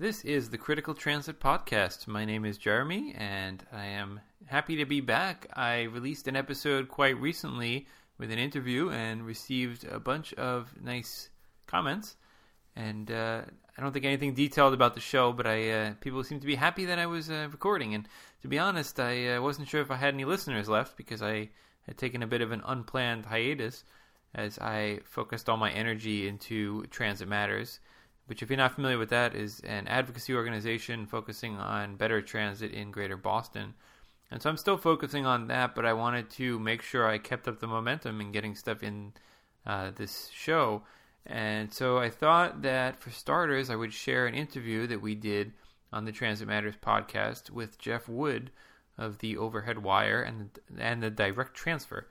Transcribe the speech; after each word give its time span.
This 0.00 0.24
is 0.24 0.50
the 0.50 0.58
Critical 0.58 0.94
Transit 0.94 1.40
Podcast. 1.40 2.06
My 2.06 2.24
name 2.24 2.44
is 2.44 2.56
Jeremy, 2.56 3.16
and 3.18 3.64
I 3.72 3.86
am 3.86 4.20
happy 4.46 4.76
to 4.76 4.84
be 4.84 5.00
back. 5.00 5.48
I 5.54 5.82
released 5.82 6.28
an 6.28 6.36
episode 6.36 6.86
quite 6.86 7.20
recently 7.20 7.88
with 8.16 8.30
an 8.30 8.38
interview 8.38 8.90
and 8.90 9.26
received 9.26 9.82
a 9.82 9.98
bunch 9.98 10.32
of 10.34 10.72
nice 10.80 11.30
comments. 11.66 12.14
And 12.76 13.10
uh, 13.10 13.40
I 13.76 13.82
don't 13.82 13.90
think 13.90 14.04
anything 14.04 14.34
detailed 14.34 14.72
about 14.72 14.94
the 14.94 15.00
show, 15.00 15.32
but 15.32 15.48
I 15.48 15.68
uh, 15.68 15.94
people 16.00 16.22
seem 16.22 16.38
to 16.38 16.46
be 16.46 16.54
happy 16.54 16.84
that 16.84 17.00
I 17.00 17.06
was 17.06 17.28
uh, 17.28 17.48
recording. 17.50 17.94
And 17.94 18.08
to 18.42 18.46
be 18.46 18.60
honest, 18.60 19.00
I 19.00 19.34
uh, 19.34 19.42
wasn't 19.42 19.66
sure 19.66 19.80
if 19.80 19.90
I 19.90 19.96
had 19.96 20.14
any 20.14 20.24
listeners 20.24 20.68
left 20.68 20.96
because 20.96 21.22
I 21.22 21.48
had 21.86 21.98
taken 21.98 22.22
a 22.22 22.28
bit 22.28 22.40
of 22.40 22.52
an 22.52 22.62
unplanned 22.64 23.26
hiatus 23.26 23.82
as 24.32 24.60
I 24.60 25.00
focused 25.02 25.48
all 25.48 25.56
my 25.56 25.72
energy 25.72 26.28
into 26.28 26.84
transit 26.84 27.26
matters 27.26 27.80
which, 28.28 28.42
if 28.42 28.50
you're 28.50 28.56
not 28.58 28.74
familiar 28.74 28.98
with 28.98 29.08
that, 29.08 29.34
is 29.34 29.60
an 29.60 29.88
advocacy 29.88 30.34
organization 30.34 31.06
focusing 31.06 31.56
on 31.56 31.96
better 31.96 32.20
transit 32.20 32.72
in 32.72 32.90
Greater 32.90 33.16
Boston. 33.16 33.74
And 34.30 34.42
so 34.42 34.50
I'm 34.50 34.58
still 34.58 34.76
focusing 34.76 35.24
on 35.24 35.48
that, 35.48 35.74
but 35.74 35.86
I 35.86 35.94
wanted 35.94 36.28
to 36.32 36.58
make 36.58 36.82
sure 36.82 37.08
I 37.08 37.16
kept 37.16 37.48
up 37.48 37.58
the 37.58 37.66
momentum 37.66 38.20
in 38.20 38.30
getting 38.30 38.54
stuff 38.54 38.82
in 38.82 39.14
uh, 39.66 39.90
this 39.96 40.28
show. 40.34 40.82
And 41.24 41.72
so 41.72 41.98
I 41.98 42.10
thought 42.10 42.62
that 42.62 43.00
for 43.00 43.10
starters, 43.10 43.70
I 43.70 43.76
would 43.76 43.94
share 43.94 44.26
an 44.26 44.34
interview 44.34 44.86
that 44.86 45.00
we 45.00 45.14
did 45.14 45.52
on 45.92 46.04
the 46.04 46.12
Transit 46.12 46.46
Matters 46.46 46.74
podcast 46.82 47.50
with 47.50 47.78
Jeff 47.78 48.08
Wood 48.08 48.50
of 48.98 49.18
the 49.18 49.38
Overhead 49.38 49.78
Wire 49.78 50.22
and 50.22 50.50
and 50.78 51.02
the 51.02 51.10
Direct 51.10 51.54
Transfer, 51.54 52.08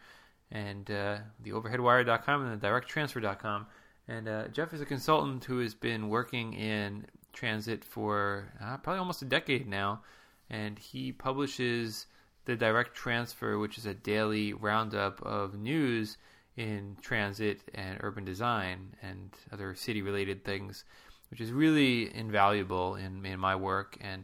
and 0.50 0.90
uh, 0.90 1.18
the 1.40 1.52
OverheadWire.com 1.52 2.46
and 2.46 2.60
the 2.60 2.68
DirectTransfer.com. 2.68 3.68
And 4.08 4.28
uh, 4.28 4.48
Jeff 4.50 4.74
is 4.74 4.82
a 4.82 4.86
consultant 4.86 5.44
who 5.44 5.60
has 5.60 5.74
been 5.74 6.10
working 6.10 6.54
in 6.54 7.06
transit 7.34 7.84
for 7.84 8.52
uh, 8.62 8.78
probably 8.78 9.00
almost 9.00 9.22
a 9.22 9.26
decade 9.26 9.68
now, 9.68 10.02
and 10.50 10.80
he 10.80 11.12
publishes 11.12 12.08
the 12.46 12.56
Direct 12.56 12.96
Transfer, 12.96 13.60
which 13.60 13.78
is 13.78 13.86
a 13.86 13.94
daily 13.94 14.54
roundup 14.54 15.22
of 15.22 15.60
news 15.60 16.18
in 16.56 16.96
transit 17.02 17.62
and 17.76 17.98
urban 18.02 18.24
design 18.24 18.96
and 19.02 19.30
other 19.52 19.76
city-related 19.76 20.44
things, 20.46 20.86
which 21.30 21.42
is 21.42 21.52
really 21.52 22.16
invaluable 22.16 22.96
in, 22.96 23.26
in 23.26 23.40
my 23.40 23.56
work 23.56 23.98
and 24.02 24.24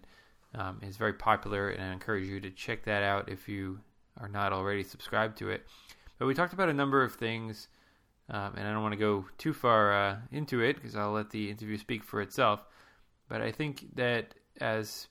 um, 0.56 0.80
is 0.82 0.96
very 0.96 1.14
popular. 1.14 1.70
And 1.70 1.84
I 1.84 1.94
encourage 1.94 2.28
you 2.28 2.40
to 2.40 2.50
check 2.50 2.86
that 2.86 3.04
out 3.04 3.30
if 3.30 3.50
you 3.50 3.80
are 4.20 4.30
not 4.30 4.54
already 4.54 4.84
subscribed 4.84 5.38
to 5.40 5.50
it. 5.50 5.66
But 6.18 6.28
we 6.28 6.34
talked 6.34 6.54
about 6.54 6.70
a 6.70 6.74
number 6.74 7.04
of 7.04 7.16
things 7.16 7.68
um, 8.30 8.54
and 8.56 8.68
I 8.68 8.72
don't 8.72 8.82
want 8.82 8.94
to 8.94 9.00
go 9.00 9.26
too 9.38 9.54
far 9.54 9.94
uh, 9.94 10.18
into 10.32 10.62
it 10.62 10.76
because 10.76 10.96
I'll 10.96 11.12
let 11.12 11.30
the 11.30 11.50
interview 11.50 11.78
speak 11.78 12.04
for 12.04 12.22
itself. 12.22 12.62
But 13.28 13.42
I 13.42 13.52
think 13.52 13.96
that 13.96 14.36
as 14.60 15.08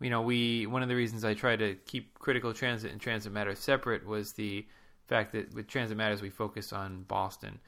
you 0.00 0.10
know, 0.10 0.22
we 0.22 0.66
one 0.66 0.82
of 0.82 0.88
the 0.88 0.96
reasons 0.96 1.24
I 1.24 1.34
try 1.34 1.56
to 1.56 1.74
keep 1.86 2.18
critical 2.18 2.52
transit 2.52 2.92
and 2.92 3.00
transit 3.00 3.32
matters 3.32 3.58
separate 3.58 4.06
was 4.06 4.32
the 4.32 4.66
fact 5.06 5.32
that 5.32 5.54
with 5.54 5.68
transit 5.68 5.96
matters 5.96 6.22
we 6.22 6.30
focus 6.30 6.72
on 6.72 7.04
Boston, 7.04 7.58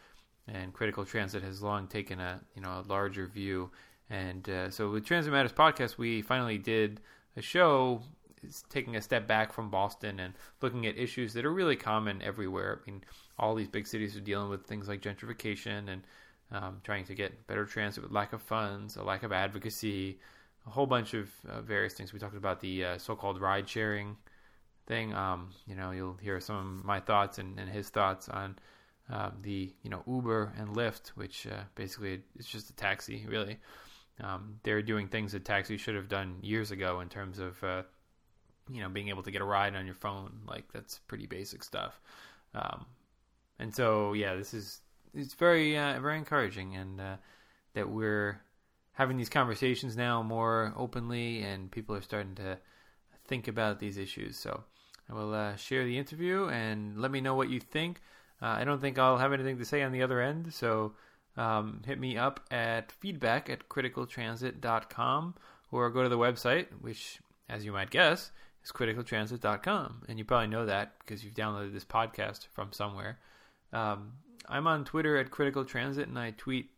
and 0.48 0.72
critical 0.72 1.04
transit 1.04 1.42
has 1.42 1.62
long 1.62 1.86
taken 1.86 2.20
a 2.20 2.40
you 2.54 2.62
know 2.62 2.82
a 2.84 2.84
larger 2.88 3.26
view. 3.26 3.70
And 4.10 4.48
uh, 4.48 4.70
so 4.70 4.90
with 4.90 5.06
Transit 5.06 5.32
Matters 5.32 5.52
podcast, 5.52 5.96
we 5.96 6.20
finally 6.20 6.58
did 6.58 7.00
a 7.36 7.42
show 7.42 8.02
taking 8.68 8.96
a 8.96 9.00
step 9.00 9.26
back 9.26 9.52
from 9.52 9.70
Boston 9.70 10.20
and 10.20 10.34
looking 10.60 10.86
at 10.86 10.98
issues 10.98 11.32
that 11.34 11.44
are 11.44 11.52
really 11.52 11.76
common 11.76 12.22
everywhere. 12.22 12.80
I 12.82 12.90
mean, 12.90 13.04
all 13.38 13.54
these 13.54 13.68
big 13.68 13.86
cities 13.86 14.16
are 14.16 14.20
dealing 14.20 14.50
with 14.50 14.66
things 14.66 14.88
like 14.88 15.02
gentrification 15.02 15.88
and 15.88 16.02
um, 16.52 16.80
trying 16.84 17.04
to 17.06 17.14
get 17.14 17.46
better 17.46 17.64
transit 17.64 18.02
with 18.02 18.12
lack 18.12 18.32
of 18.32 18.42
funds, 18.42 18.96
a 18.96 19.02
lack 19.02 19.22
of 19.22 19.32
advocacy, 19.32 20.18
a 20.66 20.70
whole 20.70 20.86
bunch 20.86 21.14
of 21.14 21.30
uh, 21.48 21.60
various 21.60 21.94
things. 21.94 22.12
We 22.12 22.18
talked 22.18 22.36
about 22.36 22.60
the 22.60 22.84
uh, 22.84 22.98
so-called 22.98 23.40
ride 23.40 23.68
sharing 23.68 24.16
thing. 24.86 25.14
Um, 25.14 25.50
you 25.66 25.74
know, 25.74 25.90
you'll 25.90 26.16
hear 26.16 26.40
some 26.40 26.78
of 26.78 26.84
my 26.84 27.00
thoughts 27.00 27.38
and, 27.38 27.58
and 27.58 27.68
his 27.68 27.88
thoughts 27.88 28.28
on 28.28 28.56
uh, 29.12 29.30
the 29.42 29.72
you 29.82 29.90
know 29.90 30.02
Uber 30.06 30.54
and 30.58 30.68
Lyft, 30.68 31.08
which 31.08 31.46
uh, 31.46 31.64
basically 31.74 32.22
it's 32.36 32.48
just 32.48 32.70
a 32.70 32.74
taxi, 32.74 33.26
really. 33.28 33.58
Um, 34.20 34.60
they're 34.62 34.82
doing 34.82 35.08
things 35.08 35.32
that 35.32 35.44
taxis 35.44 35.80
should 35.80 35.96
have 35.96 36.08
done 36.08 36.36
years 36.40 36.70
ago 36.70 37.00
in 37.00 37.08
terms 37.08 37.38
of 37.38 37.62
uh, 37.64 37.82
you 38.70 38.82
know 38.82 38.88
being 38.88 39.08
able 39.08 39.22
to 39.22 39.30
get 39.30 39.42
a 39.42 39.44
ride 39.44 39.74
on 39.74 39.86
your 39.86 39.94
phone. 39.94 40.40
Like 40.46 40.72
that's 40.72 40.98
pretty 41.08 41.26
basic 41.26 41.62
stuff. 41.62 42.00
Um, 42.54 42.86
and 43.58 43.74
so 43.74 44.12
yeah, 44.12 44.34
this 44.34 44.54
is 44.54 44.80
it's 45.14 45.34
very 45.34 45.76
uh, 45.76 46.00
very 46.00 46.18
encouraging, 46.18 46.76
and 46.76 47.00
uh, 47.00 47.16
that 47.74 47.88
we're 47.88 48.40
having 48.92 49.16
these 49.16 49.28
conversations 49.28 49.96
now 49.96 50.22
more 50.22 50.72
openly, 50.76 51.42
and 51.42 51.70
people 51.70 51.94
are 51.94 52.02
starting 52.02 52.34
to 52.36 52.58
think 53.26 53.48
about 53.48 53.78
these 53.80 53.98
issues. 53.98 54.36
So 54.36 54.64
I 55.10 55.14
will 55.14 55.34
uh, 55.34 55.56
share 55.56 55.84
the 55.84 55.98
interview 55.98 56.48
and 56.48 56.98
let 57.00 57.10
me 57.10 57.20
know 57.20 57.34
what 57.34 57.50
you 57.50 57.60
think. 57.60 58.00
Uh, 58.40 58.46
I 58.46 58.64
don't 58.64 58.80
think 58.80 58.98
I'll 58.98 59.18
have 59.18 59.32
anything 59.32 59.58
to 59.58 59.64
say 59.64 59.82
on 59.82 59.92
the 59.92 60.02
other 60.02 60.20
end, 60.20 60.52
so 60.52 60.94
um, 61.36 61.82
hit 61.84 61.98
me 61.98 62.16
up 62.16 62.40
at 62.50 62.92
feedback 62.92 63.48
at 63.48 63.68
criticaltransit.com 63.68 65.34
or 65.70 65.90
go 65.90 66.02
to 66.02 66.08
the 66.08 66.18
website, 66.18 66.66
which, 66.80 67.18
as 67.48 67.64
you 67.64 67.72
might 67.72 67.90
guess, 67.90 68.30
is 68.64 68.72
criticaltransit.com. 68.72 70.02
And 70.08 70.18
you 70.18 70.24
probably 70.24 70.48
know 70.48 70.66
that 70.66 70.92
because 71.00 71.24
you've 71.24 71.34
downloaded 71.34 71.72
this 71.72 71.84
podcast 71.84 72.46
from 72.52 72.72
somewhere. 72.72 73.18
Um, 73.72 74.12
I'm 74.48 74.66
on 74.66 74.84
Twitter 74.84 75.16
at 75.16 75.30
Critical 75.30 75.64
Transit, 75.64 76.08
and 76.08 76.18
I 76.18 76.32
tweet 76.32 76.70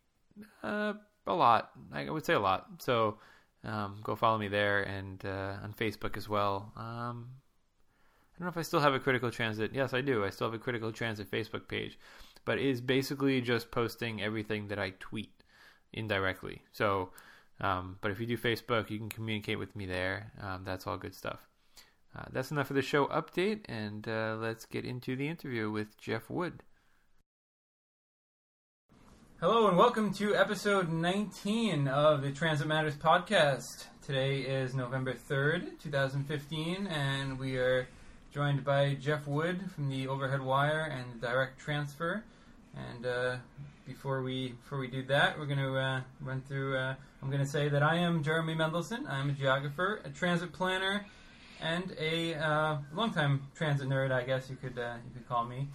uh, 0.63 0.93
a 1.25 1.33
lot. 1.33 1.71
I 1.91 2.09
would 2.09 2.25
say 2.25 2.33
a 2.33 2.39
lot. 2.39 2.67
So 2.79 3.17
um, 3.63 3.99
go 4.03 4.15
follow 4.15 4.37
me 4.37 4.47
there, 4.47 4.83
and 4.83 5.23
uh, 5.25 5.55
on 5.63 5.73
Facebook 5.77 6.17
as 6.17 6.29
well. 6.29 6.71
Um, 6.75 7.29
I 8.35 8.39
don't 8.39 8.45
know 8.45 8.49
if 8.49 8.57
I 8.57 8.61
still 8.61 8.79
have 8.79 8.93
a 8.93 8.99
Critical 8.99 9.31
Transit. 9.31 9.71
Yes, 9.73 9.93
I 9.93 10.01
do. 10.01 10.23
I 10.23 10.29
still 10.29 10.47
have 10.47 10.53
a 10.53 10.63
Critical 10.63 10.91
Transit 10.91 11.31
Facebook 11.31 11.67
page, 11.67 11.97
but 12.45 12.59
it 12.59 12.65
is 12.65 12.81
basically 12.81 13.41
just 13.41 13.71
posting 13.71 14.21
everything 14.21 14.67
that 14.67 14.79
I 14.79 14.93
tweet 14.99 15.31
indirectly. 15.91 16.61
So, 16.71 17.09
um, 17.59 17.97
but 18.01 18.11
if 18.11 18.19
you 18.19 18.27
do 18.27 18.37
Facebook, 18.37 18.89
you 18.91 18.99
can 18.99 19.09
communicate 19.09 19.57
with 19.57 19.75
me 19.75 19.87
there. 19.87 20.31
Um, 20.39 20.63
that's 20.63 20.85
all 20.85 20.97
good 20.97 21.15
stuff. 21.15 21.46
Uh, 22.17 22.23
that's 22.31 22.49
enough 22.49 22.67
for 22.67 22.73
the 22.73 22.81
show 22.81 23.05
update, 23.07 23.61
and 23.65 24.07
uh, 24.07 24.35
let's 24.39 24.65
get 24.65 24.85
into 24.85 25.15
the 25.15 25.27
interview 25.27 25.69
with 25.69 25.97
Jeff 25.97 26.29
Wood. 26.29 26.63
Hello 29.39 29.67
and 29.67 29.77
welcome 29.77 30.11
to 30.15 30.35
episode 30.35 30.91
19 30.91 31.87
of 31.87 32.23
the 32.23 32.31
Transit 32.31 32.65
Matters 32.65 32.95
podcast. 32.95 33.85
Today 34.03 34.39
is 34.39 34.73
November 34.73 35.13
3rd, 35.13 35.79
2015, 35.79 36.87
and 36.87 37.37
we 37.37 37.57
are 37.57 37.87
joined 38.33 38.65
by 38.65 38.95
Jeff 38.95 39.27
Wood 39.27 39.69
from 39.69 39.87
the 39.87 40.07
Overhead 40.07 40.41
Wire 40.41 40.91
and 40.91 41.21
Direct 41.21 41.59
Transfer. 41.59 42.23
And 42.75 43.05
uh, 43.05 43.35
before 43.85 44.23
we 44.23 44.53
before 44.63 44.79
we 44.79 44.87
do 44.87 45.03
that, 45.03 45.37
we're 45.37 45.45
going 45.45 45.59
to 45.59 45.77
uh, 45.77 46.01
run 46.21 46.41
through. 46.41 46.77
Uh, 46.77 46.95
I'm 47.21 47.29
going 47.29 47.43
to 47.43 47.49
say 47.49 47.69
that 47.69 47.83
I 47.83 47.97
am 47.97 48.23
Jeremy 48.23 48.55
Mendelson. 48.55 49.07
I'm 49.07 49.29
a 49.29 49.33
geographer, 49.33 50.01
a 50.03 50.09
transit 50.09 50.51
planner, 50.51 51.05
and 51.61 51.95
a 51.99 52.35
uh, 52.35 52.77
longtime 52.93 53.47
transit 53.55 53.87
nerd. 53.87 54.11
I 54.11 54.23
guess 54.23 54.49
you 54.49 54.55
could 54.55 54.77
uh, 54.77 54.95
you 55.05 55.11
could 55.13 55.27
call 55.27 55.45
me. 55.45 55.67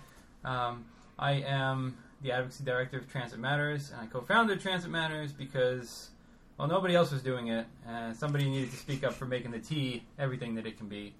Um, 0.44 0.84
I 1.19 1.32
am 1.32 1.97
the 2.22 2.32
advocacy 2.32 2.65
director 2.65 2.98
of 2.98 3.10
Transit 3.10 3.38
Matters, 3.38 3.91
and 3.91 4.00
I 4.00 4.06
co-founded 4.06 4.60
Transit 4.60 4.91
Matters 4.91 5.32
because, 5.32 6.10
well, 6.56 6.69
nobody 6.69 6.94
else 6.94 7.10
was 7.10 7.22
doing 7.22 7.48
it. 7.48 7.66
Uh, 7.88 8.12
somebody 8.12 8.48
needed 8.48 8.71
to 8.71 8.76
speak 8.76 9.04
up 9.04 9.12
for 9.12 9.26
making 9.26 9.50
the 9.50 9.59
T 9.59 10.04
everything 10.19 10.54
that 10.54 10.66
it 10.66 10.78
can 10.78 10.88
be. 10.88 11.15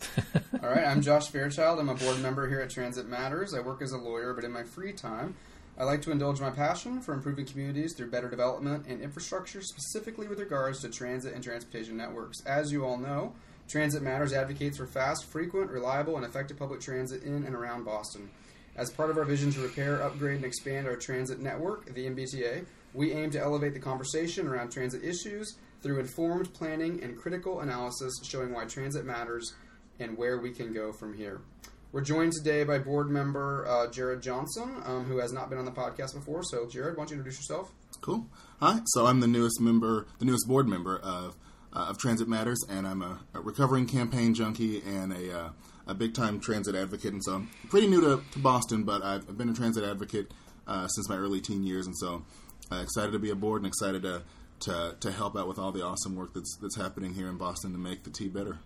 All 0.62 0.68
right, 0.68 0.84
I'm 0.86 1.00
Josh 1.02 1.28
Fairchild. 1.28 1.78
I'm 1.78 1.88
a 1.88 1.94
board 1.94 2.20
member 2.20 2.48
here 2.48 2.60
at 2.60 2.70
Transit 2.70 3.08
Matters. 3.08 3.54
I 3.54 3.60
work 3.60 3.80
as 3.80 3.92
a 3.92 3.98
lawyer, 3.98 4.34
but 4.34 4.44
in 4.44 4.52
my 4.52 4.62
free 4.62 4.92
time, 4.92 5.34
I 5.78 5.84
like 5.84 6.00
to 6.02 6.10
indulge 6.10 6.40
my 6.40 6.48
passion 6.48 7.02
for 7.02 7.12
improving 7.12 7.44
communities 7.44 7.92
through 7.92 8.10
better 8.10 8.30
development 8.30 8.86
and 8.88 9.02
infrastructure, 9.02 9.60
specifically 9.60 10.26
with 10.26 10.40
regards 10.40 10.80
to 10.80 10.88
transit 10.88 11.34
and 11.34 11.44
transportation 11.44 11.98
networks. 11.98 12.40
As 12.46 12.72
you 12.72 12.86
all 12.86 12.96
know, 12.96 13.34
Transit 13.68 14.02
Matters 14.02 14.32
advocates 14.32 14.78
for 14.78 14.86
fast, 14.86 15.26
frequent, 15.26 15.70
reliable, 15.70 16.16
and 16.16 16.24
effective 16.24 16.56
public 16.56 16.80
transit 16.80 17.24
in 17.24 17.44
and 17.44 17.54
around 17.54 17.84
Boston. 17.84 18.30
As 18.74 18.90
part 18.90 19.10
of 19.10 19.18
our 19.18 19.24
vision 19.24 19.52
to 19.52 19.60
repair, 19.60 20.02
upgrade, 20.02 20.36
and 20.36 20.44
expand 20.46 20.86
our 20.86 20.96
transit 20.96 21.40
network, 21.40 21.84
the 21.92 22.06
MBTA, 22.06 22.64
we 22.94 23.12
aim 23.12 23.30
to 23.32 23.40
elevate 23.40 23.74
the 23.74 23.80
conversation 23.80 24.46
around 24.46 24.70
transit 24.70 25.04
issues 25.04 25.56
through 25.82 26.00
informed 26.00 26.54
planning 26.54 27.02
and 27.02 27.18
critical 27.18 27.60
analysis 27.60 28.14
showing 28.22 28.52
why 28.52 28.64
transit 28.64 29.04
matters 29.04 29.54
and 29.98 30.16
where 30.16 30.38
we 30.38 30.52
can 30.52 30.72
go 30.72 30.92
from 30.92 31.12
here. 31.12 31.42
We're 31.92 32.02
joined 32.02 32.32
today 32.32 32.64
by 32.64 32.78
board 32.78 33.10
member 33.10 33.66
uh, 33.66 33.90
Jared 33.90 34.20
Johnson, 34.20 34.82
um, 34.84 35.04
who 35.04 35.18
has 35.18 35.32
not 35.32 35.48
been 35.48 35.58
on 35.58 35.64
the 35.64 35.70
podcast 35.70 36.14
before. 36.14 36.42
So, 36.42 36.66
Jared, 36.66 36.96
why 36.96 37.02
don't 37.02 37.10
you 37.10 37.16
introduce 37.16 37.38
yourself? 37.38 37.72
Cool. 38.00 38.26
Hi. 38.60 38.80
So, 38.86 39.06
I'm 39.06 39.20
the 39.20 39.26
newest 39.26 39.60
member, 39.60 40.06
the 40.18 40.24
newest 40.24 40.46
board 40.46 40.68
member 40.68 40.98
of 40.98 41.36
uh, 41.72 41.86
of 41.90 41.98
Transit 41.98 42.28
Matters, 42.28 42.62
and 42.68 42.86
I'm 42.86 43.02
a, 43.02 43.20
a 43.34 43.40
recovering 43.40 43.86
campaign 43.86 44.34
junkie 44.34 44.82
and 44.82 45.12
a 45.12 45.38
uh, 45.38 45.48
a 45.86 45.94
big 45.94 46.14
time 46.14 46.40
transit 46.40 46.74
advocate, 46.74 47.12
and 47.12 47.22
so 47.22 47.34
I'm 47.36 47.50
pretty 47.68 47.86
new 47.86 48.00
to, 48.00 48.22
to 48.32 48.38
Boston, 48.38 48.82
but 48.82 49.02
I've, 49.02 49.38
been 49.38 49.48
a 49.48 49.54
transit 49.54 49.84
advocate 49.84 50.32
uh, 50.66 50.88
since 50.88 51.08
my 51.08 51.16
early 51.16 51.40
teen 51.40 51.62
years, 51.62 51.86
and 51.86 51.96
so 51.96 52.24
uh, 52.72 52.76
excited 52.76 53.12
to 53.12 53.18
be 53.18 53.30
aboard 53.30 53.62
and 53.62 53.68
excited 53.68 54.02
to, 54.02 54.22
to 54.60 54.96
to 54.98 55.12
help 55.12 55.36
out 55.36 55.46
with 55.46 55.58
all 55.58 55.70
the 55.70 55.84
awesome 55.84 56.16
work 56.16 56.34
that's 56.34 56.56
that's 56.60 56.76
happening 56.76 57.14
here 57.14 57.28
in 57.28 57.36
Boston 57.36 57.72
to 57.72 57.78
make 57.78 58.02
the 58.02 58.10
T 58.10 58.28
better. 58.28 58.58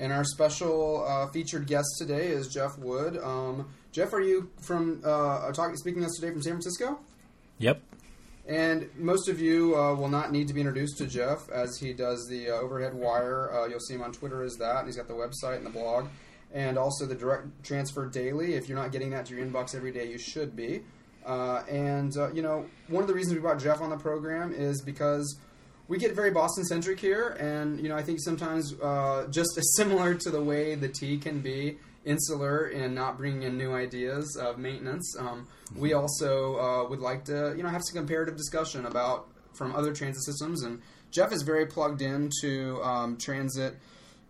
And 0.00 0.14
our 0.14 0.24
special 0.24 1.04
uh, 1.06 1.26
featured 1.26 1.66
guest 1.66 1.86
today 1.98 2.28
is 2.28 2.48
Jeff 2.48 2.78
Wood. 2.78 3.18
Um, 3.18 3.68
Jeff, 3.92 4.14
are 4.14 4.20
you 4.22 4.48
from 4.58 5.02
uh, 5.04 5.52
talking 5.52 5.76
speaking 5.76 6.00
to 6.00 6.06
us 6.06 6.14
today 6.14 6.32
from 6.32 6.40
San 6.40 6.54
Francisco? 6.54 6.98
Yep. 7.58 7.82
And 8.48 8.88
most 8.96 9.28
of 9.28 9.42
you 9.42 9.76
uh, 9.76 9.94
will 9.94 10.08
not 10.08 10.32
need 10.32 10.48
to 10.48 10.54
be 10.54 10.60
introduced 10.62 10.96
to 10.98 11.06
Jeff 11.06 11.50
as 11.50 11.76
he 11.76 11.92
does 11.92 12.26
the 12.30 12.48
uh, 12.48 12.54
overhead 12.54 12.94
wire. 12.94 13.52
Uh, 13.52 13.66
you'll 13.66 13.78
see 13.78 13.92
him 13.92 14.00
on 14.00 14.10
Twitter 14.10 14.42
as 14.42 14.56
that. 14.56 14.78
And 14.78 14.86
he's 14.86 14.96
got 14.96 15.06
the 15.06 15.12
website 15.12 15.58
and 15.58 15.66
the 15.66 15.70
blog, 15.70 16.08
and 16.54 16.78
also 16.78 17.04
the 17.04 17.14
direct 17.14 17.62
transfer 17.62 18.06
daily. 18.06 18.54
If 18.54 18.70
you're 18.70 18.78
not 18.78 18.92
getting 18.92 19.10
that 19.10 19.26
to 19.26 19.36
your 19.36 19.44
inbox 19.44 19.74
every 19.74 19.92
day, 19.92 20.10
you 20.10 20.16
should 20.16 20.56
be. 20.56 20.80
Uh, 21.26 21.62
and 21.68 22.16
uh, 22.16 22.32
you 22.32 22.40
know, 22.40 22.64
one 22.88 23.02
of 23.02 23.08
the 23.08 23.14
reasons 23.14 23.34
we 23.34 23.40
brought 23.40 23.60
Jeff 23.60 23.82
on 23.82 23.90
the 23.90 23.98
program 23.98 24.54
is 24.54 24.80
because 24.80 25.36
we 25.90 25.98
get 25.98 26.14
very 26.14 26.30
Boston 26.30 26.64
centric 26.64 27.00
here, 27.00 27.30
and 27.40 27.80
you 27.80 27.88
know, 27.88 27.96
I 27.96 28.02
think 28.02 28.20
sometimes 28.20 28.74
uh, 28.80 29.26
just 29.28 29.58
as 29.58 29.74
similar 29.74 30.14
to 30.14 30.30
the 30.30 30.40
way 30.40 30.76
the 30.76 30.88
T 30.88 31.18
can 31.18 31.40
be 31.40 31.78
insular 32.04 32.68
in 32.68 32.94
not 32.94 33.18
bringing 33.18 33.42
in 33.42 33.58
new 33.58 33.74
ideas 33.74 34.36
of 34.40 34.56
maintenance. 34.56 35.16
Um, 35.18 35.48
we 35.76 35.92
also 35.92 36.56
uh, 36.58 36.88
would 36.88 37.00
like 37.00 37.24
to, 37.24 37.54
you 37.56 37.64
know, 37.64 37.68
have 37.68 37.82
some 37.84 37.96
comparative 37.96 38.36
discussion 38.36 38.86
about 38.86 39.26
from 39.52 39.74
other 39.74 39.92
transit 39.92 40.24
systems. 40.24 40.62
And 40.62 40.80
Jeff 41.10 41.32
is 41.32 41.42
very 41.42 41.66
plugged 41.66 42.02
into 42.02 42.80
um, 42.84 43.16
transit 43.16 43.74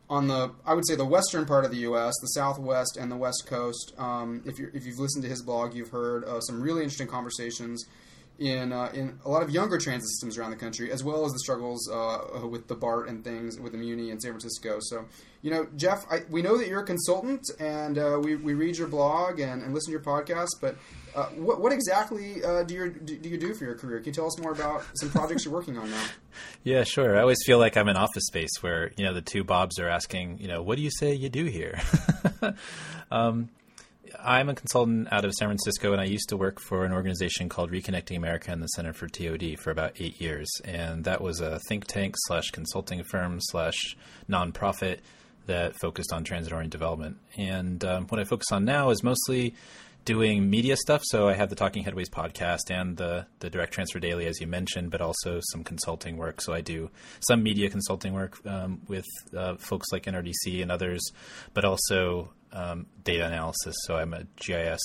on 0.09 0.29
the, 0.29 0.53
I 0.65 0.73
would 0.73 0.89
say, 0.89 0.97
the 0.97 1.05
western 1.05 1.45
part 1.45 1.67
of 1.67 1.71
the 1.71 1.79
U.S., 1.79 2.15
the 2.23 2.29
Southwest 2.29 2.97
and 2.97 3.13
the 3.13 3.17
West 3.17 3.45
Coast. 3.47 3.93
Um, 3.99 4.43
if 4.47 4.59
you 4.59 4.71
if 4.73 4.87
you've 4.87 4.99
listened 4.99 5.25
to 5.25 5.29
his 5.31 5.43
blog, 5.43 5.75
you've 5.75 5.91
heard 5.91 6.25
uh, 6.25 6.41
some 6.41 6.63
really 6.63 6.83
interesting 6.83 7.07
conversations 7.07 7.85
in 8.41 8.73
uh, 8.73 8.91
in 8.95 9.19
a 9.25 9.29
lot 9.29 9.43
of 9.43 9.51
younger 9.51 9.77
transit 9.77 10.09
systems 10.09 10.39
around 10.39 10.51
the 10.51 10.57
country, 10.57 10.91
as 10.91 11.05
well 11.05 11.27
as 11.27 11.33
the 11.33 11.39
struggles 11.41 11.89
uh, 11.91 12.47
with 12.49 12.67
the 12.69 12.75
BART 12.75 13.09
and 13.09 13.23
things 13.23 13.61
with 13.61 13.73
the 13.73 13.79
Muni 13.79 14.11
in 14.11 14.19
San 14.19 14.33
Francisco. 14.33 14.79
So, 14.81 15.05
you 15.43 15.51
know, 15.51 15.69
Jeff, 15.77 16.07
I, 16.11 16.23
we 16.31 16.41
know 16.41 16.57
that 16.57 16.67
you're 16.67 16.81
a 16.81 16.87
consultant, 16.87 17.45
and 17.61 17.99
uh, 17.99 18.19
we, 18.21 18.37
we 18.37 18.55
read 18.55 18.79
your 18.79 18.89
blog 18.89 19.41
and, 19.41 19.63
and 19.63 19.75
listen 19.75 19.93
to 19.93 19.93
your 19.93 20.01
podcast. 20.01 20.49
But 20.59 20.77
uh, 21.15 21.27
what, 21.27 21.61
what 21.61 21.73
exactly 21.73 22.43
uh, 22.43 22.63
do 22.63 22.75
you 22.75 22.91
do 22.91 23.29
you 23.29 23.37
do 23.37 23.53
for 23.53 23.65
your 23.65 23.75
career? 23.75 23.99
Can 23.99 24.07
you 24.07 24.13
tell 24.15 24.27
us 24.27 24.41
more 24.41 24.53
about 24.53 24.85
some 24.95 25.11
projects 25.11 25.45
you're 25.45 25.55
working 25.55 25.79
on 25.79 25.91
now? 25.91 26.05
Yeah, 26.63 26.85
sure. 26.85 27.17
I 27.17 27.23
always 27.23 27.39
feel 27.45 27.59
like 27.59 27.77
I'm 27.77 27.89
in 27.89 27.97
office 27.97 28.25
space 28.27 28.51
where 28.61 28.93
you 28.97 29.05
know 29.05 29.13
the 29.13 29.23
two 29.23 29.45
Bobs 29.45 29.79
are 29.79 29.89
asking, 29.89 30.39
you 30.39 30.47
know, 30.49 30.63
what 30.63 30.77
do 30.77 30.83
you 30.83 30.91
say 30.91 31.13
you 31.13 31.29
do 31.29 31.47
here? 31.47 31.81
um, 33.11 33.49
I'm 34.25 34.49
a 34.49 34.55
consultant 34.55 35.09
out 35.13 35.25
of 35.25 35.33
San 35.35 35.49
Francisco, 35.49 35.93
and 35.93 36.01
I 36.01 36.05
used 36.05 36.29
to 36.29 36.37
work 36.37 36.61
for 36.61 36.85
an 36.85 36.93
organization 36.93 37.49
called 37.49 37.71
Reconnecting 37.71 38.17
America 38.17 38.51
and 38.51 38.63
the 38.63 38.67
Center 38.69 38.93
for 38.93 39.09
TOD 39.09 39.59
for 39.59 39.71
about 39.71 39.93
eight 39.99 40.21
years. 40.21 40.49
And 40.65 41.05
that 41.05 41.21
was 41.21 41.41
a 41.41 41.59
think 41.69 41.87
tank 41.87 42.15
slash 42.19 42.51
consulting 42.51 43.03
firm 43.05 43.39
slash 43.41 43.97
nonprofit 44.29 44.99
that 45.47 45.75
focused 45.81 46.13
on 46.13 46.25
transit 46.25 46.53
oriented 46.53 46.73
development. 46.73 47.17
And 47.39 47.85
um, 47.85 48.07
what 48.09 48.21
I 48.21 48.25
focus 48.25 48.47
on 48.53 48.65
now 48.65 48.91
is 48.91 49.03
mostly 49.03 49.55
doing 50.05 50.49
media 50.49 50.77
stuff. 50.77 51.03
So 51.05 51.29
I 51.29 51.35
have 51.35 51.51
the 51.51 51.57
Talking 51.57 51.85
Headways 51.85 52.09
podcast 52.09 52.71
and 52.71 52.97
the 52.97 53.27
the 53.41 53.51
Direct 53.51 53.73
Transfer 53.73 54.01
Daily, 54.01 54.27
as 54.27 54.41
you 54.41 54.47
mentioned, 54.47 54.91
but 54.91 55.01
also 55.01 55.41
some 55.51 55.65
consulting 55.65 56.17
work. 56.17 56.41
So 56.41 56.53
I 56.53 56.61
do 56.61 56.91
some 57.21 57.43
media 57.43 57.71
consulting 57.71 58.13
work 58.13 58.39
um, 58.47 58.81
with 58.89 59.07
uh, 59.37 59.57
folks 59.57 59.87
like 59.93 60.05
NRDC 60.05 60.63
and 60.63 60.71
others, 60.71 61.01
but 61.55 61.65
also 61.65 62.33
um, 62.53 62.87
data 63.05 63.27
analysis. 63.27 63.75
So 63.87 63.97
I'm 63.97 64.15
a 64.15 64.25
GIS 64.37 64.81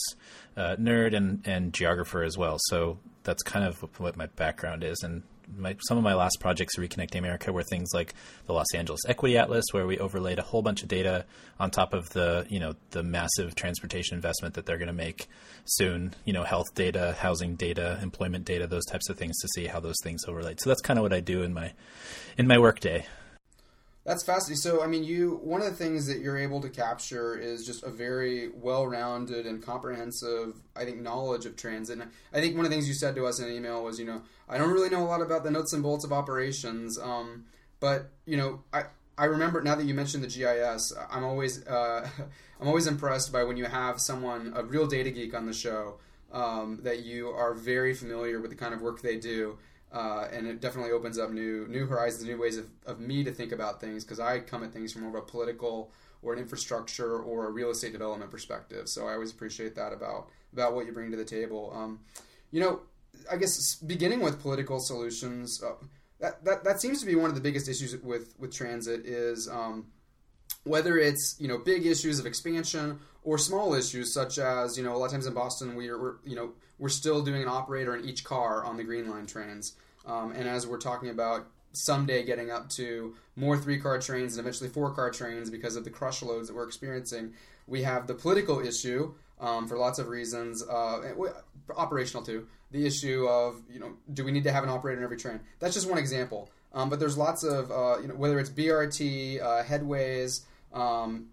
uh, 0.57 0.75
nerd 0.77 1.15
and, 1.15 1.45
and 1.45 1.73
geographer 1.73 2.23
as 2.23 2.37
well. 2.37 2.57
So 2.59 2.99
that's 3.23 3.43
kind 3.43 3.65
of 3.65 3.79
what 3.99 4.15
my 4.15 4.27
background 4.27 4.83
is. 4.83 4.97
And 5.03 5.23
my, 5.57 5.75
some 5.87 5.97
of 5.97 6.03
my 6.03 6.13
last 6.13 6.37
projects 6.39 6.77
at 6.77 6.83
Reconnecting 6.83 7.19
America 7.19 7.51
were 7.51 7.63
things 7.63 7.89
like 7.93 8.13
the 8.47 8.53
Los 8.53 8.73
Angeles 8.73 9.01
Equity 9.07 9.37
Atlas, 9.37 9.65
where 9.71 9.87
we 9.87 9.97
overlaid 9.99 10.39
a 10.39 10.41
whole 10.41 10.61
bunch 10.61 10.83
of 10.83 10.87
data 10.87 11.25
on 11.59 11.71
top 11.71 11.93
of 11.93 12.09
the 12.09 12.45
you 12.49 12.59
know 12.59 12.75
the 12.91 13.03
massive 13.03 13.55
transportation 13.55 14.15
investment 14.15 14.55
that 14.55 14.65
they're 14.65 14.77
going 14.77 14.87
to 14.87 14.93
make 14.93 15.27
soon. 15.65 16.13
You 16.25 16.33
know, 16.33 16.43
health 16.43 16.73
data, 16.75 17.15
housing 17.19 17.55
data, 17.55 17.99
employment 18.01 18.45
data, 18.45 18.67
those 18.67 18.85
types 18.85 19.09
of 19.09 19.17
things 19.17 19.37
to 19.39 19.47
see 19.49 19.65
how 19.65 19.79
those 19.79 19.97
things 20.03 20.25
overlay. 20.27 20.55
So 20.57 20.69
that's 20.69 20.81
kind 20.81 20.99
of 20.99 21.03
what 21.03 21.13
I 21.13 21.19
do 21.19 21.43
in 21.43 21.53
my 21.53 21.73
in 22.37 22.47
my 22.47 22.57
workday. 22.57 23.05
That's 24.05 24.23
fascinating. 24.23 24.61
So, 24.61 24.83
I 24.83 24.87
mean, 24.87 25.03
you 25.03 25.39
one 25.43 25.61
of 25.61 25.67
the 25.67 25.75
things 25.75 26.05
that 26.07 26.19
you're 26.19 26.37
able 26.37 26.61
to 26.61 26.69
capture 26.69 27.35
is 27.35 27.65
just 27.65 27.83
a 27.83 27.89
very 27.89 28.49
well-rounded 28.49 29.47
and 29.47 29.63
comprehensive, 29.63 30.61
I 30.75 30.85
think, 30.85 31.01
knowledge 31.01 31.47
of 31.47 31.55
transit. 31.55 31.99
And 31.99 32.11
I 32.31 32.39
think 32.39 32.55
one 32.55 32.65
of 32.65 32.71
the 32.71 32.75
things 32.75 32.87
you 32.87 32.93
said 32.93 33.15
to 33.15 33.25
us 33.25 33.39
in 33.39 33.47
an 33.49 33.55
email 33.55 33.83
was, 33.83 33.97
you 33.97 34.05
know, 34.05 34.21
I 34.47 34.59
don't 34.59 34.71
really 34.71 34.89
know 34.89 35.01
a 35.01 35.09
lot 35.09 35.21
about 35.21 35.43
the 35.43 35.49
nuts 35.49 35.73
and 35.73 35.81
bolts 35.81 36.05
of 36.05 36.13
operations, 36.13 36.99
um, 36.99 37.45
but 37.79 38.11
you 38.27 38.37
know, 38.37 38.63
I 38.71 38.83
I 39.17 39.25
remember 39.25 39.63
now 39.63 39.73
that 39.73 39.85
you 39.85 39.95
mentioned 39.95 40.23
the 40.23 40.27
GIS, 40.27 40.93
I'm 41.09 41.23
always 41.23 41.65
uh, 41.65 42.07
I'm 42.61 42.67
always 42.67 42.85
impressed 42.85 43.33
by 43.33 43.43
when 43.43 43.57
you 43.57 43.65
have 43.65 43.99
someone 43.99 44.53
a 44.55 44.63
real 44.63 44.85
data 44.85 45.09
geek 45.09 45.33
on 45.33 45.47
the 45.47 45.53
show 45.53 45.97
um, 46.31 46.81
that 46.83 46.99
you 46.99 47.29
are 47.29 47.55
very 47.55 47.95
familiar 47.95 48.39
with 48.39 48.51
the 48.51 48.57
kind 48.57 48.75
of 48.75 48.81
work 48.81 49.01
they 49.01 49.17
do 49.17 49.57
uh, 49.91 50.27
and 50.31 50.47
it 50.47 50.61
definitely 50.61 50.91
opens 50.91 51.17
up 51.17 51.31
new 51.31 51.67
new 51.67 51.85
horizons, 51.85 52.25
new 52.25 52.37
ways 52.37 52.57
of, 52.57 52.69
of 52.85 52.99
me 52.99 53.23
to 53.23 53.31
think 53.31 53.51
about 53.51 53.79
things 53.79 54.03
because 54.03 54.19
I 54.19 54.39
come 54.39 54.63
at 54.63 54.73
things 54.73 54.91
from 54.91 55.03
more 55.03 55.17
of 55.17 55.23
a 55.23 55.25
political 55.25 55.91
or 56.21 56.33
an 56.33 56.39
infrastructure 56.39 57.19
or 57.19 57.47
a 57.47 57.51
real 57.51 57.69
estate 57.69 57.93
development 57.93 58.31
perspective. 58.31 58.89
So 58.89 59.07
I 59.07 59.13
always 59.13 59.31
appreciate 59.31 59.75
that 59.75 59.93
about 59.93 60.29
about 60.53 60.73
what 60.73 60.85
you 60.85 60.91
bring 60.91 61.11
to 61.11 61.17
the 61.17 61.25
table. 61.25 61.71
Um, 61.75 61.99
you 62.51 62.59
know, 62.59 62.81
I 63.31 63.37
guess 63.37 63.75
beginning 63.75 64.21
with 64.21 64.41
political 64.41 64.79
solutions, 64.79 65.61
uh, 65.63 65.73
that, 66.19 66.43
that 66.45 66.63
that 66.63 66.81
seems 66.81 66.99
to 67.01 67.05
be 67.05 67.15
one 67.15 67.29
of 67.29 67.35
the 67.35 67.41
biggest 67.41 67.69
issues 67.69 67.95
with 67.97 68.33
with 68.39 68.53
transit 68.53 69.05
is 69.05 69.47
um, 69.47 69.87
whether 70.63 70.97
it's 70.97 71.35
you 71.39 71.47
know 71.47 71.57
big 71.57 71.85
issues 71.85 72.19
of 72.19 72.25
expansion 72.25 72.99
or 73.23 73.37
small 73.37 73.73
issues 73.73 74.13
such 74.13 74.37
as 74.37 74.77
you 74.77 74.83
know 74.83 74.95
a 74.95 74.97
lot 74.97 75.05
of 75.05 75.11
times 75.11 75.25
in 75.25 75.33
Boston 75.33 75.75
we 75.75 75.89
are 75.89 75.97
we're, 75.97 76.15
you 76.23 76.35
know 76.35 76.51
we're 76.79 76.89
still 76.89 77.21
doing 77.21 77.41
an 77.41 77.47
operator 77.47 77.95
in 77.95 78.05
each 78.05 78.23
car 78.23 78.63
on 78.63 78.77
the 78.77 78.83
Green 78.83 79.09
Line 79.09 79.25
trains. 79.25 79.75
Um, 80.05 80.31
and 80.31 80.47
as 80.47 80.67
we're 80.67 80.77
talking 80.77 81.09
about 81.09 81.47
someday 81.73 82.23
getting 82.23 82.51
up 82.51 82.69
to 82.69 83.15
more 83.35 83.57
three 83.57 83.79
car 83.79 83.99
trains 83.99 84.37
and 84.37 84.39
eventually 84.39 84.69
four 84.69 84.91
car 84.91 85.09
trains 85.09 85.49
because 85.49 85.75
of 85.75 85.83
the 85.83 85.89
crush 85.89 86.21
loads 86.21 86.47
that 86.47 86.55
we're 86.55 86.65
experiencing, 86.65 87.33
we 87.67 87.83
have 87.83 88.07
the 88.07 88.13
political 88.13 88.59
issue 88.59 89.13
um, 89.39 89.67
for 89.67 89.77
lots 89.77 89.99
of 89.99 90.07
reasons, 90.07 90.63
uh, 90.63 91.13
operational 91.75 92.23
too. 92.23 92.47
The 92.71 92.85
issue 92.85 93.27
of 93.27 93.61
you 93.71 93.79
know, 93.79 93.93
do 94.13 94.23
we 94.23 94.31
need 94.31 94.43
to 94.43 94.51
have 94.51 94.63
an 94.63 94.69
operator 94.69 94.99
in 94.99 95.03
every 95.03 95.17
train? 95.17 95.39
That's 95.59 95.73
just 95.73 95.89
one 95.89 95.97
example. 95.97 96.49
Um, 96.73 96.89
but 96.89 96.99
there's 96.99 97.17
lots 97.17 97.43
of 97.43 97.71
uh, 97.71 97.97
you 98.01 98.07
know 98.07 98.15
whether 98.15 98.39
it's 98.39 98.49
BRT, 98.49 99.41
uh, 99.41 99.63
headways, 99.63 100.41
um, 100.73 101.27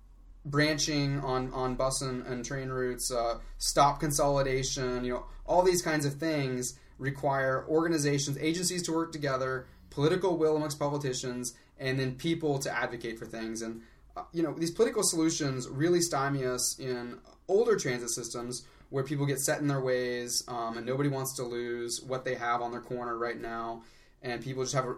branching 0.44 1.20
on 1.20 1.52
on 1.52 1.74
bus 1.74 2.02
and, 2.02 2.26
and 2.26 2.44
train 2.44 2.68
routes, 2.68 3.12
uh, 3.12 3.38
stop 3.58 4.00
consolidation. 4.00 5.04
You 5.04 5.12
know, 5.14 5.26
all 5.46 5.62
these 5.62 5.82
kinds 5.82 6.04
of 6.04 6.14
things 6.14 6.78
require 6.98 7.64
organizations, 7.68 8.38
agencies 8.38 8.82
to 8.84 8.92
work 8.92 9.12
together, 9.12 9.66
political 9.90 10.36
will 10.36 10.56
amongst 10.56 10.78
politicians, 10.78 11.54
and 11.78 11.98
then 11.98 12.14
people 12.14 12.58
to 12.60 12.70
advocate 12.70 13.18
for 13.18 13.26
things. 13.26 13.62
And 13.62 13.82
uh, 14.16 14.22
you 14.32 14.42
know, 14.42 14.52
these 14.52 14.70
political 14.70 15.02
solutions 15.02 15.68
really 15.68 16.00
stymie 16.00 16.44
us 16.44 16.78
in 16.78 17.18
older 17.48 17.76
transit 17.76 18.10
systems 18.10 18.64
where 18.90 19.02
people 19.02 19.24
get 19.24 19.40
set 19.40 19.60
in 19.60 19.68
their 19.68 19.80
ways 19.80 20.44
um, 20.48 20.76
and 20.76 20.84
nobody 20.84 21.08
wants 21.08 21.34
to 21.36 21.42
lose 21.42 22.02
what 22.06 22.24
they 22.24 22.34
have 22.34 22.60
on 22.60 22.70
their 22.70 22.80
corner 22.80 23.16
right 23.16 23.40
now. 23.40 23.82
And 24.20 24.42
people 24.42 24.62
just 24.62 24.74
have 24.74 24.84
a, 24.84 24.94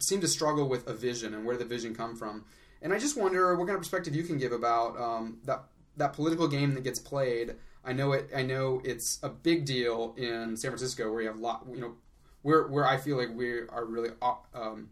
seem 0.00 0.20
to 0.20 0.28
struggle 0.28 0.68
with 0.68 0.88
a 0.88 0.92
vision 0.92 1.34
and 1.34 1.46
where 1.46 1.56
the 1.56 1.64
vision 1.64 1.94
come 1.94 2.16
from. 2.16 2.44
And 2.80 2.92
I 2.92 2.98
just 2.98 3.16
wonder 3.16 3.54
what 3.56 3.66
kind 3.66 3.74
of 3.74 3.80
perspective 3.80 4.14
you 4.14 4.22
can 4.22 4.38
give 4.38 4.52
about 4.52 4.98
um, 5.00 5.38
that 5.44 5.64
that 5.96 6.12
political 6.12 6.46
game 6.46 6.74
that 6.74 6.84
gets 6.84 7.00
played 7.00 7.56
I 7.88 7.92
know 7.92 8.12
it. 8.12 8.30
I 8.36 8.42
know 8.42 8.82
it's 8.84 9.18
a 9.22 9.30
big 9.30 9.64
deal 9.64 10.14
in 10.18 10.58
San 10.58 10.70
Francisco 10.70 11.10
where 11.10 11.22
you 11.22 11.28
have 11.28 11.38
a 11.38 11.40
lot. 11.40 11.64
You 11.72 11.80
know, 11.80 11.94
where 12.42 12.66
where 12.66 12.86
I 12.86 12.98
feel 12.98 13.16
like 13.16 13.30
we 13.34 13.60
are 13.60 13.84
really 13.84 14.10
uh, 14.20 14.34
um, 14.54 14.90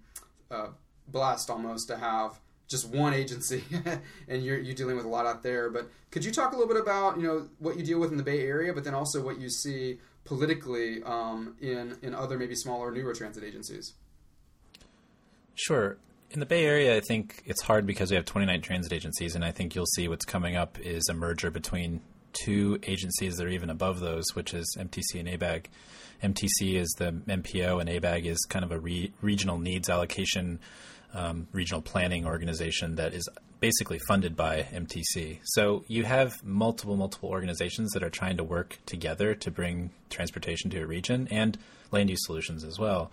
uh, 0.51 0.69
blessed 1.07 1.51
almost 1.51 1.89
to 1.89 1.99
have 1.99 2.41
just 2.69 2.89
one 2.89 3.13
agency, 3.13 3.63
and 4.29 4.43
you're 4.43 4.59
you're 4.59 4.75
dealing 4.75 4.97
with 4.97 5.05
a 5.05 5.09
lot 5.09 5.27
out 5.27 5.43
there. 5.43 5.69
But 5.69 5.91
could 6.11 6.25
you 6.25 6.33
talk 6.33 6.53
a 6.53 6.57
little 6.57 6.73
bit 6.73 6.81
about 6.81 7.19
you 7.19 7.25
know 7.25 7.49
what 7.59 7.77
you 7.77 7.85
deal 7.85 8.01
with 8.01 8.13
in 8.13 8.17
the 8.17 8.23
Bay 8.23 8.47
Area, 8.47 8.73
but 8.73 8.85
then 8.85 8.95
also 8.95 9.23
what 9.23 9.39
you 9.39 9.51
see 9.51 9.99
politically 10.25 11.03
um, 11.03 11.55
in 11.61 11.99
in 12.01 12.15
other 12.15 12.39
maybe 12.39 12.55
smaller 12.55 12.91
newer 12.91 13.15
transit 13.15 13.45
agencies? 13.45 13.93
Sure. 15.55 15.99
In 16.31 16.41
the 16.41 16.47
Bay 16.47 16.65
Area, 16.65 16.97
I 16.97 17.01
think 17.01 17.43
it's 17.47 17.63
hard 17.63 17.87
because 17.87 18.11
we 18.11 18.17
have 18.17 18.25
29 18.25 18.61
transit 18.61 18.93
agencies, 18.93 19.35
and 19.35 19.45
I 19.45 19.53
think 19.53 19.75
you'll 19.75 19.87
see 19.87 20.09
what's 20.09 20.25
coming 20.25 20.57
up 20.57 20.79
is 20.81 21.09
a 21.09 21.15
merger 21.15 21.51
between 21.51 22.01
two 22.33 22.79
agencies 22.83 23.37
that 23.37 23.47
are 23.47 23.51
even 23.51 23.71
above 23.71 24.01
those, 24.01 24.25
which 24.35 24.53
is 24.53 24.77
MTC 24.79 25.21
and 25.21 25.29
ABAG. 25.29 25.67
MTC 26.23 26.75
is 26.75 26.89
the 26.99 27.13
MPO, 27.13 27.81
and 27.81 27.89
ABAG 27.89 28.27
is 28.27 28.39
kind 28.49 28.65
of 28.65 28.73
a 28.73 28.79
re- 28.79 29.13
regional 29.23 29.59
needs 29.59 29.89
allocation, 29.89 30.59
um, 31.15 31.47
regional 31.53 31.81
planning 31.81 32.27
organization 32.27 32.97
that 32.97 33.15
is 33.15 33.29
basically 33.61 34.01
funded 34.07 34.37
by 34.37 34.67
MTC. 34.73 35.39
So 35.45 35.85
you 35.87 36.05
have 36.05 36.45
multiple, 36.45 36.97
multiple 36.97 37.31
organizations 37.31 37.93
that 37.93 38.03
are 38.03 38.11
trying 38.11 38.37
to 38.37 38.45
work 38.45 38.79
together 38.85 39.35
to 39.37 39.51
bring 39.51 39.91
transportation 40.11 40.71
to 40.71 40.81
a 40.83 40.87
region. 40.87 41.29
And 41.31 41.57
land 41.91 42.11
use 42.11 42.25
solutions 42.27 42.65
as 42.65 42.79
well. 42.79 43.11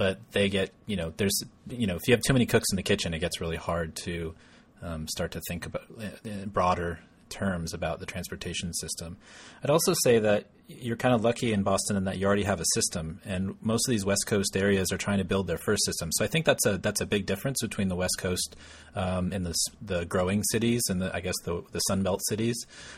But 0.00 0.14
they 0.32 0.48
get, 0.48 0.68
you 0.86 0.96
know, 0.96 1.12
there's, 1.18 1.38
you 1.68 1.86
know, 1.86 1.96
if 1.96 2.08
you 2.08 2.14
have 2.14 2.22
too 2.26 2.32
many 2.32 2.46
cooks 2.46 2.68
in 2.72 2.76
the 2.76 2.82
kitchen, 2.82 3.12
it 3.12 3.18
gets 3.18 3.38
really 3.38 3.58
hard 3.58 3.88
to 4.06 4.34
um, 4.80 5.06
start 5.08 5.30
to 5.32 5.40
think 5.46 5.66
about 5.66 5.82
uh, 6.00 6.46
broader 6.46 7.00
terms 7.28 7.74
about 7.74 8.00
the 8.00 8.06
transportation 8.06 8.72
system. 8.72 9.18
I'd 9.62 9.68
also 9.68 9.92
say 10.04 10.18
that 10.18 10.46
you're 10.68 10.96
kind 10.96 11.14
of 11.14 11.22
lucky 11.22 11.52
in 11.52 11.62
Boston 11.62 11.96
in 11.98 12.04
that 12.04 12.16
you 12.16 12.26
already 12.26 12.44
have 12.44 12.60
a 12.60 12.64
system, 12.74 13.20
and 13.26 13.56
most 13.60 13.86
of 13.86 13.90
these 13.90 14.06
West 14.06 14.24
Coast 14.26 14.56
areas 14.56 14.90
are 14.90 14.96
trying 14.96 15.18
to 15.18 15.24
build 15.24 15.46
their 15.46 15.58
first 15.58 15.84
system. 15.84 16.08
So 16.12 16.24
I 16.24 16.28
think 16.28 16.46
that's 16.46 16.64
a 16.64 16.78
that's 16.78 17.02
a 17.02 17.06
big 17.06 17.26
difference 17.26 17.58
between 17.60 17.88
the 17.88 17.96
West 17.96 18.16
Coast 18.18 18.56
um, 18.94 19.32
and 19.34 19.44
the 19.44 19.54
the 19.82 20.06
growing 20.06 20.42
cities 20.44 20.82
and 20.88 21.02
the 21.02 21.14
I 21.14 21.20
guess 21.20 21.38
the 21.44 21.62
the 21.72 21.80
Sun 21.80 22.02
Belt 22.04 22.20
cities 22.30 22.56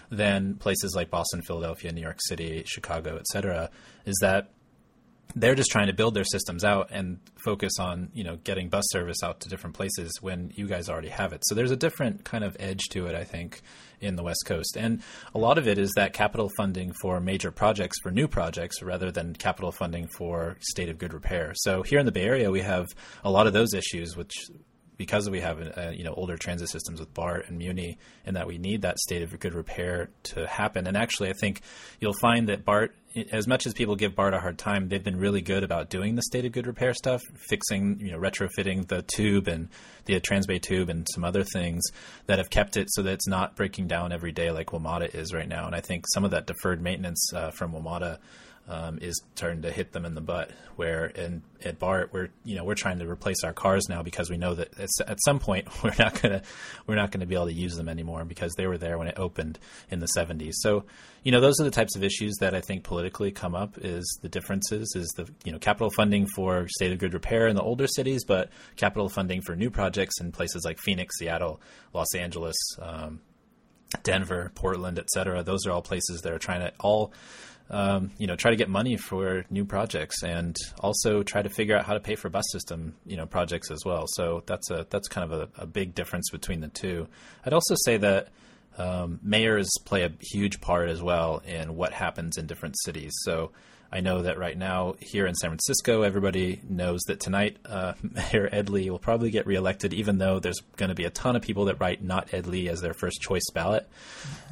than 0.09 0.55
places 0.55 0.95
like 0.95 1.11
Boston, 1.11 1.43
Philadelphia, 1.43 1.91
New 1.91 2.07
York 2.09 2.21
City, 2.29 2.63
Chicago, 2.65 3.17
et 3.17 3.27
cetera. 3.27 3.71
Is 4.07 4.17
that 4.21 4.51
they're 5.35 5.55
just 5.55 5.71
trying 5.71 5.87
to 5.87 5.93
build 5.93 6.15
their 6.15 6.25
systems 6.25 6.65
out 6.65 6.89
and 6.91 7.19
focus 7.45 7.79
on 7.79 8.11
you 8.15 8.25
know 8.25 8.37
getting 8.45 8.69
bus 8.69 8.85
service 8.89 9.19
out 9.23 9.41
to 9.41 9.49
different 9.49 9.75
places 9.77 10.19
when 10.21 10.53
you 10.55 10.67
guys 10.67 10.89
already 10.89 11.09
have 11.09 11.33
it. 11.33 11.43
So 11.47 11.55
there's 11.55 11.71
a 11.71 11.77
different 11.77 12.25
kind 12.25 12.45
of 12.45 12.57
edge 12.61 12.89
to 12.91 13.07
it, 13.07 13.15
I 13.15 13.25
think, 13.25 13.63
in 14.01 14.17
the 14.17 14.23
West 14.23 14.45
Coast, 14.47 14.77
and 14.77 15.03
a 15.35 15.39
lot 15.39 15.59
of 15.59 15.69
it 15.69 15.79
is 15.79 15.93
that 15.97 16.13
capital 16.13 16.51
funding 16.57 16.93
for 17.01 17.21
major 17.21 17.51
projects 17.51 17.99
for 18.03 18.11
new 18.11 18.29
projects 18.29 18.83
rather 18.83 19.11
than 19.11 19.35
capital 19.35 19.73
funding 19.73 20.09
for 20.17 20.57
state 20.61 20.89
of 20.89 20.99
good 20.99 21.15
repair. 21.15 21.53
So 21.55 21.83
here 21.83 21.99
in 21.99 22.07
the 22.07 22.13
Bay 22.13 22.25
Area, 22.25 22.51
we 22.51 22.61
have 22.61 22.87
a 23.25 23.31
lot 23.31 23.47
of 23.47 23.53
those 23.53 23.75
issues, 23.75 24.17
which 24.17 24.33
because 25.03 25.29
we 25.29 25.41
have 25.41 25.61
uh, 25.61 25.91
you 25.91 26.05
know 26.05 26.15
older 26.15 26.37
transit 26.37 26.69
systems 26.69 27.01
with 27.01 27.13
BART 27.13 27.49
and 27.49 27.59
Muni, 27.59 27.99
and 28.25 28.37
that 28.37 28.47
we 28.47 28.57
need 28.57 28.83
that 28.83 29.01
state 29.01 29.21
of 29.21 29.37
good 29.41 29.53
repair 29.53 30.11
to 30.23 30.47
happen. 30.47 30.87
And 30.87 30.97
actually, 30.97 31.29
I 31.29 31.33
think 31.33 31.61
you'll 31.99 32.15
find 32.21 32.49
that 32.49 32.65
BART, 32.65 32.95
as 33.33 33.49
much 33.49 33.67
as 33.67 33.75
people 33.75 33.97
give 33.97 34.15
BART 34.15 34.33
a 34.33 34.39
hard 34.39 34.59
time, 34.59 34.89
they've 34.89 35.03
been 35.03 35.19
really 35.19 35.41
good 35.41 35.65
about 35.65 35.91
doing 35.91 36.15
the 36.15 36.23
state 36.23 36.45
of 36.45 36.53
good 36.53 36.69
repair 36.69 36.95
stuff, 36.95 37.21
fixing 37.49 37.99
you 37.99 38.13
know 38.13 38.19
retrofitting 38.19 38.87
the 38.87 39.03
tube 39.03 39.49
and 39.49 39.71
the 40.05 40.21
Transbay 40.21 40.63
tube 40.63 40.89
and 40.89 41.05
some 41.13 41.25
other 41.25 41.43
things 41.43 41.83
that 42.27 42.39
have 42.39 42.49
kept 42.49 42.77
it 42.77 42.87
so 42.91 43.03
that 43.03 43.15
it's 43.15 43.27
not 43.27 43.57
breaking 43.57 43.89
down 43.89 44.13
every 44.13 44.31
day 44.31 44.53
like 44.53 44.69
WMATA 44.69 45.17
is 45.17 45.35
right 45.35 45.49
now. 45.49 45.67
And 45.67 45.75
I 45.75 45.81
think 45.81 46.05
some 46.15 46.25
of 46.25 46.31
that 46.31 46.47
deferred 46.47 46.81
maintenance 46.81 47.33
uh, 47.35 47.51
from 47.51 47.73
WMATA 47.73 48.19
um, 48.69 48.99
is 49.01 49.21
starting 49.35 49.63
to 49.63 49.73
hit 49.73 49.93
them 49.93 50.05
in 50.05 50.15
the 50.15 50.21
butt. 50.21 50.51
Where 50.77 51.07
in 51.07 51.43
at 51.65 51.79
BART, 51.79 52.13
we're 52.13 52.29
you 52.45 52.57
know 52.57 52.65
we're 52.65 52.75
trying 52.75 52.99
to 53.01 53.09
replace 53.09 53.45
our 53.45 53.53
cars 53.53 53.89
now 53.89 54.03
because 54.03 54.31
we 54.31 54.37
know 54.37 54.55
that 54.55 54.79
at 54.79 55.19
some 55.25 55.39
point 55.39 55.69
we're 55.85 55.95
not 55.99 56.21
gonna 56.21 56.43
we're 56.87 56.95
not 56.95 57.11
gonna 57.11 57.27
be 57.27 57.35
able 57.35 57.47
to 57.47 57.53
use 57.53 57.77
them 57.77 57.89
anymore 57.89 58.25
because 58.25 58.53
they 58.57 58.67
were 58.67 58.79
there 58.79 58.99
when 58.99 59.09
it 59.09 59.19
opened 59.19 59.59
in 59.91 59.99
the 59.99 60.09
70s. 60.17 60.53
So 60.55 60.85
you 61.23 61.33
know 61.33 61.41
those 61.41 61.61
are 61.61 61.65
the 61.65 61.71
types 61.71 61.97
of 61.97 62.03
issues 62.03 62.37
that 62.41 62.55
I 62.55 62.61
think 62.61 62.85
politically 62.85 63.33
come 63.33 63.55
up. 63.55 63.77
Is 63.79 64.19
the 64.23 64.29
differences 64.29 64.93
is 64.97 65.09
the 65.17 65.29
you 65.45 65.53
know 65.53 65.59
capital 65.59 65.91
funding 65.91 66.27
for 66.35 66.67
state 66.69 66.93
of 66.93 66.99
good 66.99 67.15
repair 67.15 67.49
in 67.49 67.57
the 67.57 67.63
older 67.63 67.87
cities, 67.87 68.25
but 68.25 68.51
capital 68.77 69.09
funding 69.09 69.43
for 69.43 69.55
new 69.55 69.71
projects 69.71 70.21
in 70.21 70.33
places 70.33 70.65
like 70.65 70.79
Phoenix, 70.79 71.19
Seattle, 71.19 71.61
Los 71.93 72.15
Angeles. 72.15 72.57
Um, 72.81 73.21
Denver, 74.03 74.51
Portland, 74.55 74.99
et 74.99 75.09
cetera. 75.11 75.43
Those 75.43 75.67
are 75.67 75.71
all 75.71 75.83
places 75.83 76.23
that 76.23 76.33
are 76.33 76.39
trying 76.39 76.61
to 76.61 76.73
all 76.81 77.13
um, 77.71 78.11
you 78.19 78.27
know, 78.27 78.37
try 78.37 78.51
to 78.51 78.57
get 78.57 78.69
money 78.69 78.97
for 78.97 79.45
new 79.51 79.65
projects 79.65 80.23
and 80.23 80.57
also 80.81 81.23
try 81.23 81.43
to 81.43 81.49
figure 81.49 81.77
out 81.77 81.85
how 81.85 81.95
to 81.95 82.01
pay 82.01 82.15
for 82.15 82.29
bus 82.29 82.45
system, 82.51 82.95
you 83.07 83.17
know, 83.17 83.27
projects 83.27 83.71
as 83.71 83.85
well. 83.85 84.05
So 84.09 84.43
that's 84.47 84.71
a 84.71 84.87
that's 84.91 85.09
kind 85.09 85.33
of 85.33 85.41
a, 85.41 85.63
a 85.63 85.67
big 85.67 85.95
difference 85.95 86.31
between 86.31 86.61
the 86.61 86.69
two. 86.69 87.09
I'd 87.45 87.53
also 87.53 87.75
say 87.85 87.97
that 87.99 88.29
um, 88.79 89.21
mayors 89.23 89.71
play 89.85 90.03
a 90.05 90.13
huge 90.21 90.61
part 90.61 90.89
as 90.89 91.03
well 91.03 91.43
in 91.47 91.77
what 91.77 91.93
happens 91.93 92.37
in 92.39 92.47
different 92.47 92.77
cities. 92.85 93.13
So 93.23 93.53
I 93.93 94.01
know 94.01 94.23
that 94.23 94.39
right 94.39 94.57
now 94.57 94.95
here 95.01 95.27
in 95.27 95.35
San 95.35 95.51
Francisco, 95.51 96.01
everybody 96.01 96.61
knows 96.67 97.03
that 97.09 97.21
tonight 97.21 97.59
uh, 97.67 97.93
Mayor 98.03 98.49
Ed 98.51 98.71
Lee 98.71 98.89
will 98.89 98.99
probably 98.99 99.31
get 99.31 99.47
reelected, 99.47 99.93
even 99.93 100.17
though 100.17 100.39
there's 100.39 100.61
going 100.77 100.89
to 100.89 100.95
be 100.95 101.05
a 101.05 101.11
ton 101.11 101.37
of 101.37 101.43
people 101.43 101.67
that 101.67 101.79
write 101.79 102.03
not 102.03 102.33
Ed 102.33 102.47
Lee 102.47 102.69
as 102.69 102.81
their 102.81 102.95
first 102.95 103.21
choice 103.21 103.45
ballot. 103.53 103.87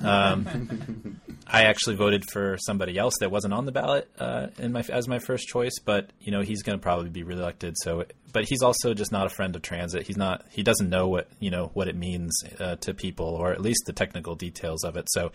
Um, 0.05 1.21
I 1.47 1.65
actually 1.65 1.97
voted 1.97 2.31
for 2.31 2.59
somebody 2.59 2.99
else 2.99 3.15
that 3.21 3.31
wasn't 3.31 3.55
on 3.55 3.65
the 3.65 3.73
ballot 3.73 4.11
uh, 4.19 4.49
my 4.69 4.85
as 4.91 5.09
my 5.09 5.19
first 5.19 5.49
choice, 5.49 5.79
but 5.85 6.11
you 6.21 6.31
know 6.33 6.43
he's 6.43 6.63
going 6.63 6.79
to 6.79 6.83
probably 6.83 7.11
be 7.11 7.23
reelected. 7.23 7.77
So, 7.83 8.05
but 8.33 8.45
he's 8.49 8.63
also 8.63 8.95
just 8.95 9.11
not 9.11 9.27
a 9.27 9.31
friend 9.31 9.57
of 9.57 9.63
transit. 9.63 10.07
He's 10.07 10.17
not. 10.17 10.45
He 10.51 10.63
doesn't 10.63 10.89
know 10.89 11.09
what 11.09 11.29
you 11.41 11.51
know 11.51 11.71
what 11.75 11.89
it 11.89 11.97
means 11.97 12.33
uh, 12.59 12.77
to 12.77 12.95
people, 12.95 13.27
or 13.27 13.53
at 13.53 13.61
least 13.61 13.85
the 13.87 13.93
technical 13.93 14.35
details 14.35 14.85
of 14.85 14.97
it. 14.97 15.07
So 15.11 15.33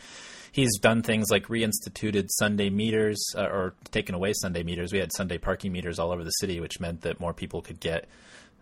he's 0.55 0.77
done 0.79 1.01
things 1.01 1.29
like 1.29 1.47
reinstituted 1.47 2.29
Sunday 2.29 2.69
meters 2.69 3.21
uh, 3.35 3.43
or 3.43 3.74
taken 3.91 4.15
away 4.15 4.31
Sunday 4.33 4.63
meters. 4.63 4.93
We 4.93 5.00
had 5.00 5.12
Sunday 5.13 5.38
parking 5.38 5.74
meters 5.74 6.00
all 6.00 6.12
over 6.12 6.24
the 6.24 6.31
city, 6.31 6.62
which 6.62 6.79
meant 6.79 7.01
that 7.01 7.19
more 7.19 7.33
people 7.33 7.62
could 7.62 7.81
get 7.81 8.07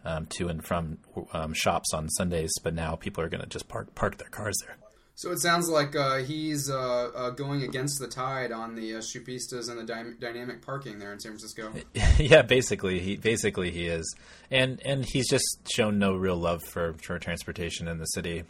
um, 0.03 0.25
to 0.37 0.47
and 0.47 0.65
from 0.65 0.97
um, 1.33 1.53
shops 1.53 1.93
on 1.93 2.09
Sundays. 2.09 2.51
But 2.63 2.73
now 2.73 2.95
people 2.95 3.23
are 3.23 3.29
going 3.29 3.41
to 3.41 3.47
just 3.47 3.67
park 3.67 3.93
park 3.93 4.17
their 4.17 4.29
cars 4.29 4.55
there. 4.65 4.75
So 5.15 5.31
it 5.31 5.39
sounds 5.39 5.69
like 5.69 5.95
uh, 5.95 6.17
he's 6.17 6.71
uh, 6.71 7.11
uh, 7.15 7.29
going 7.29 7.61
against 7.61 7.99
the 7.99 8.07
tide 8.07 8.51
on 8.51 8.73
the 8.73 8.95
uh, 8.95 8.97
Shoupistas 8.97 9.69
and 9.69 9.77
the 9.77 9.83
dy- 9.83 10.15
dynamic 10.19 10.63
parking 10.63 10.97
there 10.97 11.13
in 11.13 11.19
San 11.19 11.33
Francisco. 11.33 11.71
yeah, 12.17 12.41
basically, 12.41 12.99
he 12.99 13.17
basically 13.17 13.69
he 13.69 13.85
is, 13.85 14.15
and 14.49 14.81
and 14.83 15.05
he's 15.05 15.29
just 15.29 15.71
shown 15.71 15.99
no 15.99 16.15
real 16.15 16.37
love 16.37 16.63
for 16.63 16.95
for 17.03 17.19
transportation 17.19 17.87
in 17.87 17.99
the 17.99 18.05
city 18.05 18.45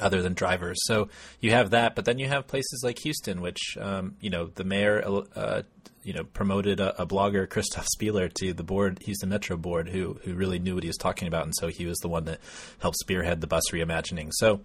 other 0.00 0.22
than 0.22 0.34
drivers. 0.34 0.78
So 0.84 1.08
you 1.40 1.50
have 1.50 1.70
that, 1.70 1.94
but 1.94 2.04
then 2.04 2.18
you 2.18 2.28
have 2.28 2.46
places 2.46 2.82
like 2.84 2.98
Houston, 3.00 3.40
which 3.40 3.76
um, 3.80 4.16
you 4.20 4.30
know 4.30 4.46
the 4.46 4.64
mayor 4.64 5.02
uh, 5.34 5.62
you 6.02 6.12
know 6.12 6.24
promoted 6.24 6.80
a, 6.80 7.02
a, 7.02 7.06
blogger 7.06 7.46
Christof 7.46 7.86
Spieler 7.96 8.32
to 8.40 8.52
the 8.52 8.62
board, 8.62 8.98
Houston 9.02 9.28
Metro 9.28 9.56
board, 9.56 9.88
who 9.88 10.18
who 10.24 10.34
really 10.34 10.58
knew 10.58 10.74
what 10.74 10.84
he 10.84 10.88
was 10.88 10.96
talking 10.96 11.28
about, 11.28 11.44
and 11.44 11.54
so 11.56 11.68
he 11.68 11.86
was 11.86 11.98
the 11.98 12.08
one 12.08 12.24
that 12.24 12.40
helped 12.78 12.98
spearhead 12.98 13.40
the 13.40 13.46
bus 13.46 13.64
reimagining. 13.72 14.30
So. 14.32 14.60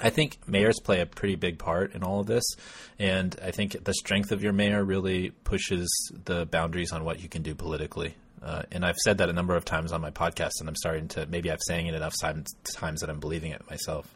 I 0.00 0.10
think 0.10 0.38
mayors 0.46 0.78
play 0.78 1.00
a 1.00 1.06
pretty 1.06 1.34
big 1.34 1.58
part 1.58 1.92
in 1.92 2.04
all 2.04 2.20
of 2.20 2.28
this, 2.28 2.44
and 3.00 3.34
I 3.42 3.50
think 3.50 3.82
the 3.82 3.92
strength 3.92 4.30
of 4.30 4.44
your 4.44 4.52
mayor 4.52 4.84
really 4.84 5.30
pushes 5.30 5.88
the 6.24 6.46
boundaries 6.46 6.92
on 6.92 7.02
what 7.02 7.20
you 7.20 7.28
can 7.28 7.42
do 7.42 7.56
politically. 7.56 8.14
Uh, 8.42 8.62
and 8.70 8.84
I've 8.84 8.96
said 8.96 9.18
that 9.18 9.28
a 9.28 9.32
number 9.32 9.56
of 9.56 9.64
times 9.64 9.92
on 9.92 10.00
my 10.00 10.10
podcast, 10.10 10.60
and 10.60 10.68
I'm 10.68 10.76
starting 10.76 11.08
to 11.08 11.26
maybe 11.26 11.50
I'm 11.50 11.58
saying 11.66 11.86
it 11.86 11.94
enough 11.94 12.14
times, 12.20 12.46
times 12.64 13.00
that 13.00 13.10
I'm 13.10 13.20
believing 13.20 13.52
it 13.52 13.68
myself. 13.68 14.08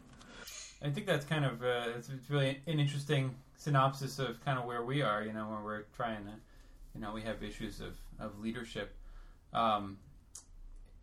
I 0.83 0.89
think 0.89 1.05
that's 1.05 1.25
kind 1.25 1.45
of 1.45 1.63
uh, 1.63 1.85
it's, 1.97 2.09
it's, 2.09 2.29
really 2.29 2.59
an 2.67 2.79
interesting 2.79 3.35
synopsis 3.55 4.19
of 4.19 4.43
kind 4.43 4.59
of 4.59 4.65
where 4.65 4.83
we 4.83 5.01
are. 5.01 5.23
You 5.23 5.31
know, 5.31 5.47
where 5.47 5.61
we're 5.63 5.83
trying 5.95 6.25
to, 6.25 6.31
you 6.93 7.01
know, 7.01 7.13
we 7.13 7.21
have 7.21 7.41
issues 7.41 7.79
of 7.79 7.97
of 8.19 8.39
leadership. 8.39 8.93
Um, 9.53 9.97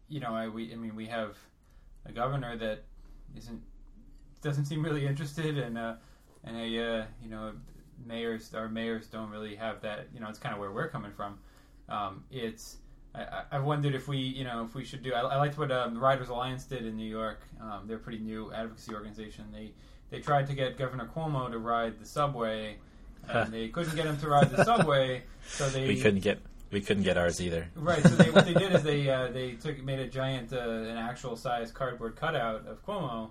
you 0.09 0.21
know, 0.21 0.35
I 0.35 0.49
we 0.49 0.73
I 0.73 0.77
mean 0.77 0.95
we 0.95 1.07
have 1.07 1.37
a 2.05 2.13
governor 2.13 2.57
that 2.59 2.83
isn't 3.37 3.63
doesn't 4.43 4.67
seem 4.67 4.85
really 4.85 5.07
interested, 5.07 5.57
and 5.57 5.79
uh, 5.79 5.95
and 6.45 6.57
a 6.57 6.61
uh, 6.61 7.05
you 7.23 7.31
know 7.31 7.53
mayors 8.07 8.55
our 8.55 8.69
mayors 8.69 9.07
don't 9.07 9.31
really 9.31 9.57
have 9.57 9.81
that. 9.81 10.09
You 10.13 10.21
know, 10.21 10.29
it's 10.29 10.39
kind 10.39 10.55
of 10.55 10.61
where 10.61 10.73
we're 10.73 10.89
coming 10.89 11.13
from. 11.13 11.39
Um, 11.89 12.25
it's 12.31 12.77
I, 13.15 13.43
I 13.53 13.59
wondered 13.59 13.95
if 13.95 14.07
we, 14.07 14.19
you 14.19 14.45
know, 14.45 14.65
if 14.65 14.75
we 14.75 14.85
should 14.85 15.03
do. 15.03 15.13
I, 15.13 15.21
I 15.21 15.37
liked 15.37 15.59
what 15.59 15.73
um, 15.73 15.95
the 15.95 16.01
Riders 16.01 16.29
Alliance 16.29 16.65
did 16.65 16.87
in 16.87 16.97
New 16.97 17.09
York. 17.09 17.41
Um, 17.61 17.83
they're 17.87 17.97
a 17.97 18.01
pretty 18.01 18.21
new 18.21 18.53
advocacy 18.53 18.95
organization. 18.95 19.47
They 19.53 19.73
they 20.11 20.21
tried 20.21 20.47
to 20.49 20.55
get 20.55 20.79
Governor 20.79 21.09
Cuomo 21.15 21.51
to 21.51 21.59
ride 21.59 21.99
the 21.99 22.07
subway, 22.07 22.77
and 23.29 23.53
they 23.53 23.69
couldn't 23.69 23.97
get 23.97 24.07
him 24.07 24.17
to 24.19 24.29
ride 24.29 24.51
the 24.51 24.65
subway. 24.65 25.25
So 25.47 25.69
they 25.69 25.89
we 25.89 26.01
couldn't 26.01 26.21
get 26.21 26.39
we 26.71 26.81
couldn't 26.81 27.03
get 27.03 27.19
ours 27.19 27.41
either. 27.41 27.69
Right. 27.75 28.03
So 28.03 28.11
they, 28.11 28.31
what 28.31 28.47
they 28.47 28.55
did 28.55 28.73
is 28.73 28.83
they 28.83 29.09
uh, 29.11 29.29
they 29.29 29.53
took 29.53 29.83
made 29.83 29.99
a 29.99 30.07
giant 30.07 30.53
uh, 30.53 30.61
an 30.61 30.97
actual 30.97 31.37
size 31.37 31.73
cardboard 31.73 32.17
cutout 32.17 32.67
of 32.67 32.85
Cuomo, 32.87 33.31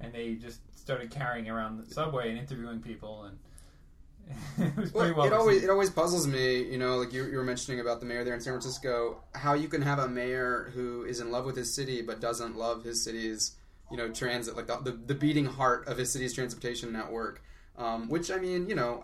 and 0.00 0.12
they 0.12 0.34
just 0.34 0.60
started 0.76 1.10
carrying 1.10 1.48
around 1.48 1.78
the 1.78 1.94
subway 1.94 2.30
and 2.30 2.38
interviewing 2.38 2.80
people 2.80 3.24
and 3.24 3.38
it 4.58 4.94
well, 4.94 5.14
well 5.14 5.26
it 5.26 5.32
always 5.32 5.62
it 5.64 5.70
always 5.70 5.90
puzzles 5.90 6.26
me, 6.26 6.62
you 6.62 6.78
know, 6.78 6.96
like 6.96 7.12
you, 7.12 7.26
you, 7.26 7.36
were 7.36 7.44
mentioning 7.44 7.80
about 7.80 8.00
the 8.00 8.06
mayor 8.06 8.24
there 8.24 8.34
in 8.34 8.40
San 8.40 8.52
Francisco, 8.52 9.22
how 9.34 9.54
you 9.54 9.68
can 9.68 9.82
have 9.82 9.98
a 9.98 10.08
mayor 10.08 10.70
who 10.74 11.04
is 11.04 11.20
in 11.20 11.30
love 11.30 11.44
with 11.44 11.56
his 11.56 11.72
city 11.72 12.02
but 12.02 12.20
doesn't 12.20 12.56
love 12.56 12.84
his 12.84 13.02
city's, 13.02 13.56
you 13.90 13.96
know, 13.96 14.10
transit, 14.10 14.56
like 14.56 14.66
the 14.66 14.78
the, 14.78 14.92
the 14.92 15.14
beating 15.14 15.46
heart 15.46 15.86
of 15.88 15.96
his 15.96 16.10
city's 16.12 16.32
transportation 16.32 16.92
network. 16.92 17.42
Um, 17.78 18.08
which 18.08 18.30
I 18.30 18.36
mean, 18.36 18.68
you 18.68 18.74
know, 18.74 19.02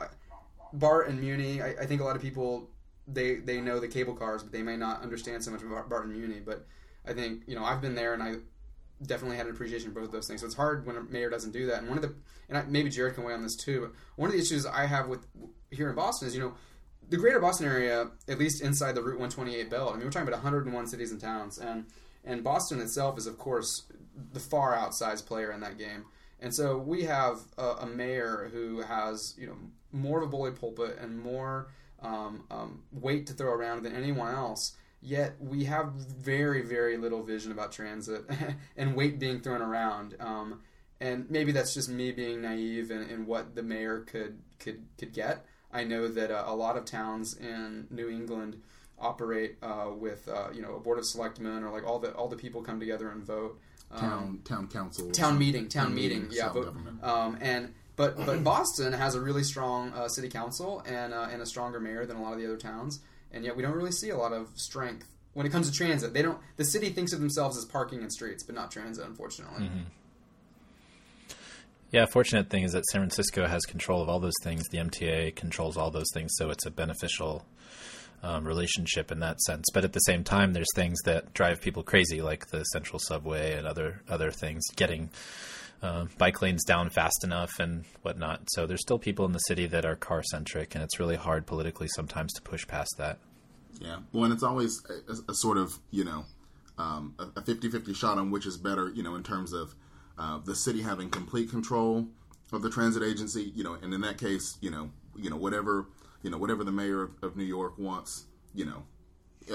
BART 0.73 1.09
and 1.09 1.21
Muni, 1.21 1.63
I, 1.63 1.69
I, 1.69 1.87
think 1.87 2.03
a 2.03 2.05
lot 2.05 2.17
of 2.17 2.21
people 2.21 2.69
they 3.09 3.37
they 3.37 3.61
know 3.61 3.81
the 3.81 3.89
cable 3.89 4.15
cars, 4.15 4.43
but 4.43 4.53
they 4.53 4.63
may 4.63 4.77
not 4.77 5.03
understand 5.03 5.43
so 5.43 5.51
much 5.51 5.63
about 5.63 5.89
BART 5.89 6.07
and 6.07 6.15
Muni. 6.15 6.41
But 6.41 6.67
I 7.07 7.13
think 7.13 7.43
you 7.47 7.55
know 7.55 7.65
I've 7.65 7.81
been 7.81 7.95
there 7.95 8.15
and 8.15 8.23
I 8.23 8.35
definitely 9.03 9.37
had 9.37 9.47
an 9.47 9.53
appreciation 9.53 9.93
for 9.93 10.01
both 10.01 10.09
of 10.09 10.13
those 10.13 10.27
things. 10.27 10.41
So 10.41 10.47
it's 10.47 10.57
hard 10.57 10.87
when 10.87 10.97
a 10.97 11.03
mayor 11.03 11.31
doesn't 11.31 11.53
do 11.53 11.67
that. 11.67 11.79
And 11.79 11.89
one 11.89 11.99
of 11.99 12.03
the 12.03 12.15
and 12.49 12.59
I, 12.59 12.63
maybe 12.63 12.91
Jared 12.91 13.15
can 13.15 13.25
weigh 13.25 13.35
on 13.35 13.43
this 13.43 13.57
too. 13.57 13.81
But 13.81 13.93
one 14.17 14.29
of 14.29 14.35
the 14.35 14.41
issues 14.41 14.67
I 14.67 14.87
have 14.87 15.09
with 15.09 15.27
here 15.71 15.89
in 15.89 15.95
Boston 15.95 16.29
is 16.29 16.35
you 16.35 16.41
know 16.41 16.55
the 17.09 17.17
greater 17.17 17.41
Boston 17.41 17.67
area, 17.67 18.09
at 18.29 18.39
least 18.39 18.63
inside 18.63 18.95
the 18.95 19.03
Route 19.03 19.19
128 19.19 19.71
belt. 19.71 19.91
I 19.91 19.97
mean, 19.97 20.05
we're 20.05 20.11
talking 20.11 20.29
about 20.29 20.43
101 20.43 20.87
cities 20.87 21.13
and 21.13 21.21
towns, 21.21 21.59
and 21.59 21.87
and 22.25 22.43
Boston 22.43 22.81
itself 22.81 23.19
is 23.19 23.27
of 23.27 23.39
course 23.39 23.85
the 24.33 24.41
far 24.41 24.77
outsized 24.77 25.27
player 25.27 25.53
in 25.53 25.61
that 25.61 25.79
game. 25.79 26.05
And 26.41 26.55
so 26.55 26.77
we 26.79 27.05
have 27.05 27.39
a, 27.57 27.69
a 27.81 27.87
mayor 27.87 28.51
who 28.53 28.81
has 28.83 29.35
you 29.39 29.47
know 29.47 29.57
more 29.93 30.19
of 30.19 30.29
a 30.29 30.31
bully 30.31 30.51
pulpit 30.53 30.99
and 31.01 31.19
more 31.19 31.69
um, 32.01 32.45
um, 32.51 32.83
weight 32.93 33.27
to 33.27 33.33
throw 33.33 33.53
around 33.53 33.83
than 33.83 33.95
anyone 33.95 34.35
else. 34.35 34.77
Yet 35.07 35.37
we 35.39 35.67
have 35.67 35.93
very, 35.93 36.63
very 36.63 36.97
little 36.97 37.23
vision 37.23 37.53
about 37.53 37.71
transit 37.71 38.25
and 38.77 38.97
weight 38.97 39.21
being 39.21 39.41
thrown 39.41 39.63
around. 39.63 40.17
Um, 40.19 40.63
and 41.01 41.31
maybe 41.31 41.53
that's 41.53 41.73
just 41.75 41.89
me 41.89 42.11
being 42.11 42.43
naive 42.43 42.91
in, 42.91 43.03
in, 43.03 43.25
what 43.25 43.55
the 43.55 43.63
mayor 43.63 44.01
could 44.01 44.41
could 44.59 44.85
could 44.99 45.13
get. 45.13 45.47
I 45.73 45.85
know 45.85 46.09
that 46.09 46.33
uh, 46.33 46.43
a 46.49 46.57
lot 46.57 46.77
of 46.77 46.87
towns 46.87 47.37
in 47.37 47.87
New 47.89 48.09
England 48.09 48.61
operate 48.99 49.59
uh, 49.63 49.91
with 49.97 50.29
uh, 50.29 50.49
you 50.53 50.61
know 50.61 50.75
a 50.75 50.81
board 50.81 50.99
of 50.99 51.07
selectmen 51.07 51.63
or 51.63 51.71
like 51.71 51.87
all 51.87 52.01
the 52.01 52.13
all 52.15 52.27
the 52.27 52.37
people 52.37 52.63
come 52.63 52.81
together 52.81 53.09
and 53.09 53.23
vote. 53.23 53.61
Um, 53.93 54.01
town 54.01 54.41
town 54.45 54.67
council. 54.67 55.11
Town 55.13 55.39
meeting. 55.39 55.69
Town, 55.69 55.85
town 55.85 55.95
meeting. 55.95 56.23
meeting 56.23 56.37
yeah. 56.37 56.49
Vote, 56.49 56.75
um, 57.05 57.39
and 57.41 57.75
but 57.95 58.17
but 58.27 58.43
Boston 58.43 58.93
has 58.93 59.15
a 59.15 59.21
really 59.21 59.45
strong 59.45 59.93
uh, 59.93 60.09
city 60.09 60.29
council 60.29 60.83
and 60.85 61.15
uh, 61.15 61.29
and 61.31 61.41
a 61.43 61.47
stronger 61.47 61.79
mayor 61.79 62.07
than 62.07 62.17
a 62.17 62.23
lot 62.23 62.33
of 62.33 62.41
the 62.41 62.47
other 62.47 62.57
towns, 62.57 62.99
and 63.37 63.45
yet 63.45 63.57
we 63.57 63.63
don't 63.63 63.75
really 63.75 63.93
see 63.93 64.11
a 64.11 64.17
lot 64.17 64.33
of 64.33 64.49
strength 64.57 65.07
when 65.35 65.47
it 65.47 65.51
comes 65.51 65.71
to 65.71 65.77
transit. 65.77 66.15
They 66.15 66.23
don't. 66.23 66.39
The 66.57 66.65
city 66.65 66.91
thinks 66.91 67.13
of 67.13 67.21
themselves 67.21 67.57
as 67.59 67.65
parking 67.67 68.01
and 68.01 68.13
streets, 68.13 68.43
but 68.43 68.55
not 68.55 68.71
transit, 68.71 69.05
unfortunately. 69.05 69.67
Mm-hmm. 69.67 69.83
Yeah, 71.93 72.07
fortunate 72.07 72.51
thing 72.51 72.65
is 72.65 72.73
that 72.73 72.85
San 72.87 73.03
Francisco 73.03 73.47
has 73.47 73.65
control 73.65 74.03
of 74.03 74.09
all 74.09 74.19
those 74.19 74.35
things. 74.43 74.65
The 74.69 74.79
MTA 74.79 75.37
controls 75.37 75.77
all 75.77 75.91
those 75.91 76.11
things, 76.13 76.33
so 76.37 76.51
it's 76.51 76.67
a 76.67 76.71
beneficial 76.71 77.45
um, 78.23 78.45
relationship 78.45 79.13
in 79.13 79.21
that 79.21 79.41
sense. 79.43 79.67
But 79.73 79.85
at 79.85 79.93
the 79.93 80.01
same 80.01 80.25
time, 80.25 80.53
there's 80.53 80.67
things 80.75 80.99
that 81.05 81.33
drive 81.33 81.61
people 81.61 81.83
crazy, 81.83 82.23
like 82.23 82.49
the 82.49 82.65
central 82.65 82.99
subway 82.99 83.55
and 83.55 83.67
other 83.67 84.03
other 84.09 84.31
things. 84.31 84.65
Getting 84.75 85.11
uh, 85.83 86.07
bike 86.19 86.43
lanes 86.43 86.65
down 86.65 86.91
fast 86.91 87.25
enough 87.25 87.59
and 87.59 87.85
whatnot. 88.03 88.49
So 88.51 88.67
there's 88.67 88.83
still 88.83 88.99
people 88.99 89.25
in 89.25 89.33
the 89.33 89.39
city 89.41 89.67
that 89.67 89.85
are 89.85 89.97
car 89.97 90.23
centric, 90.23 90.75
and 90.75 90.83
it's 90.83 90.99
really 90.99 91.17
hard 91.17 91.47
politically 91.47 91.89
sometimes 91.89 92.33
to 92.35 92.43
push 92.43 92.67
past 92.67 92.95
that. 92.99 93.19
Yeah, 93.81 93.99
well, 94.13 94.25
and 94.25 94.33
it's 94.33 94.43
always 94.43 94.83
a, 95.09 95.31
a 95.31 95.35
sort 95.35 95.59
of 95.59 95.79
you 95.91 96.05
know 96.05 96.25
um, 96.79 97.15
a 97.19 97.41
50-50 97.41 97.95
shot 97.95 98.19
on 98.19 98.31
which 98.31 98.47
is 98.47 98.57
better, 98.57 98.91
you 98.91 99.03
know, 99.03 99.15
in 99.15 99.23
terms 99.23 99.53
of 99.53 99.75
uh, 100.19 100.39
the 100.39 100.55
city 100.55 100.83
having 100.83 101.11
complete 101.11 101.51
control 101.51 102.07
of 102.53 102.63
the 102.63 102.71
transit 102.71 103.03
agency, 103.03 103.53
you 103.55 103.65
know, 103.65 103.75
and 103.75 103.93
in 103.93 104.01
that 104.03 104.19
case, 104.19 104.57
you 104.61 104.71
know, 104.71 104.91
you 105.17 105.31
know 105.31 105.37
whatever, 105.37 105.87
you 106.23 106.31
know, 106.31 106.39
whatever 106.39 106.65
the 106.65 106.73
mayor 106.73 107.03
of, 107.03 107.11
of 107.23 107.37
New 107.37 107.45
York 107.45 107.79
wants, 107.79 108.27
you 108.55 108.65
know, 108.65 108.83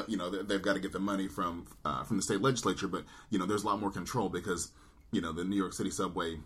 you 0.08 0.18
know, 0.18 0.30
they've 0.30 0.62
got 0.62 0.74
to 0.74 0.80
get 0.80 0.92
the 0.92 1.00
money 1.00 1.28
from 1.28 1.68
uh, 1.86 2.04
from 2.04 2.18
the 2.18 2.24
state 2.24 2.42
legislature, 2.42 2.88
but 2.88 3.04
you 3.30 3.38
know, 3.38 3.46
there's 3.46 3.64
a 3.64 3.68
lot 3.68 3.80
more 3.80 3.92
control 3.92 4.30
because 4.30 4.72
you 5.12 5.22
know 5.22 5.32
the 5.32 5.44
New 5.44 5.56
York 5.56 5.74
City 5.74 5.92
subway 5.92 6.38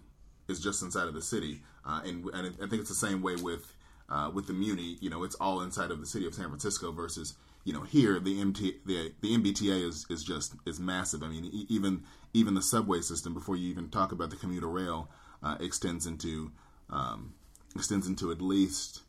is 0.48 0.60
just 0.60 0.82
inside 0.82 1.08
of 1.08 1.14
the 1.14 1.22
city, 1.22 1.62
uh, 1.86 2.02
and 2.04 2.26
and 2.34 2.56
I 2.62 2.68
think 2.68 2.82
it's 2.82 2.90
the 2.90 2.96
same 2.96 3.22
way 3.22 3.36
with 3.36 3.74
uh, 4.10 4.32
with 4.34 4.48
the 4.48 4.54
Muni. 4.54 4.98
You 5.02 5.10
know, 5.10 5.24
it's 5.24 5.36
all 5.36 5.62
inside 5.62 5.92
of 5.92 6.00
the 6.00 6.06
city 6.06 6.26
of 6.26 6.34
San 6.34 6.48
Francisco 6.48 6.92
versus 6.92 7.36
you 7.64 7.74
know 7.74 7.82
here 7.82 8.20
the 8.20 8.40
MT 8.40 8.78
the 8.86 9.14
the 9.22 9.38
MBTA 9.38 9.88
is 9.88 10.06
is 10.10 10.24
just 10.24 10.56
is 10.66 10.80
massive. 10.80 11.24
I 11.24 11.28
mean, 11.28 11.50
even 11.70 12.04
even 12.34 12.54
the 12.54 12.62
subway 12.62 13.02
system, 13.02 13.34
before 13.34 13.56
you 13.56 13.70
even 13.70 13.90
talk 13.90 14.12
about 14.12 14.30
the 14.30 14.36
commuter 14.36 14.68
rail, 14.68 15.10
uh, 15.42 15.58
extends 15.60 16.06
into 16.06 16.52
um, 16.90 17.34
extends 17.76 18.08
into 18.08 18.32
at 18.32 18.42
least 18.42 19.02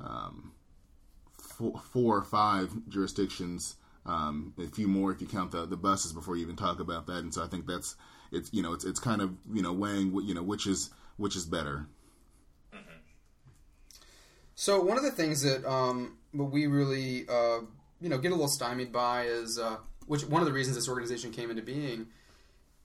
um, 0.00 0.52
four, 1.40 1.80
four, 1.92 2.18
or 2.18 2.24
five 2.24 2.72
jurisdictions. 2.88 3.76
Um, 4.04 4.52
a 4.58 4.66
few 4.66 4.88
more 4.88 5.12
if 5.12 5.20
you 5.20 5.28
count 5.28 5.52
the, 5.52 5.64
the 5.64 5.76
buses 5.76 6.12
before 6.12 6.34
you 6.34 6.42
even 6.42 6.56
talk 6.56 6.80
about 6.80 7.06
that. 7.06 7.18
And 7.18 7.32
so 7.32 7.44
I 7.44 7.46
think 7.46 7.68
that's 7.68 7.94
it's 8.32 8.52
you 8.52 8.62
know 8.62 8.72
it's 8.72 8.84
it's 8.84 9.00
kind 9.00 9.20
of 9.20 9.34
you 9.52 9.62
know 9.62 9.72
weighing 9.72 10.12
you 10.24 10.34
know 10.34 10.42
which 10.42 10.66
is 10.66 10.90
which 11.16 11.36
is 11.36 11.44
better. 11.44 11.86
Mm-hmm. 12.74 12.98
So 14.54 14.80
one 14.80 14.96
of 14.96 15.04
the 15.04 15.10
things 15.10 15.42
that 15.42 15.64
um, 15.64 16.16
we 16.32 16.66
really 16.66 17.28
uh, 17.28 17.60
you 18.00 18.08
know 18.08 18.18
get 18.18 18.32
a 18.32 18.34
little 18.34 18.48
stymied 18.48 18.92
by 18.92 19.24
is 19.24 19.58
uh, 19.58 19.76
which 20.06 20.24
one 20.24 20.42
of 20.42 20.46
the 20.46 20.54
reasons 20.54 20.76
this 20.76 20.88
organization 20.88 21.30
came 21.30 21.50
into 21.50 21.62
being 21.62 22.08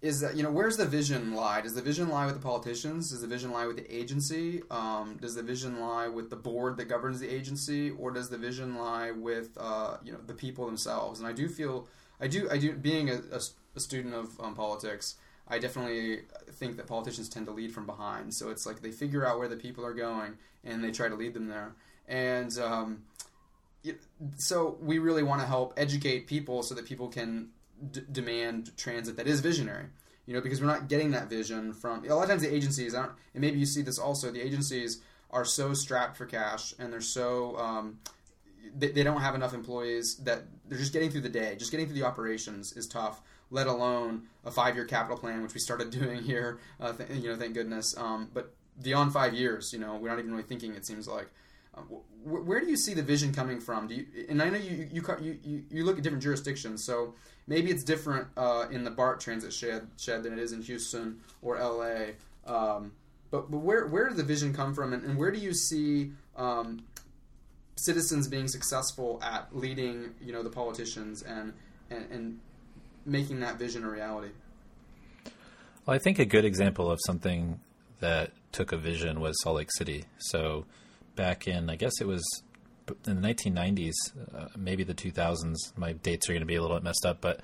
is 0.02 0.20
that 0.20 0.36
you 0.36 0.44
know 0.44 0.52
where's 0.52 0.78
the 0.78 0.86
vision 0.86 1.34
lie? 1.34 1.62
Does 1.62 1.74
the 1.74 1.82
vision 1.82 2.10
lie 2.10 2.26
with 2.26 2.36
the 2.36 2.42
politicians? 2.42 3.10
Does 3.10 3.22
the 3.22 3.28
vision 3.28 3.52
lie 3.52 3.66
with 3.66 3.78
the 3.78 3.96
agency? 3.96 4.62
Um, 4.70 5.18
does 5.20 5.34
the 5.34 5.42
vision 5.42 5.80
lie 5.80 6.08
with 6.08 6.30
the 6.30 6.36
board 6.36 6.78
that 6.78 6.86
governs 6.86 7.20
the 7.20 7.28
agency, 7.28 7.92
or 7.92 8.12
does 8.12 8.30
the 8.30 8.38
vision 8.38 8.76
lie 8.76 9.12
with 9.12 9.58
uh, 9.60 9.98
you 10.04 10.12
know 10.12 10.20
the 10.26 10.36
people 10.36 10.66
themselves? 10.66 11.20
And 11.20 11.28
I 11.28 11.32
do 11.32 11.48
feel 11.48 11.88
I 12.22 12.28
do 12.28 12.48
I 12.52 12.58
do 12.58 12.74
being 12.74 13.10
a, 13.10 13.22
a, 13.32 13.40
a 13.76 13.80
student 13.80 14.14
of 14.14 14.40
um, 14.40 14.54
politics. 14.54 15.16
I 15.50 15.60
definitely 15.60 16.22
think 16.54 16.78
that 16.78 16.88
politicians 16.88 17.30
tend 17.30 17.46
to 17.46 17.52
lead 17.52 17.72
from 17.72 17.86
behind. 17.86 18.34
So 18.34 18.50
it's 18.50 18.66
like 18.66 18.82
they 18.82 18.92
figure 18.92 19.26
out 19.26 19.40
where 19.40 19.48
the 19.48 19.56
people 19.56 19.86
are 19.86 19.94
going 19.94 20.34
and 20.64 20.84
they 20.84 20.92
try 20.92 21.08
to 21.08 21.16
lead 21.16 21.34
them 21.34 21.48
there. 21.48 21.76
And 22.08 22.58
um, 22.60 23.04
so 24.38 24.78
we 24.82 25.00
really 25.00 25.24
want 25.24 25.42
to 25.42 25.48
help 25.48 25.74
educate 25.78 26.28
people 26.28 26.64
so 26.64 26.76
that 26.76 26.86
people 26.86 27.08
can 27.08 27.50
d- 27.92 28.02
demand 28.12 28.76
transit 28.78 29.18
that 29.18 29.28
is 29.28 29.40
visionary. 29.40 29.86
You 30.26 30.34
know, 30.34 30.42
because 30.42 30.60
we're 30.60 30.68
not 30.68 30.90
getting 30.90 31.12
that 31.12 31.30
vision 31.30 31.72
from 31.72 32.04
a 32.04 32.14
lot 32.14 32.24
of 32.24 32.30
times 32.30 32.42
the 32.42 32.54
agencies. 32.54 32.94
and 32.94 33.10
maybe 33.34 33.60
you 33.60 33.66
see 33.66 33.82
this 33.82 33.98
also. 33.98 34.30
The 34.30 34.42
agencies 34.42 35.00
are 35.32 35.46
so 35.46 35.74
strapped 35.74 36.18
for 36.18 36.26
cash, 36.26 36.74
and 36.80 36.92
they're 36.92 37.00
so 37.00 37.58
um, 37.58 38.00
they, 38.76 38.92
they 38.92 39.04
don't 39.04 39.22
have 39.22 39.36
enough 39.36 39.54
employees 39.54 40.18
that 40.18 40.44
they're 40.68 40.78
just 40.78 40.92
getting 40.92 41.10
through 41.10 41.22
the 41.22 41.30
day. 41.30 41.56
Just 41.58 41.72
getting 41.72 41.86
through 41.86 41.96
the 41.96 42.06
operations 42.06 42.74
is 42.74 42.88
tough. 42.88 43.22
Let 43.50 43.68
alone 43.68 44.24
a 44.44 44.52
five-year 44.52 44.86
capital 44.86 45.18
plan, 45.18 45.42
which 45.42 45.54
we 45.54 45.60
started 45.60 45.90
doing 46.00 46.24
here. 46.24 46.60
Uh, 46.80 46.94
th- 46.94 47.10
you 47.12 47.30
know, 47.30 47.36
thank 47.36 47.54
goodness. 47.54 47.96
Um, 47.98 48.30
but 48.34 48.54
beyond 48.82 49.14
five 49.14 49.34
years, 49.34 49.72
you 49.74 49.80
know, 49.80 49.96
we're 49.96 50.10
not 50.10 50.20
even 50.20 50.32
really 50.32 50.44
thinking. 50.44 50.76
It 50.76 50.86
seems 50.86 51.08
like 51.08 51.30
where 52.24 52.60
do 52.60 52.68
you 52.68 52.78
see 52.78 52.94
the 52.94 53.04
vision 53.04 53.34
coming 53.34 53.60
from? 53.60 53.88
Do 53.88 53.96
you, 53.96 54.06
and 54.30 54.42
I 54.42 54.50
know 54.50 54.58
you 54.58 54.90
you, 54.92 55.40
you 55.44 55.64
you 55.70 55.86
look 55.86 55.98
at 55.98 56.04
different 56.04 56.24
jurisdictions, 56.24 56.84
so 56.84 57.14
maybe 57.48 57.72
it's 57.72 57.84
different 57.84 58.28
uh, 58.36 58.66
in 58.72 58.84
the 58.84 58.92
BART 58.92 59.20
transit 59.20 59.54
shed 59.54 59.88
shed 59.98 60.24
than 60.24 60.34
it 60.34 60.40
is 60.40 60.52
in 60.52 60.62
Houston 60.62 61.20
or 61.42 61.58
LA. 61.58 62.14
Um, 62.46 62.94
but 63.32 63.50
but 63.50 63.60
where 63.60 63.88
where 63.88 64.08
does 64.08 64.18
the 64.18 64.24
vision 64.24 64.54
come 64.54 64.74
from, 64.74 64.94
and, 64.94 65.04
and 65.04 65.18
where 65.18 65.32
do 65.32 65.40
you 65.40 65.54
see 65.54 66.12
um, 66.36 66.82
citizens 67.76 68.28
being 68.28 68.48
successful 68.48 69.20
at 69.24 69.56
leading 69.56 70.10
you 70.22 70.34
know 70.34 70.44
the 70.44 70.50
politicians 70.50 71.22
and, 71.22 71.54
and 71.90 72.12
and 72.12 72.40
making 73.08 73.40
that 73.40 73.58
vision 73.58 73.84
a 73.84 73.90
reality? 73.90 74.30
Well, 75.86 75.96
I 75.96 76.00
think 76.00 76.20
a 76.20 76.26
good 76.26 76.46
example 76.46 76.92
of 76.92 77.00
something 77.06 77.60
that 78.00 78.32
took 78.52 78.72
a 78.72 78.78
vision 78.78 79.20
was 79.20 79.36
Salt 79.42 79.56
Lake 79.58 79.72
City. 79.72 80.06
So 80.18 80.66
back 81.16 81.48
in, 81.48 81.70
I 81.70 81.76
guess 81.76 81.94
it 82.00 82.08
was 82.08 82.24
in 83.06 83.22
the 83.22 83.28
1990s, 83.28 83.94
uh, 84.36 84.48
maybe 84.58 84.84
the 84.84 84.94
2000s. 84.94 85.56
My 85.76 85.94
dates 85.94 86.30
are 86.30 86.34
going 86.34 86.42
to 86.42 86.46
be 86.48 86.56
a 86.56 86.62
little 86.62 86.78
bit 86.78 86.84
messed 86.84 87.06
up, 87.06 87.22
but 87.22 87.42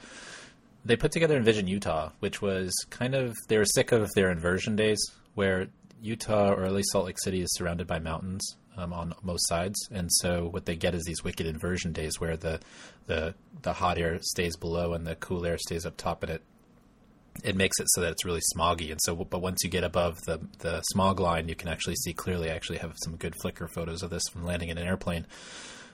they 0.85 0.95
put 0.95 1.11
together 1.11 1.37
Envision 1.37 1.67
Utah, 1.67 2.11
which 2.19 2.41
was 2.41 2.71
kind 2.89 3.15
of 3.15 3.35
they 3.47 3.57
were 3.57 3.65
sick 3.65 3.91
of 3.91 4.09
their 4.15 4.31
inversion 4.31 4.75
days, 4.75 4.99
where 5.35 5.67
Utah 6.03 6.51
or 6.51 6.65
at 6.65 6.73
least 6.73 6.91
Salt 6.91 7.05
Lake 7.05 7.19
City 7.19 7.41
is 7.41 7.49
surrounded 7.53 7.87
by 7.87 7.99
mountains 7.99 8.57
um, 8.77 8.91
on 8.91 9.13
most 9.23 9.47
sides, 9.47 9.77
and 9.91 10.09
so 10.11 10.47
what 10.47 10.65
they 10.65 10.75
get 10.75 10.93
is 10.93 11.03
these 11.03 11.23
wicked 11.23 11.45
inversion 11.45 11.93
days 11.93 12.19
where 12.19 12.35
the 12.35 12.59
the 13.07 13.35
the 13.61 13.73
hot 13.73 13.97
air 13.97 14.19
stays 14.21 14.55
below 14.57 14.93
and 14.93 15.07
the 15.07 15.15
cool 15.15 15.45
air 15.45 15.57
stays 15.57 15.85
up 15.85 15.95
top, 15.97 16.23
and 16.23 16.33
it 16.33 16.41
it 17.43 17.55
makes 17.55 17.79
it 17.79 17.87
so 17.89 18.01
that 18.01 18.11
it's 18.11 18.25
really 18.25 18.41
smoggy. 18.55 18.91
And 18.91 18.99
so, 19.01 19.15
but 19.15 19.41
once 19.41 19.63
you 19.63 19.69
get 19.69 19.83
above 19.83 20.19
the 20.25 20.39
the 20.59 20.81
smog 20.91 21.19
line, 21.19 21.47
you 21.47 21.55
can 21.55 21.69
actually 21.69 21.95
see 21.95 22.13
clearly. 22.13 22.51
I 22.51 22.55
actually 22.55 22.79
have 22.79 22.95
some 23.03 23.15
good 23.15 23.35
Flickr 23.43 23.69
photos 23.73 24.03
of 24.03 24.09
this 24.09 24.23
from 24.31 24.45
landing 24.45 24.69
in 24.69 24.77
an 24.77 24.87
airplane. 24.87 25.25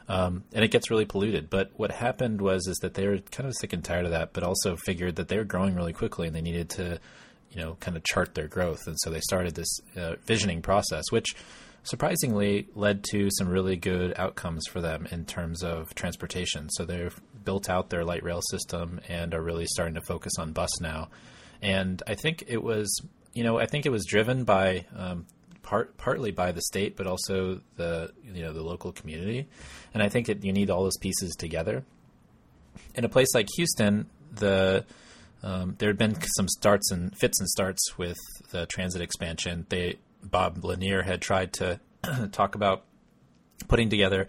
Um, 0.07 0.43
and 0.53 0.65
it 0.65 0.71
gets 0.71 0.89
really 0.89 1.05
polluted. 1.05 1.51
But 1.51 1.69
what 1.75 1.91
happened 1.91 2.41
was 2.41 2.65
is 2.67 2.77
that 2.77 2.95
they 2.95 3.07
were 3.07 3.19
kind 3.19 3.47
of 3.47 3.55
sick 3.55 3.73
and 3.73 3.85
tired 3.85 4.05
of 4.05 4.11
that, 4.11 4.33
but 4.33 4.43
also 4.43 4.75
figured 4.75 5.17
that 5.17 5.27
they 5.27 5.37
were 5.37 5.43
growing 5.43 5.75
really 5.75 5.93
quickly 5.93 6.25
and 6.25 6.35
they 6.35 6.41
needed 6.41 6.67
to, 6.71 6.99
you 7.51 7.61
know, 7.61 7.75
kind 7.79 7.97
of 7.97 8.03
chart 8.03 8.35
their 8.35 8.47
growth. 8.47 8.87
And 8.87 8.95
so 8.99 9.09
they 9.09 9.21
started 9.21 9.55
this 9.55 9.79
uh, 9.95 10.15
visioning 10.25 10.61
process, 10.61 11.05
which 11.11 11.35
surprisingly 11.83 12.67
led 12.75 13.03
to 13.11 13.29
some 13.31 13.47
really 13.47 13.75
good 13.75 14.13
outcomes 14.17 14.65
for 14.67 14.81
them 14.81 15.07
in 15.11 15.25
terms 15.25 15.63
of 15.63 15.93
transportation. 15.95 16.69
So 16.71 16.85
they've 16.85 17.19
built 17.43 17.69
out 17.69 17.89
their 17.89 18.03
light 18.03 18.23
rail 18.23 18.41
system 18.51 18.99
and 19.07 19.33
are 19.33 19.41
really 19.41 19.65
starting 19.65 19.95
to 19.95 20.01
focus 20.01 20.33
on 20.37 20.51
bus 20.51 20.79
now. 20.81 21.09
And 21.61 22.01
I 22.07 22.15
think 22.15 22.43
it 22.47 22.61
was, 22.61 23.01
you 23.33 23.43
know, 23.43 23.59
I 23.59 23.65
think 23.65 23.85
it 23.85 23.91
was 23.91 24.05
driven 24.05 24.43
by 24.43 24.85
um, 24.95 25.25
part 25.63 25.97
partly 25.97 26.31
by 26.31 26.51
the 26.51 26.61
state, 26.61 26.95
but 26.95 27.07
also 27.07 27.61
the 27.75 28.11
you 28.23 28.41
know 28.41 28.53
the 28.53 28.63
local 28.63 28.91
community. 28.91 29.47
And 29.93 30.01
I 30.01 30.09
think 30.09 30.27
that 30.27 30.43
you 30.43 30.53
need 30.53 30.69
all 30.69 30.83
those 30.83 30.97
pieces 30.97 31.35
together. 31.35 31.83
In 32.95 33.03
a 33.03 33.09
place 33.09 33.27
like 33.33 33.47
Houston, 33.55 34.09
the 34.31 34.85
um, 35.43 35.75
there 35.79 35.89
had 35.89 35.97
been 35.97 36.15
some 36.35 36.47
starts 36.47 36.91
and 36.91 37.15
fits 37.17 37.39
and 37.39 37.49
starts 37.49 37.97
with 37.97 38.17
the 38.51 38.65
transit 38.65 39.01
expansion. 39.01 39.65
They 39.69 39.97
Bob 40.23 40.63
Lanier 40.63 41.03
had 41.03 41.21
tried 41.21 41.53
to 41.53 41.79
talk 42.31 42.55
about 42.55 42.83
putting 43.67 43.89
together 43.89 44.27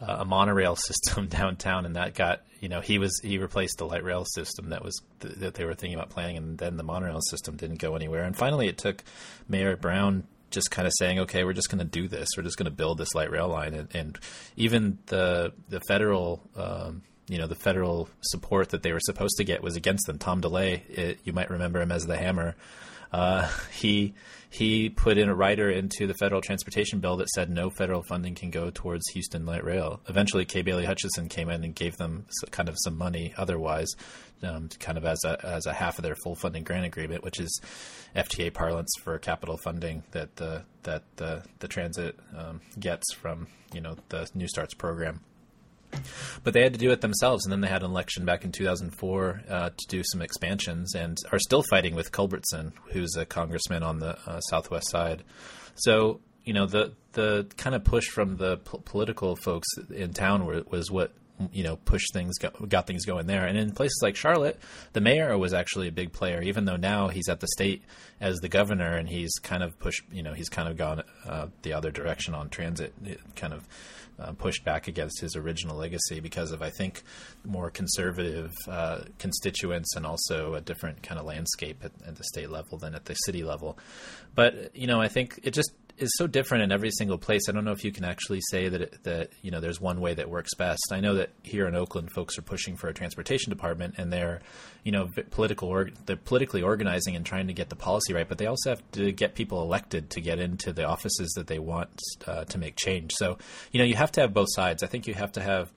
uh, 0.00 0.18
a 0.20 0.24
monorail 0.24 0.76
system 0.76 1.26
downtown, 1.28 1.86
and 1.86 1.96
that 1.96 2.14
got 2.14 2.42
you 2.60 2.68
know 2.68 2.80
he 2.80 2.98
was 2.98 3.18
he 3.22 3.38
replaced 3.38 3.78
the 3.78 3.86
light 3.86 4.04
rail 4.04 4.24
system 4.24 4.70
that 4.70 4.84
was 4.84 5.00
th- 5.20 5.34
that 5.36 5.54
they 5.54 5.64
were 5.64 5.74
thinking 5.74 5.98
about 5.98 6.10
planning, 6.10 6.36
and 6.36 6.58
then 6.58 6.76
the 6.76 6.82
monorail 6.82 7.20
system 7.20 7.56
didn't 7.56 7.78
go 7.78 7.94
anywhere. 7.96 8.24
And 8.24 8.36
finally, 8.36 8.68
it 8.68 8.78
took 8.78 9.02
Mayor 9.48 9.76
Brown 9.76 10.24
just 10.50 10.70
kind 10.70 10.86
of 10.86 10.92
saying, 10.98 11.20
okay, 11.20 11.44
we're 11.44 11.52
just 11.52 11.70
going 11.70 11.78
to 11.78 11.84
do 11.84 12.08
this. 12.08 12.28
We're 12.36 12.42
just 12.42 12.56
going 12.56 12.64
to 12.64 12.72
build 12.72 12.98
this 12.98 13.14
light 13.14 13.30
rail 13.30 13.48
line, 13.48 13.74
and, 13.74 13.88
and 13.94 14.18
even 14.56 14.98
the 15.06 15.52
the 15.68 15.80
federal. 15.80 16.42
Um, 16.56 17.02
you 17.30 17.38
know 17.38 17.46
the 17.46 17.54
federal 17.54 18.08
support 18.20 18.70
that 18.70 18.82
they 18.82 18.92
were 18.92 19.00
supposed 19.00 19.36
to 19.36 19.44
get 19.44 19.62
was 19.62 19.76
against 19.76 20.06
them. 20.06 20.18
Tom 20.18 20.40
DeLay, 20.40 20.82
it, 20.88 21.20
you 21.24 21.32
might 21.32 21.48
remember 21.48 21.80
him 21.80 21.92
as 21.92 22.06
the 22.06 22.16
Hammer. 22.16 22.56
Uh, 23.12 23.48
he 23.72 24.14
he 24.52 24.90
put 24.90 25.16
in 25.16 25.28
a 25.28 25.34
rider 25.34 25.70
into 25.70 26.08
the 26.08 26.14
federal 26.14 26.40
transportation 26.40 26.98
bill 26.98 27.16
that 27.18 27.28
said 27.28 27.48
no 27.48 27.70
federal 27.70 28.02
funding 28.02 28.34
can 28.34 28.50
go 28.50 28.68
towards 28.70 29.08
Houston 29.12 29.46
Light 29.46 29.62
Rail. 29.62 30.00
Eventually, 30.08 30.44
Kay 30.44 30.62
Bailey 30.62 30.84
Hutchison 30.84 31.28
came 31.28 31.48
in 31.48 31.62
and 31.62 31.72
gave 31.72 31.96
them 31.98 32.26
kind 32.50 32.68
of 32.68 32.74
some 32.82 32.98
money 32.98 33.32
otherwise, 33.36 33.88
um, 34.42 34.68
kind 34.80 34.98
of 34.98 35.04
as 35.04 35.20
a 35.24 35.46
as 35.46 35.66
a 35.66 35.72
half 35.72 35.98
of 35.98 36.02
their 36.02 36.16
full 36.16 36.34
funding 36.34 36.64
grant 36.64 36.84
agreement, 36.84 37.22
which 37.22 37.38
is 37.38 37.60
FTA 38.16 38.52
parlance 38.52 38.92
for 39.04 39.16
capital 39.18 39.56
funding 39.62 40.02
that 40.10 40.34
the 40.34 40.64
that 40.82 41.04
the 41.14 41.44
the 41.60 41.68
transit 41.68 42.18
um, 42.36 42.60
gets 42.80 43.14
from 43.14 43.46
you 43.72 43.80
know 43.80 43.94
the 44.08 44.28
New 44.34 44.48
Starts 44.48 44.74
program. 44.74 45.20
But 46.42 46.54
they 46.54 46.62
had 46.62 46.72
to 46.72 46.78
do 46.78 46.90
it 46.90 47.00
themselves, 47.00 47.44
and 47.44 47.52
then 47.52 47.60
they 47.60 47.68
had 47.68 47.82
an 47.82 47.90
election 47.90 48.24
back 48.24 48.44
in 48.44 48.52
2004 48.52 49.42
uh, 49.48 49.70
to 49.70 49.86
do 49.88 50.02
some 50.04 50.22
expansions, 50.22 50.94
and 50.94 51.18
are 51.32 51.38
still 51.38 51.62
fighting 51.68 51.94
with 51.94 52.12
Culberson, 52.12 52.72
who's 52.92 53.16
a 53.16 53.26
congressman 53.26 53.82
on 53.82 53.98
the 53.98 54.18
uh, 54.26 54.40
southwest 54.40 54.90
side. 54.90 55.22
So 55.74 56.20
you 56.44 56.52
know 56.52 56.66
the 56.66 56.92
the 57.12 57.46
kind 57.56 57.74
of 57.74 57.84
push 57.84 58.08
from 58.08 58.36
the 58.36 58.56
political 58.56 59.36
folks 59.36 59.68
in 59.94 60.12
town 60.12 60.46
were, 60.46 60.62
was 60.68 60.90
what 60.90 61.12
you 61.52 61.64
know 61.64 61.76
pushed 61.76 62.12
things 62.12 62.38
got, 62.38 62.68
got 62.68 62.86
things 62.86 63.06
going 63.06 63.26
there 63.26 63.46
and 63.46 63.56
in 63.56 63.72
places 63.72 63.98
like 64.02 64.14
charlotte 64.14 64.58
the 64.92 65.00
mayor 65.00 65.36
was 65.38 65.54
actually 65.54 65.88
a 65.88 65.92
big 65.92 66.12
player 66.12 66.42
even 66.42 66.66
though 66.66 66.76
now 66.76 67.08
he's 67.08 67.28
at 67.28 67.40
the 67.40 67.46
state 67.48 67.82
as 68.20 68.36
the 68.38 68.48
governor 68.48 68.96
and 68.96 69.08
he's 69.08 69.32
kind 69.42 69.62
of 69.62 69.78
pushed 69.78 70.02
you 70.12 70.22
know 70.22 70.34
he's 70.34 70.48
kind 70.48 70.68
of 70.68 70.76
gone 70.76 71.02
uh, 71.26 71.46
the 71.62 71.72
other 71.72 71.90
direction 71.90 72.34
on 72.34 72.48
transit 72.48 72.92
kind 73.36 73.54
of 73.54 73.66
uh, 74.20 74.32
pushed 74.32 74.64
back 74.64 74.88
against 74.88 75.20
his 75.20 75.36
original 75.36 75.76
legacy 75.76 76.20
because 76.20 76.52
of, 76.52 76.62
I 76.62 76.70
think, 76.70 77.02
more 77.44 77.70
conservative 77.70 78.52
uh, 78.68 79.00
constituents 79.18 79.96
and 79.96 80.06
also 80.06 80.54
a 80.54 80.60
different 80.60 81.02
kind 81.02 81.18
of 81.18 81.26
landscape 81.26 81.78
at, 81.84 81.92
at, 82.06 82.16
the 82.16 82.24
state 82.24 82.50
level 82.50 82.78
than 82.78 82.94
at 82.94 83.06
the 83.06 83.14
city 83.14 83.42
level. 83.42 83.78
But 84.34 84.74
you 84.76 84.86
know, 84.86 85.00
I 85.00 85.08
think 85.08 85.40
it 85.42 85.52
just 85.52 85.72
is 86.00 86.10
so 86.16 86.26
different 86.26 86.64
in 86.64 86.72
every 86.72 86.90
single 86.90 87.18
place. 87.18 87.48
I 87.48 87.52
don't 87.52 87.64
know 87.64 87.72
if 87.72 87.84
you 87.84 87.92
can 87.92 88.04
actually 88.04 88.40
say 88.50 88.68
that 88.68 88.80
it, 88.80 89.02
that 89.04 89.30
you 89.42 89.50
know 89.50 89.60
there's 89.60 89.80
one 89.80 90.00
way 90.00 90.14
that 90.14 90.28
works 90.28 90.54
best. 90.54 90.90
I 90.92 91.00
know 91.00 91.14
that 91.14 91.30
here 91.42 91.66
in 91.66 91.74
Oakland, 91.74 92.10
folks 92.12 92.38
are 92.38 92.42
pushing 92.42 92.76
for 92.76 92.88
a 92.88 92.94
transportation 92.94 93.50
department, 93.50 93.94
and 93.98 94.12
they're 94.12 94.40
you 94.84 94.92
know 94.92 95.08
political 95.30 95.68
or 95.68 95.90
they're 96.06 96.16
politically 96.16 96.62
organizing 96.62 97.16
and 97.16 97.24
trying 97.24 97.46
to 97.46 97.52
get 97.52 97.68
the 97.68 97.76
policy 97.76 98.12
right, 98.12 98.28
but 98.28 98.38
they 98.38 98.46
also 98.46 98.70
have 98.70 98.90
to 98.92 99.12
get 99.12 99.34
people 99.34 99.62
elected 99.62 100.10
to 100.10 100.20
get 100.20 100.38
into 100.38 100.72
the 100.72 100.84
offices 100.84 101.32
that 101.36 101.46
they 101.46 101.58
want 101.58 102.00
uh, 102.26 102.44
to 102.44 102.58
make 102.58 102.76
change. 102.76 103.12
So 103.14 103.38
you 103.72 103.78
know 103.78 103.84
you 103.84 103.96
have 103.96 104.12
to 104.12 104.20
have 104.20 104.32
both 104.32 104.48
sides. 104.50 104.82
I 104.82 104.86
think 104.86 105.06
you 105.06 105.14
have 105.14 105.32
to 105.32 105.42
have 105.42 105.70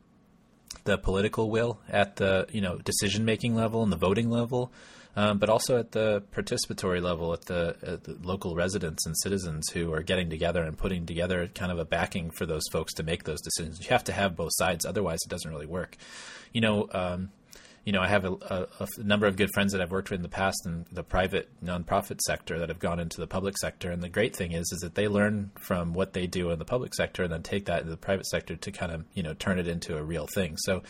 the 0.85 0.97
political 0.97 1.49
will 1.49 1.79
at 1.89 2.15
the 2.17 2.47
you 2.51 2.61
know 2.61 2.77
decision 2.77 3.25
making 3.25 3.55
level 3.55 3.83
and 3.83 3.91
the 3.91 3.97
voting 3.97 4.29
level 4.29 4.71
um, 5.15 5.37
but 5.37 5.49
also 5.49 5.77
at 5.77 5.91
the 5.91 6.23
participatory 6.35 7.01
level, 7.01 7.33
at 7.33 7.45
the, 7.45 7.75
at 7.83 8.03
the, 8.03 8.17
local 8.23 8.55
residents 8.55 9.05
and 9.05 9.15
citizens 9.17 9.69
who 9.69 9.93
are 9.93 10.01
getting 10.01 10.29
together 10.29 10.63
and 10.63 10.77
putting 10.77 11.05
together 11.05 11.47
kind 11.47 11.71
of 11.71 11.79
a 11.79 11.85
backing 11.85 12.31
for 12.31 12.45
those 12.45 12.63
folks 12.71 12.93
to 12.93 13.03
make 13.03 13.23
those 13.23 13.41
decisions. 13.41 13.79
You 13.81 13.89
have 13.89 14.03
to 14.05 14.13
have 14.13 14.35
both 14.35 14.51
sides, 14.53 14.85
otherwise 14.85 15.19
it 15.25 15.29
doesn't 15.29 15.49
really 15.49 15.67
work. 15.67 15.97
You 16.51 16.61
know, 16.61 16.87
um, 16.91 17.29
you 17.85 17.91
know, 17.91 18.01
I 18.01 18.07
have 18.07 18.23
a, 18.23 18.31
a, 18.31 18.67
a, 18.79 18.87
number 19.03 19.27
of 19.27 19.35
good 19.35 19.49
friends 19.53 19.73
that 19.73 19.81
I've 19.81 19.91
worked 19.91 20.09
with 20.09 20.19
in 20.19 20.23
the 20.23 20.29
past 20.29 20.65
in 20.65 20.85
the 20.91 21.03
private 21.03 21.49
nonprofit 21.63 22.21
sector 22.21 22.57
that 22.59 22.69
have 22.69 22.79
gone 22.79 22.99
into 22.99 23.19
the 23.19 23.27
public 23.27 23.57
sector. 23.57 23.91
And 23.91 24.01
the 24.01 24.09
great 24.09 24.35
thing 24.35 24.53
is, 24.53 24.71
is 24.71 24.79
that 24.79 24.95
they 24.95 25.09
learn 25.09 25.51
from 25.59 25.93
what 25.93 26.13
they 26.13 26.25
do 26.25 26.51
in 26.51 26.59
the 26.59 26.65
public 26.65 26.95
sector 26.95 27.23
and 27.23 27.33
then 27.33 27.43
take 27.43 27.65
that 27.65 27.83
in 27.83 27.89
the 27.89 27.97
private 27.97 28.25
sector 28.27 28.55
to 28.55 28.71
kind 28.71 28.93
of, 28.93 29.03
you 29.13 29.21
know, 29.21 29.33
turn 29.33 29.59
it 29.59 29.67
into 29.67 29.97
a 29.97 30.03
real 30.03 30.27
thing. 30.27 30.55
So, 30.57 30.81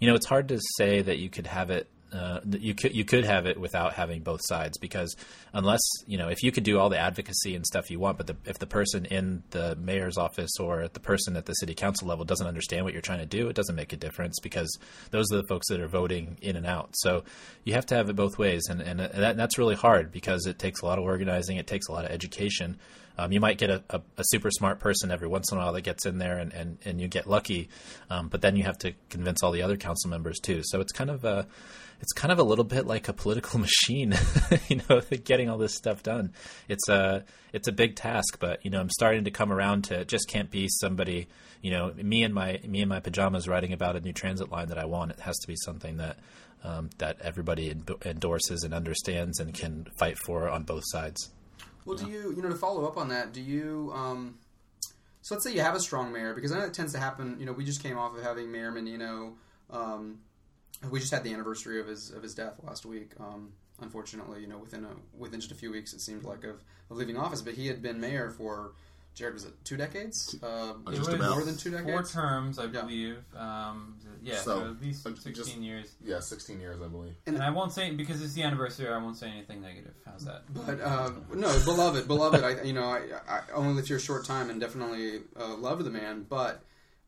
you 0.00 0.08
know, 0.08 0.14
it's 0.14 0.24
hard 0.24 0.48
to 0.48 0.58
say 0.78 1.02
that 1.02 1.18
you 1.18 1.28
could 1.28 1.46
have 1.46 1.70
it 1.70 1.86
uh, 2.12 2.40
you 2.48 2.74
could 2.74 2.94
you 2.94 3.04
could 3.04 3.24
have 3.24 3.46
it 3.46 3.60
without 3.60 3.92
having 3.92 4.22
both 4.22 4.40
sides 4.42 4.78
because 4.78 5.14
unless 5.52 5.80
you 6.06 6.16
know 6.16 6.28
if 6.28 6.42
you 6.42 6.50
could 6.50 6.64
do 6.64 6.78
all 6.78 6.88
the 6.88 6.98
advocacy 6.98 7.54
and 7.54 7.66
stuff 7.66 7.90
you 7.90 7.98
want, 7.98 8.16
but 8.16 8.26
the, 8.26 8.36
if 8.46 8.58
the 8.58 8.66
person 8.66 9.04
in 9.04 9.42
the 9.50 9.76
mayor's 9.76 10.16
office 10.16 10.50
or 10.58 10.88
the 10.88 11.00
person 11.00 11.36
at 11.36 11.44
the 11.44 11.52
city 11.54 11.74
council 11.74 12.08
level 12.08 12.24
doesn't 12.24 12.46
understand 12.46 12.84
what 12.84 12.94
you're 12.94 13.02
trying 13.02 13.18
to 13.18 13.26
do, 13.26 13.48
it 13.48 13.54
doesn't 13.54 13.74
make 13.74 13.92
a 13.92 13.96
difference 13.96 14.38
because 14.40 14.78
those 15.10 15.30
are 15.32 15.36
the 15.36 15.46
folks 15.48 15.68
that 15.68 15.80
are 15.80 15.88
voting 15.88 16.38
in 16.40 16.56
and 16.56 16.66
out. 16.66 16.90
So 16.94 17.24
you 17.64 17.74
have 17.74 17.86
to 17.86 17.94
have 17.94 18.08
it 18.08 18.16
both 18.16 18.38
ways, 18.38 18.68
and 18.70 18.80
and, 18.80 19.00
that, 19.00 19.36
that's 19.36 19.58
really 19.58 19.74
hard 19.74 20.10
because 20.10 20.46
it 20.46 20.58
takes 20.58 20.80
a 20.80 20.86
lot 20.86 20.98
of 20.98 21.04
organizing, 21.04 21.58
it 21.58 21.66
takes 21.66 21.88
a 21.88 21.92
lot 21.92 22.04
of 22.04 22.10
education. 22.10 22.78
Um, 23.18 23.32
you 23.32 23.40
might 23.40 23.58
get 23.58 23.68
a, 23.68 23.82
a, 23.90 24.00
a, 24.16 24.22
super 24.22 24.48
smart 24.48 24.78
person 24.78 25.10
every 25.10 25.26
once 25.26 25.50
in 25.50 25.58
a 25.58 25.60
while 25.60 25.72
that 25.72 25.80
gets 25.80 26.06
in 26.06 26.18
there 26.18 26.38
and, 26.38 26.52
and, 26.52 26.78
and 26.84 27.00
you 27.00 27.08
get 27.08 27.26
lucky, 27.26 27.68
um, 28.10 28.28
but 28.28 28.42
then 28.42 28.54
you 28.54 28.62
have 28.62 28.78
to 28.78 28.92
convince 29.10 29.42
all 29.42 29.50
the 29.50 29.62
other 29.62 29.76
council 29.76 30.08
members 30.08 30.38
too. 30.38 30.62
So 30.62 30.80
it's 30.80 30.92
kind 30.92 31.10
of 31.10 31.24
a 31.24 31.48
it's 32.00 32.12
kind 32.12 32.30
of 32.30 32.38
a 32.38 32.42
little 32.42 32.64
bit 32.64 32.86
like 32.86 33.08
a 33.08 33.12
political 33.12 33.58
machine, 33.60 34.14
you 34.68 34.80
know, 34.88 35.00
getting 35.24 35.48
all 35.48 35.58
this 35.58 35.74
stuff 35.74 36.02
done. 36.02 36.32
It's 36.68 36.88
a 36.88 37.24
it's 37.52 37.68
a 37.68 37.72
big 37.72 37.96
task, 37.96 38.38
but 38.38 38.64
you 38.64 38.70
know, 38.70 38.80
I'm 38.80 38.90
starting 38.90 39.24
to 39.24 39.30
come 39.30 39.52
around 39.52 39.84
to 39.84 40.00
it 40.00 40.08
just 40.08 40.28
can't 40.28 40.50
be 40.50 40.68
somebody, 40.68 41.28
you 41.62 41.70
know, 41.70 41.92
me 41.94 42.22
and 42.22 42.34
my 42.34 42.60
me 42.66 42.80
and 42.80 42.88
my 42.88 43.00
pajamas 43.00 43.48
writing 43.48 43.72
about 43.72 43.96
a 43.96 44.00
new 44.00 44.12
transit 44.12 44.50
line 44.50 44.68
that 44.68 44.78
I 44.78 44.84
want. 44.84 45.12
It 45.12 45.20
has 45.20 45.36
to 45.38 45.46
be 45.46 45.56
something 45.56 45.96
that 45.98 46.18
um, 46.64 46.90
that 46.98 47.20
everybody 47.20 47.74
endorses 48.04 48.64
and 48.64 48.74
understands 48.74 49.38
and 49.38 49.54
can 49.54 49.86
fight 49.98 50.18
for 50.18 50.48
on 50.48 50.64
both 50.64 50.84
sides. 50.86 51.30
Well, 51.84 51.96
do 51.96 52.08
you 52.10 52.34
you 52.34 52.42
know 52.42 52.50
to 52.50 52.56
follow 52.56 52.86
up 52.86 52.96
on 52.96 53.08
that? 53.08 53.32
Do 53.32 53.40
you 53.40 53.92
um, 53.94 54.38
so 55.22 55.34
let's 55.34 55.44
say 55.44 55.52
you 55.52 55.60
have 55.60 55.74
a 55.74 55.80
strong 55.80 56.12
mayor 56.12 56.34
because 56.34 56.52
I 56.52 56.58
know 56.58 56.64
it 56.64 56.74
tends 56.74 56.92
to 56.92 56.98
happen. 56.98 57.36
You 57.38 57.46
know, 57.46 57.52
we 57.52 57.64
just 57.64 57.82
came 57.82 57.98
off 57.98 58.16
of 58.16 58.22
having 58.22 58.50
Mayor 58.50 58.70
Menino. 58.70 59.34
Um, 59.70 60.20
we 60.90 61.00
just 61.00 61.12
had 61.12 61.24
the 61.24 61.32
anniversary 61.32 61.80
of 61.80 61.86
his 61.86 62.10
of 62.10 62.22
his 62.22 62.34
death 62.34 62.54
last 62.62 62.86
week. 62.86 63.12
Um, 63.20 63.52
unfortunately, 63.80 64.40
you 64.40 64.46
know, 64.46 64.58
within 64.58 64.84
a 64.84 64.90
within 65.16 65.40
just 65.40 65.52
a 65.52 65.56
few 65.56 65.70
weeks, 65.70 65.92
it 65.92 66.00
seemed 66.00 66.24
like 66.24 66.44
of, 66.44 66.62
of 66.90 66.96
leaving 66.96 67.16
office. 67.16 67.42
But 67.42 67.54
he 67.54 67.66
had 67.66 67.82
been 67.82 68.00
mayor 68.00 68.30
for 68.30 68.72
Jared 69.18 69.34
was 69.34 69.44
it 69.44 69.52
two 69.64 69.76
decades? 69.76 70.36
Uh, 70.40 70.74
it 70.92 70.98
was 71.00 71.08
more 71.08 71.42
than 71.42 71.56
two 71.56 71.72
decades. 71.72 71.90
Four 71.90 72.04
terms, 72.04 72.60
I 72.60 72.68
believe. 72.68 73.16
Yeah, 73.34 73.68
um, 73.70 73.96
yeah 74.22 74.36
so, 74.36 74.60
so, 74.60 74.70
at 74.70 74.80
least 74.80 75.04
uh, 75.04 75.10
sixteen 75.16 75.34
just, 75.34 75.56
years. 75.56 75.94
Yeah, 76.04 76.20
sixteen 76.20 76.60
years, 76.60 76.80
I 76.80 76.86
believe. 76.86 77.14
And, 77.26 77.34
and, 77.34 77.44
I 77.44 77.50
won't 77.50 77.72
say 77.72 77.90
because 77.90 78.22
it's 78.22 78.34
the 78.34 78.44
anniversary. 78.44 78.88
I 78.88 78.96
won't 78.98 79.16
say 79.16 79.28
anything 79.28 79.60
negative. 79.60 79.94
How's 80.06 80.24
that? 80.24 80.42
But 80.54 80.80
uh, 80.80 81.10
no, 81.34 81.58
beloved, 81.64 82.06
beloved. 82.06 82.44
I 82.44 82.62
you 82.62 82.72
know 82.72 82.84
I, 82.84 83.02
I 83.28 83.40
only 83.54 83.74
lived 83.74 83.88
here 83.88 83.96
a 83.96 84.00
short 84.00 84.24
time 84.24 84.50
and 84.50 84.60
definitely 84.60 85.22
uh, 85.36 85.56
love 85.56 85.82
the 85.82 85.90
man. 85.90 86.24
But 86.28 86.62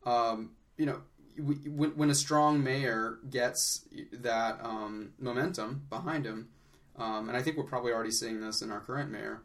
um, 0.05 0.51
you 0.75 0.87
know 0.87 1.01
when, 1.37 1.91
when 1.95 2.09
a 2.09 2.15
strong 2.15 2.63
mayor 2.63 3.19
gets 3.29 3.85
that 4.11 4.59
um, 4.63 5.13
momentum 5.19 5.83
behind 5.89 6.25
him, 6.25 6.49
um, 6.97 7.29
and 7.29 7.37
I 7.37 7.41
think 7.41 7.57
we're 7.57 7.63
probably 7.63 7.91
already 7.91 8.11
seeing 8.11 8.41
this 8.41 8.61
in 8.61 8.71
our 8.71 8.79
current 8.79 9.11
mayor. 9.11 9.41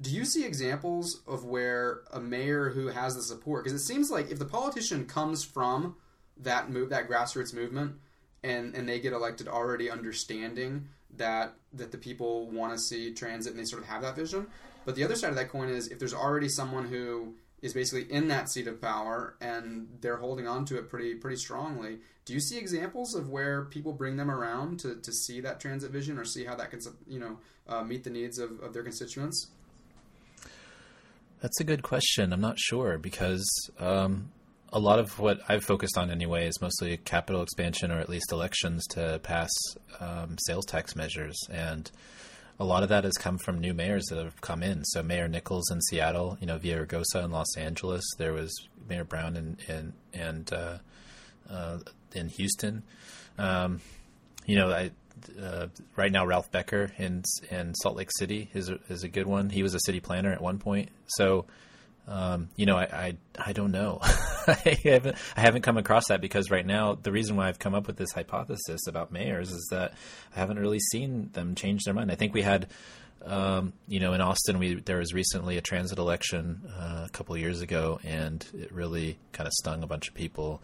Do 0.00 0.10
you 0.10 0.24
see 0.24 0.44
examples 0.44 1.20
of 1.26 1.44
where 1.44 2.02
a 2.12 2.20
mayor 2.20 2.70
who 2.70 2.86
has 2.86 3.16
the 3.16 3.22
support? 3.22 3.64
Because 3.64 3.80
it 3.80 3.84
seems 3.84 4.10
like 4.10 4.30
if 4.30 4.38
the 4.38 4.44
politician 4.44 5.06
comes 5.06 5.44
from 5.44 5.96
that 6.36 6.70
move, 6.70 6.90
that 6.90 7.08
grassroots 7.08 7.52
movement, 7.52 7.96
and 8.42 8.74
and 8.74 8.88
they 8.88 9.00
get 9.00 9.12
elected 9.12 9.48
already 9.48 9.90
understanding 9.90 10.88
that 11.16 11.54
that 11.72 11.90
the 11.90 11.98
people 11.98 12.48
want 12.50 12.72
to 12.72 12.78
see 12.78 13.12
transit 13.12 13.52
and 13.52 13.60
they 13.60 13.64
sort 13.64 13.82
of 13.82 13.88
have 13.88 14.02
that 14.02 14.16
vision. 14.16 14.46
But 14.84 14.94
the 14.94 15.04
other 15.04 15.16
side 15.16 15.30
of 15.30 15.36
that 15.36 15.50
coin 15.50 15.68
is 15.68 15.88
if 15.88 15.98
there's 15.98 16.14
already 16.14 16.48
someone 16.48 16.86
who 16.86 17.34
is 17.62 17.74
basically 17.74 18.10
in 18.12 18.28
that 18.28 18.48
seat 18.48 18.66
of 18.66 18.80
power 18.80 19.36
and 19.40 19.88
they're 20.00 20.16
holding 20.16 20.46
on 20.46 20.64
to 20.66 20.78
it 20.78 20.88
pretty 20.88 21.14
pretty 21.14 21.36
strongly. 21.36 21.98
Do 22.24 22.34
you 22.34 22.40
see 22.40 22.58
examples 22.58 23.14
of 23.14 23.30
where 23.30 23.64
people 23.64 23.92
bring 23.92 24.16
them 24.16 24.30
around 24.30 24.80
to, 24.80 24.96
to 24.96 25.12
see 25.12 25.40
that 25.40 25.60
transit 25.60 25.90
vision 25.90 26.18
or 26.18 26.24
see 26.24 26.44
how 26.44 26.54
that 26.56 26.70
can 26.70 26.80
you 27.06 27.18
know 27.18 27.38
uh, 27.68 27.82
meet 27.82 28.04
the 28.04 28.10
needs 28.10 28.38
of, 28.38 28.60
of 28.60 28.72
their 28.72 28.82
constituents? 28.82 29.48
That's 31.40 31.60
a 31.60 31.64
good 31.64 31.82
question. 31.82 32.32
I'm 32.32 32.40
not 32.40 32.58
sure 32.58 32.98
because 32.98 33.48
um, 33.78 34.30
a 34.72 34.78
lot 34.78 34.98
of 34.98 35.18
what 35.18 35.40
I've 35.48 35.64
focused 35.64 35.96
on 35.96 36.10
anyway 36.10 36.46
is 36.46 36.60
mostly 36.60 36.96
capital 36.96 37.42
expansion 37.42 37.90
or 37.90 37.98
at 38.00 38.08
least 38.08 38.32
elections 38.32 38.86
to 38.88 39.20
pass 39.22 39.50
um, 40.00 40.36
sales 40.46 40.66
tax 40.66 40.96
measures 40.96 41.38
and 41.50 41.90
a 42.60 42.64
lot 42.64 42.82
of 42.82 42.88
that 42.88 43.04
has 43.04 43.14
come 43.14 43.38
from 43.38 43.60
new 43.60 43.72
mayors 43.72 44.06
that 44.06 44.22
have 44.22 44.40
come 44.40 44.62
in. 44.62 44.84
So 44.84 45.02
Mayor 45.02 45.28
Nickels 45.28 45.70
in 45.70 45.80
Seattle, 45.80 46.36
you 46.40 46.46
know, 46.46 46.58
Villaraigosa 46.58 47.24
in 47.24 47.30
Los 47.30 47.56
Angeles. 47.56 48.04
There 48.18 48.32
was 48.32 48.52
Mayor 48.88 49.04
Brown 49.04 49.36
in 49.36 49.56
in 49.68 49.92
and 50.12 50.52
uh, 50.52 50.78
uh, 51.48 51.78
in 52.14 52.28
Houston. 52.30 52.82
Um, 53.38 53.80
you 54.46 54.56
know, 54.56 54.70
I, 54.70 54.90
uh, 55.40 55.68
right 55.94 56.10
now 56.10 56.26
Ralph 56.26 56.50
Becker 56.50 56.92
in 56.98 57.22
in 57.50 57.74
Salt 57.74 57.96
Lake 57.96 58.10
City 58.18 58.50
is 58.54 58.68
a, 58.68 58.78
is 58.88 59.04
a 59.04 59.08
good 59.08 59.26
one. 59.26 59.50
He 59.50 59.62
was 59.62 59.74
a 59.74 59.80
city 59.80 60.00
planner 60.00 60.32
at 60.32 60.40
one 60.40 60.58
point. 60.58 60.90
So 61.06 61.46
um, 62.08 62.48
you 62.56 62.66
know, 62.66 62.76
I, 62.76 62.84
I, 62.84 63.16
I 63.38 63.52
don't 63.52 63.70
know. 63.70 63.98
I 64.02 64.78
haven't 64.82 65.16
I 65.36 65.40
haven't 65.42 65.62
come 65.62 65.76
across 65.76 66.08
that 66.08 66.20
because 66.22 66.50
right 66.50 66.64
now 66.66 66.94
the 66.94 67.12
reason 67.12 67.36
why 67.36 67.48
I've 67.48 67.58
come 67.58 67.74
up 67.74 67.86
with 67.86 67.96
this 67.98 68.12
hypothesis 68.12 68.86
about 68.88 69.12
mayors 69.12 69.50
is 69.50 69.68
that 69.70 69.92
I 70.34 70.38
haven't 70.38 70.58
really 70.58 70.80
seen 70.80 71.28
them 71.34 71.54
change 71.54 71.84
their 71.84 71.92
mind. 71.94 72.10
I 72.10 72.14
think 72.14 72.32
we 72.34 72.42
had 72.42 72.68
Um, 73.24 73.72
you 73.88 74.00
know, 74.00 74.12
in 74.14 74.20
Austin, 74.20 74.58
we 74.58 74.74
there 74.74 74.98
was 74.98 75.12
recently 75.12 75.58
a 75.58 75.60
transit 75.60 75.98
election 75.98 76.62
uh, 76.68 77.04
a 77.06 77.10
couple 77.10 77.36
years 77.36 77.60
ago, 77.60 77.98
and 78.04 78.46
it 78.54 78.72
really 78.72 79.18
kind 79.32 79.46
of 79.46 79.52
stung 79.54 79.82
a 79.82 79.86
bunch 79.86 80.08
of 80.08 80.14
people 80.14 80.62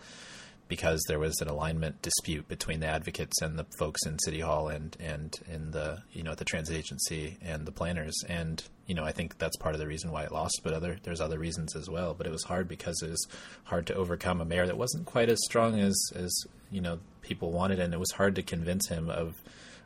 because 0.68 1.02
there 1.08 1.18
was 1.18 1.40
an 1.40 1.48
alignment 1.48 2.00
dispute 2.00 2.48
between 2.48 2.80
the 2.80 2.86
advocates 2.86 3.42
and 3.42 3.58
the 3.58 3.66
folks 3.78 4.06
in 4.06 4.18
City 4.20 4.40
Hall 4.40 4.68
and 4.68 4.96
and 5.00 5.36
in 5.52 5.72
the 5.72 6.02
you 6.12 6.22
know 6.22 6.34
the 6.34 6.44
transit 6.44 6.76
agency 6.76 7.36
and 7.42 7.66
the 7.66 7.72
planners. 7.72 8.14
And 8.28 8.62
you 8.86 8.94
know, 8.94 9.04
I 9.04 9.12
think 9.12 9.38
that's 9.38 9.56
part 9.56 9.74
of 9.74 9.80
the 9.80 9.86
reason 9.86 10.10
why 10.10 10.24
it 10.24 10.32
lost. 10.32 10.60
But 10.62 10.74
other 10.74 10.98
there's 11.02 11.20
other 11.20 11.38
reasons 11.38 11.74
as 11.76 11.88
well. 11.88 12.14
But 12.14 12.26
it 12.26 12.30
was 12.30 12.44
hard 12.44 12.68
because 12.68 13.00
it 13.02 13.10
was 13.10 13.26
hard 13.64 13.86
to 13.88 13.94
overcome 13.94 14.40
a 14.40 14.44
mayor 14.44 14.66
that 14.66 14.78
wasn't 14.78 15.06
quite 15.06 15.28
as 15.28 15.38
strong 15.44 15.80
as 15.80 15.96
as 16.14 16.32
you 16.70 16.80
know 16.80 16.98
people 17.22 17.50
wanted, 17.50 17.80
and 17.80 17.94
it 17.94 18.00
was 18.00 18.12
hard 18.12 18.34
to 18.36 18.42
convince 18.42 18.88
him 18.88 19.08
of 19.10 19.34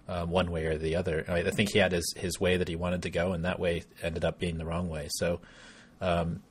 um, 0.08 0.30
one 0.30 0.50
way 0.50 0.66
or 0.66 0.78
the 0.78 0.96
other. 0.96 1.24
I, 1.28 1.40
I, 1.40 1.50
think 1.50 1.70
he 1.70 1.78
had 1.78 1.92
his, 1.92 2.14
his 2.16 2.40
way 2.40 2.56
that 2.56 2.66
he 2.68 2.76
wanted 2.76 3.02
to 3.02 3.11
go, 3.11 3.32
and 3.32 3.44
that 3.44 3.61
way 3.61 3.82
ended 4.02 4.24
up 4.24 4.38
being 4.38 4.56
the 4.56 4.64
wrong 4.64 4.88
way. 4.88 5.08
So, 5.11 5.40
um, 6.00 6.42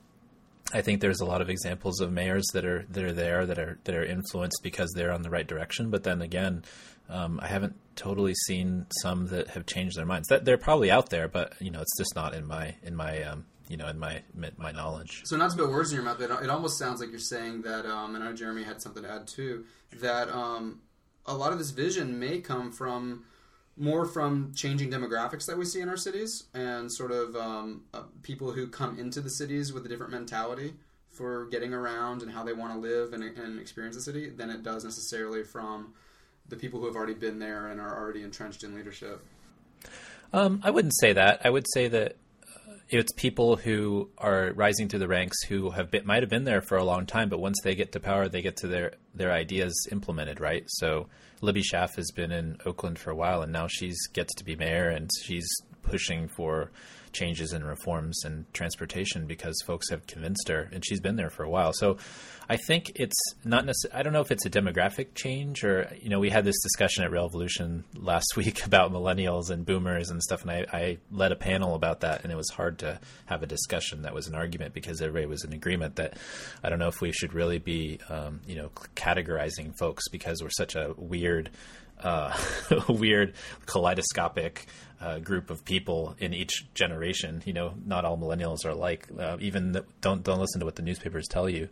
I 0.73 0.81
think 0.81 1.01
there's 1.01 1.21
a 1.21 1.25
lot 1.25 1.41
of 1.41 1.49
examples 1.49 2.01
of 2.01 2.11
mayors 2.11 2.45
that 2.53 2.65
are 2.65 2.85
that 2.89 3.03
are 3.03 3.13
there 3.13 3.45
that 3.45 3.57
are 3.57 3.79
that 3.85 3.95
are 3.95 4.03
influenced 4.03 4.59
because 4.63 4.91
they're 4.91 5.13
on 5.13 5.21
the 5.21 5.29
right 5.29 5.47
direction. 5.47 5.89
But 5.89 6.03
then 6.03 6.21
again, 6.21 6.63
um, 7.09 7.39
I 7.41 7.47
haven't 7.47 7.75
totally 7.95 8.33
seen 8.45 8.85
some 9.01 9.27
that 9.27 9.49
have 9.49 9.65
changed 9.65 9.97
their 9.97 10.05
minds. 10.05 10.27
That 10.27 10.45
they're 10.45 10.57
probably 10.57 10.91
out 10.91 11.09
there, 11.09 11.27
but 11.27 11.53
you 11.59 11.71
know, 11.71 11.81
it's 11.81 11.97
just 11.97 12.15
not 12.15 12.33
in 12.33 12.45
my 12.45 12.75
in 12.83 12.95
my 12.95 13.23
um, 13.23 13.45
you 13.67 13.77
know 13.77 13.87
in 13.87 13.99
my 13.99 14.21
my 14.57 14.71
knowledge. 14.71 15.21
So 15.25 15.37
not 15.37 15.51
to 15.51 15.57
put 15.57 15.69
words 15.69 15.91
in 15.91 15.95
your 15.95 16.05
mouth, 16.05 16.21
it, 16.21 16.31
it 16.31 16.49
almost 16.49 16.77
sounds 16.77 16.99
like 17.01 17.09
you're 17.09 17.19
saying 17.19 17.63
that, 17.63 17.85
um, 17.85 18.15
and 18.15 18.23
I 18.23 18.27
know 18.27 18.33
Jeremy 18.33 18.63
had 18.63 18.81
something 18.81 19.03
to 19.03 19.11
add 19.11 19.27
too. 19.27 19.65
That 20.01 20.29
um, 20.29 20.81
a 21.25 21.35
lot 21.35 21.51
of 21.51 21.59
this 21.59 21.71
vision 21.71 22.19
may 22.19 22.39
come 22.39 22.71
from 22.71 23.25
more 23.77 24.05
from 24.05 24.53
changing 24.55 24.89
demographics 24.89 25.45
that 25.45 25.57
we 25.57 25.63
see 25.63 25.81
in 25.81 25.89
our 25.89 25.97
cities 25.97 26.45
and 26.53 26.91
sort 26.91 27.11
of 27.11 27.35
um, 27.35 27.83
uh, 27.93 28.01
people 28.23 28.51
who 28.51 28.67
come 28.67 28.97
into 28.97 29.21
the 29.21 29.29
cities 29.29 29.71
with 29.71 29.85
a 29.85 29.89
different 29.89 30.11
mentality 30.11 30.73
for 31.11 31.45
getting 31.45 31.73
around 31.73 32.21
and 32.23 32.31
how 32.31 32.43
they 32.43 32.53
want 32.53 32.73
to 32.73 32.79
live 32.79 33.13
and, 33.13 33.23
and 33.23 33.59
experience 33.59 33.95
the 33.95 34.01
city 34.01 34.29
than 34.29 34.49
it 34.49 34.63
does 34.63 34.83
necessarily 34.83 35.43
from 35.43 35.93
the 36.49 36.55
people 36.55 36.79
who 36.79 36.87
have 36.87 36.95
already 36.95 37.13
been 37.13 37.39
there 37.39 37.67
and 37.67 37.79
are 37.79 37.97
already 37.97 38.23
entrenched 38.23 38.63
in 38.63 38.75
leadership. 38.75 39.23
Um, 40.33 40.61
I 40.63 40.71
wouldn't 40.71 40.95
say 40.97 41.13
that. 41.13 41.41
I 41.45 41.49
would 41.49 41.65
say 41.73 41.87
that 41.87 42.15
uh, 42.43 42.73
it's 42.89 43.11
people 43.13 43.55
who 43.55 44.09
are 44.17 44.51
rising 44.53 44.89
through 44.89 44.99
the 44.99 45.07
ranks 45.07 45.43
who 45.43 45.71
have 45.71 45.91
been, 45.91 46.05
might 46.05 46.23
have 46.23 46.29
been 46.29 46.43
there 46.43 46.61
for 46.61 46.77
a 46.77 46.83
long 46.83 47.05
time, 47.05 47.29
but 47.29 47.39
once 47.39 47.59
they 47.63 47.75
get 47.75 47.91
to 47.93 47.99
power, 47.99 48.27
they 48.27 48.41
get 48.41 48.57
to 48.57 48.67
their 48.67 48.93
their 49.13 49.31
ideas 49.31 49.73
implemented. 49.91 50.39
Right. 50.39 50.63
So 50.67 51.07
Libby 51.41 51.63
Schaaf 51.63 51.95
has 51.95 52.11
been 52.11 52.31
in 52.31 52.57
Oakland 52.65 52.99
for 52.99 53.11
a 53.11 53.15
while, 53.15 53.41
and 53.41 53.51
now 53.51 53.67
she's 53.67 54.07
gets 54.07 54.33
to 54.35 54.43
be 54.43 54.55
mayor, 54.55 54.89
and 54.89 55.09
she's 55.23 55.47
pushing 55.81 56.27
for 56.27 56.71
changes 57.17 57.51
and 57.51 57.65
reforms 57.65 58.23
and 58.23 58.51
transportation 58.53 59.25
because 59.25 59.55
folks 59.65 59.89
have 59.89 60.05
convinced 60.07 60.47
her, 60.47 60.69
and 60.71 60.85
she's 60.85 60.99
been 60.99 61.15
there 61.15 61.29
for 61.29 61.43
a 61.43 61.49
while. 61.49 61.73
So 61.73 61.97
I 62.49 62.57
think 62.57 62.91
it's 62.95 63.17
not 63.43 63.65
necessarily, 63.65 63.99
I 63.99 64.03
don't 64.03 64.13
know 64.13 64.21
if 64.21 64.31
it's 64.31 64.45
a 64.45 64.49
demographic 64.49 65.15
change 65.15 65.63
or, 65.63 65.91
you 65.99 66.09
know, 66.09 66.19
we 66.19 66.29
had 66.29 66.45
this 66.45 66.61
discussion 66.61 67.03
at 67.03 67.11
Railvolution 67.11 67.83
last 67.95 68.33
week 68.37 68.65
about 68.65 68.91
millennials 68.91 69.49
and 69.49 69.65
boomers 69.65 70.09
and 70.09 70.21
stuff, 70.21 70.43
and 70.43 70.51
I, 70.51 70.65
I 70.71 70.97
led 71.11 71.31
a 71.31 71.35
panel 71.35 71.75
about 71.75 72.01
that, 72.01 72.23
and 72.23 72.31
it 72.31 72.35
was 72.35 72.49
hard 72.49 72.79
to 72.79 72.99
have 73.25 73.43
a 73.43 73.47
discussion 73.47 74.03
that 74.03 74.13
was 74.13 74.27
an 74.27 74.35
argument 74.35 74.73
because 74.73 75.01
everybody 75.01 75.25
was 75.25 75.43
in 75.43 75.53
agreement 75.53 75.95
that 75.95 76.17
I 76.63 76.69
don't 76.69 76.79
know 76.79 76.87
if 76.87 77.01
we 77.01 77.11
should 77.11 77.33
really 77.33 77.59
be, 77.59 77.99
um, 78.09 78.41
you 78.47 78.55
know, 78.55 78.69
categorizing 78.95 79.77
folks 79.77 80.07
because 80.09 80.41
we're 80.41 80.49
such 80.49 80.75
a 80.75 80.93
weird 80.97 81.49
uh, 81.99 82.37
weird 82.89 83.33
kaleidoscopic 83.65 84.67
uh, 85.01 85.19
group 85.19 85.49
of 85.49 85.63
people 85.65 86.15
in 86.19 86.33
each 86.33 86.65
generation. 86.73 87.41
You 87.45 87.53
know, 87.53 87.73
not 87.85 88.05
all 88.05 88.17
millennials 88.17 88.65
are 88.65 88.71
alike. 88.71 89.07
Uh, 89.17 89.37
even 89.39 89.73
the, 89.73 89.85
don't 90.01 90.23
don't 90.23 90.39
listen 90.39 90.59
to 90.59 90.65
what 90.65 90.75
the 90.75 90.81
newspapers 90.81 91.27
tell 91.27 91.49
you. 91.49 91.69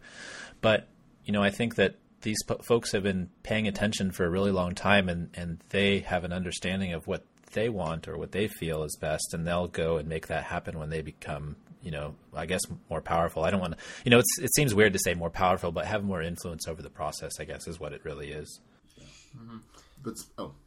But 0.61 0.87
you 1.23 1.33
know, 1.33 1.43
I 1.43 1.49
think 1.49 1.75
that 1.75 1.95
these 2.21 2.41
p- 2.43 2.55
folks 2.67 2.91
have 2.91 3.03
been 3.03 3.29
paying 3.43 3.67
attention 3.67 4.11
for 4.11 4.25
a 4.25 4.29
really 4.29 4.51
long 4.51 4.75
time, 4.75 5.09
and 5.09 5.29
and 5.33 5.59
they 5.69 5.99
have 5.99 6.23
an 6.23 6.33
understanding 6.33 6.93
of 6.93 7.07
what 7.07 7.25
they 7.53 7.69
want 7.69 8.07
or 8.07 8.17
what 8.17 8.31
they 8.31 8.47
feel 8.47 8.83
is 8.83 8.97
best, 8.99 9.33
and 9.33 9.45
they'll 9.45 9.67
go 9.67 9.97
and 9.97 10.09
make 10.09 10.27
that 10.27 10.43
happen 10.43 10.77
when 10.77 10.89
they 10.89 11.01
become 11.01 11.55
you 11.85 11.91
know, 11.91 12.15
I 12.33 12.47
guess 12.47 12.61
more 12.89 12.99
powerful. 12.99 13.43
I 13.43 13.51
don't 13.51 13.59
want 13.59 13.77
to, 13.77 13.83
you 14.03 14.09
know, 14.09 14.17
it 14.17 14.53
seems 14.55 14.73
weird 14.73 14.93
to 14.93 14.99
say 14.99 15.13
more 15.13 15.29
powerful, 15.29 15.71
but 15.71 15.85
have 15.85 16.03
more 16.03 16.19
influence 16.19 16.67
over 16.67 16.81
the 16.81 16.89
process. 16.89 17.33
I 17.39 17.45
guess 17.45 17.67
is 17.67 17.79
what 17.79 17.93
it 17.93 18.03
really 18.03 18.31
is. 18.31 18.59
Mm-hmm. 19.37 19.57
But 20.03 20.13
oh, 20.39 20.43
yeah. 20.43 20.64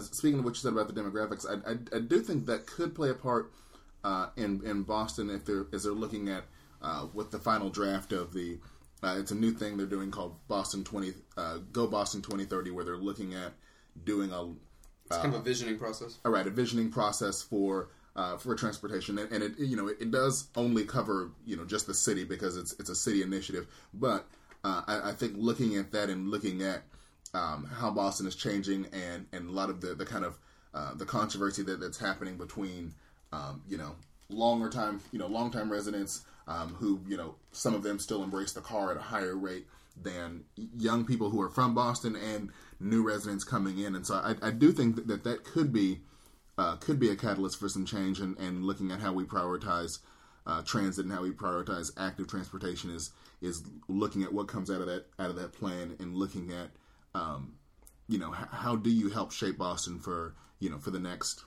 Speaking 0.00 0.38
of 0.40 0.44
what 0.44 0.54
you 0.54 0.60
said 0.60 0.72
about 0.72 0.92
the 0.92 1.00
demographics, 1.00 1.46
I, 1.46 1.72
I, 1.72 1.96
I 1.96 2.00
do 2.00 2.20
think 2.20 2.46
that 2.46 2.66
could 2.66 2.94
play 2.94 3.10
a 3.10 3.14
part 3.14 3.52
uh, 4.04 4.28
in 4.36 4.62
in 4.64 4.82
Boston 4.82 5.30
if 5.30 5.44
they're 5.44 5.66
as 5.72 5.84
they're 5.84 5.92
looking 5.92 6.28
at 6.28 6.44
uh, 6.82 7.06
with 7.12 7.30
the 7.30 7.38
final 7.38 7.70
draft 7.70 8.12
of 8.12 8.32
the. 8.32 8.58
Uh, 9.00 9.16
it's 9.16 9.30
a 9.30 9.34
new 9.34 9.52
thing 9.52 9.76
they're 9.76 9.86
doing 9.86 10.10
called 10.10 10.34
Boston 10.48 10.82
twenty 10.84 11.14
uh, 11.36 11.58
Go 11.72 11.86
Boston 11.86 12.22
twenty 12.22 12.44
thirty, 12.44 12.70
where 12.70 12.84
they're 12.84 12.96
looking 12.96 13.34
at 13.34 13.52
doing 14.04 14.32
a. 14.32 14.50
It's 15.06 15.16
kind 15.16 15.28
of 15.28 15.34
a 15.34 15.38
uh, 15.38 15.42
visioning 15.42 15.78
process. 15.78 16.18
All 16.24 16.32
right, 16.32 16.46
a 16.46 16.50
visioning 16.50 16.90
process 16.90 17.40
for 17.40 17.88
uh, 18.16 18.36
for 18.36 18.54
transportation, 18.56 19.18
and, 19.18 19.32
and, 19.32 19.42
it 19.44 19.58
you 19.58 19.76
know 19.76 19.86
it, 19.86 19.98
it, 20.00 20.10
does 20.10 20.48
only 20.56 20.84
cover 20.84 21.30
you 21.46 21.56
know 21.56 21.64
just 21.64 21.86
the 21.86 21.94
city 21.94 22.24
because 22.24 22.56
it's 22.56 22.74
it's 22.80 22.90
a 22.90 22.94
city 22.94 23.22
initiative. 23.22 23.68
But 23.94 24.26
uh, 24.64 24.82
I, 24.86 25.10
I, 25.10 25.12
think 25.12 25.34
looking 25.36 25.76
at 25.76 25.92
that 25.92 26.10
and 26.10 26.28
looking 26.28 26.62
at 26.62 26.82
um, 27.34 27.64
how 27.64 27.90
Boston 27.90 28.26
is 28.26 28.34
changing 28.34 28.86
and, 28.92 29.26
and 29.32 29.48
a 29.48 29.52
lot 29.52 29.70
of 29.70 29.80
the, 29.80 29.94
the 29.94 30.06
kind 30.06 30.24
of 30.24 30.38
uh, 30.74 30.94
the 30.94 31.04
controversy 31.04 31.62
that, 31.62 31.80
that's 31.80 31.98
happening 31.98 32.36
between 32.36 32.94
um, 33.32 33.62
you 33.68 33.78
know 33.78 33.94
longer 34.30 34.68
time 34.68 35.00
you 35.12 35.18
know 35.18 35.26
long 35.26 35.50
time 35.50 35.70
residents 35.70 36.22
um, 36.46 36.74
who 36.74 37.00
you 37.06 37.16
know 37.16 37.34
some 37.52 37.74
of 37.74 37.82
them 37.82 37.98
still 37.98 38.22
embrace 38.22 38.52
the 38.52 38.60
car 38.60 38.90
at 38.90 38.96
a 38.96 39.00
higher 39.00 39.36
rate 39.36 39.66
than 40.02 40.44
young 40.76 41.04
people 41.04 41.30
who 41.30 41.40
are 41.40 41.50
from 41.50 41.74
Boston 41.74 42.16
and 42.16 42.50
new 42.80 43.06
residents 43.06 43.44
coming 43.44 43.78
in. 43.78 43.94
And 43.94 44.06
so 44.06 44.14
I, 44.14 44.34
I 44.40 44.50
do 44.50 44.72
think 44.72 44.96
that, 44.96 45.08
that 45.08 45.24
that 45.24 45.44
could 45.44 45.72
be 45.72 46.00
uh, 46.56 46.76
could 46.76 46.98
be 46.98 47.10
a 47.10 47.16
catalyst 47.16 47.58
for 47.58 47.68
some 47.68 47.84
change 47.86 48.18
and, 48.20 48.36
and 48.38 48.64
looking 48.64 48.90
at 48.90 49.00
how 49.00 49.12
we 49.12 49.24
prioritize 49.24 50.00
uh, 50.46 50.62
transit 50.62 51.04
and 51.04 51.14
how 51.14 51.22
we 51.22 51.30
prioritize 51.30 51.92
active 51.96 52.26
transportation 52.26 52.90
is 52.90 53.12
is 53.40 53.62
looking 53.88 54.22
at 54.22 54.32
what 54.32 54.48
comes 54.48 54.70
out 54.70 54.80
of 54.80 54.86
that 54.86 55.06
out 55.18 55.30
of 55.30 55.36
that 55.36 55.52
plan 55.52 55.94
and 56.00 56.16
looking 56.16 56.50
at 56.50 56.70
um, 57.18 57.54
you 58.08 58.18
know, 58.18 58.34
h- 58.34 58.48
how 58.50 58.76
do 58.76 58.90
you 58.90 59.10
help 59.10 59.32
shape 59.32 59.58
Boston 59.58 59.98
for, 59.98 60.34
you 60.60 60.70
know, 60.70 60.78
for 60.78 60.90
the 60.90 60.98
next, 60.98 61.44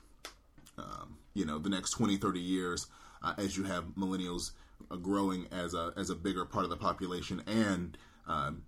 um, 0.78 1.16
you 1.34 1.44
know, 1.44 1.58
the 1.58 1.70
next 1.70 1.92
20, 1.92 2.16
30 2.16 2.40
years 2.40 2.86
uh, 3.22 3.34
as 3.38 3.56
you 3.56 3.64
have 3.64 3.84
millennials 3.98 4.52
uh, 4.90 4.96
growing 4.96 5.46
as 5.50 5.74
a, 5.74 5.92
as 5.96 6.10
a 6.10 6.14
bigger 6.14 6.44
part 6.44 6.64
of 6.64 6.70
the 6.70 6.76
population 6.76 7.42
and, 7.46 7.96
um, 8.28 8.62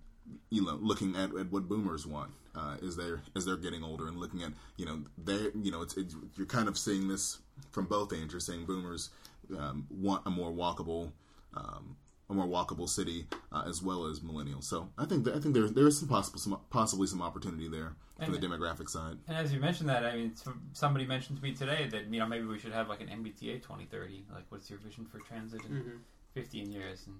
you 0.49 0.65
know, 0.65 0.77
looking 0.81 1.15
at, 1.15 1.35
at 1.35 1.51
what 1.51 1.69
boomers 1.69 2.05
want 2.05 2.31
uh, 2.55 2.77
as 2.85 2.95
they're 2.95 3.21
as 3.35 3.45
they're 3.45 3.57
getting 3.57 3.83
older 3.83 4.07
and 4.07 4.17
looking 4.17 4.41
at 4.41 4.51
you 4.77 4.85
know 4.85 5.03
they 5.23 5.51
you 5.61 5.71
know 5.71 5.81
it's, 5.81 5.97
it's, 5.97 6.15
you're 6.35 6.47
kind 6.47 6.67
of 6.67 6.77
seeing 6.77 7.07
this 7.07 7.39
from 7.71 7.85
both 7.85 8.13
ends. 8.13 8.33
You're 8.33 8.39
saying 8.39 8.65
boomers 8.65 9.09
um, 9.57 9.85
want 9.89 10.23
a 10.25 10.29
more 10.29 10.51
walkable 10.51 11.11
um, 11.55 11.95
a 12.29 12.33
more 12.33 12.45
walkable 12.45 12.89
city 12.89 13.27
uh, 13.51 13.63
as 13.67 13.81
well 13.81 14.05
as 14.05 14.19
millennials. 14.19 14.63
So 14.63 14.89
I 14.97 15.05
think 15.05 15.25
that, 15.25 15.35
I 15.35 15.39
think 15.39 15.53
there 15.53 15.67
there 15.67 15.87
is 15.87 15.99
some 15.99 16.09
possible 16.09 16.39
some, 16.39 16.59
possibly 16.69 17.07
some 17.07 17.21
opportunity 17.21 17.67
there 17.67 17.95
from 18.17 18.33
and, 18.33 18.41
the 18.41 18.47
demographic 18.47 18.89
side. 18.89 19.17
And 19.27 19.37
as 19.37 19.53
you 19.53 19.59
mentioned 19.59 19.89
that, 19.89 20.05
I 20.05 20.15
mean, 20.15 20.33
somebody 20.73 21.05
mentioned 21.05 21.37
to 21.37 21.43
me 21.43 21.53
today 21.53 21.87
that 21.91 22.05
you 22.11 22.19
know 22.19 22.25
maybe 22.25 22.45
we 22.45 22.57
should 22.57 22.73
have 22.73 22.89
like 22.89 23.01
an 23.01 23.07
MBTA 23.07 23.61
2030. 23.61 24.25
Like, 24.33 24.45
what's 24.49 24.69
your 24.69 24.79
vision 24.79 25.05
for 25.05 25.19
transit 25.19 25.61
in 25.65 25.71
mm-hmm. 25.71 25.97
15 26.33 26.71
years? 26.71 27.03
And 27.07 27.15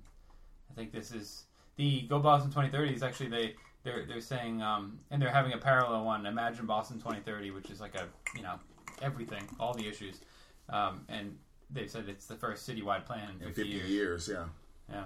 I 0.72 0.74
think 0.74 0.91
this 0.91 1.12
is 1.12 1.44
the 1.76 2.02
Go 2.04 2.20
Boston 2.20 2.50
2030 2.50 2.94
is 2.94 3.04
actually 3.04 3.30
they 3.30 3.56
they're 3.84 4.06
they're 4.06 4.22
saying 4.22 4.62
um, 4.62 5.00
and 5.12 5.22
they're 5.22 5.30
having 5.30 5.54
a 5.54 5.58
parallel 5.58 6.06
one. 6.06 6.26
Imagine 6.26 6.65
Boston 6.65 6.98
2030, 6.98 7.52
which 7.52 7.70
is 7.70 7.80
like 7.80 7.96
a 7.96 8.08
you 8.36 8.41
know 8.41 8.56
everything, 9.02 9.44
all 9.60 9.74
the 9.74 9.88
issues, 9.88 10.22
um, 10.70 11.02
and 11.10 11.38
they've 11.70 11.89
said 11.89 12.06
it's 12.08 12.26
the 12.26 12.36
first 12.36 12.68
citywide 12.68 13.06
plan 13.06 13.30
in 13.30 13.39
50, 13.39 13.46
in 13.46 13.54
50 13.54 13.70
years. 13.70 13.89
years. 13.89 14.30
Yeah. 14.32 14.46
Yeah. 14.89 15.06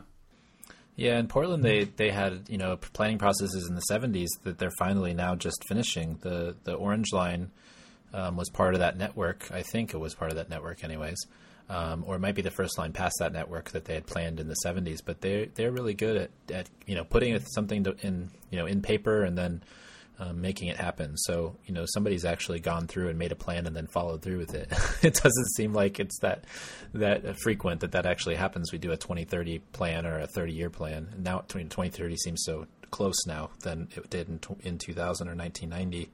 Yeah, 0.95 1.17
in 1.17 1.27
Portland, 1.27 1.63
they, 1.63 1.85
they 1.85 2.09
had 2.09 2.43
you 2.49 2.57
know 2.57 2.75
planning 2.75 3.17
processes 3.17 3.67
in 3.69 3.75
the 3.75 3.83
'70s 3.89 4.27
that 4.43 4.57
they're 4.57 4.69
finally 4.77 5.13
now 5.13 5.35
just 5.35 5.63
finishing. 5.67 6.19
the 6.21 6.55
The 6.65 6.73
Orange 6.73 7.13
Line 7.13 7.51
um, 8.13 8.35
was 8.35 8.49
part 8.49 8.73
of 8.73 8.81
that 8.81 8.97
network. 8.97 9.49
I 9.51 9.61
think 9.61 9.93
it 9.93 9.97
was 9.97 10.13
part 10.13 10.31
of 10.31 10.37
that 10.37 10.49
network, 10.49 10.83
anyways, 10.83 11.17
um, 11.69 12.03
or 12.05 12.15
it 12.15 12.19
might 12.19 12.35
be 12.35 12.41
the 12.41 12.51
first 12.51 12.77
line 12.77 12.91
past 12.91 13.15
that 13.19 13.31
network 13.31 13.71
that 13.71 13.85
they 13.85 13.93
had 13.93 14.07
planned 14.07 14.41
in 14.41 14.49
the 14.49 14.57
'70s. 14.65 14.99
But 15.05 15.21
they 15.21 15.49
they're 15.55 15.71
really 15.71 15.93
good 15.93 16.17
at, 16.17 16.31
at 16.53 16.69
you 16.85 16.95
know 16.95 17.05
putting 17.05 17.39
something 17.53 17.85
to, 17.85 17.95
in 18.01 18.29
you 18.49 18.57
know 18.57 18.65
in 18.65 18.81
paper 18.81 19.23
and 19.23 19.37
then 19.37 19.63
um, 20.19 20.41
making 20.41 20.67
it 20.67 20.77
happen. 20.77 21.17
So 21.17 21.55
you 21.65 21.73
know 21.73 21.85
somebody's 21.87 22.25
actually 22.25 22.59
gone 22.59 22.87
through 22.87 23.09
and 23.09 23.17
made 23.17 23.31
a 23.31 23.35
plan 23.35 23.65
and 23.65 23.75
then 23.75 23.87
followed 23.87 24.21
through 24.21 24.37
with 24.37 24.53
it. 24.53 24.71
it 25.01 25.13
doesn't 25.15 25.49
seem 25.55 25.73
like 25.73 25.99
it's 25.99 26.19
that 26.19 26.45
that 26.93 27.39
frequent 27.39 27.81
that 27.81 27.93
that 27.93 28.05
actually 28.05 28.35
happens. 28.35 28.71
We 28.71 28.77
do 28.77 28.91
a 28.91 28.97
2030 28.97 29.59
plan 29.73 30.05
or 30.05 30.19
a 30.19 30.27
30 30.27 30.53
year 30.53 30.69
plan. 30.69 31.09
And 31.11 31.23
now 31.23 31.39
2030 31.47 32.15
seems 32.17 32.43
so 32.43 32.67
close 32.91 33.25
now 33.25 33.51
than 33.61 33.87
it 33.95 34.09
did 34.09 34.27
in, 34.29 34.39
in 34.61 34.77
2000 34.77 35.27
or 35.27 35.35
1990. 35.35 36.09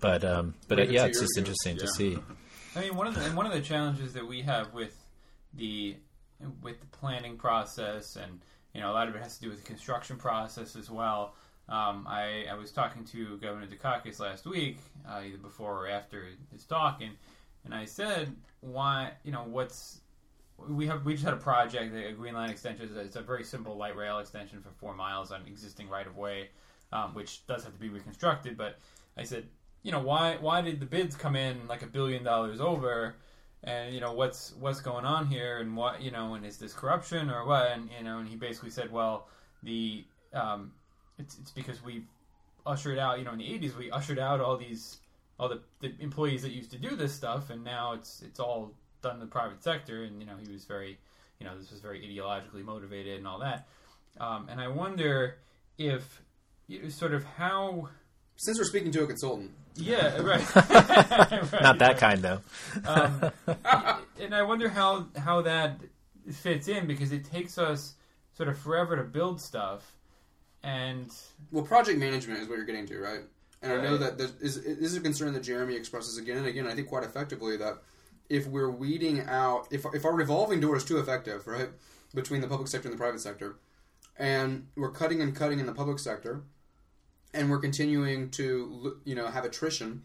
But 0.00 0.24
um, 0.24 0.54
but 0.68 0.78
uh, 0.78 0.82
yeah, 0.82 1.06
it's 1.06 1.20
just 1.20 1.36
ago. 1.36 1.40
interesting 1.40 1.76
yeah. 1.76 1.82
to 1.82 1.88
see. 1.88 2.18
I 2.76 2.80
mean, 2.82 2.96
one 2.96 3.06
of 3.06 3.14
the 3.14 3.22
one 3.30 3.46
of 3.46 3.52
the 3.52 3.60
challenges 3.60 4.12
that 4.14 4.26
we 4.26 4.42
have 4.42 4.72
with 4.72 4.96
the 5.54 5.96
with 6.62 6.80
the 6.80 6.86
planning 6.86 7.36
process, 7.36 8.16
and 8.16 8.40
you 8.72 8.80
know, 8.80 8.90
a 8.90 8.94
lot 8.94 9.08
of 9.08 9.14
it 9.14 9.22
has 9.22 9.36
to 9.36 9.42
do 9.42 9.48
with 9.50 9.58
the 9.58 9.66
construction 9.66 10.16
process 10.16 10.76
as 10.76 10.90
well. 10.90 11.34
Um, 11.70 12.06
I, 12.08 12.46
I 12.50 12.54
was 12.54 12.72
talking 12.72 13.04
to 13.06 13.36
Governor 13.38 13.66
Dukakis 13.66 14.18
last 14.18 14.44
week, 14.44 14.78
uh, 15.08 15.20
either 15.24 15.38
before 15.38 15.86
or 15.86 15.88
after 15.88 16.26
his 16.52 16.64
talk, 16.64 17.00
and, 17.00 17.12
and 17.64 17.72
I 17.72 17.84
said, 17.84 18.34
why, 18.60 19.12
you 19.22 19.30
know, 19.30 19.44
what's 19.44 20.00
we 20.68 20.86
have 20.86 21.04
we 21.04 21.14
just 21.14 21.24
had 21.24 21.34
a 21.34 21.38
project, 21.38 21.94
a 21.94 22.12
Green 22.12 22.34
Line 22.34 22.50
extension. 22.50 22.90
It's 22.96 23.16
a 23.16 23.22
very 23.22 23.44
simple 23.44 23.76
light 23.76 23.96
rail 23.96 24.18
extension 24.18 24.60
for 24.60 24.70
four 24.70 24.94
miles 24.94 25.32
on 25.32 25.42
existing 25.46 25.88
right 25.88 26.06
of 26.06 26.16
way, 26.16 26.50
um, 26.92 27.14
which 27.14 27.46
does 27.46 27.64
have 27.64 27.72
to 27.72 27.78
be 27.78 27.88
reconstructed. 27.88 28.56
But 28.56 28.78
I 29.16 29.24
said, 29.24 29.46
you 29.82 29.92
know, 29.92 30.00
why 30.00 30.36
why 30.40 30.60
did 30.60 30.80
the 30.80 30.86
bids 30.86 31.16
come 31.16 31.36
in 31.36 31.66
like 31.68 31.82
a 31.82 31.86
billion 31.86 32.22
dollars 32.22 32.60
over? 32.60 33.16
And 33.62 33.94
you 33.94 34.00
know 34.00 34.12
what's 34.12 34.54
what's 34.58 34.80
going 34.80 35.04
on 35.04 35.26
here, 35.26 35.58
and 35.58 35.76
what 35.76 36.00
you 36.00 36.10
know, 36.10 36.34
and 36.34 36.46
is 36.46 36.56
this 36.56 36.72
corruption 36.72 37.30
or 37.30 37.46
what? 37.46 37.70
And 37.72 37.90
you 37.96 38.04
know, 38.04 38.18
and 38.18 38.28
he 38.28 38.36
basically 38.36 38.70
said, 38.70 38.90
well, 38.90 39.28
the 39.62 40.04
um, 40.32 40.72
it's 41.20 41.38
it's 41.38 41.50
because 41.50 41.82
we 41.84 42.02
ushered 42.66 42.98
out, 42.98 43.18
you 43.18 43.24
know, 43.24 43.32
in 43.32 43.38
the 43.38 43.44
'80s 43.44 43.76
we 43.76 43.90
ushered 43.90 44.18
out 44.18 44.40
all 44.40 44.56
these 44.56 44.98
all 45.38 45.48
the, 45.48 45.60
the 45.80 45.92
employees 46.00 46.42
that 46.42 46.52
used 46.52 46.70
to 46.72 46.78
do 46.78 46.96
this 46.96 47.14
stuff, 47.14 47.50
and 47.50 47.64
now 47.64 47.92
it's 47.92 48.22
it's 48.22 48.40
all 48.40 48.72
done 49.02 49.14
in 49.14 49.20
the 49.20 49.26
private 49.26 49.62
sector. 49.62 50.04
And 50.04 50.20
you 50.20 50.26
know, 50.26 50.34
he 50.42 50.50
was 50.52 50.64
very, 50.64 50.98
you 51.38 51.46
know, 51.46 51.56
this 51.58 51.70
was 51.70 51.80
very 51.80 52.00
ideologically 52.00 52.64
motivated 52.64 53.18
and 53.18 53.26
all 53.26 53.38
that. 53.40 53.66
Um, 54.18 54.48
and 54.50 54.60
I 54.60 54.68
wonder 54.68 55.38
if 55.78 56.22
sort 56.90 57.14
of 57.14 57.24
how 57.24 57.88
since 58.36 58.58
we're 58.58 58.64
speaking 58.64 58.90
to 58.92 59.02
a 59.02 59.06
consultant. 59.06 59.50
Yeah, 59.76 60.16
right. 60.20 60.54
right 60.56 61.52
Not 61.62 61.78
that 61.78 61.80
right. 61.80 61.96
kind, 61.98 62.22
though. 62.22 62.40
um, 62.86 63.30
and 64.20 64.34
I 64.34 64.42
wonder 64.42 64.68
how 64.68 65.06
how 65.16 65.42
that 65.42 65.80
fits 66.32 66.68
in 66.68 66.86
because 66.86 67.12
it 67.12 67.24
takes 67.24 67.56
us 67.58 67.94
sort 68.36 68.48
of 68.48 68.58
forever 68.58 68.96
to 68.96 69.02
build 69.02 69.40
stuff, 69.40 69.94
and 70.62 71.12
well, 71.50 71.64
project 71.64 71.98
management 71.98 72.40
is 72.40 72.48
what 72.48 72.56
you're 72.56 72.66
getting 72.66 72.86
to, 72.86 72.98
right? 72.98 73.20
And 73.62 73.72
right. 73.72 73.80
I 73.80 73.84
know 73.84 73.96
that 73.98 74.18
this 74.18 74.32
is, 74.40 74.62
this 74.62 74.90
is 74.90 74.96
a 74.96 75.00
concern 75.00 75.32
that 75.34 75.42
Jeremy 75.42 75.74
expresses 75.74 76.18
again 76.18 76.38
and 76.38 76.46
again. 76.46 76.66
I 76.66 76.74
think 76.74 76.88
quite 76.88 77.04
effectively 77.04 77.56
that 77.58 77.78
if 78.28 78.46
we're 78.46 78.70
weeding 78.70 79.20
out, 79.22 79.68
if 79.70 79.84
if 79.92 80.04
our 80.04 80.14
revolving 80.14 80.60
door 80.60 80.76
is 80.76 80.84
too 80.84 80.98
effective, 80.98 81.46
right, 81.46 81.68
between 82.14 82.40
the 82.40 82.48
public 82.48 82.68
sector 82.68 82.88
and 82.88 82.96
the 82.96 83.02
private 83.02 83.20
sector, 83.20 83.56
and 84.16 84.66
we're 84.76 84.92
cutting 84.92 85.20
and 85.20 85.34
cutting 85.34 85.58
in 85.58 85.66
the 85.66 85.72
public 85.72 85.98
sector, 85.98 86.42
and 87.34 87.50
we're 87.50 87.58
continuing 87.58 88.30
to 88.30 88.98
you 89.04 89.14
know 89.14 89.26
have 89.26 89.44
attrition, 89.44 90.02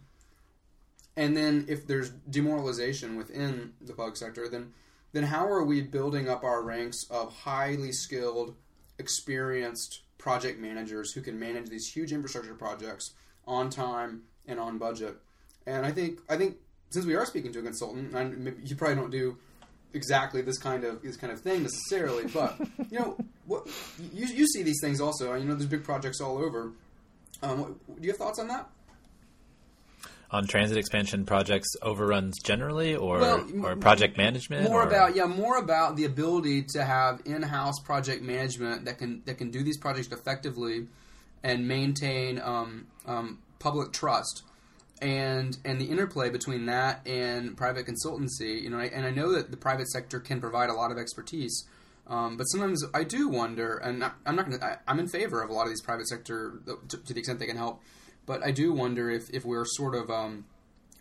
and 1.15 1.37
then 1.37 1.65
if 1.67 1.85
there's 1.85 2.09
demoralization 2.09 3.15
within 3.15 3.73
the 3.79 3.93
public 3.93 4.17
sector, 4.17 4.49
then 4.49 4.73
then 5.13 5.23
how 5.23 5.47
are 5.47 5.63
we 5.63 5.81
building 5.81 6.27
up 6.27 6.43
our 6.43 6.61
ranks 6.61 7.05
of 7.09 7.33
highly 7.33 7.91
skilled, 7.91 8.55
experienced 8.97 10.01
project 10.17 10.59
managers 10.59 11.11
who 11.13 11.21
can 11.21 11.39
manage 11.39 11.69
these 11.69 11.87
huge 11.87 12.11
infrastructure 12.11 12.55
projects 12.55 13.13
on 13.45 13.69
time 13.69 14.23
and 14.47 14.59
on 14.59 14.77
budget? 14.77 15.17
And 15.65 15.85
I 15.85 15.91
think 15.91 16.19
I 16.29 16.37
think 16.37 16.57
since 16.89 17.05
we 17.05 17.15
are 17.15 17.25
speaking 17.25 17.51
to 17.53 17.59
a 17.59 17.63
consultant, 17.63 18.13
and 18.13 18.55
you 18.63 18.75
probably 18.75 18.95
don't 18.95 19.11
do 19.11 19.37
exactly 19.93 20.41
this 20.41 20.57
kind 20.57 20.83
of 20.83 21.01
this 21.01 21.17
kind 21.17 21.31
of 21.31 21.41
thing 21.41 21.63
necessarily, 21.63 22.25
but 22.27 22.59
you 22.91 22.99
know, 22.99 23.17
what 23.45 23.67
you, 24.13 24.25
you 24.27 24.47
see 24.47 24.63
these 24.63 24.79
things 24.81 25.01
also. 25.01 25.33
You 25.33 25.45
know, 25.45 25.55
there's 25.55 25.69
big 25.69 25.83
projects 25.83 26.21
all 26.21 26.37
over. 26.37 26.73
Um, 27.41 27.79
do 27.87 28.01
you 28.01 28.09
have 28.09 28.17
thoughts 28.17 28.39
on 28.39 28.47
that? 28.49 28.69
On 30.31 30.47
transit 30.47 30.77
expansion 30.77 31.25
projects 31.25 31.75
overruns 31.81 32.39
generally, 32.39 32.95
or 32.95 33.19
well, 33.19 33.47
or 33.63 33.75
project 33.75 34.17
management? 34.17 34.69
More 34.69 34.83
or? 34.83 34.87
about 34.87 35.15
yeah, 35.15 35.25
more 35.25 35.57
about 35.57 35.95
the 35.95 36.05
ability 36.05 36.63
to 36.73 36.83
have 36.83 37.21
in-house 37.25 37.79
project 37.79 38.23
management 38.23 38.85
that 38.85 38.97
can 38.97 39.21
that 39.25 39.37
can 39.37 39.51
do 39.51 39.63
these 39.63 39.77
projects 39.77 40.07
effectively 40.11 40.87
and 41.43 41.67
maintain 41.67 42.41
um, 42.43 42.87
um, 43.05 43.39
public 43.59 43.93
trust 43.93 44.43
and 45.01 45.57
and 45.63 45.79
the 45.79 45.85
interplay 45.85 46.29
between 46.29 46.65
that 46.65 47.05
and 47.07 47.55
private 47.55 47.85
consultancy. 47.85 48.61
You 48.61 48.69
know, 48.69 48.79
and 48.79 49.05
I 49.05 49.11
know 49.11 49.31
that 49.33 49.51
the 49.51 49.57
private 49.57 49.89
sector 49.89 50.19
can 50.19 50.41
provide 50.41 50.69
a 50.69 50.73
lot 50.73 50.91
of 50.91 50.97
expertise. 50.97 51.65
Um, 52.07 52.37
but 52.37 52.45
sometimes 52.45 52.83
I 52.93 53.03
do 53.03 53.29
wonder, 53.29 53.77
and 53.77 54.03
I'm 54.25 54.35
not 54.35 54.47
going 54.47 54.59
to. 54.59 54.79
I'm 54.87 54.99
in 54.99 55.07
favor 55.07 55.41
of 55.41 55.49
a 55.49 55.53
lot 55.53 55.63
of 55.63 55.69
these 55.69 55.81
private 55.81 56.07
sector 56.07 56.59
to, 56.89 56.97
to, 56.97 57.13
the 57.13 57.19
extent 57.19 57.39
they 57.39 57.47
can 57.47 57.57
help. 57.57 57.81
But 58.25 58.43
I 58.43 58.51
do 58.51 58.73
wonder 58.73 59.09
if, 59.09 59.29
if 59.31 59.45
we're 59.45 59.65
sort 59.65 59.95
of, 59.95 60.09
um, 60.09 60.45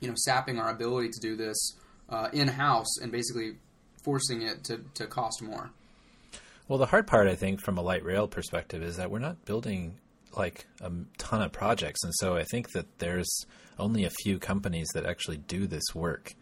you 0.00 0.08
know, 0.08 0.14
sapping 0.16 0.58
our 0.58 0.70
ability 0.70 1.10
to 1.10 1.20
do 1.20 1.36
this 1.36 1.74
uh, 2.08 2.28
in 2.32 2.48
house 2.48 2.98
and 3.00 3.10
basically 3.10 3.56
forcing 4.02 4.42
it 4.42 4.64
to, 4.64 4.80
to 4.94 5.06
cost 5.06 5.42
more. 5.42 5.70
Well, 6.68 6.78
the 6.78 6.86
hard 6.86 7.06
part, 7.06 7.28
I 7.28 7.34
think, 7.34 7.60
from 7.60 7.76
a 7.76 7.82
light 7.82 8.04
rail 8.04 8.26
perspective, 8.26 8.82
is 8.82 8.96
that 8.96 9.10
we're 9.10 9.18
not 9.18 9.44
building 9.44 9.98
like 10.36 10.66
a 10.80 10.90
ton 11.18 11.42
of 11.42 11.52
projects, 11.52 12.02
and 12.02 12.12
so 12.16 12.36
I 12.36 12.44
think 12.44 12.72
that 12.72 12.98
there's 12.98 13.28
only 13.78 14.04
a 14.04 14.10
few 14.10 14.38
companies 14.38 14.88
that 14.94 15.04
actually 15.04 15.38
do 15.38 15.66
this 15.66 15.94
work. 15.94 16.32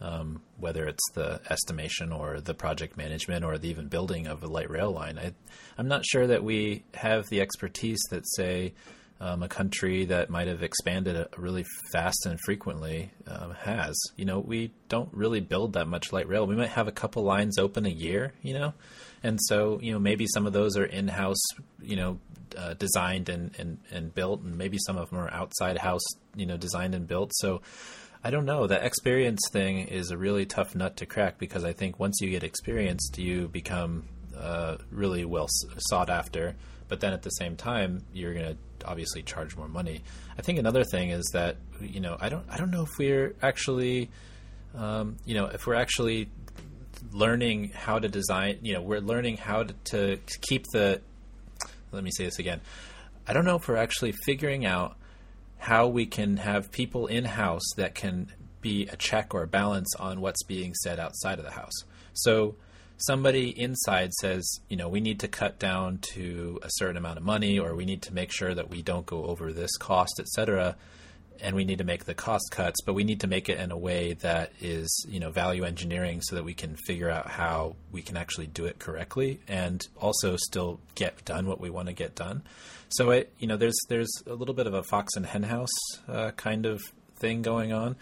Um, 0.00 0.42
whether 0.58 0.86
it's 0.86 1.10
the 1.14 1.40
estimation 1.48 2.12
or 2.12 2.40
the 2.40 2.52
project 2.52 2.96
management 2.96 3.44
or 3.44 3.56
the 3.56 3.68
even 3.70 3.86
building 3.86 4.26
of 4.26 4.42
a 4.42 4.48
light 4.48 4.68
rail 4.68 4.90
line, 4.90 5.18
I, 5.18 5.32
am 5.78 5.88
not 5.88 6.04
sure 6.04 6.26
that 6.26 6.44
we 6.44 6.84
have 6.94 7.28
the 7.28 7.40
expertise 7.40 8.02
that, 8.10 8.24
say, 8.36 8.74
um, 9.20 9.42
a 9.42 9.48
country 9.48 10.04
that 10.06 10.28
might 10.28 10.48
have 10.48 10.62
expanded 10.62 11.26
really 11.36 11.64
fast 11.92 12.26
and 12.26 12.38
frequently 12.40 13.10
um, 13.26 13.52
has. 13.52 13.94
You 14.16 14.24
know, 14.24 14.38
we 14.40 14.72
don't 14.88 15.08
really 15.12 15.40
build 15.40 15.74
that 15.74 15.86
much 15.86 16.12
light 16.12 16.28
rail. 16.28 16.46
We 16.46 16.56
might 16.56 16.70
have 16.70 16.88
a 16.88 16.92
couple 16.92 17.22
lines 17.22 17.58
open 17.58 17.86
a 17.86 17.90
year, 17.90 18.32
you 18.42 18.54
know, 18.54 18.74
and 19.22 19.38
so 19.42 19.78
you 19.80 19.92
know 19.92 19.98
maybe 19.98 20.26
some 20.26 20.46
of 20.46 20.52
those 20.52 20.76
are 20.76 20.84
in-house, 20.84 21.42
you 21.80 21.96
know, 21.96 22.18
uh, 22.56 22.74
designed 22.74 23.28
and, 23.28 23.54
and, 23.58 23.78
and 23.90 24.14
built, 24.14 24.42
and 24.42 24.56
maybe 24.56 24.78
some 24.86 24.96
of 24.96 25.10
them 25.10 25.18
are 25.18 25.30
outside 25.32 25.78
house, 25.78 26.04
you 26.34 26.46
know, 26.46 26.56
designed 26.56 26.94
and 26.94 27.06
built. 27.06 27.32
So 27.34 27.62
I 28.22 28.30
don't 28.30 28.46
know. 28.46 28.66
That 28.66 28.84
experience 28.84 29.40
thing 29.52 29.80
is 29.80 30.10
a 30.10 30.16
really 30.16 30.46
tough 30.46 30.74
nut 30.74 30.96
to 30.98 31.06
crack 31.06 31.38
because 31.38 31.64
I 31.64 31.72
think 31.72 31.98
once 31.98 32.18
you 32.20 32.30
get 32.30 32.42
experienced, 32.42 33.18
you 33.18 33.48
become 33.48 34.08
uh, 34.36 34.78
really 34.90 35.24
well 35.24 35.48
sought 35.78 36.10
after. 36.10 36.56
But 36.94 37.00
then 37.00 37.12
at 37.12 37.22
the 37.22 37.30
same 37.30 37.56
time, 37.56 38.04
you're 38.12 38.32
going 38.32 38.56
to 38.56 38.86
obviously 38.86 39.24
charge 39.24 39.56
more 39.56 39.66
money. 39.66 40.04
I 40.38 40.42
think 40.42 40.60
another 40.60 40.84
thing 40.84 41.10
is 41.10 41.28
that 41.32 41.56
you 41.80 41.98
know 41.98 42.16
I 42.20 42.28
don't 42.28 42.46
I 42.48 42.56
don't 42.56 42.70
know 42.70 42.82
if 42.82 42.90
we're 43.00 43.34
actually 43.42 44.10
um, 44.76 45.16
you 45.24 45.34
know 45.34 45.46
if 45.46 45.66
we're 45.66 45.74
actually 45.74 46.28
learning 47.10 47.72
how 47.74 47.98
to 47.98 48.06
design. 48.06 48.60
You 48.62 48.74
know, 48.74 48.82
we're 48.82 49.00
learning 49.00 49.38
how 49.38 49.64
to, 49.64 49.74
to 50.18 50.38
keep 50.40 50.66
the 50.72 51.00
let 51.90 52.04
me 52.04 52.12
say 52.12 52.26
this 52.26 52.38
again. 52.38 52.60
I 53.26 53.32
don't 53.32 53.44
know 53.44 53.56
if 53.56 53.66
we're 53.66 53.74
actually 53.74 54.12
figuring 54.12 54.64
out 54.64 54.96
how 55.58 55.88
we 55.88 56.06
can 56.06 56.36
have 56.36 56.70
people 56.70 57.08
in 57.08 57.24
house 57.24 57.72
that 57.76 57.96
can 57.96 58.28
be 58.60 58.86
a 58.86 58.94
check 58.94 59.34
or 59.34 59.42
a 59.42 59.48
balance 59.48 59.96
on 59.96 60.20
what's 60.20 60.44
being 60.44 60.74
said 60.74 61.00
outside 61.00 61.40
of 61.40 61.44
the 61.44 61.50
house. 61.50 61.74
So 62.12 62.54
somebody 62.96 63.48
inside 63.58 64.12
says, 64.14 64.60
you 64.68 64.76
know, 64.76 64.88
we 64.88 65.00
need 65.00 65.20
to 65.20 65.28
cut 65.28 65.58
down 65.58 65.98
to 66.14 66.58
a 66.62 66.68
certain 66.70 66.96
amount 66.96 67.18
of 67.18 67.24
money 67.24 67.58
or 67.58 67.74
we 67.74 67.84
need 67.84 68.02
to 68.02 68.14
make 68.14 68.32
sure 68.32 68.54
that 68.54 68.70
we 68.70 68.82
don't 68.82 69.06
go 69.06 69.24
over 69.24 69.52
this 69.52 69.76
cost, 69.76 70.14
et 70.18 70.28
cetera 70.28 70.76
and 71.40 71.54
we 71.54 71.64
need 71.64 71.78
to 71.78 71.84
make 71.84 72.04
the 72.04 72.14
cost 72.14 72.50
cuts, 72.50 72.80
but 72.82 72.94
we 72.94 73.04
need 73.04 73.20
to 73.20 73.26
make 73.26 73.48
it 73.48 73.58
in 73.58 73.70
a 73.70 73.76
way 73.76 74.14
that 74.14 74.52
is, 74.60 75.06
you 75.08 75.20
know, 75.20 75.30
value 75.30 75.64
engineering 75.64 76.20
so 76.22 76.36
that 76.36 76.44
we 76.44 76.54
can 76.54 76.76
figure 76.86 77.10
out 77.10 77.28
how 77.28 77.76
we 77.92 78.02
can 78.02 78.16
actually 78.16 78.46
do 78.46 78.64
it 78.64 78.78
correctly 78.78 79.40
and 79.48 79.86
also 80.00 80.36
still 80.36 80.80
get 80.94 81.24
done 81.24 81.46
what 81.46 81.60
we 81.60 81.70
want 81.70 81.88
to 81.88 81.92
get 81.92 82.14
done. 82.14 82.42
So 82.88 83.10
it, 83.10 83.32
you 83.38 83.46
know, 83.46 83.56
there's 83.56 83.78
there's 83.88 84.10
a 84.26 84.34
little 84.34 84.54
bit 84.54 84.66
of 84.66 84.74
a 84.74 84.82
fox 84.84 85.16
and 85.16 85.26
henhouse 85.26 85.68
uh, 86.08 86.30
kind 86.32 86.66
of 86.66 86.82
thing 87.16 87.42
going 87.42 87.72
on. 87.72 87.96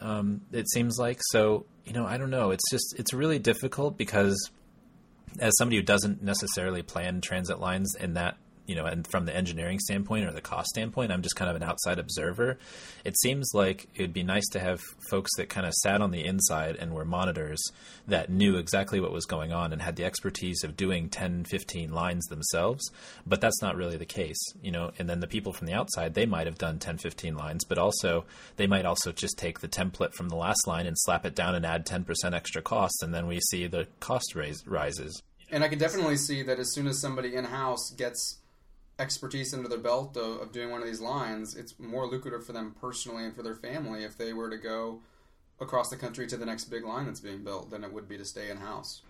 Um, 0.00 0.42
it 0.52 0.70
seems 0.70 0.98
like 0.98 1.18
so. 1.30 1.66
You 1.90 1.96
know, 1.96 2.06
I 2.06 2.18
don't 2.18 2.30
know. 2.30 2.52
It's 2.52 2.62
just 2.70 2.94
it's 3.00 3.12
really 3.12 3.40
difficult 3.40 3.98
because 3.98 4.52
as 5.40 5.52
somebody 5.58 5.76
who 5.78 5.82
doesn't 5.82 6.22
necessarily 6.22 6.82
plan 6.82 7.20
transit 7.20 7.58
lines 7.58 7.96
in 7.98 8.14
that 8.14 8.36
you 8.70 8.76
know, 8.76 8.86
and 8.86 9.04
from 9.10 9.26
the 9.26 9.34
engineering 9.34 9.80
standpoint 9.80 10.24
or 10.24 10.30
the 10.30 10.40
cost 10.40 10.68
standpoint, 10.68 11.10
I'm 11.10 11.22
just 11.22 11.34
kind 11.34 11.50
of 11.50 11.56
an 11.56 11.64
outside 11.64 11.98
observer. 11.98 12.56
It 13.04 13.18
seems 13.18 13.50
like 13.52 13.88
it 13.96 14.02
would 14.02 14.12
be 14.12 14.22
nice 14.22 14.46
to 14.50 14.60
have 14.60 14.80
folks 15.10 15.34
that 15.36 15.48
kind 15.48 15.66
of 15.66 15.74
sat 15.74 16.00
on 16.00 16.12
the 16.12 16.24
inside 16.24 16.76
and 16.76 16.94
were 16.94 17.04
monitors 17.04 17.60
that 18.06 18.30
knew 18.30 18.58
exactly 18.58 19.00
what 19.00 19.10
was 19.10 19.26
going 19.26 19.52
on 19.52 19.72
and 19.72 19.82
had 19.82 19.96
the 19.96 20.04
expertise 20.04 20.62
of 20.62 20.76
doing 20.76 21.08
10, 21.08 21.46
15 21.46 21.90
lines 21.90 22.24
themselves. 22.26 22.88
But 23.26 23.40
that's 23.40 23.60
not 23.60 23.74
really 23.74 23.96
the 23.96 24.06
case, 24.06 24.38
you 24.62 24.70
know. 24.70 24.92
And 25.00 25.10
then 25.10 25.18
the 25.18 25.26
people 25.26 25.52
from 25.52 25.66
the 25.66 25.74
outside, 25.74 26.14
they 26.14 26.26
might 26.26 26.46
have 26.46 26.58
done 26.58 26.78
10, 26.78 26.98
15 26.98 27.34
lines, 27.34 27.64
but 27.64 27.76
also 27.76 28.24
they 28.54 28.68
might 28.68 28.86
also 28.86 29.10
just 29.10 29.36
take 29.36 29.58
the 29.58 29.68
template 29.68 30.14
from 30.14 30.28
the 30.28 30.36
last 30.36 30.68
line 30.68 30.86
and 30.86 30.96
slap 30.96 31.26
it 31.26 31.34
down 31.34 31.56
and 31.56 31.66
add 31.66 31.86
10% 31.86 32.06
extra 32.34 32.62
costs, 32.62 33.02
and 33.02 33.12
then 33.12 33.26
we 33.26 33.40
see 33.40 33.66
the 33.66 33.88
cost 33.98 34.36
raise, 34.36 34.64
rises. 34.64 35.20
And 35.50 35.64
I 35.64 35.68
can 35.68 35.80
definitely 35.80 36.16
see 36.16 36.44
that 36.44 36.60
as 36.60 36.72
soon 36.72 36.86
as 36.86 37.00
somebody 37.00 37.34
in 37.34 37.44
house 37.44 37.90
gets 37.96 38.39
expertise 39.00 39.54
under 39.54 39.68
their 39.68 39.78
belt 39.78 40.16
of, 40.16 40.42
of, 40.42 40.52
doing 40.52 40.70
one 40.70 40.80
of 40.80 40.86
these 40.86 41.00
lines, 41.00 41.56
it's 41.56 41.78
more 41.78 42.06
lucrative 42.06 42.44
for 42.44 42.52
them 42.52 42.74
personally 42.80 43.24
and 43.24 43.34
for 43.34 43.42
their 43.42 43.54
family 43.54 44.04
if 44.04 44.16
they 44.16 44.32
were 44.32 44.50
to 44.50 44.58
go 44.58 45.00
across 45.60 45.88
the 45.88 45.96
country 45.96 46.26
to 46.26 46.36
the 46.36 46.46
next 46.46 46.64
big 46.64 46.84
line 46.84 47.06
that's 47.06 47.20
being 47.20 47.42
built 47.42 47.70
than 47.70 47.82
it 47.82 47.92
would 47.92 48.08
be 48.08 48.18
to 48.18 48.24
stay 48.24 48.50
in 48.50 48.58
house. 48.58 49.02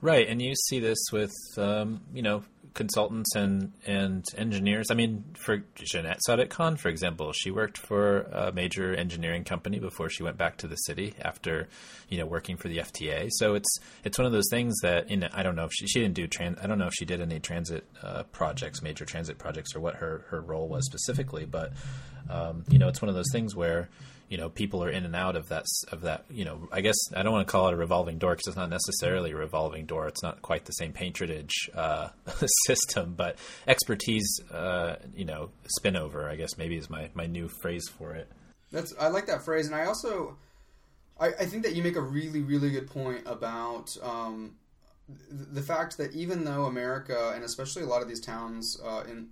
Right, 0.00 0.26
and 0.28 0.42
you 0.42 0.54
see 0.54 0.80
this 0.80 0.98
with 1.12 1.32
um, 1.56 2.00
you 2.12 2.22
know 2.22 2.42
consultants 2.74 3.34
and 3.34 3.72
and 3.86 4.24
engineers. 4.36 4.90
I 4.90 4.94
mean, 4.94 5.24
for 5.34 5.62
Janette 5.74 6.22
Sadik-Khan, 6.22 6.76
for 6.76 6.88
example, 6.88 7.32
she 7.32 7.50
worked 7.50 7.78
for 7.78 8.22
a 8.32 8.52
major 8.52 8.94
engineering 8.94 9.44
company 9.44 9.78
before 9.78 10.08
she 10.08 10.22
went 10.22 10.38
back 10.38 10.56
to 10.58 10.66
the 10.66 10.76
city 10.76 11.14
after 11.20 11.68
you 12.08 12.18
know 12.18 12.26
working 12.26 12.56
for 12.56 12.68
the 12.68 12.78
FTA. 12.78 13.28
So 13.32 13.54
it's 13.54 13.78
it's 14.04 14.18
one 14.18 14.26
of 14.26 14.32
those 14.32 14.48
things 14.50 14.74
that 14.82 15.10
in 15.10 15.24
I 15.24 15.42
don't 15.42 15.56
know 15.56 15.64
if 15.64 15.72
she 15.72 15.86
she 15.86 16.00
didn't 16.00 16.14
do 16.14 16.26
trans 16.26 16.58
I 16.62 16.66
don't 16.66 16.78
know 16.78 16.86
if 16.86 16.94
she 16.94 17.04
did 17.04 17.20
any 17.20 17.40
transit 17.40 17.86
uh, 18.02 18.24
projects, 18.24 18.82
major 18.82 19.04
transit 19.04 19.38
projects, 19.38 19.74
or 19.74 19.80
what 19.80 19.96
her 19.96 20.26
her 20.30 20.40
role 20.40 20.68
was 20.68 20.86
specifically, 20.86 21.44
but 21.44 21.72
um, 22.30 22.64
you 22.68 22.78
know 22.78 22.88
it's 22.88 23.02
one 23.02 23.08
of 23.08 23.14
those 23.14 23.30
things 23.32 23.54
where 23.54 23.88
you 24.32 24.38
know 24.38 24.48
people 24.48 24.82
are 24.82 24.88
in 24.88 25.04
and 25.04 25.14
out 25.14 25.36
of 25.36 25.50
that 25.50 25.66
of 25.92 26.00
that 26.00 26.24
you 26.30 26.46
know 26.46 26.66
I 26.72 26.80
guess 26.80 26.96
I 27.14 27.22
don't 27.22 27.32
want 27.32 27.46
to 27.46 27.52
call 27.52 27.68
it 27.68 27.74
a 27.74 27.76
revolving 27.76 28.16
door 28.16 28.30
because 28.30 28.46
it's 28.46 28.56
not 28.56 28.70
necessarily 28.70 29.32
a 29.32 29.36
revolving 29.36 29.84
door. 29.84 30.08
It's 30.08 30.22
not 30.22 30.40
quite 30.40 30.64
the 30.64 30.72
same 30.72 30.94
patronage 30.94 31.68
uh, 31.74 32.08
system 32.66 33.12
but 33.14 33.36
expertise 33.68 34.40
uh, 34.50 34.96
you 35.14 35.26
know 35.26 35.50
spinover 35.78 36.30
I 36.30 36.36
guess 36.36 36.56
maybe 36.56 36.78
is 36.78 36.88
my 36.88 37.10
my 37.12 37.26
new 37.26 37.50
phrase 37.60 37.86
for 37.98 38.14
it. 38.14 38.26
That's 38.70 38.94
I 38.98 39.08
like 39.08 39.26
that 39.26 39.44
phrase, 39.44 39.66
and 39.66 39.76
I 39.76 39.84
also 39.84 40.38
I, 41.20 41.26
I 41.26 41.44
think 41.44 41.62
that 41.64 41.74
you 41.74 41.82
make 41.82 41.96
a 41.96 42.00
really 42.00 42.40
really 42.40 42.70
good 42.70 42.88
point 42.88 43.24
about 43.26 43.90
um, 44.02 44.54
th- 45.08 45.48
the 45.52 45.62
fact 45.62 45.98
that 45.98 46.14
even 46.14 46.46
though 46.46 46.64
America 46.64 47.32
and 47.34 47.44
especially 47.44 47.82
a 47.82 47.86
lot 47.86 48.00
of 48.00 48.08
these 48.08 48.20
towns 48.20 48.80
uh, 48.82 49.04
in 49.06 49.28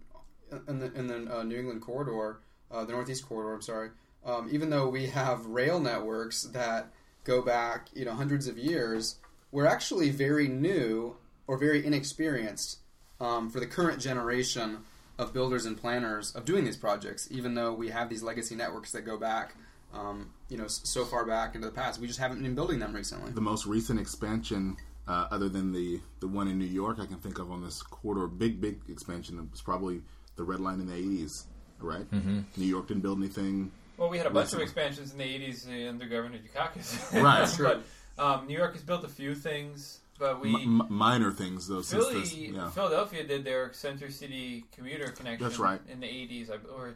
in 0.68 0.78
the 0.78 0.92
in 0.92 1.06
the 1.06 1.38
uh, 1.38 1.42
New 1.42 1.58
England 1.58 1.80
corridor, 1.80 2.40
uh, 2.70 2.84
the 2.84 2.92
Northeast 2.92 3.26
corridor, 3.26 3.54
I'm 3.54 3.62
sorry, 3.62 3.88
um, 4.24 4.48
even 4.50 4.70
though 4.70 4.88
we 4.88 5.06
have 5.06 5.46
rail 5.46 5.80
networks 5.80 6.42
that 6.44 6.92
go 7.24 7.42
back 7.42 7.88
you 7.94 8.04
know 8.04 8.12
hundreds 8.12 8.46
of 8.46 8.58
years, 8.58 9.16
we're 9.52 9.66
actually 9.66 10.10
very 10.10 10.48
new 10.48 11.16
or 11.46 11.58
very 11.58 11.84
inexperienced 11.84 12.78
um, 13.20 13.50
for 13.50 13.60
the 13.60 13.66
current 13.66 14.00
generation 14.00 14.78
of 15.18 15.32
builders 15.32 15.66
and 15.66 15.76
planners 15.76 16.34
of 16.34 16.44
doing 16.44 16.64
these 16.64 16.76
projects, 16.76 17.28
even 17.30 17.54
though 17.54 17.72
we 17.72 17.90
have 17.90 18.08
these 18.08 18.22
legacy 18.22 18.54
networks 18.54 18.92
that 18.92 19.02
go 19.02 19.18
back, 19.18 19.54
um, 19.92 20.30
you 20.48 20.56
know, 20.56 20.66
so 20.66 21.04
far 21.04 21.26
back 21.26 21.54
into 21.54 21.66
the 21.66 21.74
past. 21.74 22.00
We 22.00 22.06
just 22.06 22.18
haven't 22.18 22.42
been 22.42 22.54
building 22.54 22.78
them 22.78 22.94
recently. 22.94 23.30
The 23.32 23.40
most 23.40 23.66
recent 23.66 24.00
expansion, 24.00 24.76
uh, 25.06 25.26
other 25.30 25.48
than 25.48 25.72
the 25.72 26.00
the 26.20 26.28
one 26.28 26.48
in 26.48 26.58
New 26.58 26.64
York, 26.64 26.98
I 27.00 27.06
can 27.06 27.18
think 27.18 27.38
of 27.38 27.50
on 27.50 27.62
this 27.62 27.82
corridor, 27.82 28.26
big 28.26 28.60
big 28.60 28.80
expansion 28.88 29.46
was 29.50 29.60
probably 29.60 30.00
the 30.36 30.42
Red 30.42 30.60
Line 30.60 30.80
in 30.80 30.86
the 30.86 30.94
'80s. 30.94 31.44
Right? 31.80 32.10
Mm-hmm. 32.10 32.40
New 32.56 32.66
York 32.66 32.88
didn't 32.88 33.02
build 33.02 33.18
anything. 33.18 33.70
Well, 34.00 34.08
we 34.08 34.16
had 34.16 34.26
a 34.26 34.30
bunch 34.30 34.46
Listen. 34.46 34.60
of 34.60 34.62
expansions 34.62 35.12
in 35.12 35.18
the 35.18 35.24
'80s 35.24 35.88
under 35.88 36.06
Governor 36.06 36.38
Dukakis. 36.38 37.22
Right, 37.22 37.46
sure. 37.56 37.80
but 38.16 38.22
um, 38.24 38.46
New 38.46 38.56
York 38.56 38.72
has 38.72 38.82
built 38.82 39.04
a 39.04 39.08
few 39.08 39.34
things, 39.34 40.00
but 40.18 40.40
we 40.40 40.54
M- 40.54 40.86
minor 40.88 41.30
things 41.30 41.68
though. 41.68 41.82
Since 41.82 42.04
Philly, 42.06 42.20
this, 42.20 42.34
yeah. 42.34 42.70
Philadelphia 42.70 43.24
did 43.24 43.44
their 43.44 43.74
Center 43.74 44.10
City 44.10 44.64
commuter 44.74 45.10
connection. 45.10 45.46
That's 45.46 45.58
right. 45.58 45.80
In 45.92 46.00
the 46.00 46.06
'80s, 46.06 46.48
or 46.74 46.94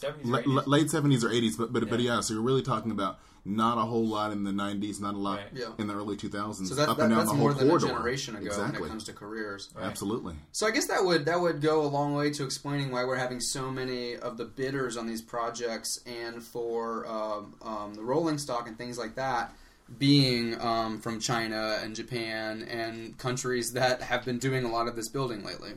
'70s, 0.00 0.24
or 0.32 0.42
80s. 0.42 0.46
la- 0.46 0.62
late 0.66 0.90
seventies 0.90 1.24
or 1.24 1.30
eighties, 1.32 1.56
but 1.56 1.72
but 1.72 1.90
but 1.90 1.98
Yeah. 1.98 2.14
yeah. 2.14 2.20
So 2.20 2.34
you're 2.34 2.42
really 2.44 2.62
talking 2.62 2.92
about 2.92 3.18
not 3.44 3.76
a 3.78 3.82
whole 3.82 4.06
lot 4.06 4.32
in 4.32 4.44
the 4.44 4.52
nineties, 4.52 5.00
not 5.00 5.14
a 5.14 5.18
lot 5.18 5.38
Right. 5.38 5.46
Yeah. 5.52 5.66
in 5.78 5.86
the 5.86 5.94
early 5.94 6.16
two 6.16 6.28
thousands. 6.28 6.70
So 6.70 6.74
that, 6.76 6.88
up 6.88 6.96
that, 6.96 7.04
and 7.04 7.10
down 7.10 7.18
that's 7.20 7.30
the 7.30 7.36
more 7.36 7.50
whole 7.52 7.58
than 7.58 7.68
corridor. 7.68 7.86
a 7.86 7.88
generation 7.90 8.36
ago 8.36 8.46
exactly. 8.46 8.80
when 8.80 8.88
it 8.88 8.90
comes 8.90 9.04
to 9.04 9.12
careers. 9.12 9.68
Right. 9.74 9.84
Absolutely. 9.84 10.34
So 10.52 10.66
I 10.66 10.70
guess 10.70 10.86
that 10.88 11.04
would 11.04 11.26
that 11.26 11.40
would 11.40 11.60
go 11.60 11.82
a 11.82 11.88
long 11.88 12.14
way 12.14 12.30
to 12.30 12.44
explaining 12.44 12.90
why 12.90 13.04
we're 13.04 13.16
having 13.16 13.40
so 13.40 13.70
many 13.70 14.16
of 14.16 14.38
the 14.38 14.44
bidders 14.44 14.96
on 14.96 15.06
these 15.06 15.20
projects 15.22 16.00
and 16.06 16.42
for 16.42 17.06
um, 17.06 17.54
um, 17.62 17.94
the 17.94 18.02
rolling 18.02 18.38
stock 18.38 18.66
and 18.66 18.78
things 18.78 18.96
like 18.98 19.14
that 19.16 19.52
being 19.98 20.58
um, 20.62 20.98
from 20.98 21.20
China 21.20 21.78
and 21.82 21.94
Japan 21.94 22.62
and 22.70 23.18
countries 23.18 23.72
that 23.72 24.00
have 24.00 24.24
been 24.24 24.38
doing 24.38 24.64
a 24.64 24.68
lot 24.70 24.88
of 24.88 24.96
this 24.96 25.10
building 25.10 25.44
lately. 25.44 25.72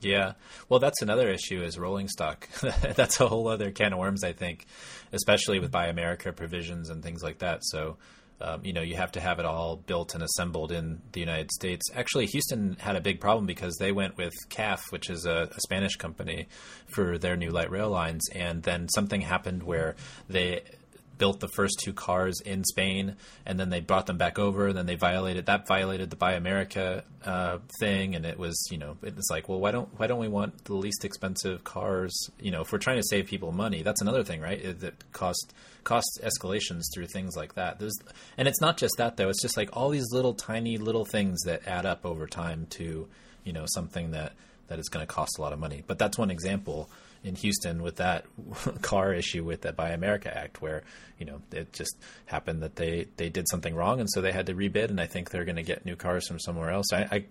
Yeah. 0.00 0.34
Well, 0.68 0.80
that's 0.80 1.02
another 1.02 1.28
issue 1.28 1.62
is 1.62 1.78
rolling 1.78 2.08
stock. 2.08 2.48
that's 2.94 3.20
a 3.20 3.28
whole 3.28 3.48
other 3.48 3.70
can 3.70 3.92
of 3.92 3.98
worms, 3.98 4.22
I 4.22 4.32
think, 4.32 4.66
especially 5.12 5.58
with 5.58 5.70
Buy 5.70 5.88
America 5.88 6.32
provisions 6.32 6.90
and 6.90 7.02
things 7.02 7.22
like 7.22 7.38
that. 7.38 7.60
So, 7.64 7.96
um, 8.40 8.64
you 8.64 8.72
know, 8.72 8.82
you 8.82 8.94
have 8.94 9.12
to 9.12 9.20
have 9.20 9.40
it 9.40 9.44
all 9.44 9.76
built 9.76 10.14
and 10.14 10.22
assembled 10.22 10.70
in 10.70 11.02
the 11.12 11.20
United 11.20 11.50
States. 11.50 11.84
Actually, 11.94 12.26
Houston 12.26 12.76
had 12.78 12.94
a 12.94 13.00
big 13.00 13.20
problem 13.20 13.46
because 13.46 13.76
they 13.80 13.90
went 13.90 14.16
with 14.16 14.32
CAF, 14.48 14.80
which 14.90 15.10
is 15.10 15.26
a, 15.26 15.48
a 15.54 15.60
Spanish 15.60 15.96
company, 15.96 16.46
for 16.86 17.18
their 17.18 17.36
new 17.36 17.50
light 17.50 17.70
rail 17.70 17.90
lines. 17.90 18.22
And 18.32 18.62
then 18.62 18.88
something 18.88 19.22
happened 19.22 19.64
where 19.64 19.96
they 20.28 20.62
built 21.18 21.40
the 21.40 21.48
first 21.48 21.80
two 21.80 21.92
cars 21.92 22.40
in 22.40 22.64
Spain, 22.64 23.16
and 23.44 23.58
then 23.58 23.70
they 23.70 23.80
brought 23.80 24.06
them 24.06 24.16
back 24.16 24.38
over. 24.38 24.68
And 24.68 24.78
then 24.78 24.86
they 24.86 24.94
violated 24.94 25.46
that 25.46 25.66
violated 25.66 26.10
the 26.10 26.16
Buy 26.16 26.32
America 26.32 27.04
uh, 27.24 27.58
thing, 27.80 28.14
and 28.14 28.24
it 28.24 28.38
was 28.38 28.68
you 28.70 28.78
know 28.78 28.96
it 29.02 29.14
was 29.16 29.28
like, 29.30 29.48
well, 29.48 29.60
why 29.60 29.70
don't 29.70 29.88
why 29.98 30.06
don't 30.06 30.20
we 30.20 30.28
want 30.28 30.64
the 30.64 30.74
least 30.74 31.04
expensive 31.04 31.64
cars? 31.64 32.14
You 32.40 32.50
know, 32.50 32.62
if 32.62 32.72
we're 32.72 32.78
trying 32.78 32.98
to 32.98 33.06
save 33.08 33.26
people 33.26 33.52
money, 33.52 33.82
that's 33.82 34.00
another 34.00 34.24
thing, 34.24 34.40
right? 34.40 34.80
That 34.80 35.12
cost 35.12 35.52
cost 35.84 36.20
escalations 36.22 36.82
through 36.94 37.06
things 37.06 37.36
like 37.36 37.54
that. 37.54 37.78
There's, 37.78 37.96
and 38.36 38.48
it's 38.48 38.60
not 38.60 38.76
just 38.76 38.94
that 38.98 39.16
though; 39.16 39.28
it's 39.28 39.42
just 39.42 39.56
like 39.56 39.70
all 39.76 39.90
these 39.90 40.12
little 40.12 40.34
tiny 40.34 40.78
little 40.78 41.04
things 41.04 41.42
that 41.44 41.66
add 41.66 41.86
up 41.86 42.06
over 42.06 42.26
time 42.26 42.66
to 42.70 43.08
you 43.44 43.52
know 43.52 43.64
something 43.66 44.12
that 44.12 44.32
that 44.68 44.78
is 44.78 44.88
going 44.88 45.06
to 45.06 45.12
cost 45.12 45.38
a 45.38 45.42
lot 45.42 45.52
of 45.52 45.58
money. 45.58 45.82
But 45.86 45.98
that's 45.98 46.18
one 46.18 46.30
example 46.30 46.90
in 47.24 47.34
Houston 47.36 47.82
with 47.82 47.96
that 47.96 48.24
car 48.82 49.12
issue 49.12 49.44
with 49.44 49.62
the 49.62 49.72
Buy 49.72 49.90
America 49.90 50.34
Act, 50.36 50.60
where 50.62 50.82
you 51.18 51.26
know 51.26 51.40
it 51.52 51.72
just 51.72 51.96
happened 52.26 52.62
that 52.62 52.76
they 52.76 53.06
they 53.16 53.28
did 53.28 53.46
something 53.50 53.74
wrong, 53.74 54.00
and 54.00 54.08
so 54.10 54.20
they 54.20 54.32
had 54.32 54.46
to 54.46 54.54
rebid, 54.54 54.90
and 54.90 55.00
I 55.00 55.06
think 55.06 55.30
they're 55.30 55.44
going 55.44 55.56
to 55.56 55.62
get 55.62 55.84
new 55.84 55.96
cars 55.96 56.26
from 56.28 56.38
somewhere 56.38 56.70
else. 56.70 56.92
I, 56.92 57.02
I 57.10 57.24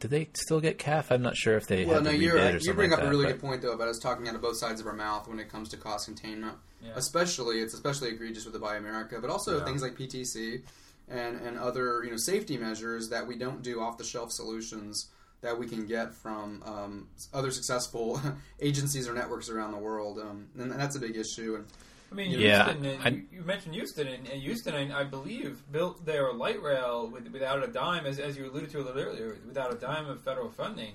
did 0.00 0.10
they 0.10 0.28
still 0.34 0.60
get 0.60 0.78
CAF? 0.78 1.10
I'm 1.12 1.22
not 1.22 1.36
sure 1.36 1.56
if 1.56 1.66
they 1.68 1.84
Well, 1.84 1.96
had 1.96 2.04
no, 2.04 2.10
you're 2.10 2.34
right. 2.36 2.60
You 2.60 2.74
bring 2.74 2.90
like 2.90 2.98
up 3.00 3.06
a 3.06 3.10
really 3.10 3.24
but- 3.26 3.32
good 3.34 3.40
point 3.40 3.62
though 3.62 3.72
about 3.72 3.88
us 3.88 3.98
talking 3.98 4.28
out 4.28 4.34
of 4.34 4.40
both 4.42 4.56
sides 4.56 4.80
of 4.80 4.86
our 4.86 4.94
mouth 4.96 5.28
when 5.28 5.38
it 5.38 5.48
comes 5.48 5.68
to 5.70 5.76
cost 5.76 6.06
containment. 6.06 6.56
Yeah. 6.82 6.90
Especially, 6.96 7.60
it's 7.60 7.74
especially 7.74 8.08
egregious 8.08 8.44
with 8.44 8.54
the 8.54 8.58
Buy 8.58 8.76
America, 8.76 9.18
but 9.20 9.30
also 9.30 9.58
Yeah. 9.58 9.64
things 9.64 9.82
like 9.82 9.94
PTC 9.96 10.62
and 11.08 11.40
and 11.40 11.58
other 11.58 12.02
you 12.04 12.10
know 12.10 12.16
safety 12.16 12.56
measures 12.56 13.08
that 13.10 13.26
we 13.26 13.36
don't 13.36 13.62
do 13.62 13.80
off 13.80 13.98
the 13.98 14.04
shelf 14.04 14.30
solutions 14.32 15.08
that 15.42 15.58
we 15.58 15.66
can 15.66 15.86
get 15.86 16.14
from 16.14 16.62
um, 16.64 17.08
other 17.34 17.50
successful 17.50 18.20
agencies 18.60 19.08
or 19.08 19.12
networks 19.14 19.48
around 19.50 19.72
the 19.72 19.78
world, 19.78 20.18
um, 20.18 20.46
and 20.58 20.72
that's 20.72 20.96
a 20.96 21.00
big 21.00 21.16
issue. 21.16 21.56
And 21.56 21.66
I 22.10 22.14
mean, 22.14 22.30
Yeah, 22.30 22.64
Houston, 22.64 22.84
and 22.86 23.02
I- 23.02 23.08
you, 23.08 23.24
you 23.32 23.42
mentioned 23.42 23.74
Houston, 23.74 24.06
and, 24.06 24.26
and 24.28 24.40
Houston, 24.42 24.74
I, 24.74 25.00
I 25.00 25.04
believe, 25.04 25.60
built 25.72 26.04
their 26.06 26.32
light 26.32 26.62
rail 26.62 27.08
with, 27.12 27.28
without 27.32 27.62
a 27.62 27.66
dime, 27.66 28.06
as, 28.06 28.18
as 28.18 28.36
you 28.36 28.46
alluded 28.50 28.70
to 28.70 28.80
a 28.80 28.82
little 28.84 29.02
earlier, 29.02 29.36
without 29.46 29.72
a 29.72 29.76
dime 29.76 30.08
of 30.08 30.20
federal 30.22 30.48
funding. 30.50 30.92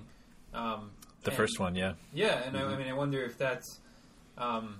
Um, 0.54 0.92
the 1.24 1.32
and- 1.32 1.38
first 1.38 1.60
one, 1.60 1.76
yeah. 1.76 1.94
Yeah, 2.14 2.42
and 2.46 2.56
I, 2.58 2.62
I 2.64 2.78
mean, 2.78 2.88
I 2.88 2.94
wonder 2.94 3.24
if 3.24 3.38
that's, 3.38 3.80
um, 4.38 4.78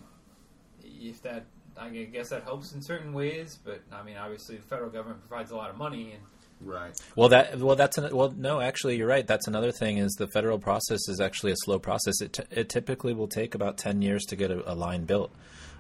if 0.84 1.22
that, 1.24 1.46
I 1.78 1.90
guess 1.90 2.30
that 2.30 2.44
helps 2.44 2.72
in 2.74 2.82
certain 2.82 3.12
ways, 3.14 3.60
but 3.66 3.82
I 3.92 4.02
mean, 4.02 4.16
obviously, 4.18 4.56
the 4.56 4.64
federal 4.64 4.90
government 4.90 5.28
provides 5.28 5.52
a 5.52 5.56
lot 5.58 5.70
of 5.70 5.78
money, 5.78 6.14
and 6.14 6.22
Right. 6.60 6.92
Well, 7.16 7.30
that 7.30 7.60
well, 7.60 7.76
that's 7.76 7.98
an, 7.98 8.16
well, 8.16 8.34
no, 8.36 8.60
actually, 8.60 8.98
you're 8.98 9.08
right. 9.08 9.26
That's 9.26 9.48
another 9.48 9.72
thing 9.72 9.98
is 10.00 10.14
the 10.14 10.28
federal 10.28 10.58
process 10.58 11.08
is 11.08 11.20
actually 11.20 11.52
a 11.52 11.58
slow 11.58 11.78
process. 11.78 12.20
It, 12.22 12.34
t- 12.34 12.44
it 12.50 12.70
typically 12.70 13.14
will 13.14 13.28
take 13.28 13.54
about 13.54 13.78
ten 13.78 14.02
years 14.02 14.24
to 14.26 14.36
get 14.36 14.50
a, 14.50 14.72
a 14.72 14.74
line 14.74 15.06
built. 15.06 15.32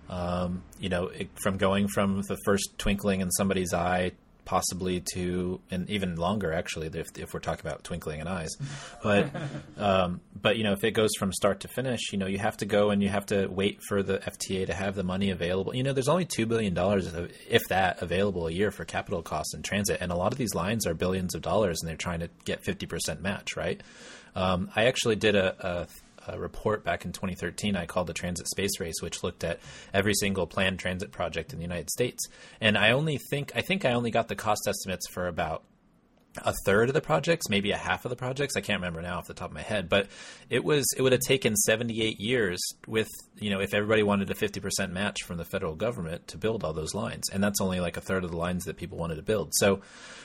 Um, 0.09 0.63
you 0.79 0.89
know, 0.89 1.07
it, 1.07 1.29
from 1.41 1.57
going 1.57 1.87
from 1.87 2.21
the 2.21 2.37
first 2.45 2.77
twinkling 2.77 3.21
in 3.21 3.31
somebody's 3.31 3.73
eye, 3.73 4.11
possibly 4.47 5.03
to, 5.13 5.59
and 5.69 5.89
even 5.89 6.15
longer, 6.15 6.53
actually, 6.53 6.87
if, 6.87 7.07
if 7.17 7.33
we're 7.33 7.41
talking 7.41 7.67
about 7.67 7.83
twinkling 7.83 8.21
in 8.21 8.27
eyes. 8.27 8.55
But, 9.03 9.29
um, 9.77 10.21
but 10.41 10.57
you 10.57 10.63
know, 10.63 10.71
if 10.71 10.85
it 10.85 10.91
goes 10.91 11.09
from 11.19 11.33
start 11.33 11.59
to 11.59 11.67
finish, 11.67 12.13
you 12.13 12.17
know, 12.17 12.27
you 12.27 12.39
have 12.39 12.55
to 12.57 12.65
go 12.65 12.89
and 12.89 13.03
you 13.03 13.09
have 13.09 13.25
to 13.27 13.47
wait 13.47 13.81
for 13.83 14.01
the 14.01 14.19
FTA 14.19 14.67
to 14.67 14.73
have 14.73 14.95
the 14.95 15.03
money 15.03 15.31
available. 15.31 15.75
You 15.75 15.83
know, 15.83 15.91
there's 15.91 16.07
only 16.07 16.23
two 16.23 16.45
billion 16.45 16.73
dollars, 16.73 17.13
if 17.49 17.67
that, 17.67 18.01
available 18.01 18.47
a 18.47 18.51
year 18.51 18.71
for 18.71 18.85
capital 18.85 19.21
costs 19.21 19.53
in 19.53 19.63
transit, 19.63 19.97
and 19.99 20.13
a 20.13 20.15
lot 20.15 20.31
of 20.31 20.37
these 20.37 20.55
lines 20.55 20.87
are 20.87 20.93
billions 20.93 21.35
of 21.35 21.41
dollars, 21.41 21.79
and 21.81 21.89
they're 21.89 21.97
trying 21.97 22.21
to 22.21 22.29
get 22.45 22.63
fifty 22.63 22.85
percent 22.85 23.21
match, 23.21 23.57
right? 23.57 23.81
Um, 24.33 24.69
I 24.75 24.85
actually 24.85 25.17
did 25.17 25.35
a, 25.35 25.55
a 25.59 25.87
report 26.35 26.83
back 26.83 27.05
in 27.05 27.11
2013 27.11 27.75
I 27.75 27.85
called 27.85 28.07
the 28.07 28.13
Transit 28.13 28.47
Space 28.47 28.79
Race, 28.79 29.01
which 29.01 29.23
looked 29.23 29.43
at 29.43 29.59
every 29.93 30.13
single 30.13 30.47
planned 30.47 30.79
transit 30.79 31.11
project 31.11 31.53
in 31.53 31.59
the 31.59 31.63
United 31.63 31.89
States. 31.89 32.25
And 32.59 32.77
I 32.77 32.91
only 32.91 33.17
think 33.29 33.51
I 33.55 33.61
think 33.61 33.85
I 33.85 33.93
only 33.93 34.11
got 34.11 34.27
the 34.27 34.35
cost 34.35 34.67
estimates 34.67 35.07
for 35.07 35.27
about 35.27 35.63
a 36.43 36.53
third 36.65 36.89
of 36.89 36.93
the 36.93 37.01
projects, 37.01 37.49
maybe 37.49 37.71
a 37.71 37.77
half 37.77 38.05
of 38.05 38.09
the 38.09 38.15
projects. 38.15 38.55
I 38.55 38.61
can't 38.61 38.79
remember 38.79 39.01
now 39.01 39.17
off 39.17 39.27
the 39.27 39.33
top 39.33 39.49
of 39.49 39.55
my 39.55 39.61
head, 39.61 39.89
but 39.89 40.07
it 40.49 40.63
was 40.63 40.85
it 40.95 41.01
would 41.01 41.11
have 41.11 41.21
taken 41.21 41.55
78 41.55 42.19
years 42.19 42.59
with 42.85 43.09
you 43.39 43.49
know 43.49 43.59
if 43.59 43.73
everybody 43.73 44.03
wanted 44.03 44.29
a 44.29 44.35
50% 44.35 44.91
match 44.91 45.23
from 45.23 45.37
the 45.37 45.45
federal 45.45 45.75
government 45.75 46.27
to 46.29 46.37
build 46.37 46.63
all 46.63 46.73
those 46.73 46.93
lines, 46.93 47.29
and 47.29 47.43
that's 47.43 47.61
only 47.61 47.79
like 47.79 47.97
a 47.97 48.01
third 48.01 48.23
of 48.23 48.31
the 48.31 48.37
lines 48.37 48.65
that 48.65 48.77
people 48.77 48.97
wanted 48.97 49.15
to 49.15 49.23
build. 49.23 49.51
So 49.55 49.81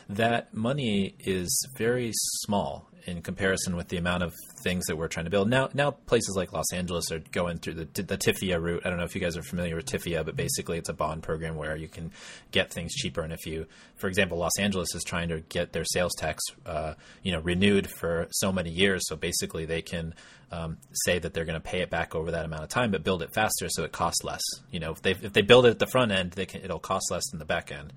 that 0.09 0.53
money 0.55 1.15
is 1.21 1.67
very 1.77 2.13
small 2.15 2.89
in 3.07 3.23
comparison 3.23 3.77
with 3.77 3.89
the 3.89 3.97
amount 3.97 4.23
of 4.23 4.33
things 4.63 4.85
that 4.87 4.97
we're 4.97 5.09
trying 5.09 5.25
to 5.25 5.31
build. 5.31 5.49
Now, 5.49 5.69
now 5.75 5.91
places 5.91 6.35
like 6.37 6.53
Los 6.53 6.73
Angeles 6.73 7.11
are 7.11 7.21
going 7.33 7.59
through 7.59 7.75
the 7.75 8.03
the 8.03 8.17
TIFIA 8.17 8.61
route. 8.61 8.83
I 8.85 8.91
don't 8.91 8.99
know 8.99 9.05
if 9.05 9.15
you 9.15 9.21
guys 9.21 9.37
are 9.37 9.43
familiar 9.43 9.77
with 9.77 9.87
TIFIA, 9.87 10.25
but 10.25 10.37
basically 10.37 10.79
it's 10.79 10.89
a 10.89 10.95
bond 10.95 11.23
program 11.23 11.57
where 11.57 11.77
you 11.77 11.89
can 11.89 12.13
get 12.51 12.73
things 12.73 12.95
cheaper. 12.95 13.23
And 13.23 13.33
if 13.33 13.47
you, 13.47 13.67
for 13.97 14.09
example, 14.09 14.39
Los 14.39 14.59
Angeles 14.59 14.95
is 14.95 15.03
trying 15.05 15.29
to 15.29 15.41
get 15.41 15.73
their 15.73 15.85
sales 15.85 16.13
tax, 16.17 16.43
uh, 16.67 16.95
you 17.23 17.33
know, 17.33 17.41
renewed 17.41 17.89
for 17.91 18.29
so 18.31 18.53
many 18.53 18.71
years, 18.71 19.03
so 19.07 19.17
basically 19.17 19.65
they 19.65 19.83
can 19.83 20.15
um, 20.51 20.77
say 20.93 21.19
that 21.19 21.35
they're 21.35 21.45
going 21.45 21.61
to 21.61 21.61
pay 21.61 21.81
it 21.81 21.91
back 21.91 22.15
over 22.15 22.31
that 22.31 22.45
amount 22.45 22.63
of 22.63 22.69
time, 22.69 22.91
but 22.91 23.03
build 23.03 23.23
it 23.23 23.31
faster 23.35 23.69
so 23.69 23.85
it 23.85 23.93
costs 23.93 24.23
less. 24.23 24.43
You 24.71 24.81
know, 24.81 24.93
if 24.93 25.03
they 25.03 25.13
if 25.13 25.33
they 25.33 25.43
build 25.43 25.67
it 25.67 25.71
at 25.71 25.79
the 25.79 25.87
front 25.87 26.13
end, 26.13 26.33
they 26.33 26.47
can 26.47 26.63
it'll 26.63 26.79
cost 26.79 27.11
less 27.11 27.29
than 27.31 27.39
the 27.39 27.45
back 27.45 27.73
end. 27.73 27.93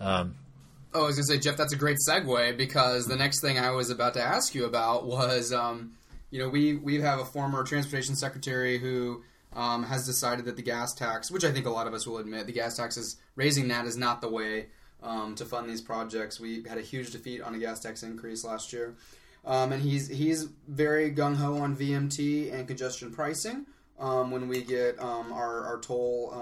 Um, 0.00 0.36
Oh, 0.94 1.02
I 1.02 1.06
was 1.06 1.16
gonna 1.16 1.26
say, 1.26 1.38
Jeff, 1.38 1.56
that's 1.56 1.74
a 1.74 1.76
great 1.76 1.98
segue 2.08 2.56
because 2.56 3.06
the 3.06 3.16
next 3.16 3.40
thing 3.40 3.58
I 3.58 3.70
was 3.70 3.90
about 3.90 4.14
to 4.14 4.22
ask 4.22 4.54
you 4.54 4.64
about 4.64 5.06
was, 5.06 5.52
um, 5.52 5.92
you 6.30 6.38
know, 6.38 6.48
we 6.48 6.76
we 6.76 7.00
have 7.00 7.18
a 7.18 7.26
former 7.26 7.62
transportation 7.62 8.16
secretary 8.16 8.78
who 8.78 9.22
um, 9.52 9.82
has 9.82 10.06
decided 10.06 10.46
that 10.46 10.56
the 10.56 10.62
gas 10.62 10.94
tax, 10.94 11.30
which 11.30 11.44
I 11.44 11.52
think 11.52 11.66
a 11.66 11.70
lot 11.70 11.86
of 11.86 11.92
us 11.92 12.06
will 12.06 12.18
admit, 12.18 12.46
the 12.46 12.52
gas 12.52 12.76
tax 12.76 12.96
is 12.96 13.16
raising 13.36 13.68
that 13.68 13.84
is 13.84 13.98
not 13.98 14.22
the 14.22 14.30
way 14.30 14.68
um, 15.02 15.34
to 15.34 15.44
fund 15.44 15.68
these 15.68 15.82
projects. 15.82 16.40
We 16.40 16.64
had 16.66 16.78
a 16.78 16.82
huge 16.82 17.10
defeat 17.10 17.42
on 17.42 17.54
a 17.54 17.58
gas 17.58 17.80
tax 17.80 18.02
increase 18.02 18.42
last 18.42 18.72
year, 18.72 18.94
um, 19.44 19.72
and 19.72 19.82
he's 19.82 20.08
he's 20.08 20.44
very 20.68 21.10
gung 21.10 21.36
ho 21.36 21.58
on 21.58 21.76
VMT 21.76 22.52
and 22.52 22.66
congestion 22.66 23.12
pricing. 23.12 23.66
Um, 23.98 24.30
when 24.30 24.48
we 24.48 24.62
get 24.62 24.98
um, 25.00 25.32
our 25.32 25.66
our 25.66 25.78
toll 25.80 26.32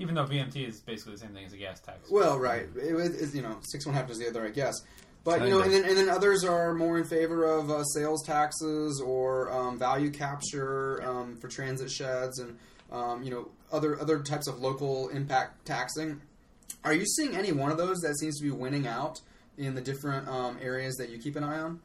Even 0.00 0.14
though 0.14 0.24
VMT 0.24 0.66
is 0.66 0.80
basically 0.80 1.12
the 1.12 1.18
same 1.18 1.30
thing 1.30 1.44
as 1.44 1.52
a 1.52 1.58
gas 1.58 1.78
tax. 1.78 2.10
Well, 2.10 2.38
right. 2.38 2.66
It, 2.74 2.94
was 2.94 3.34
you 3.34 3.42
know, 3.42 3.58
six 3.62 3.84
one 3.84 3.94
half 3.94 4.08
does 4.08 4.18
the 4.18 4.28
other, 4.28 4.44
I 4.44 4.48
guess. 4.48 4.74
But 5.22 5.42
you 5.42 5.50
know, 5.50 5.60
and 5.60 5.70
then 5.70 5.84
and 5.84 5.96
then 5.96 6.08
others 6.08 6.42
are 6.42 6.72
more 6.72 6.96
in 6.96 7.04
favor 7.04 7.44
of 7.44 7.70
uh, 7.70 7.84
sales 7.84 8.24
taxes 8.24 9.02
or 9.04 9.52
um, 9.52 9.78
value 9.78 10.10
capture 10.10 11.02
um, 11.02 11.36
for 11.36 11.48
transit 11.48 11.90
sheds 11.90 12.38
and 12.38 12.56
um, 12.90 13.22
you 13.22 13.30
know 13.30 13.48
other 13.70 14.00
other 14.00 14.22
types 14.22 14.46
of 14.46 14.58
local 14.60 15.10
impact 15.10 15.66
taxing. 15.66 16.22
Are 16.82 16.94
you 16.94 17.04
seeing 17.04 17.36
any 17.36 17.52
one 17.52 17.70
of 17.70 17.76
those 17.76 17.98
that 17.98 18.18
seems 18.18 18.38
to 18.38 18.44
be 18.44 18.50
winning 18.50 18.86
out 18.86 19.20
in 19.58 19.74
the 19.74 19.82
different 19.82 20.26
um, 20.26 20.56
areas 20.62 20.96
that 20.96 21.10
you 21.10 21.18
keep 21.18 21.36
an 21.36 21.44
eye 21.44 21.60
on? 21.60 21.80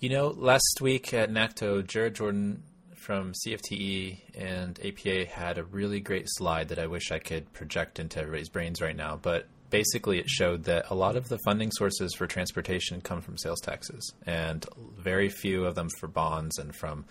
You 0.00 0.08
know, 0.08 0.28
last 0.28 0.80
week 0.80 1.14
at 1.14 1.30
NACTO, 1.30 1.86
Jared 1.86 2.16
Jordan 2.16 2.64
from 3.06 3.32
CFTE 3.34 4.18
and 4.34 4.80
APA 4.84 5.26
had 5.26 5.58
a 5.58 5.64
really 5.64 6.00
great 6.00 6.26
slide 6.26 6.70
that 6.70 6.80
I 6.80 6.88
wish 6.88 7.12
I 7.12 7.20
could 7.20 7.52
project 7.52 8.00
into 8.00 8.18
everybody's 8.18 8.48
brains 8.48 8.82
right 8.82 8.96
now. 8.96 9.14
But 9.14 9.46
basically, 9.70 10.18
it 10.18 10.28
showed 10.28 10.64
that 10.64 10.90
a 10.90 10.94
lot 10.96 11.14
of 11.14 11.28
the 11.28 11.38
funding 11.38 11.70
sources 11.70 12.14
for 12.14 12.26
transportation 12.26 13.00
come 13.00 13.20
from 13.20 13.38
sales 13.38 13.60
taxes, 13.60 14.12
and 14.26 14.66
very 14.98 15.28
few 15.28 15.66
of 15.66 15.76
them 15.76 15.88
for 16.00 16.08
bonds 16.08 16.58
and 16.58 16.74
from 16.74 17.04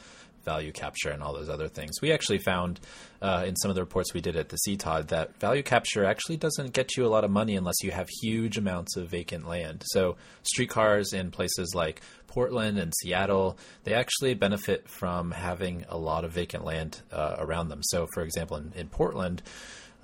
value 0.46 0.72
capture 0.72 1.10
and 1.10 1.22
all 1.22 1.34
those 1.34 1.50
other 1.50 1.68
things. 1.68 2.02
We 2.02 2.12
actually 2.12 2.38
found 2.38 2.80
uh, 3.22 3.44
in 3.46 3.56
some 3.58 3.70
of 3.70 3.76
the 3.76 3.82
reports 3.82 4.14
we 4.14 4.22
did 4.22 4.36
at 4.36 4.50
the 4.50 4.58
CTOD 4.68 5.08
that 5.08 5.38
value 5.40 5.64
capture 5.64 6.06
actually 6.06 6.38
doesn't 6.38 6.74
get 6.74 6.96
you 6.96 7.06
a 7.06 7.10
lot 7.10 7.24
of 7.24 7.32
money 7.32 7.56
unless 7.56 7.84
you 7.84 7.92
have 7.92 8.08
huge 8.22 8.58
amounts 8.58 8.96
of 8.96 9.10
vacant 9.10 9.48
land. 9.48 9.84
So 9.88 10.16
streetcars 10.44 11.12
in 11.12 11.32
places 11.32 11.74
like 11.76 12.02
Portland 12.28 12.78
and 12.78 12.94
Seattle, 13.02 13.58
they 13.84 13.94
actually 13.94 14.34
benefit 14.34 14.88
from 14.88 15.32
having 15.32 15.86
a 15.90 15.98
lot 15.98 16.24
of 16.24 16.32
vacant 16.32 16.64
land 16.64 17.02
uh, 17.12 17.36
around 17.40 17.70
them. 17.70 17.82
So, 17.84 18.08
for 18.14 18.24
example, 18.24 18.58
in, 18.58 18.74
in 18.76 18.90
Portland, 18.90 19.42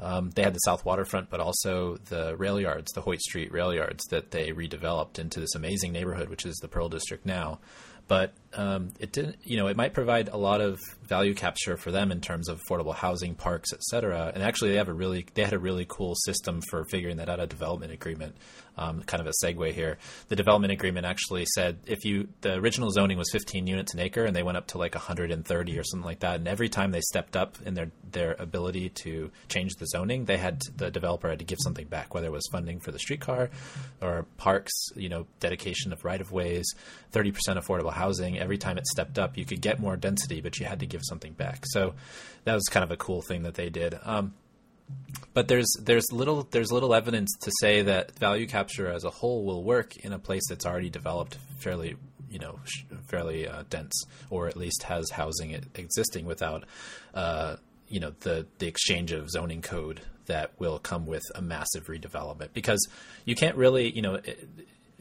um, 0.02 0.32
they 0.32 0.42
had 0.42 0.54
the 0.54 0.60
South 0.60 0.84
Waterfront, 0.84 1.30
but 1.30 1.40
also 1.40 1.98
the 2.10 2.36
rail 2.36 2.60
yards, 2.60 2.92
the 2.94 3.02
Hoyt 3.02 3.22
Street 3.22 3.52
rail 3.52 3.74
yards 3.74 4.04
that 4.10 4.32
they 4.32 4.52
redeveloped 4.52 5.20
into 5.20 5.40
this 5.40 5.54
amazing 5.56 5.92
neighborhood, 5.92 6.30
which 6.30 6.46
is 6.46 6.56
the 6.56 6.68
Pearl 6.68 6.90
District 6.90 7.26
now. 7.26 7.60
But 8.08 8.34
um, 8.54 8.90
it 9.00 9.12
didn't, 9.12 9.38
you 9.44 9.58
know, 9.58 9.68
it 9.68 9.78
might 9.78 9.94
provide 9.94 10.28
a 10.30 10.38
lot 10.38 10.62
of 10.62 10.80
value 11.04 11.34
capture 11.34 11.78
for 11.78 11.92
them 11.92 12.12
in 12.12 12.22
terms 12.22 12.50
of 12.50 12.62
affordable 12.62 12.94
housing, 12.94 13.36
parks, 13.36 13.74
et 13.74 13.82
cetera. 13.84 14.32
And 14.34 14.44
actually, 14.44 14.72
they 14.72 14.78
have 14.78 14.90
a 14.90 14.94
really, 14.94 15.26
they 15.34 15.44
had 15.44 15.54
a 15.54 15.60
really 15.60 15.86
cool 15.88 16.16
system 16.16 16.62
for 16.70 16.86
figuring 16.86 17.18
that 17.18 17.30
out. 17.30 17.40
A 17.40 17.48
development 17.48 17.92
agreement, 17.92 18.36
um, 18.78 19.04
kind 19.04 19.22
of 19.22 19.28
a 19.28 19.46
segue 19.46 19.74
here. 19.74 19.98
The 20.28 20.36
development 20.36 20.74
agreement 20.74 21.06
actually 21.06 21.46
said 21.46 21.80
if 21.86 22.06
you, 22.06 22.28
the 22.42 22.56
original 22.56 22.92
zoning 22.92 23.18
was 23.18 23.32
15 23.32 23.68
units 23.68 23.94
an 23.94 24.00
acre, 24.00 24.26
and 24.26 24.36
they 24.36 24.44
went 24.44 24.58
up 24.58 24.68
to 24.68 24.78
like 24.78 24.96
130 24.96 25.78
or 25.78 25.84
something 25.84 26.06
like 26.06 26.20
that. 26.20 26.36
And 26.36 26.48
every 26.48 26.70
time 26.70 26.92
they 26.92 27.02
stepped 27.02 27.36
up 27.36 27.58
in 27.66 27.74
their 27.74 27.92
their 28.12 28.36
ability 28.40 28.90
to 28.90 29.32
change 29.48 29.74
the 29.76 29.88
zoning, 29.88 30.26
they 30.26 30.38
had 30.38 30.62
to, 30.62 30.72
the 30.78 30.92
developer 30.92 31.30
had 31.30 31.40
to 31.40 31.46
give 31.46 31.60
something 31.62 31.88
back, 31.88 32.14
whether 32.14 32.28
it 32.28 32.32
was 32.32 32.48
funding 32.52 32.80
for 32.80 32.92
the 32.92 33.00
streetcar 33.00 33.50
or 34.02 34.26
parks, 34.38 34.72
you 34.96 35.10
know, 35.10 35.26
dedication 35.40 35.94
of 35.94 36.04
right 36.04 36.20
of 36.20 36.32
ways, 36.32 36.66
30% 37.14 37.34
affordable 37.58 37.94
housing. 37.94 38.41
Every 38.42 38.58
time 38.58 38.78
it 38.78 38.88
stepped 38.88 39.18
up, 39.18 39.38
you 39.38 39.46
could 39.46 39.62
get 39.62 39.80
more 39.80 39.96
density, 39.96 40.42
but 40.42 40.60
you 40.60 40.66
had 40.66 40.80
to 40.82 40.86
give 40.86 41.02
something 41.04 41.34
back. 41.34 41.64
So 41.68 41.94
that 42.44 42.54
was 42.54 42.64
kind 42.66 42.84
of 42.84 42.92
a 42.92 42.98
cool 42.98 43.22
thing 43.22 43.44
that 43.44 43.56
they 43.56 43.70
did. 43.70 43.98
Um, 44.04 44.34
but 45.34 45.48
there's 45.48 45.72
there's 45.80 46.12
little 46.12 46.48
there's 46.52 46.72
little 46.72 46.94
evidence 46.94 47.30
to 47.42 47.52
say 47.60 47.82
that 47.84 48.18
value 48.18 48.48
capture 48.48 48.92
as 48.92 49.04
a 49.04 49.10
whole 49.10 49.46
will 49.46 49.64
work 49.64 49.96
in 49.98 50.12
a 50.12 50.20
place 50.20 50.44
that's 50.50 50.66
already 50.66 50.90
developed 50.90 51.38
fairly 51.60 51.96
you 52.30 52.40
know 52.40 52.60
fairly 53.08 53.48
uh, 53.48 53.64
dense 53.70 53.94
or 54.30 54.48
at 54.48 54.58
least 54.58 54.84
has 54.84 55.10
housing 55.12 55.52
existing 55.76 56.26
without 56.26 56.66
uh, 57.14 57.56
you 57.88 58.00
know 58.00 58.14
the 58.22 58.46
the 58.60 58.68
exchange 58.68 59.12
of 59.12 59.30
zoning 59.30 59.62
code 59.62 60.02
that 60.26 60.52
will 60.60 60.80
come 60.80 61.06
with 61.06 61.24
a 61.36 61.42
massive 61.42 61.88
redevelopment 61.88 62.50
because 62.54 62.88
you 63.26 63.36
can't 63.36 63.56
really 63.56 63.90
you 63.92 64.02
know 64.02 64.16
it, 64.16 64.48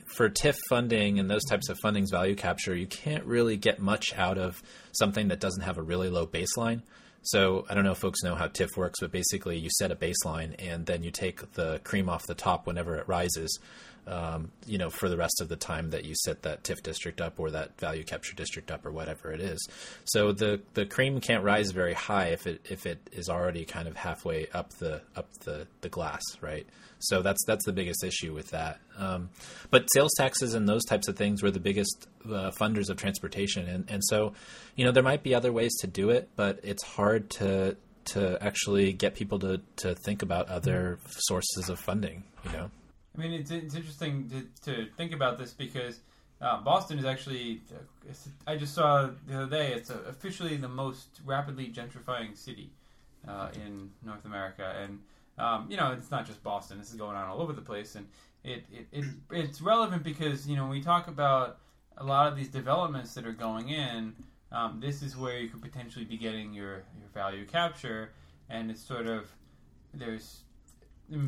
for 0.06 0.28
TIF 0.28 0.56
funding 0.68 1.18
and 1.18 1.30
those 1.30 1.44
types 1.44 1.68
of 1.68 1.78
fundings 1.84 2.10
value 2.10 2.34
capture 2.34 2.74
you 2.74 2.86
can't 2.86 3.24
really 3.24 3.56
get 3.56 3.80
much 3.80 4.16
out 4.16 4.38
of 4.38 4.62
something 4.92 5.28
that 5.28 5.40
doesn't 5.40 5.62
have 5.62 5.78
a 5.78 5.82
really 5.82 6.08
low 6.08 6.26
baseline 6.26 6.82
so 7.22 7.66
I 7.68 7.74
don't 7.74 7.84
know 7.84 7.92
if 7.92 7.98
folks 7.98 8.22
know 8.22 8.34
how 8.34 8.48
TIF 8.48 8.76
works, 8.76 9.00
but 9.00 9.12
basically 9.12 9.58
you 9.58 9.68
set 9.78 9.92
a 9.92 9.96
baseline 9.96 10.54
and 10.58 10.86
then 10.86 11.02
you 11.02 11.10
take 11.10 11.52
the 11.52 11.80
cream 11.84 12.08
off 12.08 12.26
the 12.26 12.34
top 12.34 12.66
whenever 12.66 12.96
it 12.96 13.06
rises. 13.06 13.58
Um, 14.06 14.50
you 14.66 14.78
know, 14.78 14.90
for 14.90 15.08
the 15.08 15.16
rest 15.16 15.40
of 15.40 15.48
the 15.48 15.56
time 15.56 15.90
that 15.90 16.04
you 16.04 16.14
set 16.16 16.42
that 16.42 16.64
TIF 16.64 16.82
district 16.82 17.20
up 17.20 17.38
or 17.38 17.50
that 17.50 17.78
value 17.78 18.02
capture 18.02 18.34
district 18.34 18.70
up 18.70 18.84
or 18.84 18.90
whatever 18.90 19.30
it 19.30 19.40
is. 19.40 19.68
So 20.04 20.32
the 20.32 20.60
the 20.74 20.86
cream 20.86 21.20
can't 21.20 21.44
rise 21.44 21.70
very 21.70 21.94
high 21.94 22.28
if 22.28 22.46
it 22.46 22.60
if 22.68 22.86
it 22.86 22.98
is 23.12 23.28
already 23.28 23.64
kind 23.64 23.86
of 23.86 23.96
halfway 23.96 24.48
up 24.48 24.70
the 24.78 25.02
up 25.14 25.28
the, 25.44 25.66
the 25.82 25.88
glass, 25.88 26.22
right? 26.40 26.66
So 27.00 27.22
that's 27.22 27.42
that's 27.46 27.64
the 27.64 27.72
biggest 27.72 28.04
issue 28.04 28.34
with 28.34 28.50
that. 28.50 28.78
Um, 28.98 29.30
but 29.70 29.86
sales 29.92 30.12
taxes 30.16 30.54
and 30.54 30.68
those 30.68 30.84
types 30.84 31.08
of 31.08 31.16
things 31.16 31.42
were 31.42 31.50
the 31.50 31.60
biggest 31.60 32.08
uh, 32.26 32.50
funders 32.50 32.90
of 32.90 32.96
transportation, 32.96 33.68
and 33.68 33.84
and 33.88 34.02
so 34.04 34.34
you 34.76 34.84
know 34.84 34.92
there 34.92 35.02
might 35.02 35.22
be 35.22 35.34
other 35.34 35.52
ways 35.52 35.74
to 35.80 35.86
do 35.86 36.10
it, 36.10 36.28
but 36.36 36.60
it's 36.62 36.82
hard 36.82 37.30
to 37.30 37.76
to 38.06 38.42
actually 38.42 38.92
get 38.92 39.14
people 39.14 39.38
to 39.38 39.60
to 39.76 39.94
think 39.94 40.22
about 40.22 40.48
other 40.48 40.98
sources 41.08 41.68
of 41.68 41.78
funding. 41.78 42.24
You 42.44 42.52
know. 42.52 42.70
I 43.16 43.20
mean, 43.20 43.32
it's, 43.32 43.50
it's 43.50 43.74
interesting 43.74 44.30
to, 44.30 44.72
to 44.72 44.86
think 44.96 45.12
about 45.12 45.38
this 45.38 45.52
because 45.52 46.00
uh, 46.40 46.60
Boston 46.62 46.98
is 46.98 47.04
actually, 47.04 47.60
I 48.46 48.56
just 48.56 48.74
saw 48.74 49.10
the 49.26 49.42
other 49.42 49.50
day, 49.50 49.72
it's 49.72 49.90
officially 49.90 50.56
the 50.56 50.68
most 50.68 51.20
rapidly 51.24 51.68
gentrifying 51.68 52.36
city 52.36 52.70
uh, 53.28 53.48
in 53.54 53.90
North 54.04 54.24
America. 54.24 54.74
And, 54.82 55.00
um, 55.38 55.66
you 55.68 55.76
know, 55.76 55.92
it's 55.92 56.10
not 56.10 56.26
just 56.26 56.42
Boston, 56.42 56.78
this 56.78 56.90
is 56.90 56.96
going 56.96 57.16
on 57.16 57.28
all 57.28 57.42
over 57.42 57.52
the 57.52 57.60
place. 57.60 57.94
And 57.94 58.06
it, 58.44 58.64
it, 58.72 58.86
it 58.92 59.04
it's 59.32 59.60
relevant 59.60 60.02
because, 60.02 60.48
you 60.48 60.56
know, 60.56 60.62
when 60.62 60.72
we 60.72 60.82
talk 60.82 61.08
about 61.08 61.58
a 61.98 62.04
lot 62.04 62.28
of 62.28 62.36
these 62.36 62.48
developments 62.48 63.12
that 63.14 63.26
are 63.26 63.32
going 63.32 63.68
in, 63.68 64.14
um, 64.52 64.80
this 64.80 65.02
is 65.02 65.16
where 65.16 65.38
you 65.38 65.48
could 65.48 65.62
potentially 65.62 66.04
be 66.04 66.16
getting 66.16 66.54
your, 66.54 66.84
your 66.98 67.08
value 67.12 67.44
capture. 67.44 68.12
And 68.48 68.70
it's 68.70 68.82
sort 68.82 69.06
of, 69.06 69.28
there's 69.92 70.40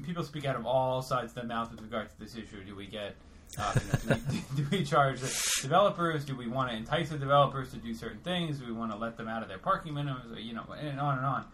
people 0.05 0.23
speak 0.25 0.45
out 0.45 0.57
of 0.57 0.67
all 0.67 1.03
sides 1.03 1.33
of 1.37 1.43
the 1.43 1.45
mouth 1.45 1.71
with 1.71 1.81
regard 1.83 2.11
to 2.11 2.19
this 2.19 2.37
issue. 2.37 2.63
Do 2.65 2.75
we 2.77 2.87
get, 2.87 3.15
uh, 3.59 3.75
you 3.75 4.11
know, 4.11 4.17
do, 4.17 4.23
we, 4.31 4.43
do 4.63 4.67
we 4.71 4.85
charge 4.85 5.21
the 5.21 5.33
developers? 5.63 6.25
Do 6.25 6.37
we 6.37 6.49
want 6.49 6.71
to 6.71 6.77
entice 6.77 7.11
the 7.11 7.19
developers 7.19 7.71
to 7.73 7.77
do 7.79 7.95
certain 7.95 8.21
things? 8.21 8.59
Do 8.59 8.67
we 8.67 8.73
want 8.73 8.93
to 8.93 8.99
let 8.99 9.17
them 9.17 9.29
out 9.29 9.43
of 9.43 9.49
their 9.49 9.59
parking 9.59 9.95
minimums? 9.95 10.35
Or, 10.35 10.39
you 10.39 10.55
know, 10.55 10.65
and 10.79 10.99
on 11.01 11.19
and 11.19 11.27
on. 11.27 11.45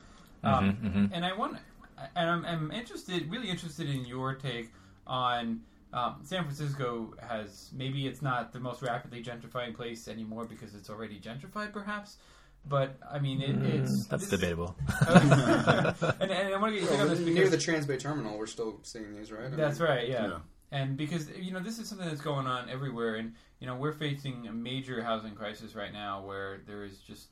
Um, 0.45 0.73
Mhm, 0.77 0.93
mhm. 0.93 1.11
And 1.13 1.25
I 1.25 1.33
want, 1.37 1.59
and 2.15 2.31
I'm, 2.31 2.45
I'm 2.45 2.71
interested, 2.71 3.31
really 3.31 3.49
interested 3.51 3.89
in 3.89 4.05
your 4.05 4.35
take 4.35 4.71
on 5.07 5.61
um, 5.93 6.17
San 6.23 6.45
Francisco. 6.45 7.15
Has 7.21 7.71
maybe 7.75 8.07
it's 8.07 8.23
not 8.23 8.53
the 8.53 8.61
most 8.61 8.83
rapidly 8.83 9.23
gentrifying 9.23 9.75
place 9.75 10.07
anymore 10.07 10.45
because 10.45 10.75
it's 10.75 10.91
already 10.91 11.19
gentrified, 11.19 11.73
perhaps. 11.73 12.19
But 12.69 12.99
I 13.11 13.19
mean, 13.19 13.41
it, 13.41 13.57
it's 13.63 14.07
Mm, 14.07 14.09
That's 14.09 14.29
debatable. 14.29 14.77
and, 15.09 16.31
and 16.31 16.55
I 16.55 16.59
want 16.59 16.75
to 16.75 16.81
get 16.81 16.83
your 16.83 16.91
take 16.91 17.01
on 17.01 17.09
this 17.09 17.19
because 17.19 17.35
near 17.35 17.49
the 17.49 17.57
Transbay 17.57 17.99
Terminal, 17.99 18.37
we're 18.39 18.47
still 18.47 18.81
seeing 18.83 19.17
these, 19.17 19.33
right? 19.33 19.47
I 19.47 19.57
that's 19.57 19.81
mean, 19.81 19.89
right, 19.89 20.09
yeah. 20.09 20.27
Yeah. 20.29 20.39
And 20.71 20.97
because 20.97 21.31
you 21.39 21.53
know 21.53 21.61
this 21.61 21.79
is 21.79 21.89
something 21.89 22.07
that's 22.07 22.21
going 22.21 22.47
on 22.47 22.69
everywhere, 22.69 23.15
and 23.15 23.33
you 23.59 23.67
know 23.67 23.77
we're 23.77 23.93
facing 23.93 24.47
a 24.49 24.53
major 24.53 25.03
housing 25.03 25.35
crisis 25.35 25.75
right 25.75 25.93
now, 25.93 26.23
where 26.27 26.61
there 26.67 26.85
is 26.85 26.99
just 26.99 27.29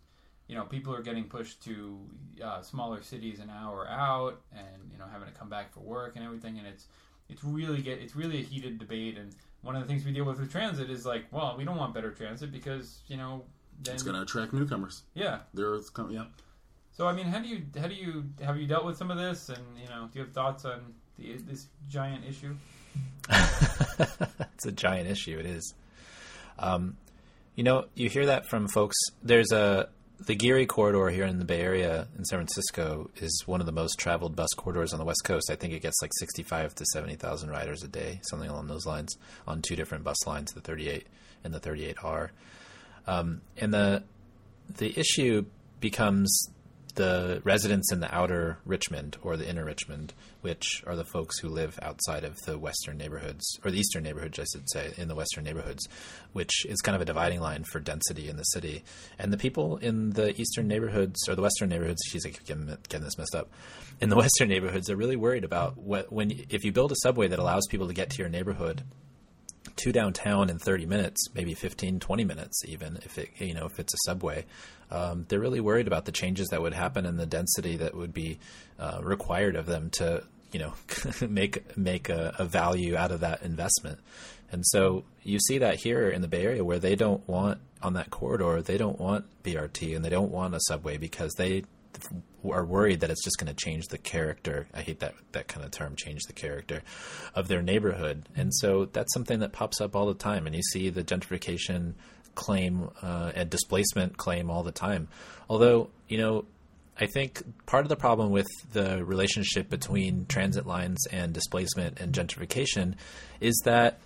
you 0.48 0.54
know 0.54 0.64
people 0.64 0.94
are 0.94 1.02
getting 1.02 1.24
pushed 1.24 1.62
to 1.64 1.98
uh, 2.42 2.62
smaller 2.62 3.02
cities 3.02 3.38
an 3.40 3.50
hour 3.50 3.86
out, 3.88 4.40
and 4.52 4.90
you 4.90 4.96
know 4.98 5.04
having 5.12 5.28
to 5.28 5.34
come 5.34 5.50
back 5.50 5.72
for 5.74 5.80
work 5.80 6.16
and 6.16 6.24
everything, 6.24 6.56
and 6.56 6.66
it's 6.66 6.86
it's 7.28 7.44
really 7.44 7.82
get 7.82 7.98
it's 7.98 8.16
really 8.16 8.38
a 8.38 8.42
heated 8.42 8.78
debate, 8.78 9.18
and 9.18 9.34
one 9.60 9.76
of 9.76 9.82
the 9.82 9.88
things 9.88 10.04
we 10.06 10.12
deal 10.12 10.24
with 10.24 10.40
with 10.40 10.50
transit 10.50 10.88
is 10.88 11.04
like, 11.04 11.26
well, 11.30 11.56
we 11.58 11.64
don't 11.64 11.76
want 11.76 11.92
better 11.92 12.12
transit 12.12 12.50
because 12.50 13.00
you 13.06 13.18
know 13.18 13.44
then 13.82 13.94
It's 13.94 14.02
going 14.02 14.16
to 14.16 14.22
attract 14.22 14.52
newcomers. 14.52 15.02
yeah. 15.14 15.40
There's, 15.54 15.90
com- 15.90 16.10
yeah. 16.10 16.24
So 16.92 17.06
I 17.06 17.12
mean, 17.12 17.26
how 17.26 17.40
do 17.40 17.46
you 17.48 17.62
how 17.78 17.88
do 17.88 17.94
you 17.94 18.24
have 18.42 18.56
you 18.56 18.66
dealt 18.66 18.86
with 18.86 18.96
some 18.96 19.10
of 19.10 19.18
this, 19.18 19.50
and 19.50 19.62
you 19.80 19.86
know, 19.88 20.08
do 20.10 20.18
you 20.18 20.24
have 20.24 20.32
thoughts 20.32 20.64
on 20.64 20.94
the, 21.18 21.34
this 21.46 21.66
giant 21.88 22.24
issue? 22.24 22.54
it's 23.28 24.66
a 24.66 24.72
giant 24.72 25.08
issue. 25.08 25.38
It 25.38 25.46
is. 25.46 25.74
Um, 26.58 26.96
you 27.54 27.64
know, 27.64 27.86
you 27.94 28.08
hear 28.08 28.26
that 28.26 28.48
from 28.48 28.68
folks. 28.68 28.96
There's 29.22 29.52
a 29.52 29.88
the 30.20 30.34
Geary 30.34 30.64
corridor 30.64 31.10
here 31.10 31.26
in 31.26 31.38
the 31.38 31.44
Bay 31.44 31.60
Area 31.60 32.08
in 32.16 32.24
San 32.24 32.38
Francisco 32.38 33.10
is 33.16 33.42
one 33.44 33.60
of 33.60 33.66
the 33.66 33.72
most 33.72 33.98
traveled 33.98 34.34
bus 34.34 34.48
corridors 34.56 34.94
on 34.94 34.98
the 34.98 35.04
West 35.04 35.22
Coast. 35.24 35.50
I 35.50 35.56
think 35.56 35.74
it 35.74 35.82
gets 35.82 36.00
like 36.00 36.12
sixty-five 36.18 36.74
to 36.76 36.84
seventy 36.92 37.16
thousand 37.16 37.50
riders 37.50 37.82
a 37.82 37.88
day, 37.88 38.20
something 38.30 38.48
along 38.48 38.68
those 38.68 38.86
lines, 38.86 39.14
on 39.46 39.60
two 39.60 39.76
different 39.76 40.02
bus 40.04 40.26
lines, 40.26 40.52
the 40.52 40.62
38 40.62 41.06
and 41.44 41.52
the 41.52 41.60
38R. 41.60 42.30
Um, 43.06 43.40
and 43.56 43.72
the 43.72 44.02
the 44.76 44.98
issue 44.98 45.44
becomes 45.80 46.50
the 46.96 47.40
residents 47.44 47.92
in 47.92 48.00
the 48.00 48.12
outer 48.12 48.58
Richmond 48.64 49.18
or 49.22 49.36
the 49.36 49.48
inner 49.48 49.64
Richmond, 49.64 50.12
which 50.40 50.82
are 50.86 50.96
the 50.96 51.04
folks 51.04 51.38
who 51.38 51.48
live 51.48 51.78
outside 51.82 52.24
of 52.24 52.36
the 52.46 52.58
western 52.58 52.96
neighborhoods, 52.96 53.58
or 53.64 53.70
the 53.70 53.78
eastern 53.78 54.02
neighborhoods, 54.02 54.38
I 54.38 54.44
should 54.44 54.68
say, 54.70 54.92
in 54.96 55.08
the 55.08 55.14
western 55.14 55.44
neighborhoods, 55.44 55.86
which 56.32 56.64
is 56.66 56.80
kind 56.80 56.96
of 56.96 57.02
a 57.02 57.04
dividing 57.04 57.40
line 57.40 57.64
for 57.64 57.80
density 57.80 58.28
in 58.28 58.36
the 58.36 58.44
city. 58.44 58.82
And 59.18 59.32
the 59.32 59.36
people 59.36 59.76
in 59.76 60.10
the 60.10 60.38
eastern 60.40 60.66
neighborhoods, 60.66 61.28
or 61.28 61.34
the 61.34 61.42
western 61.42 61.68
neighborhoods, 61.68 62.00
she's 62.06 62.24
like 62.24 62.42
getting, 62.44 62.66
getting 62.88 63.04
this 63.04 63.18
messed 63.18 63.34
up, 63.34 63.50
in 64.00 64.08
the 64.08 64.16
western 64.24 64.48
neighborhoods 64.48 64.86
they're 64.86 64.96
really 64.96 65.16
worried 65.16 65.44
about 65.44 65.78
what, 65.78 66.12
when 66.12 66.30
if 66.48 66.64
you 66.64 66.72
build 66.72 66.92
a 66.92 66.96
subway 67.02 67.28
that 67.28 67.38
allows 67.38 67.66
people 67.66 67.86
to 67.86 67.94
get 67.94 68.10
to 68.10 68.18
your 68.18 68.28
neighborhood 68.28 68.82
to 69.76 69.92
downtown 69.92 70.50
in 70.50 70.58
30 70.58 70.86
minutes, 70.86 71.28
maybe 71.34 71.54
15, 71.54 72.00
20 72.00 72.24
minutes, 72.24 72.62
even 72.66 72.98
if 73.04 73.18
it, 73.18 73.30
you 73.38 73.54
know, 73.54 73.66
if 73.66 73.78
it's 73.78 73.94
a 73.94 73.98
subway. 74.04 74.44
Um, 74.90 75.26
they're 75.28 75.40
really 75.40 75.60
worried 75.60 75.86
about 75.86 76.04
the 76.04 76.12
changes 76.12 76.48
that 76.48 76.62
would 76.62 76.74
happen 76.74 77.06
and 77.06 77.18
the 77.18 77.26
density 77.26 77.76
that 77.76 77.94
would 77.94 78.14
be 78.14 78.38
uh, 78.78 79.00
required 79.02 79.56
of 79.56 79.66
them 79.66 79.90
to, 79.90 80.22
you 80.52 80.60
know, 80.60 80.74
make 81.28 81.76
make 81.76 82.08
a, 82.08 82.34
a 82.38 82.44
value 82.44 82.96
out 82.96 83.12
of 83.12 83.20
that 83.20 83.42
investment. 83.42 83.98
And 84.52 84.64
so 84.66 85.04
you 85.22 85.38
see 85.40 85.58
that 85.58 85.76
here 85.76 86.08
in 86.08 86.22
the 86.22 86.28
Bay 86.28 86.44
Area 86.44 86.64
where 86.64 86.78
they 86.78 86.94
don't 86.94 87.26
want 87.28 87.58
on 87.82 87.94
that 87.94 88.10
corridor, 88.10 88.62
they 88.62 88.78
don't 88.78 88.98
want 88.98 89.24
BRT 89.42 89.94
and 89.94 90.04
they 90.04 90.08
don't 90.08 90.30
want 90.30 90.54
a 90.54 90.60
subway 90.60 90.96
because 90.96 91.32
they 91.34 91.64
are 92.44 92.64
worried 92.64 93.00
that 93.00 93.10
it's 93.10 93.24
just 93.24 93.38
going 93.38 93.54
to 93.54 93.64
change 93.64 93.86
the 93.86 93.98
character. 93.98 94.66
I 94.74 94.82
hate 94.82 95.00
that 95.00 95.14
that 95.32 95.48
kind 95.48 95.64
of 95.64 95.70
term, 95.70 95.96
change 95.96 96.22
the 96.26 96.32
character 96.32 96.82
of 97.34 97.48
their 97.48 97.62
neighborhood. 97.62 98.28
And 98.36 98.54
so 98.54 98.86
that's 98.86 99.12
something 99.12 99.40
that 99.40 99.52
pops 99.52 99.80
up 99.80 99.96
all 99.96 100.06
the 100.06 100.14
time. 100.14 100.46
And 100.46 100.54
you 100.54 100.62
see 100.62 100.90
the 100.90 101.04
gentrification 101.04 101.94
claim 102.34 102.90
uh, 103.02 103.32
and 103.34 103.50
displacement 103.50 104.16
claim 104.16 104.50
all 104.50 104.62
the 104.62 104.72
time. 104.72 105.08
Although, 105.48 105.90
you 106.08 106.18
know, 106.18 106.44
I 106.98 107.06
think 107.06 107.42
part 107.66 107.84
of 107.84 107.88
the 107.88 107.96
problem 107.96 108.30
with 108.30 108.46
the 108.72 109.04
relationship 109.04 109.68
between 109.68 110.26
transit 110.26 110.66
lines 110.66 110.98
and 111.10 111.32
displacement 111.32 112.00
and 112.00 112.14
gentrification 112.14 112.94
is 113.40 113.60
that 113.64 113.98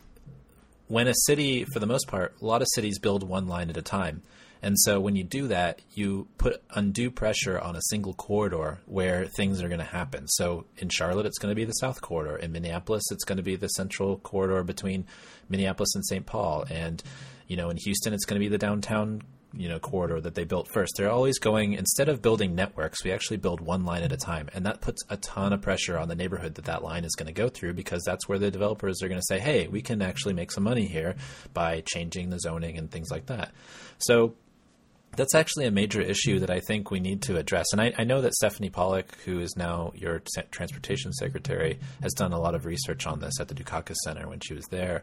when 0.88 1.06
a 1.06 1.14
city, 1.14 1.64
for 1.72 1.78
the 1.78 1.86
most 1.86 2.08
part, 2.08 2.34
a 2.42 2.44
lot 2.44 2.62
of 2.62 2.68
cities 2.74 2.98
build 2.98 3.22
one 3.22 3.46
line 3.46 3.70
at 3.70 3.76
a 3.76 3.82
time. 3.82 4.22
And 4.62 4.78
so 4.78 5.00
when 5.00 5.16
you 5.16 5.24
do 5.24 5.48
that, 5.48 5.80
you 5.94 6.28
put 6.38 6.62
undue 6.70 7.10
pressure 7.10 7.58
on 7.58 7.76
a 7.76 7.82
single 7.88 8.14
corridor 8.14 8.80
where 8.86 9.26
things 9.26 9.62
are 9.62 9.68
going 9.68 9.80
to 9.80 9.84
happen. 9.84 10.28
So 10.28 10.66
in 10.78 10.88
Charlotte, 10.88 11.26
it's 11.26 11.38
going 11.38 11.50
to 11.50 11.56
be 11.56 11.64
the 11.64 11.72
South 11.72 12.00
Corridor. 12.00 12.36
In 12.36 12.52
Minneapolis, 12.52 13.04
it's 13.10 13.24
going 13.24 13.38
to 13.38 13.42
be 13.42 13.56
the 13.56 13.68
Central 13.68 14.18
Corridor 14.18 14.62
between 14.62 15.06
Minneapolis 15.48 15.94
and 15.94 16.04
St. 16.04 16.26
Paul. 16.26 16.66
And, 16.70 17.02
you 17.46 17.56
know, 17.56 17.70
in 17.70 17.78
Houston, 17.78 18.12
it's 18.12 18.26
going 18.26 18.38
to 18.38 18.44
be 18.44 18.48
the 18.48 18.58
downtown 18.58 19.22
you 19.52 19.68
know 19.68 19.78
corridor 19.78 20.20
that 20.20 20.34
they 20.34 20.44
built 20.44 20.68
first. 20.72 20.94
They're 20.96 21.10
always 21.10 21.38
going 21.38 21.74
instead 21.74 22.08
of 22.08 22.22
building 22.22 22.54
networks, 22.54 23.04
we 23.04 23.12
actually 23.12 23.38
build 23.38 23.60
one 23.60 23.84
line 23.84 24.02
at 24.02 24.12
a 24.12 24.16
time, 24.16 24.48
and 24.54 24.64
that 24.66 24.80
puts 24.80 25.02
a 25.08 25.16
ton 25.16 25.52
of 25.52 25.60
pressure 25.60 25.98
on 25.98 26.08
the 26.08 26.14
neighborhood 26.14 26.54
that 26.54 26.66
that 26.66 26.82
line 26.82 27.04
is 27.04 27.14
going 27.14 27.26
to 27.26 27.32
go 27.32 27.48
through 27.48 27.74
because 27.74 28.02
that's 28.04 28.28
where 28.28 28.38
the 28.38 28.50
developers 28.50 29.02
are 29.02 29.08
going 29.08 29.20
to 29.20 29.26
say, 29.26 29.38
"Hey, 29.38 29.66
we 29.68 29.82
can 29.82 30.02
actually 30.02 30.34
make 30.34 30.52
some 30.52 30.64
money 30.64 30.86
here 30.86 31.16
by 31.52 31.82
changing 31.86 32.30
the 32.30 32.38
zoning 32.38 32.78
and 32.78 32.90
things 32.90 33.10
like 33.10 33.26
that." 33.26 33.52
So 33.98 34.34
that's 35.16 35.34
actually 35.34 35.66
a 35.66 35.70
major 35.70 36.00
issue 36.00 36.38
that 36.38 36.50
I 36.50 36.60
think 36.60 36.90
we 36.90 37.00
need 37.00 37.22
to 37.22 37.36
address. 37.36 37.66
And 37.72 37.80
I, 37.80 37.92
I, 37.98 38.04
know 38.04 38.20
that 38.20 38.34
Stephanie 38.34 38.70
Pollack, 38.70 39.16
who 39.24 39.40
is 39.40 39.54
now 39.56 39.92
your 39.94 40.22
transportation 40.50 41.12
secretary, 41.12 41.78
has 42.02 42.12
done 42.12 42.32
a 42.32 42.38
lot 42.38 42.54
of 42.54 42.64
research 42.64 43.06
on 43.06 43.20
this 43.20 43.40
at 43.40 43.48
the 43.48 43.54
Dukakis 43.54 43.96
Center 44.04 44.28
when 44.28 44.40
she 44.40 44.54
was 44.54 44.66
there. 44.66 45.02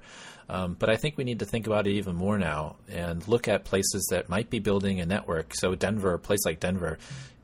Um, 0.49 0.75
but 0.79 0.89
I 0.89 0.95
think 0.95 1.17
we 1.17 1.25
need 1.25 1.39
to 1.39 1.45
think 1.45 1.67
about 1.67 1.87
it 1.87 1.91
even 1.91 2.15
more 2.15 2.37
now 2.37 2.77
and 2.87 3.27
look 3.27 3.47
at 3.47 3.65
places 3.65 4.07
that 4.11 4.29
might 4.29 4.49
be 4.49 4.59
building 4.59 5.01
a 5.01 5.05
network. 5.05 5.53
So 5.55 5.75
Denver, 5.75 6.13
a 6.13 6.19
place 6.19 6.45
like 6.45 6.61
Denver, 6.61 6.99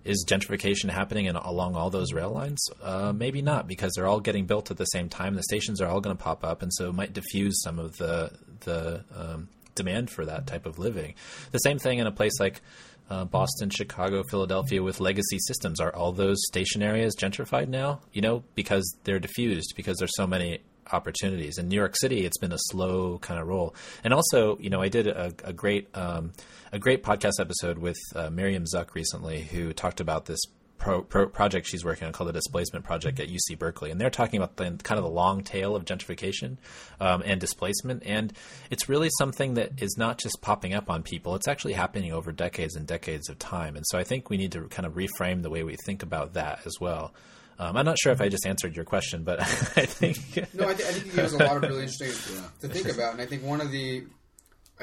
is 0.05 0.26
gentrification 0.28 0.89
happening 0.89 1.26
in, 1.26 1.36
along 1.36 1.76
all 1.76 1.89
those 1.89 2.14
rail 2.14 2.32
lines? 2.32 2.64
Uh, 2.82 3.14
maybe 3.14 3.41
not, 3.41 3.68
because 3.68 3.91
they're 3.95 4.07
all 4.07 4.20
getting 4.20 4.45
built 4.45 4.72
at 4.72 4.78
the 4.78 4.86
same 4.86 5.09
time. 5.09 5.36
The 5.36 5.43
stations 5.43 5.82
are 5.82 5.88
all 5.88 6.01
going 6.01 6.16
to 6.16 6.22
pop 6.22 6.43
up, 6.43 6.61
and 6.61 6.74
so 6.74 6.89
it 6.89 6.93
might 6.93 7.14
diffuse 7.14 7.61
some 7.61 7.80
of 7.80 7.97
the 7.97 8.32
the 8.61 9.03
um, 9.16 9.49
demand 9.76 10.09
for 10.09 10.26
that 10.26 10.47
type 10.47 10.65
of 10.65 10.80
living. 10.80 11.15
The 11.51 11.59
same 11.59 11.80
thing 11.80 11.99
in 11.99 12.07
a 12.07 12.11
place 12.11 12.39
like 12.39 12.61
uh, 13.09 13.26
Boston, 13.26 13.69
Chicago, 13.69 14.24
Philadelphia 14.24 14.82
with 14.82 14.99
legacy 14.99 15.39
systems. 15.39 15.80
Are 15.80 15.93
all 15.93 16.11
those 16.11 16.38
station 16.47 16.82
areas 16.82 17.15
gentrified 17.15 17.67
now? 17.67 18.01
You 18.11 18.21
know, 18.21 18.43
because 18.55 18.86
they're 19.03 19.19
diffused, 19.19 19.74
because 19.76 19.97
there's 19.97 20.15
so 20.15 20.28
many 20.28 20.59
opportunities. 20.91 21.57
In 21.57 21.67
New 21.67 21.76
York 21.76 21.95
City, 21.95 22.26
it's 22.26 22.38
been 22.38 22.51
a 22.51 22.57
slow 22.57 23.17
kind 23.19 23.39
of 23.39 23.47
roll. 23.47 23.76
And 24.03 24.13
also, 24.13 24.57
you 24.59 24.69
know, 24.69 24.82
I 24.82 24.89
did 24.89 25.07
a, 25.07 25.34
a 25.43 25.53
great 25.53 25.88
um, 25.95 26.34
a 26.71 26.80
great 26.80 27.03
podcast 27.03 27.39
episode 27.39 27.78
with 27.78 27.97
uh, 28.15 28.30
Miriam 28.30 28.65
Zuck 28.65 28.93
recently, 28.93 29.41
who 29.41 29.74
talked 29.74 29.99
about 29.99 30.26
this 30.26 30.39
pro, 30.84 31.01
pro 31.01 31.27
project 31.27 31.65
she's 31.65 31.86
working 31.86 32.05
on 32.05 32.13
called 32.13 32.27
the 32.27 32.34
Displacement 32.34 32.84
Project 32.84 33.19
at 33.19 33.29
UC 33.29 33.57
Berkeley, 33.57 33.89
and 33.89 33.99
they're 33.99 34.09
talking 34.09 34.38
about 34.38 34.57
the 34.57 34.77
kind 34.84 34.99
of 34.99 35.03
the 35.03 35.09
long 35.09 35.43
tail 35.43 35.75
of 35.75 35.86
gentrification 35.86 36.57
um, 36.99 37.23
and 37.25 37.39
displacement, 37.39 38.03
and 38.05 38.34
it's 38.69 38.89
really 38.89 39.09
something 39.17 39.53
that 39.53 39.81
is 39.81 39.95
not 39.97 40.17
just 40.17 40.41
popping 40.41 40.73
up 40.73 40.89
on 40.89 41.01
people; 41.01 41.36
it's 41.36 41.47
actually 41.47 41.73
happening 41.73 42.11
over 42.11 42.31
decades 42.31 42.75
and 42.75 42.86
decades 42.86 43.29
of 43.29 43.39
time. 43.39 43.75
And 43.75 43.86
so, 43.88 43.97
I 43.97 44.03
think 44.03 44.29
we 44.29 44.38
need 44.38 44.51
to 44.51 44.67
kind 44.67 44.86
of 44.86 44.93
reframe 44.93 45.41
the 45.41 45.49
way 45.49 45.63
we 45.63 45.77
think 45.86 46.03
about 46.03 46.34
that 46.34 46.59
as 46.65 46.73
well. 46.79 47.13
Um, 47.57 47.77
I'm 47.77 47.86
not 47.86 47.97
sure 47.97 48.11
if 48.11 48.19
I 48.19 48.27
just 48.27 48.45
answered 48.45 48.75
your 48.75 48.86
question, 48.86 49.23
but 49.23 49.39
I 49.41 49.86
think 49.86 50.17
no, 50.53 50.67
I, 50.67 50.73
th- 50.73 50.89
I 50.89 50.91
think 50.91 51.05
you 51.05 51.11
gave 51.13 51.34
a 51.34 51.38
lot 51.38 51.55
of 51.57 51.63
really 51.63 51.84
interesting 51.84 52.11
to 52.59 52.67
think 52.67 52.93
about, 52.93 53.13
and 53.13 53.21
I 53.21 53.25
think 53.25 53.43
one 53.43 53.61
of 53.61 53.71
the 53.71 54.03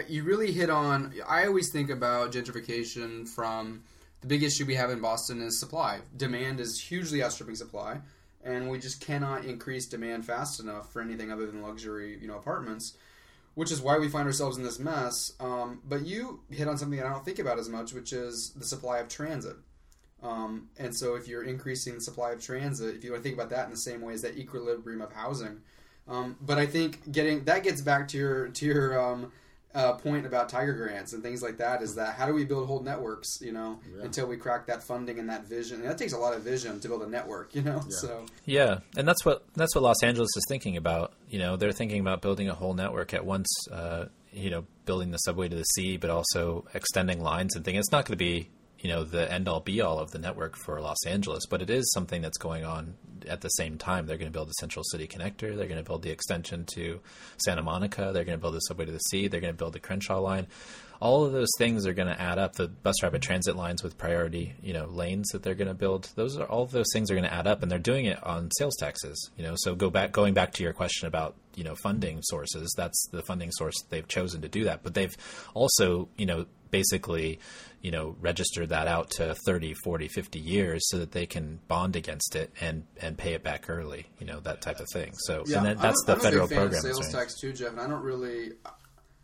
you 0.09 0.22
really 0.22 0.51
hit 0.51 0.70
on. 0.70 1.12
I 1.28 1.46
always 1.46 1.70
think 1.70 1.90
about 1.90 2.32
gentrification 2.32 3.28
from 3.28 3.82
the 4.20 4.26
big 4.26 4.42
issue 4.42 4.66
we 4.66 4.74
have 4.74 4.90
in 4.90 5.00
Boston 5.00 5.40
is 5.40 5.58
supply. 5.58 6.00
Demand 6.16 6.60
is 6.60 6.80
hugely 6.80 7.22
outstripping 7.22 7.54
supply, 7.54 7.98
and 8.44 8.70
we 8.70 8.78
just 8.78 9.00
cannot 9.00 9.44
increase 9.44 9.86
demand 9.86 10.26
fast 10.26 10.60
enough 10.60 10.92
for 10.92 11.00
anything 11.00 11.30
other 11.30 11.46
than 11.46 11.62
luxury, 11.62 12.18
you 12.20 12.28
know, 12.28 12.36
apartments. 12.36 12.94
Which 13.54 13.72
is 13.72 13.82
why 13.82 13.98
we 13.98 14.08
find 14.08 14.26
ourselves 14.26 14.56
in 14.56 14.62
this 14.62 14.78
mess. 14.78 15.32
Um, 15.40 15.80
but 15.84 16.06
you 16.06 16.40
hit 16.50 16.68
on 16.68 16.78
something 16.78 16.98
that 16.98 17.06
I 17.06 17.10
don't 17.12 17.24
think 17.24 17.40
about 17.40 17.58
as 17.58 17.68
much, 17.68 17.92
which 17.92 18.12
is 18.12 18.50
the 18.50 18.64
supply 18.64 18.98
of 18.98 19.08
transit. 19.08 19.56
Um, 20.22 20.68
and 20.78 20.94
so, 20.94 21.16
if 21.16 21.26
you're 21.26 21.42
increasing 21.42 21.94
the 21.94 22.00
supply 22.00 22.30
of 22.30 22.40
transit, 22.40 22.94
if 22.94 23.02
you 23.02 23.10
want 23.10 23.22
to 23.22 23.28
think 23.28 23.38
about 23.38 23.50
that 23.50 23.64
in 23.64 23.70
the 23.70 23.76
same 23.76 24.02
way 24.02 24.12
as 24.14 24.22
that 24.22 24.36
equilibrium 24.36 25.02
of 25.02 25.12
housing, 25.12 25.62
um, 26.08 26.36
but 26.40 26.58
I 26.58 26.66
think 26.66 27.10
getting 27.10 27.44
that 27.44 27.62
gets 27.62 27.80
back 27.80 28.08
to 28.08 28.18
your 28.18 28.48
to 28.48 28.66
your 28.66 29.00
um, 29.00 29.32
uh, 29.74 29.92
point 29.92 30.26
about 30.26 30.48
tiger 30.48 30.72
grants 30.72 31.12
and 31.12 31.22
things 31.22 31.42
like 31.42 31.58
that 31.58 31.80
is 31.80 31.94
that 31.94 32.14
how 32.14 32.26
do 32.26 32.34
we 32.34 32.44
build 32.44 32.66
whole 32.66 32.80
networks 32.80 33.40
you 33.40 33.52
know 33.52 33.78
yeah. 33.96 34.02
until 34.02 34.26
we 34.26 34.36
crack 34.36 34.66
that 34.66 34.82
funding 34.82 35.20
and 35.20 35.28
that 35.28 35.44
vision 35.44 35.80
and 35.80 35.88
that 35.88 35.96
takes 35.96 36.12
a 36.12 36.18
lot 36.18 36.34
of 36.34 36.42
vision 36.42 36.80
to 36.80 36.88
build 36.88 37.02
a 37.02 37.08
network 37.08 37.54
you 37.54 37.62
know 37.62 37.80
yeah. 37.84 37.96
so 38.00 38.26
yeah 38.46 38.78
and 38.96 39.06
that's 39.06 39.24
what 39.24 39.44
that's 39.54 39.72
what 39.74 39.82
los 39.82 40.02
angeles 40.02 40.28
is 40.36 40.42
thinking 40.48 40.76
about 40.76 41.12
you 41.28 41.38
know 41.38 41.56
they're 41.56 41.70
thinking 41.70 42.00
about 42.00 42.20
building 42.20 42.48
a 42.48 42.54
whole 42.54 42.74
network 42.74 43.14
at 43.14 43.24
once 43.24 43.48
uh, 43.70 44.06
you 44.32 44.50
know 44.50 44.64
building 44.86 45.12
the 45.12 45.18
subway 45.18 45.48
to 45.48 45.56
the 45.56 45.64
sea 45.64 45.96
but 45.96 46.10
also 46.10 46.66
extending 46.74 47.22
lines 47.22 47.54
and 47.54 47.64
things 47.64 47.78
it's 47.78 47.92
not 47.92 48.04
going 48.04 48.18
to 48.18 48.24
be 48.24 48.48
you 48.81 48.89
know 48.89 49.05
the 49.05 49.31
end 49.31 49.49
all 49.49 49.61
be 49.61 49.81
all 49.81 49.99
of 49.99 50.11
the 50.11 50.18
network 50.18 50.57
for 50.57 50.81
Los 50.81 51.05
Angeles, 51.07 51.47
but 51.47 51.62
it 51.62 51.70
is 51.70 51.91
something 51.93 52.22
that's 52.22 52.39
going 52.39 52.64
on 52.64 52.95
at 53.28 53.43
the 53.43 53.49
same 53.51 53.76
time. 53.76 54.07
They're 54.07 54.16
going 54.16 54.33
to 54.33 54.37
build 54.37 54.49
the 54.49 54.55
Central 54.55 54.83
City 54.85 55.07
Connector. 55.07 55.55
They're 55.57 55.68
going 55.68 55.83
to 55.83 55.83
build 55.83 56.03
the 56.03 56.11
extension 56.11 56.64
to 56.74 57.01
Santa 57.37 57.62
Monica. 57.62 58.11
They're 58.14 58.24
going 58.24 58.39
to 58.39 58.41
build 58.41 58.55
the 58.55 58.61
subway 58.61 58.87
to 58.87 58.93
the 58.93 58.99
sea. 58.99 59.28
They're 59.28 59.41
going 59.41 59.53
to 59.53 59.59
build 59.59 59.74
the 59.74 59.81
Crenshaw 59.81 60.18
line. 60.20 60.47
all 61.01 61.24
of 61.24 61.33
those 61.33 61.51
things 61.57 61.87
are 61.87 61.95
going 61.95 62.09
to 62.09 62.20
add 62.20 62.39
up. 62.39 62.55
The 62.55 62.68
bus 62.68 63.03
rapid 63.03 63.22
transit 63.22 63.57
lines 63.57 63.83
with 63.83 63.97
priority, 63.97 64.55
you 64.62 64.74
know, 64.74 64.85
lanes 64.87 65.28
that 65.31 65.43
they're 65.43 65.55
going 65.55 65.68
to 65.68 65.74
build. 65.74 66.11
Those 66.14 66.37
are 66.37 66.45
all 66.45 66.62
of 66.62 66.72
those 66.72 66.91
things 66.93 67.11
are 67.11 67.14
going 67.14 67.24
to 67.24 67.33
add 67.33 67.47
up, 67.47 67.62
and 67.62 67.70
they're 67.70 67.78
doing 67.78 68.05
it 68.05 68.22
on 68.22 68.51
sales 68.59 68.76
taxes. 68.76 69.31
You 69.37 69.45
know, 69.45 69.55
so 69.57 69.74
go 69.74 69.91
back 69.91 70.12
going 70.12 70.35
back 70.35 70.53
to 70.55 70.62
your 70.62 70.74
question 70.74 71.09
about 71.09 71.37
you 71.57 71.64
know 71.64 71.74
funding 71.74 72.20
sources. 72.22 72.74
That's 72.76 73.09
the 73.12 73.22
funding 73.22 73.51
source 73.53 73.74
they've 73.89 74.07
chosen 74.07 74.43
to 74.43 74.49
do 74.49 74.64
that, 74.64 74.83
but 74.83 74.95
they've 74.95 75.16
also 75.55 76.09
you 76.16 76.26
know 76.26 76.47
basically 76.70 77.41
you 77.81 77.91
know 77.91 78.16
register 78.20 78.66
that 78.66 78.87
out 78.87 79.11
to 79.11 79.35
30 79.47 79.74
40 79.74 80.09
50 80.09 80.39
years 80.39 80.89
so 80.89 80.99
that 80.99 81.12
they 81.12 81.26
can 81.26 81.61
bond 81.68 81.97
against 81.97 82.37
it 82.37 82.53
and 82.61 82.85
and 83.01 83.16
pay 83.16 83.33
it 83.33 83.43
back 83.43 83.70
early 83.70 84.07
you 84.18 84.26
know 84.26 84.41
that 84.41 84.61
type 84.61 84.81
of 84.81 84.87
thing 84.93 85.12
so 85.16 85.45
Yeah, 85.47 85.59
and 85.59 85.66
that, 85.66 85.78
that's 85.81 86.03
I'm, 86.03 86.07
the 86.07 86.12
I'm 86.12 86.20
federal 86.20 86.45
a 86.45 86.49
big 86.49 86.59
fan 86.59 86.68
program 86.68 86.85
Of 86.85 86.97
sales 86.97 87.12
tax 87.12 87.41
too, 87.41 87.53
Jeff. 87.53 87.72
And 87.72 87.81
I 87.81 87.87
don't 87.87 88.03
really. 88.03 88.53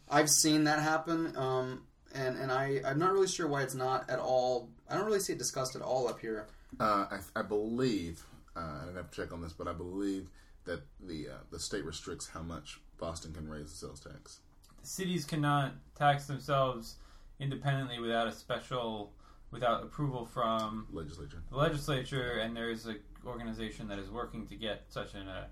I've 0.09 0.31
seen 0.31 0.65
that 0.65 0.81
happen, 0.81 1.37
um, 1.37 1.83
and 2.15 2.37
and 2.39 2.53
I 2.53 2.81
I'm 2.85 2.99
not 2.99 3.13
really 3.13 3.29
sure 3.29 3.49
why 3.49 3.63
it's 3.63 3.75
not 3.75 4.09
at 4.09 4.19
all. 4.19 4.69
I 4.89 4.95
don't 4.95 5.05
really 5.05 5.21
see 5.21 5.33
it 5.33 5.39
discussed 5.39 5.77
at 5.77 5.83
all 5.83 6.09
up 6.09 6.21
here. 6.21 6.47
Uh, 6.79 7.07
I, 7.11 7.41
I 7.41 7.43
believe 7.43 8.25
uh, 8.57 8.61
I 8.61 8.85
didn't 8.85 8.97
have 8.97 9.11
to 9.11 9.21
check 9.23 9.33
on 9.33 9.43
this, 9.43 9.53
but 9.53 9.69
I 9.69 9.73
believe 9.73 10.31
that 10.65 10.81
the 11.01 11.29
uh, 11.29 11.33
the 11.51 11.59
state 11.59 11.85
restricts 11.85 12.29
how 12.29 12.43
much 12.43 12.81
Boston 12.99 13.33
can 13.33 13.49
raise 13.49 13.71
the 13.71 13.87
sales 13.87 14.01
tax. 14.01 14.41
cities 14.83 15.25
cannot 15.25 15.73
tax 15.97 16.27
themselves 16.27 16.97
independently 17.41 17.99
without 18.01 18.27
a 18.27 18.33
special 18.33 19.13
without 19.51 19.83
approval 19.85 20.27
from 20.27 20.87
Legislature. 20.93 21.43
the 21.51 21.57
legislature 21.57 22.39
and 22.41 22.57
there's 22.57 22.87
a 22.87 22.97
organization 23.27 23.89
that 23.89 23.99
is 23.99 24.11
working 24.11 24.47
to 24.47 24.55
get 24.57 24.85
such 24.89 25.15
an 25.15 25.29
uh, 25.29 25.47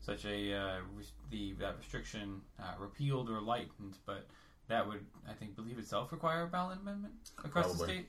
such 0.00 0.24
a 0.24 0.52
uh, 0.54 0.76
res- 0.94 1.12
the 1.30 1.52
that 1.60 1.76
restriction 1.78 2.40
uh, 2.60 2.74
repealed 2.78 3.28
or 3.30 3.40
lightened 3.40 3.96
but 4.06 4.26
that 4.68 4.86
would 4.86 5.04
I 5.28 5.32
think 5.32 5.56
believe 5.56 5.78
itself 5.78 6.12
require 6.12 6.42
a 6.44 6.46
ballot 6.46 6.78
amendment 6.80 7.14
across 7.44 7.72
the 7.72 7.78
Probably. 7.78 7.94
state 7.94 8.08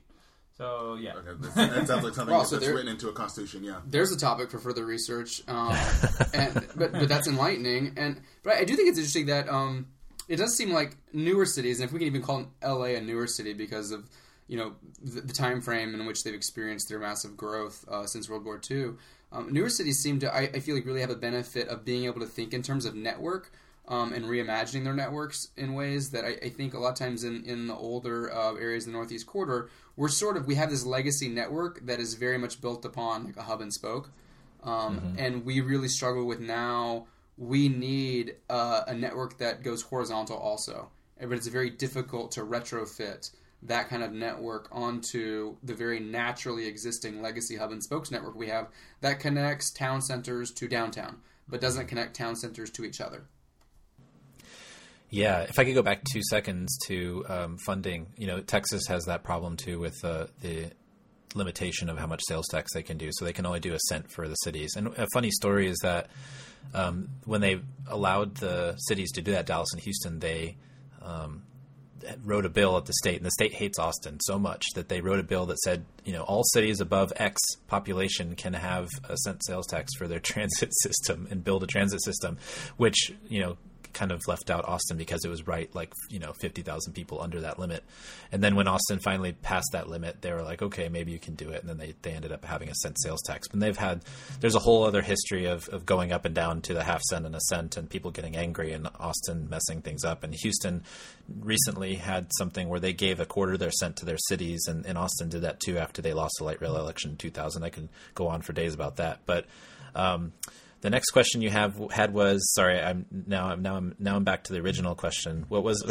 so 0.58 0.96
yeah 1.00 1.14
Okay, 1.16 1.32
that, 1.56 1.56
that 1.76 1.88
sounds 1.88 2.04
like 2.04 2.14
something 2.14 2.34
Well, 2.36 2.44
that's 2.44 2.64
there- 2.66 2.74
written 2.76 2.90
into 2.92 3.08
a 3.08 3.14
constitution. 3.14 3.64
Yeah. 3.64 3.80
There's 3.88 4.12
a 4.12 4.18
topic 4.18 4.52
for 4.52 4.60
further 4.60 4.86
research, 4.86 5.42
um, 5.48 5.74
and, 6.34 6.54
but 6.76 6.92
but 6.92 7.08
that's 7.08 7.28
enlightening. 7.30 7.94
And 7.96 8.22
but 8.44 8.56
I 8.56 8.66
do 8.66 8.76
think 8.76 8.90
it's 8.90 8.98
interesting 8.98 9.28
that 9.28 9.48
um, 9.48 9.88
it 10.30 10.38
does 10.38 10.56
seem 10.56 10.72
like 10.72 10.96
newer 11.12 11.46
cities, 11.46 11.80
and 11.80 11.88
if 11.88 11.92
we 11.92 12.00
can 12.00 12.08
even 12.08 12.22
call 12.22 12.46
L.A. 12.62 12.96
a 12.96 13.02
newer 13.02 13.28
city 13.28 13.54
because 13.54 13.92
of 13.92 14.08
you 14.48 14.58
know 14.58 14.74
the, 15.04 15.22
the 15.22 15.34
time 15.34 15.60
frame 15.60 15.94
in 15.94 16.06
which 16.06 16.24
they've 16.24 16.34
experienced 16.34 16.88
their 16.88 17.00
massive 17.00 17.36
growth 17.36 17.84
uh, 17.90 18.06
since 18.06 18.30
World 18.30 18.46
War 18.46 18.62
II, 18.70 18.92
um, 19.32 19.52
newer 19.52 19.70
cities 19.70 20.00
seem 20.00 20.20
to 20.20 20.34
I, 20.34 20.42
I 20.42 20.60
feel 20.60 20.76
like 20.76 20.86
really 20.86 21.02
have 21.02 21.10
a 21.10 21.16
benefit 21.16 21.68
of 21.68 21.84
being 21.84 22.06
able 22.06 22.20
to 22.22 22.28
think 22.28 22.54
in 22.54 22.62
terms 22.62 22.86
of 22.86 22.96
network. 22.96 23.52
Um, 23.88 24.14
and 24.14 24.26
reimagining 24.26 24.84
their 24.84 24.94
networks 24.94 25.48
in 25.58 25.74
ways 25.74 26.12
that 26.12 26.24
I, 26.24 26.38
I 26.46 26.50
think 26.50 26.76
a 26.76 26.80
lot 26.80 26.90
of 26.90 26.96
times 27.00 27.24
in, 27.24 27.44
in 27.46 27.66
the 27.66 27.74
older 27.74 28.32
uh, 28.32 28.54
areas 28.54 28.86
of 28.86 28.92
the 28.92 28.98
Northeast 29.00 29.26
Corridor, 29.26 29.72
we're 29.96 30.10
sort 30.10 30.38
of 30.38 30.46
we 30.46 30.54
have 30.54 30.70
this 30.70 30.86
legacy 30.86 31.28
network 31.28 31.84
that 31.88 32.00
is 32.00 32.14
very 32.14 32.38
much 32.38 32.62
built 32.62 32.86
upon 32.86 33.26
like 33.26 33.36
a 33.36 33.42
hub 33.42 33.62
and 33.62 33.74
spoke, 33.74 34.12
um, 34.64 35.16
and 35.18 35.44
we 35.44 35.60
really 35.62 35.88
struggle 35.88 36.26
with 36.26 36.40
now. 36.40 37.08
We 37.40 37.70
need 37.70 38.36
uh, 38.50 38.82
a 38.86 38.94
network 38.94 39.38
that 39.38 39.64
goes 39.64 39.82
horizontal 39.82 40.38
also, 40.38 40.90
but 41.18 41.32
it's 41.32 41.48
very 41.48 41.70
difficult 41.70 42.34
to 42.34 42.42
retrofit 42.42 43.32
that 43.64 43.90
kind 43.90 44.04
of 44.04 44.12
network 44.12 44.68
onto 44.72 45.56
the 45.64 45.74
very 45.74 46.02
naturally 46.02 46.68
existing 46.68 47.22
legacy 47.22 47.56
hub 47.56 47.72
and 47.72 47.84
spokes 47.84 48.12
network 48.12 48.36
we 48.36 48.48
have 48.48 48.68
that 49.02 49.20
connects 49.20 49.72
town 49.72 50.02
centers 50.02 50.52
to 50.52 50.68
downtown, 50.68 51.18
but 51.48 51.62
doesn't 51.62 51.88
connect 51.88 52.14
town 52.14 52.36
centers 52.36 52.70
to 52.72 52.84
each 52.84 53.00
other. 53.00 53.24
Yeah, 55.10 55.40
if 55.42 55.58
I 55.58 55.66
could 55.66 55.74
go 55.74 55.82
back 55.82 56.04
two 56.12 56.22
seconds 56.30 56.78
to 56.88 57.26
um, 57.28 57.58
funding, 57.58 58.08
you 58.18 58.28
know, 58.28 58.42
Texas 58.42 58.84
has 58.88 59.06
that 59.06 59.24
problem 59.24 59.58
too 59.58 59.80
with 59.80 60.04
uh, 60.04 60.28
the 60.42 60.72
limitation 61.36 61.90
of 61.90 61.98
how 61.98 62.08
much 62.08 62.22
sales 62.28 62.48
tax 62.48 62.74
they 62.74 62.84
can 62.84 62.98
do. 62.98 63.10
So 63.12 63.26
they 63.26 63.34
can 63.34 63.46
only 63.46 63.60
do 63.60 63.74
a 63.74 63.80
cent 63.88 64.12
for 64.12 64.28
the 64.28 64.36
cities. 64.36 64.76
And 64.76 64.88
a 64.98 65.08
funny 65.14 65.32
story 65.32 65.68
is 65.68 65.78
that 65.84 66.08
um, 66.74 67.10
when 67.26 67.42
they 67.42 67.60
allowed 67.88 68.36
the 68.36 68.76
cities 68.78 69.12
to 69.14 69.22
do 69.22 69.32
that, 69.32 69.46
Dallas 69.46 69.72
and 69.74 69.82
Houston, 69.82 70.20
they 70.20 70.58
um, 71.02 71.44
wrote 72.24 72.46
a 72.46 72.50
bill 72.50 72.78
at 72.78 72.86
the 72.86 72.94
state, 72.94 73.18
and 73.18 73.26
the 73.26 73.32
state 73.32 73.54
hates 73.54 73.80
Austin 73.80 74.20
so 74.22 74.38
much 74.38 74.66
that 74.76 74.90
they 74.90 75.02
wrote 75.02 75.20
a 75.20 75.24
bill 75.24 75.46
that 75.48 75.60
said, 75.60 75.86
you 76.06 76.14
know, 76.14 76.24
all 76.24 76.44
cities 76.44 76.80
above 76.80 77.12
X 77.16 77.42
population 77.68 78.36
can 78.36 78.54
have 78.54 78.88
a 79.08 79.18
cent 79.18 79.44
sales 79.46 79.68
tax 79.68 79.94
for 79.98 80.08
their 80.08 80.20
transit 80.30 80.74
system 80.82 81.28
and 81.30 81.44
build 81.44 81.64
a 81.64 81.68
transit 81.68 82.04
system, 82.04 82.38
which 82.78 83.12
you 83.28 83.42
know 83.42 83.58
kind 83.94 84.12
of 84.12 84.22
left 84.28 84.50
out 84.50 84.68
Austin 84.68 84.98
because 84.98 85.24
it 85.26 85.30
was 85.30 85.48
right 85.48 85.74
like 85.76 85.94
you 86.10 86.20
know 86.20 86.34
50,000 86.34 86.94
people 86.94 87.22
under 87.22 87.42
that 87.42 87.60
limit. 87.60 87.84
And 88.32 88.44
then 88.44 88.56
when 88.56 88.68
Austin 88.68 89.00
finally 89.00 89.34
passed 89.34 89.70
that 89.74 89.90
limit, 89.90 90.22
they 90.22 90.32
were 90.32 90.44
like, 90.44 90.62
okay, 90.62 90.90
maybe 90.90 91.12
you 91.12 91.20
can 91.20 91.36
do 91.36 91.50
it. 91.50 91.62
And 91.62 91.70
then 91.70 91.78
they, 91.78 91.96
they 92.02 92.12
ended 92.12 92.32
up 92.32 92.46
having 92.46 92.70
a 92.70 92.76
cent 92.76 92.98
sales 93.02 93.22
tax. 93.26 93.48
But 93.48 93.60
they've 93.60 93.78
had 93.78 94.04
there's 94.40 94.56
a 94.56 94.60
whole 94.60 94.84
other 94.84 95.02
history 95.02 95.46
of, 95.46 95.68
of 95.70 95.86
going 95.86 96.12
up 96.12 96.26
and 96.26 96.36
down 96.36 96.62
to 96.64 96.74
the 96.74 96.84
half 96.84 97.02
cent 97.04 97.26
and 97.26 97.36
a 97.36 97.42
cent 97.42 97.78
and 97.78 97.90
people 97.90 98.12
getting 98.12 98.36
angry 98.36 98.72
and 98.72 98.88
Austin 99.00 99.50
messing 99.50 99.82
things 99.82 100.04
up. 100.04 100.24
And 100.24 100.34
Houston 100.34 100.84
recently 101.40 101.96
had 101.96 102.28
something 102.38 102.70
where 102.70 102.80
they 102.80 102.94
gave 102.94 103.20
a 103.20 103.26
quarter 103.26 103.54
of 103.54 103.60
their 103.60 103.72
cent 103.72 103.98
to 103.98 104.06
their 104.06 104.18
cities 104.18 104.66
and, 104.68 104.86
and 104.86 104.98
Austin 104.98 105.30
did 105.30 105.42
that 105.42 105.60
too 105.60 105.78
after 105.78 106.02
they 106.02 106.14
lost 106.14 106.36
the 106.38 106.44
light 106.44 106.62
rail 106.62 106.78
election 106.78 107.12
in 107.12 107.18
2000. 107.18 107.64
I 107.64 107.70
can 107.70 107.90
go 108.16 108.28
on 108.28 108.42
for 108.42 108.54
days 108.54 108.74
about 108.74 108.98
that. 108.98 109.20
But 109.26 109.46
um, 109.96 110.34
the 110.82 110.90
next 110.90 111.12
question 111.12 111.42
you 111.42 111.50
have 111.50 111.80
had 111.92 112.14
was 112.14 112.54
sorry. 112.54 112.80
I'm 112.80 113.06
now 113.12 113.48
I'm 113.50 113.62
now 113.62 113.76
I'm 113.76 113.96
now 114.00 114.16
I'm 114.16 114.24
back 114.24 114.46
to 114.46 114.54
the 114.54 114.60
original 114.60 114.96
question. 114.96 115.46
What 115.50 115.64
was? 115.64 115.84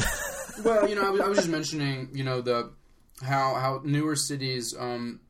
well, 0.64 0.88
you 0.88 0.94
know, 0.94 1.06
I 1.06 1.10
was, 1.10 1.20
I 1.20 1.28
was 1.28 1.38
just 1.38 1.50
mentioning, 1.50 2.08
you 2.12 2.24
know, 2.24 2.40
the 2.40 2.70
how 3.22 3.54
how 3.54 3.80
newer 3.84 4.16
cities 4.16 4.74
um, 4.78 5.20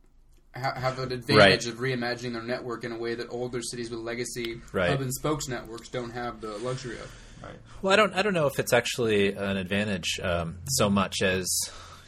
ha- 0.55 0.75
have 0.79 0.99
an 0.99 1.11
advantage 1.11 1.65
Right. 1.65 1.73
of 1.73 1.79
reimagining 1.79 2.33
their 2.33 2.43
network 2.43 2.83
in 2.83 2.91
a 2.91 2.97
way 2.97 3.15
that 3.15 3.27
older 3.29 3.61
cities 3.61 3.89
with 3.89 3.99
legacy 3.99 4.61
Right. 4.71 4.89
hub 4.91 5.01
and 5.01 5.13
spokes 5.13 5.47
networks 5.47 5.89
don't 5.89 6.11
have 6.11 6.41
the 6.41 6.57
luxury 6.59 6.95
of. 6.99 7.15
Right. 7.43 7.55
Well, 7.81 7.93
I 7.93 7.95
don't. 7.95 8.13
I 8.13 8.21
don't 8.21 8.33
know 8.33 8.47
if 8.47 8.59
it's 8.59 8.73
actually 8.73 9.33
an 9.33 9.57
advantage 9.57 10.19
um, 10.21 10.57
so 10.67 10.89
much 10.89 11.21
as 11.21 11.47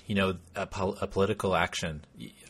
you 0.05 0.15
know 0.15 0.35
a, 0.55 0.65
pol- 0.67 0.97
a 1.01 1.07
political 1.07 1.55
action. 1.55 2.03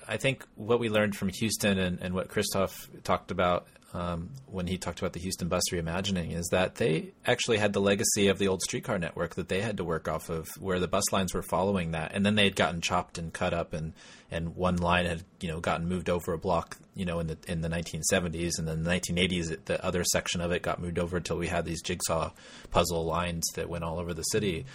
I 0.08 0.18
think 0.18 0.45
what 0.56 0.80
we 0.80 0.89
learned 0.89 1.16
from 1.16 1.30
Houston 1.30 1.78
and, 1.78 1.99
and 2.02 2.14
what 2.14 2.28
Christof 2.28 2.74
talked 3.04 3.30
about 3.32 3.68
um, 3.94 4.30
when 4.46 4.68
he 4.68 4.78
talked 4.78 5.00
about 5.00 5.14
the 5.14 5.20
Houston 5.20 5.48
bus 5.50 5.64
reimagining 5.72 6.34
is 6.34 6.48
that 6.52 6.76
they 6.76 7.12
actually 7.26 7.58
had 7.58 7.74
the 7.74 7.82
legacy 7.82 8.28
of 8.30 8.38
the 8.38 8.48
old 8.48 8.62
streetcar 8.62 8.98
network 8.98 9.36
that 9.36 9.50
they 9.50 9.62
had 9.62 9.78
to 9.78 9.84
work 9.84 10.08
off 10.08 10.30
of, 10.30 10.48
where 10.60 10.80
the 10.80 10.88
bus 10.88 11.12
lines 11.12 11.34
were 11.34 11.42
following 11.42 11.92
that, 11.92 12.12
and 12.14 12.26
then 12.26 12.36
they 12.36 12.46
had 12.46 12.56
gotten 12.56 12.80
chopped 12.82 13.18
and 13.18 13.34
cut 13.34 13.54
up, 13.54 13.74
and 13.74 13.94
and 14.34 14.56
one 14.56 14.78
line 14.78 15.06
had 15.06 15.24
you 15.42 15.50
know 15.50 15.60
gotten 15.60 15.89
moved 15.89 16.10
over 16.10 16.32
a 16.34 16.38
block, 16.38 16.78
you 16.96 17.04
know, 17.06 17.20
in 17.20 17.28
the 17.28 17.38
in 17.48 17.62
the 17.62 17.68
1970s, 17.70 18.58
and 18.58 18.68
then 18.68 18.84
the 18.84 18.89
1980s, 18.92 19.52
it- 19.52 19.66
the 19.66 19.84
other 19.86 20.04
section 20.06 20.39
of 20.39 20.52
it 20.52 20.62
got 20.62 20.82
moved 20.82 20.98
over 20.98 21.18
until 21.18 21.38
we 21.38 21.48
had 21.48 21.66
these 21.66 21.82
jigsaw 21.82 22.32
puzzle 22.70 23.04
lines 23.06 23.46
that 23.56 23.68
went 23.70 23.84
all 23.84 24.00
over 24.00 24.14
the 24.14 24.24
city. 24.24 24.66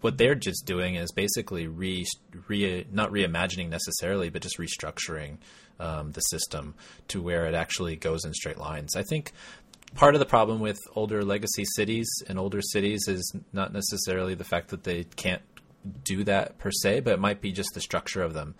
What 0.00 0.18
they're 0.18 0.34
just 0.34 0.66
doing 0.66 0.96
is 0.96 1.12
basically 1.12 1.68
re, 1.68 2.04
re 2.48 2.86
not 2.90 3.12
reimagining 3.12 3.68
necessarily, 3.68 4.30
but 4.30 4.42
just 4.42 4.58
restructuring 4.58 5.36
um, 5.80 6.12
the 6.12 6.20
system 6.20 6.74
to 7.08 7.22
where 7.22 7.46
it 7.46 7.54
actually 7.54 7.96
goes 7.96 8.24
in 8.24 8.32
straight 8.34 8.58
lines. 8.58 8.96
I 8.96 9.02
think 9.02 9.32
part 9.94 10.14
of 10.14 10.18
the 10.18 10.26
problem 10.26 10.60
with 10.60 10.78
older 10.94 11.24
legacy 11.24 11.64
cities 11.76 12.08
and 12.28 12.38
older 12.38 12.60
cities 12.62 13.06
is 13.08 13.32
not 13.52 13.72
necessarily 13.72 14.34
the 14.34 14.44
fact 14.44 14.68
that 14.68 14.84
they 14.84 15.04
can't 15.04 15.42
do 16.04 16.24
that 16.24 16.58
per 16.58 16.70
se, 16.70 17.00
but 17.00 17.14
it 17.14 17.20
might 17.20 17.40
be 17.40 17.52
just 17.52 17.70
the 17.74 17.80
structure 17.80 18.22
of 18.22 18.34
them. 18.34 18.54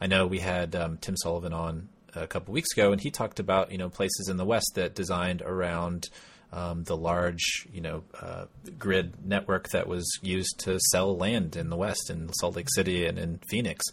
I 0.00 0.06
know 0.06 0.26
we 0.26 0.40
had 0.40 0.74
um, 0.74 0.98
Tim 0.98 1.16
Sullivan 1.16 1.52
on 1.52 1.88
a 2.14 2.26
couple 2.26 2.52
weeks 2.52 2.72
ago, 2.76 2.92
and 2.92 3.00
he 3.00 3.10
talked 3.10 3.38
about 3.38 3.70
you 3.70 3.78
know 3.78 3.88
places 3.88 4.28
in 4.28 4.36
the 4.36 4.44
West 4.44 4.72
that 4.74 4.94
designed 4.94 5.42
around 5.42 6.08
um, 6.52 6.84
the 6.84 6.96
large 6.96 7.66
you 7.72 7.80
know 7.80 8.04
uh, 8.20 8.44
grid 8.78 9.14
network 9.24 9.70
that 9.70 9.86
was 9.86 10.06
used 10.22 10.58
to 10.60 10.78
sell 10.90 11.16
land 11.16 11.56
in 11.56 11.70
the 11.70 11.76
West 11.76 12.10
in 12.10 12.32
Salt 12.34 12.56
Lake 12.56 12.68
City 12.74 13.06
and 13.06 13.18
in 13.18 13.40
Phoenix, 13.48 13.84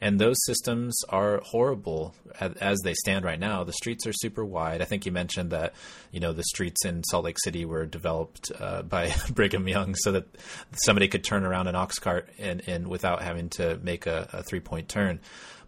and 0.00 0.18
those 0.18 0.36
systems 0.44 0.96
are 1.08 1.40
horrible 1.44 2.14
as, 2.40 2.80
they 2.80 2.94
stand 2.94 3.24
right 3.24 3.40
now. 3.40 3.64
The 3.64 3.72
streets 3.72 4.06
are 4.06 4.12
super 4.12 4.44
wide. 4.44 4.82
I 4.82 4.84
think 4.84 5.06
you 5.06 5.12
mentioned 5.12 5.50
that 5.50 5.74
you 6.10 6.20
know 6.20 6.32
the 6.32 6.44
streets 6.44 6.84
in 6.84 7.02
Salt 7.04 7.24
Lake 7.24 7.38
City 7.42 7.64
were 7.64 7.86
developed 7.86 8.50
uh, 8.58 8.82
by 8.82 9.14
Brigham 9.32 9.68
Young 9.68 9.94
so 9.94 10.12
that 10.12 10.26
somebody 10.84 11.08
could 11.08 11.24
turn 11.24 11.44
around 11.44 11.66
an 11.66 11.74
ox 11.74 11.98
cart 11.98 12.28
and, 12.38 12.62
and 12.66 12.88
without 12.88 13.22
having 13.22 13.48
to 13.50 13.78
make 13.82 14.06
a, 14.06 14.28
a 14.32 14.42
three 14.42 14.60
point 14.60 14.88
turn, 14.88 15.20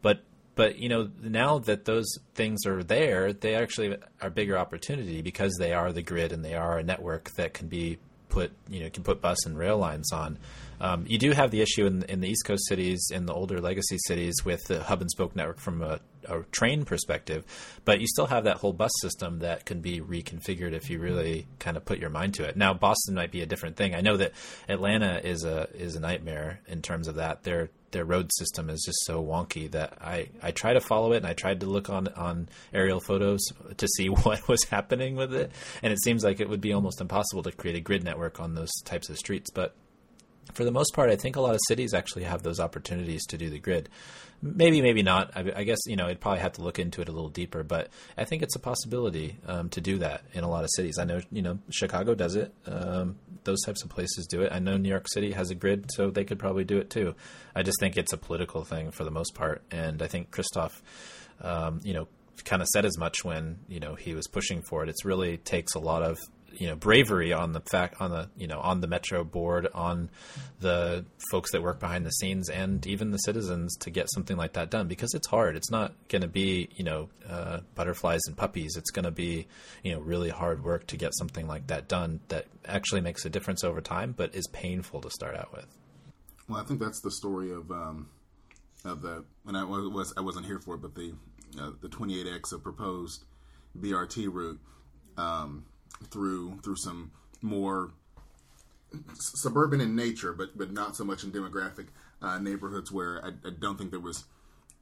but 0.02 0.20
but 0.58 0.76
you 0.80 0.88
know 0.88 1.08
now 1.22 1.60
that 1.60 1.84
those 1.84 2.18
things 2.34 2.66
are 2.66 2.82
there 2.82 3.32
they 3.32 3.54
actually 3.54 3.96
are 4.20 4.28
bigger 4.28 4.58
opportunity 4.58 5.22
because 5.22 5.54
they 5.56 5.72
are 5.72 5.92
the 5.92 6.02
grid 6.02 6.32
and 6.32 6.44
they 6.44 6.56
are 6.56 6.78
a 6.78 6.82
network 6.82 7.30
that 7.36 7.54
can 7.54 7.68
be 7.68 7.96
put 8.28 8.50
you 8.68 8.80
know 8.80 8.90
can 8.90 9.04
put 9.04 9.20
bus 9.20 9.46
and 9.46 9.56
rail 9.56 9.78
lines 9.78 10.12
on. 10.12 10.36
Um, 10.80 11.04
you 11.08 11.16
do 11.16 11.30
have 11.30 11.52
the 11.52 11.60
issue 11.60 11.86
in, 11.86 12.02
in 12.04 12.20
the 12.20 12.28
east 12.28 12.44
coast 12.44 12.66
cities 12.66 13.08
in 13.12 13.26
the 13.26 13.32
older 13.32 13.60
legacy 13.60 13.98
cities 14.06 14.34
with 14.44 14.60
the 14.66 14.82
hub 14.82 15.00
and 15.00 15.10
spoke 15.10 15.36
network 15.36 15.60
from 15.60 15.80
a 15.80 16.00
a 16.26 16.42
train 16.50 16.84
perspective, 16.84 17.44
but 17.84 18.00
you 18.00 18.06
still 18.06 18.26
have 18.26 18.44
that 18.44 18.58
whole 18.58 18.72
bus 18.72 18.92
system 19.00 19.40
that 19.40 19.64
can 19.64 19.80
be 19.80 20.00
reconfigured 20.00 20.72
if 20.72 20.90
you 20.90 20.96
mm-hmm. 20.96 21.04
really 21.04 21.46
kind 21.58 21.76
of 21.76 21.84
put 21.84 21.98
your 21.98 22.10
mind 22.10 22.34
to 22.34 22.44
it. 22.44 22.56
Now, 22.56 22.74
Boston 22.74 23.14
might 23.14 23.30
be 23.30 23.42
a 23.42 23.46
different 23.46 23.76
thing. 23.76 23.94
I 23.94 24.00
know 24.00 24.16
that 24.16 24.32
Atlanta 24.68 25.20
is 25.22 25.44
a 25.44 25.68
is 25.74 25.96
a 25.96 26.00
nightmare 26.00 26.60
in 26.66 26.82
terms 26.82 27.08
of 27.08 27.16
that. 27.16 27.42
Their 27.42 27.70
their 27.90 28.04
road 28.04 28.30
system 28.32 28.68
is 28.70 28.82
just 28.84 28.98
so 29.04 29.24
wonky 29.24 29.70
that 29.70 29.94
I, 30.00 30.28
I 30.42 30.50
try 30.50 30.74
to 30.74 30.80
follow 30.80 31.12
it 31.12 31.18
and 31.18 31.26
I 31.26 31.32
tried 31.32 31.60
to 31.60 31.66
look 31.66 31.88
on, 31.88 32.08
on 32.08 32.48
aerial 32.72 33.00
photos 33.00 33.40
to 33.76 33.88
see 33.88 34.08
what 34.08 34.46
was 34.48 34.64
happening 34.64 35.16
with 35.16 35.34
it. 35.34 35.52
And 35.82 35.92
it 35.92 36.02
seems 36.02 36.24
like 36.24 36.40
it 36.40 36.48
would 36.48 36.60
be 36.60 36.72
almost 36.72 37.00
impossible 37.00 37.42
to 37.44 37.52
create 37.52 37.76
a 37.76 37.80
grid 37.80 38.04
network 38.04 38.40
on 38.40 38.54
those 38.54 38.72
types 38.84 39.08
of 39.08 39.16
streets. 39.16 39.50
But 39.50 39.74
for 40.52 40.64
the 40.64 40.70
most 40.70 40.94
part, 40.94 41.10
I 41.10 41.16
think 41.16 41.36
a 41.36 41.40
lot 41.40 41.54
of 41.54 41.60
cities 41.68 41.94
actually 41.94 42.24
have 42.24 42.42
those 42.42 42.60
opportunities 42.60 43.24
to 43.26 43.38
do 43.38 43.50
the 43.50 43.58
grid. 43.58 43.88
Maybe, 44.40 44.80
maybe 44.80 45.02
not. 45.02 45.32
I, 45.36 45.52
I 45.56 45.64
guess 45.64 45.78
you 45.86 45.96
know 45.96 46.06
I'd 46.06 46.20
probably 46.20 46.40
have 46.40 46.52
to 46.54 46.62
look 46.62 46.78
into 46.78 47.00
it 47.00 47.08
a 47.08 47.12
little 47.12 47.28
deeper, 47.28 47.64
but 47.64 47.88
I 48.16 48.24
think 48.24 48.42
it's 48.42 48.54
a 48.54 48.60
possibility 48.60 49.36
um, 49.46 49.68
to 49.70 49.80
do 49.80 49.98
that 49.98 50.22
in 50.32 50.44
a 50.44 50.48
lot 50.48 50.62
of 50.62 50.70
cities. 50.76 50.98
I 50.98 51.04
know 51.04 51.20
you 51.32 51.42
know 51.42 51.58
Chicago 51.70 52.14
does 52.14 52.36
it. 52.36 52.54
Um, 52.66 53.16
those 53.44 53.60
types 53.64 53.82
of 53.82 53.90
places 53.90 54.26
do 54.26 54.42
it. 54.42 54.52
I 54.52 54.60
know 54.60 54.76
New 54.76 54.88
York 54.88 55.06
City 55.12 55.32
has 55.32 55.50
a 55.50 55.56
grid, 55.56 55.90
so 55.94 56.10
they 56.10 56.24
could 56.24 56.38
probably 56.38 56.64
do 56.64 56.78
it 56.78 56.88
too. 56.88 57.16
I 57.54 57.62
just 57.62 57.80
think 57.80 57.96
it's 57.96 58.12
a 58.12 58.18
political 58.18 58.64
thing 58.64 58.92
for 58.92 59.02
the 59.02 59.10
most 59.10 59.34
part, 59.34 59.62
and 59.72 60.00
I 60.02 60.06
think 60.06 60.30
Christof, 60.30 60.82
um, 61.40 61.80
you 61.82 61.94
know, 61.94 62.06
kind 62.44 62.62
of 62.62 62.68
said 62.68 62.84
as 62.84 62.96
much 62.96 63.24
when 63.24 63.58
you 63.68 63.80
know 63.80 63.96
he 63.96 64.14
was 64.14 64.28
pushing 64.28 64.62
for 64.62 64.84
it. 64.84 64.88
It 64.88 64.96
really 65.04 65.38
takes 65.38 65.74
a 65.74 65.80
lot 65.80 66.04
of 66.04 66.16
you 66.58 66.66
know 66.66 66.74
bravery 66.74 67.32
on 67.32 67.52
the 67.52 67.60
fact 67.60 68.00
on 68.00 68.10
the 68.10 68.28
you 68.36 68.46
know 68.46 68.58
on 68.60 68.80
the 68.80 68.86
metro 68.86 69.24
board 69.24 69.68
on 69.74 70.10
the 70.60 71.04
folks 71.30 71.52
that 71.52 71.62
work 71.62 71.78
behind 71.78 72.04
the 72.04 72.10
scenes 72.10 72.50
and 72.50 72.84
even 72.86 73.12
the 73.12 73.18
citizens 73.18 73.76
to 73.76 73.90
get 73.90 74.10
something 74.12 74.36
like 74.36 74.54
that 74.54 74.68
done 74.68 74.88
because 74.88 75.14
it's 75.14 75.28
hard. 75.28 75.56
It's 75.56 75.70
not 75.70 75.94
going 76.08 76.22
to 76.22 76.28
be 76.28 76.68
you 76.74 76.84
know 76.84 77.08
uh, 77.28 77.60
butterflies 77.74 78.20
and 78.26 78.36
puppies. 78.36 78.76
It's 78.76 78.90
going 78.90 79.04
to 79.04 79.10
be 79.10 79.46
you 79.82 79.92
know 79.92 80.00
really 80.00 80.30
hard 80.30 80.64
work 80.64 80.86
to 80.88 80.96
get 80.96 81.14
something 81.16 81.46
like 81.46 81.68
that 81.68 81.88
done 81.88 82.20
that 82.28 82.46
actually 82.64 83.00
makes 83.00 83.24
a 83.24 83.30
difference 83.30 83.64
over 83.64 83.80
time 83.80 84.14
but 84.16 84.34
is 84.34 84.46
painful 84.48 85.00
to 85.00 85.10
start 85.10 85.36
out 85.36 85.52
with. 85.52 85.66
Well 86.48 86.60
i 86.60 86.64
think 86.64 86.80
that's 86.80 87.00
the 87.00 87.10
story 87.10 87.52
of 87.52 87.70
um 87.70 88.08
of 88.84 89.02
the 89.02 89.24
and 89.46 89.56
i 89.56 89.64
was 89.64 90.14
i 90.16 90.20
wasn't 90.20 90.46
here 90.46 90.58
for 90.58 90.76
it 90.76 90.82
but 90.82 90.94
the 90.94 91.12
uh, 91.60 91.70
the 91.80 91.88
28x 91.88 92.52
of 92.52 92.62
proposed 92.62 93.24
brt 93.78 94.32
route 94.32 94.60
um, 95.18 95.64
through 96.10 96.58
through 96.62 96.76
some 96.76 97.10
more 97.42 97.90
suburban 99.14 99.80
in 99.80 99.94
nature, 99.94 100.32
but 100.32 100.56
but 100.56 100.72
not 100.72 100.96
so 100.96 101.04
much 101.04 101.24
in 101.24 101.30
demographic 101.30 101.86
uh, 102.22 102.38
neighborhoods 102.38 102.90
where 102.90 103.24
I, 103.24 103.28
I, 103.46 103.50
don't 103.58 103.78
think 103.78 103.90
there 103.90 104.00
was 104.00 104.24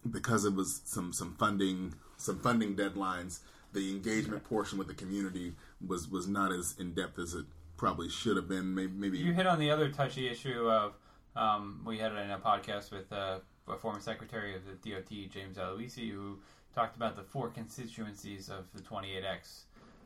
because 0.08 0.44
it 0.44 0.54
was 0.54 0.80
some 0.84 1.12
some 1.12 1.34
funding 1.34 1.94
some 2.16 2.38
funding 2.40 2.76
deadlines. 2.76 3.40
The 3.72 3.90
engagement 3.90 4.44
portion 4.44 4.78
with 4.78 4.86
the 4.86 4.94
community 4.94 5.54
was 5.86 6.08
was 6.08 6.26
not 6.26 6.52
as 6.52 6.74
in 6.78 6.94
depth 6.94 7.18
as 7.18 7.34
it 7.34 7.46
probably 7.76 8.08
should 8.08 8.36
have 8.36 8.48
been. 8.48 8.74
Maybe, 8.74 8.92
maybe 8.92 9.18
you 9.18 9.32
hit 9.32 9.46
on 9.46 9.58
the 9.58 9.70
other 9.70 9.90
touchy 9.90 10.28
issue 10.28 10.70
of 10.70 10.94
um, 11.34 11.82
we 11.84 11.98
had 11.98 12.12
it 12.12 12.18
in 12.18 12.30
a 12.30 12.38
podcast 12.38 12.90
with 12.90 13.12
uh, 13.12 13.38
a 13.68 13.76
former 13.76 14.00
secretary 14.00 14.54
of 14.54 14.62
the 14.64 14.90
DOT, 14.90 15.30
James 15.30 15.58
Aloisi, 15.58 16.10
who 16.10 16.38
talked 16.74 16.96
about 16.96 17.16
the 17.16 17.22
four 17.22 17.48
constituencies 17.48 18.48
of 18.48 18.64
the 18.74 18.80
28X 18.80 19.62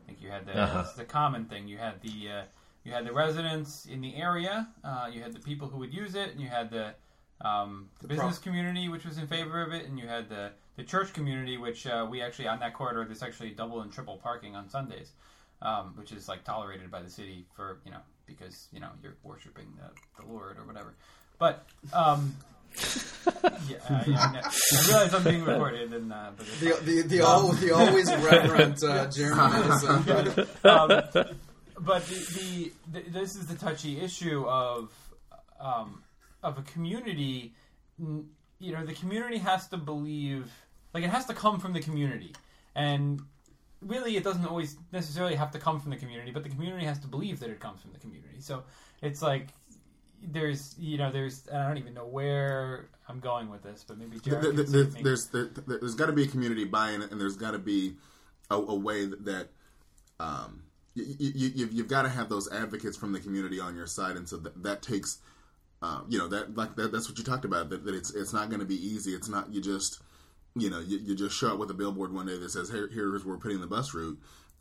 think 0.07 0.21
you 0.21 0.31
had 0.31 0.47
the 0.47 0.59
uh-huh. 0.59 0.85
the 0.97 1.05
common 1.05 1.45
thing. 1.47 1.69
You 1.69 1.79
had 1.79 2.01
the 2.03 2.31
uh, 2.31 2.43
you 2.85 2.93
had 2.93 3.07
the 3.07 3.13
residents 3.13 3.87
in 3.87 4.01
the 4.01 4.17
area. 4.17 4.69
Uh, 4.83 5.11
you 5.13 5.23
had 5.23 5.33
the 5.33 5.41
people 5.41 5.69
who 5.69 5.79
would 5.79 5.93
use 5.93 6.15
it, 6.15 6.31
and 6.31 6.41
you 6.41 6.49
had 6.49 6.71
the 6.71 6.95
um, 7.43 7.89
the, 8.01 8.07
the 8.07 8.15
business 8.15 8.39
pro- 8.39 8.51
community, 8.51 8.89
which 8.89 9.05
was 9.05 9.19
in 9.19 9.27
favor 9.27 9.63
of 9.63 9.73
it, 9.73 9.87
and 9.87 9.99
you 9.99 10.07
had 10.07 10.29
the 10.29 10.53
the 10.77 10.83
church 10.83 11.13
community, 11.13 11.57
which 11.57 11.87
uh, 11.87 12.07
we 12.09 12.23
actually 12.23 12.49
on 12.49 12.61
that 12.61 12.75
corridor. 12.75 13.05
There's 13.05 13.23
actually 13.23 13.51
double 13.51 13.81
and 13.83 13.93
triple 13.93 14.17
parking 14.17 14.57
on 14.57 14.69
Sundays, 14.69 15.13
um, 15.63 15.95
which 15.97 16.13
is 16.13 16.29
like 16.29 16.45
tolerated 16.45 16.91
by 16.91 17.03
the 17.03 17.11
city 17.11 17.47
for 17.55 17.81
you 17.85 17.91
know 17.91 18.01
because 18.27 18.69
you 18.73 18.81
know 18.81 18.89
you're 19.03 19.17
worshiping 19.23 19.67
the, 19.77 20.23
the 20.23 20.31
Lord 20.31 20.59
or 20.59 20.65
whatever. 20.65 20.95
But 21.39 21.67
um, 21.93 22.37
yeah, 23.69 23.79
I, 23.89 23.95
I, 23.95 24.41
I, 24.45 24.87
realize 24.87 25.15
I'm 25.15 25.25
being 25.25 25.45
recorded, 25.45 25.93
and 25.93 26.13
uh, 26.13 26.31
but 26.37 26.47
the 26.61 26.79
the 26.83 27.03
the, 27.03 27.21
um, 27.27 27.57
the 27.61 27.73
always 27.73 28.13
reverent 28.15 28.83
uh, 28.83 29.07
Jeremy. 29.09 29.41
um, 30.65 30.89
but 31.83 32.07
the, 32.07 32.15
the, 32.37 32.73
the, 32.93 33.11
this 33.11 33.37
is 33.37 33.47
the 33.47 33.55
touchy 33.57 34.01
issue 34.01 34.45
of 34.47 34.93
um, 35.61 36.03
of 36.43 36.59
a 36.59 36.63
community. 36.63 37.55
You 37.99 38.73
know, 38.73 38.85
the 38.85 38.95
community 38.95 39.39
has 39.39 39.69
to 39.69 39.77
believe, 39.77 40.51
like 40.95 41.05
it 41.05 41.11
has 41.11 41.27
to 41.27 41.35
come 41.35 41.61
from 41.61 41.73
the 41.73 41.81
community, 41.81 42.35
and 42.75 43.21
really, 43.83 44.17
it 44.17 44.25
doesn't 44.25 44.47
always 44.47 44.77
necessarily 44.93 45.35
have 45.35 45.51
to 45.53 45.59
come 45.59 45.81
from 45.81 45.91
the 45.91 45.97
community, 45.97 46.31
but 46.31 46.43
the 46.43 46.51
community 46.51 46.85
has 46.85 46.99
to 47.01 47.07
believe 47.07 47.41
that 47.41 47.51
it 47.51 47.61
comes 47.61 47.81
from 47.81 47.93
the 47.93 47.99
community. 47.99 48.41
So 48.41 48.63
it's 49.03 49.23
like 49.23 49.49
there's 50.23 50.75
you 50.79 50.99
know 50.99 51.11
there's 51.11 51.45
I 51.53 51.67
don't 51.67 51.79
even 51.79 51.95
know 51.95 52.07
where 52.07 52.89
I'm 53.09 53.21
going 53.21 53.51
with 53.51 53.63
this, 53.63 53.85
but 53.87 53.99
maybe 53.99 54.19
Jared 54.19 54.57
there, 54.57 54.65
there, 54.65 54.85
there's 54.85 55.29
there, 55.29 55.49
has 55.81 55.95
got 55.95 56.07
to 56.07 56.13
be 56.13 56.25
a 56.25 56.29
community 56.29 56.65
buy-in, 56.65 57.03
and 57.03 57.21
there's 57.21 57.37
got 57.37 57.53
to 57.53 57.59
be 57.59 57.95
a, 58.51 58.57
a, 58.57 58.75
way 58.75 59.07
that, 59.07 59.25
that 59.25 59.49
um, 60.19 60.63
you, 60.95 61.15
you, 61.19 61.69
you've 61.73 61.89
got 61.89 62.03
to 62.03 62.09
have 62.09 62.29
those 62.29 62.51
advocates 62.53 62.97
from 62.97 63.13
the 63.13 63.21
community 63.21 63.61
on 63.61 63.77
your 63.77 63.87
side, 63.87 64.17
and 64.17 64.29
so 64.29 64.37
that, 64.39 64.63
that 64.63 64.83
takes 64.83 65.19
uh, 65.83 66.03
you 66.09 66.19
know 66.19 66.29
that 66.29 66.57
like 66.57 66.77
that, 66.77 66.93
that's 66.93 67.09
what 67.09 67.19
you 67.19 67.25
talked 67.25 67.45
about 67.45 67.71
that, 67.71 67.85
that 67.85 67.95
it's 67.95 68.11
it's 68.11 68.33
not 68.33 68.49
going 68.49 68.61
to 68.61 68.67
be 68.67 68.75
easy. 68.75 69.13
It's 69.13 69.29
not 69.29 69.53
you 69.53 69.61
just 69.61 70.01
you 70.55 70.69
know 70.69 70.81
you, 70.81 70.99
you 70.99 71.15
just 71.15 71.37
show 71.37 71.53
up 71.53 71.59
with 71.59 71.71
a 71.71 71.75
billboard 71.75 72.13
one 72.13 72.27
day 72.27 72.39
that 72.39 72.51
says 72.51 72.69
Here, 72.69 72.89
here's 72.93 73.25
where 73.25 73.35
we're 73.35 73.41
putting 73.41 73.61
the 73.61 73.67
bus 73.67 73.95
route. 73.95 74.19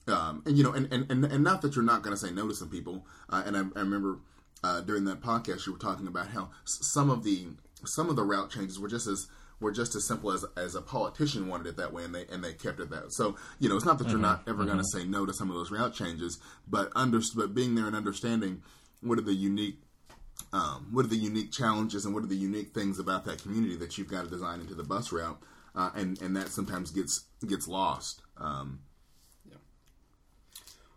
Um, 0.08 0.42
and 0.46 0.58
you 0.58 0.64
know, 0.64 0.72
and, 0.72 0.92
and, 0.92 1.24
and, 1.24 1.44
not 1.44 1.62
that 1.62 1.76
you're 1.76 1.86
not 1.86 2.02
going 2.02 2.16
to 2.16 2.20
say 2.20 2.32
no 2.32 2.48
to 2.48 2.56
some 2.56 2.70
people. 2.70 3.06
Uh, 3.30 3.44
and 3.46 3.56
I, 3.56 3.60
I 3.76 3.82
remember 3.82 4.18
uh, 4.64 4.82
during 4.82 5.06
that 5.06 5.22
podcast 5.22 5.66
you 5.66 5.74
were 5.74 5.80
talking 5.80 6.08
about 6.08 6.28
how 6.28 6.50
some 6.66 7.10
of 7.10 7.24
the 7.24 7.48
some 7.86 8.10
of 8.10 8.16
the 8.16 8.24
route 8.24 8.50
changes 8.50 8.80
were 8.80 8.90
just 8.90 9.08
as 9.08 9.28
were 9.60 9.72
just 9.72 9.96
as 9.96 10.08
simple 10.08 10.32
as 10.32 10.46
as 10.58 10.76
a 10.76 10.82
politician 10.82 11.48
wanted 11.48 11.68
it 11.68 11.78
that 11.78 11.94
way, 11.94 12.04
and 12.04 12.16
they 12.16 12.26
and 12.32 12.44
they 12.44 12.54
kept 12.54 12.80
it 12.80 12.90
that. 12.90 13.14
So 13.14 13.36
you 13.60 13.70
know, 13.70 13.76
it's 13.76 13.86
not 13.86 13.98
that 13.98 14.06
mm-hmm. 14.06 14.12
you're 14.12 14.22
not 14.22 14.44
ever 14.48 14.60
mm-hmm. 14.60 14.68
going 14.68 14.78
to 14.80 14.98
say 14.98 15.04
no 15.06 15.26
to 15.26 15.34
some 15.34 15.50
of 15.50 15.56
those 15.56 15.72
route 15.72 15.94
changes, 15.94 16.40
but 16.68 16.92
under 16.96 17.20
but 17.36 17.54
being 17.54 17.76
there 17.76 17.88
and 17.88 17.96
understanding 17.96 18.62
what 19.02 19.18
are 19.18 19.24
the 19.24 19.34
unique 19.34 19.80
um, 20.54 20.88
what 20.92 21.06
are 21.06 21.10
the 21.10 21.18
unique 21.18 21.52
challenges 21.52 22.06
and 22.06 22.14
what 22.14 22.24
are 22.24 22.28
the 22.28 22.36
unique 22.36 22.74
things 22.74 23.00
about 23.00 23.26
that 23.26 23.42
community 23.42 23.76
that 23.76 23.98
you've 23.98 24.08
got 24.08 24.24
to 24.24 24.30
design 24.30 24.62
into 24.62 24.74
the 24.74 24.84
bus 24.84 25.12
route, 25.12 25.40
uh, 25.76 25.92
and 25.96 26.22
and 26.22 26.36
that 26.36 26.50
sometimes 26.50 26.92
gets 26.92 27.26
gets 27.48 27.68
lost. 27.68 28.22
Um, 28.38 28.80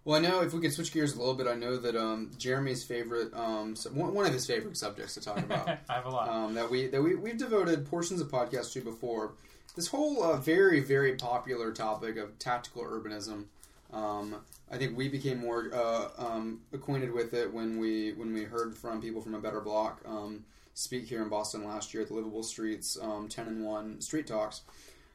well, 0.04 0.18
I 0.18 0.20
know 0.20 0.40
if 0.42 0.52
we 0.52 0.60
could 0.60 0.72
switch 0.72 0.92
gears 0.92 1.14
a 1.14 1.18
little 1.18 1.34
bit, 1.34 1.46
I 1.46 1.54
know 1.54 1.76
that 1.76 1.94
um, 1.94 2.32
Jeremy's 2.36 2.82
favorite, 2.82 3.32
um, 3.34 3.76
one 3.92 4.26
of 4.26 4.32
his 4.32 4.46
favorite 4.46 4.76
subjects 4.76 5.14
to 5.14 5.20
talk 5.20 5.38
about. 5.38 5.68
I 5.68 5.92
have 5.92 6.06
a 6.06 6.10
lot 6.10 6.28
um, 6.28 6.54
that 6.54 6.68
we 6.70 6.88
that 6.88 7.00
we 7.00 7.14
we've 7.14 7.38
devoted 7.38 7.86
portions 7.86 8.20
of 8.20 8.28
podcasts 8.28 8.72
to 8.72 8.80
before. 8.80 9.34
This 9.76 9.86
whole 9.86 10.22
uh, 10.22 10.36
very 10.38 10.80
very 10.80 11.14
popular 11.14 11.70
topic 11.72 12.16
of 12.16 12.38
tactical 12.38 12.82
urbanism. 12.82 13.44
Um, 13.92 14.36
I 14.70 14.78
think 14.78 14.96
we 14.96 15.08
became 15.08 15.38
more 15.38 15.70
uh, 15.72 16.08
um, 16.18 16.62
acquainted 16.72 17.12
with 17.12 17.32
it 17.34 17.52
when 17.52 17.78
we 17.78 18.12
when 18.14 18.32
we 18.34 18.42
heard 18.42 18.76
from 18.76 19.00
people 19.00 19.20
from 19.20 19.34
a 19.34 19.40
better 19.40 19.60
block 19.60 20.00
um, 20.04 20.44
speak 20.74 21.04
here 21.04 21.22
in 21.22 21.28
Boston 21.28 21.64
last 21.64 21.94
year 21.94 22.02
at 22.02 22.08
the 22.08 22.14
Livable 22.14 22.42
Streets 22.42 22.98
Ten 23.28 23.46
and 23.46 23.64
One 23.64 24.00
Street 24.00 24.26
Talks. 24.26 24.62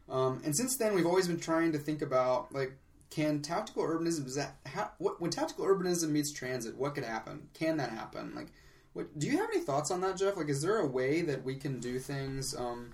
and 0.07 0.55
since 0.55 0.77
then, 0.77 0.95
we've 0.95 1.05
always 1.05 1.27
been 1.27 1.39
trying 1.39 1.73
to 1.73 1.77
think 1.77 2.01
about 2.01 2.53
like 2.53 2.71
can 3.09 3.41
tactical 3.41 3.83
urbanism 3.83 4.25
is 4.25 4.35
that 4.35 4.55
how, 4.65 4.91
what, 4.97 5.21
when 5.21 5.31
tactical 5.31 5.65
urbanism 5.65 6.09
meets 6.09 6.31
transit 6.31 6.75
what 6.75 6.95
could 6.95 7.03
happen? 7.03 7.47
Can 7.53 7.77
that 7.77 7.89
happen? 7.89 8.33
Like 8.35 8.47
what 8.93 9.17
do 9.17 9.27
you 9.27 9.37
have 9.37 9.49
any 9.53 9.61
thoughts 9.61 9.91
on 9.91 10.01
that 10.01 10.17
jeff? 10.17 10.37
Like 10.37 10.49
is 10.49 10.61
there 10.61 10.77
a 10.77 10.87
way 10.87 11.21
that 11.21 11.43
we 11.43 11.55
can 11.55 11.79
do 11.79 11.99
things 11.99 12.55
um, 12.55 12.93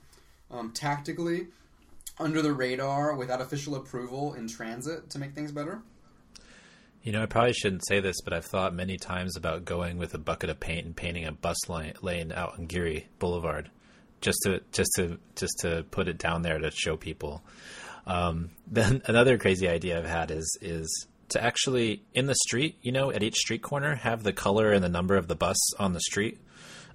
um, 0.51 0.71
tactically 0.71 1.47
under 2.19 2.41
the 2.41 2.53
radar 2.53 3.15
without 3.15 3.41
official 3.41 3.75
approval 3.75 4.33
in 4.33 4.47
transit 4.47 5.09
to 5.11 5.19
make 5.19 5.33
things 5.33 5.51
better? 5.51 5.81
You 7.03 7.11
know, 7.11 7.21
I 7.21 7.25
probably 7.25 7.51
shouldn't 7.51 7.85
say 7.85 7.99
this, 7.99 8.21
but 8.21 8.31
I've 8.31 8.45
thought 8.45 8.73
many 8.73 8.95
times 8.95 9.35
about 9.35 9.65
going 9.65 9.97
with 9.97 10.13
a 10.13 10.17
bucket 10.17 10.49
of 10.49 10.61
paint 10.61 10.85
and 10.85 10.95
painting 10.95 11.25
a 11.25 11.33
bus 11.33 11.57
lane 11.67 12.31
out 12.33 12.53
on 12.57 12.65
Geary 12.65 13.09
Boulevard, 13.19 13.69
just 14.21 14.39
to 14.43 14.61
just 14.71 14.89
to 14.95 15.19
just 15.35 15.59
to 15.59 15.83
put 15.91 16.07
it 16.07 16.17
down 16.17 16.43
there 16.43 16.59
to 16.59 16.71
show 16.71 16.95
people. 16.95 17.43
Um, 18.05 18.51
then 18.67 19.01
another 19.05 19.37
crazy 19.37 19.67
idea 19.67 19.97
I've 19.97 20.05
had 20.05 20.31
is 20.31 20.57
is 20.61 21.07
to 21.29 21.43
actually 21.43 22.03
in 22.13 22.27
the 22.27 22.35
street, 22.35 22.77
you 22.81 22.91
know, 22.91 23.11
at 23.11 23.23
each 23.23 23.35
street 23.35 23.61
corner, 23.61 23.95
have 23.95 24.23
the 24.23 24.33
color 24.33 24.71
and 24.71 24.83
the 24.83 24.89
number 24.89 25.15
of 25.15 25.27
the 25.27 25.35
bus 25.35 25.57
on 25.79 25.93
the 25.93 25.99
street, 25.99 26.39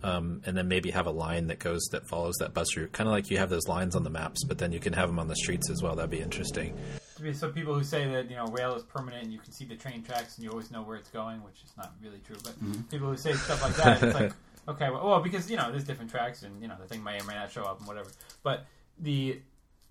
um, 0.02 0.42
and 0.46 0.56
then 0.56 0.68
maybe 0.68 0.90
have 0.90 1.06
a 1.06 1.10
line 1.10 1.48
that 1.48 1.58
goes 1.58 1.82
that 1.92 2.06
follows 2.08 2.36
that 2.40 2.54
bus 2.54 2.76
route, 2.76 2.92
kind 2.92 3.08
of 3.08 3.12
like 3.12 3.30
you 3.30 3.38
have 3.38 3.50
those 3.50 3.66
lines 3.66 3.96
on 3.96 4.04
the 4.04 4.10
maps, 4.10 4.44
but 4.44 4.58
then 4.58 4.72
you 4.72 4.80
can 4.80 4.92
have 4.92 5.08
them 5.08 5.18
on 5.18 5.28
the 5.28 5.36
streets 5.36 5.70
as 5.70 5.82
well. 5.82 5.96
That'd 5.96 6.10
be 6.10 6.20
interesting. 6.20 6.76
To 7.16 7.22
be 7.22 7.32
some 7.32 7.52
people 7.52 7.74
who 7.74 7.82
say 7.82 8.06
that 8.12 8.30
you 8.30 8.36
know 8.36 8.46
rail 8.46 8.74
is 8.74 8.84
permanent 8.84 9.24
and 9.24 9.32
you 9.32 9.40
can 9.40 9.52
see 9.52 9.64
the 9.64 9.74
train 9.74 10.02
tracks 10.02 10.36
and 10.36 10.44
you 10.44 10.50
always 10.50 10.70
know 10.70 10.82
where 10.82 10.96
it's 10.96 11.10
going, 11.10 11.42
which 11.42 11.62
is 11.64 11.72
not 11.76 11.92
really 12.02 12.20
true. 12.24 12.36
But 12.42 12.52
mm-hmm. 12.62 12.82
people 12.82 13.08
who 13.08 13.16
say 13.16 13.32
stuff 13.32 13.62
like 13.62 13.74
that, 13.76 14.02
it's 14.02 14.14
like 14.14 14.32
okay, 14.68 14.90
well, 14.90 15.04
well, 15.04 15.20
because 15.20 15.50
you 15.50 15.56
know 15.56 15.70
there's 15.70 15.84
different 15.84 16.10
tracks 16.10 16.42
and 16.42 16.62
you 16.62 16.68
know 16.68 16.76
the 16.80 16.86
thing 16.86 17.02
may 17.02 17.20
or 17.20 17.24
may 17.24 17.34
not 17.34 17.50
show 17.50 17.64
up 17.64 17.78
and 17.78 17.88
whatever. 17.88 18.10
But 18.42 18.66
the 19.00 19.40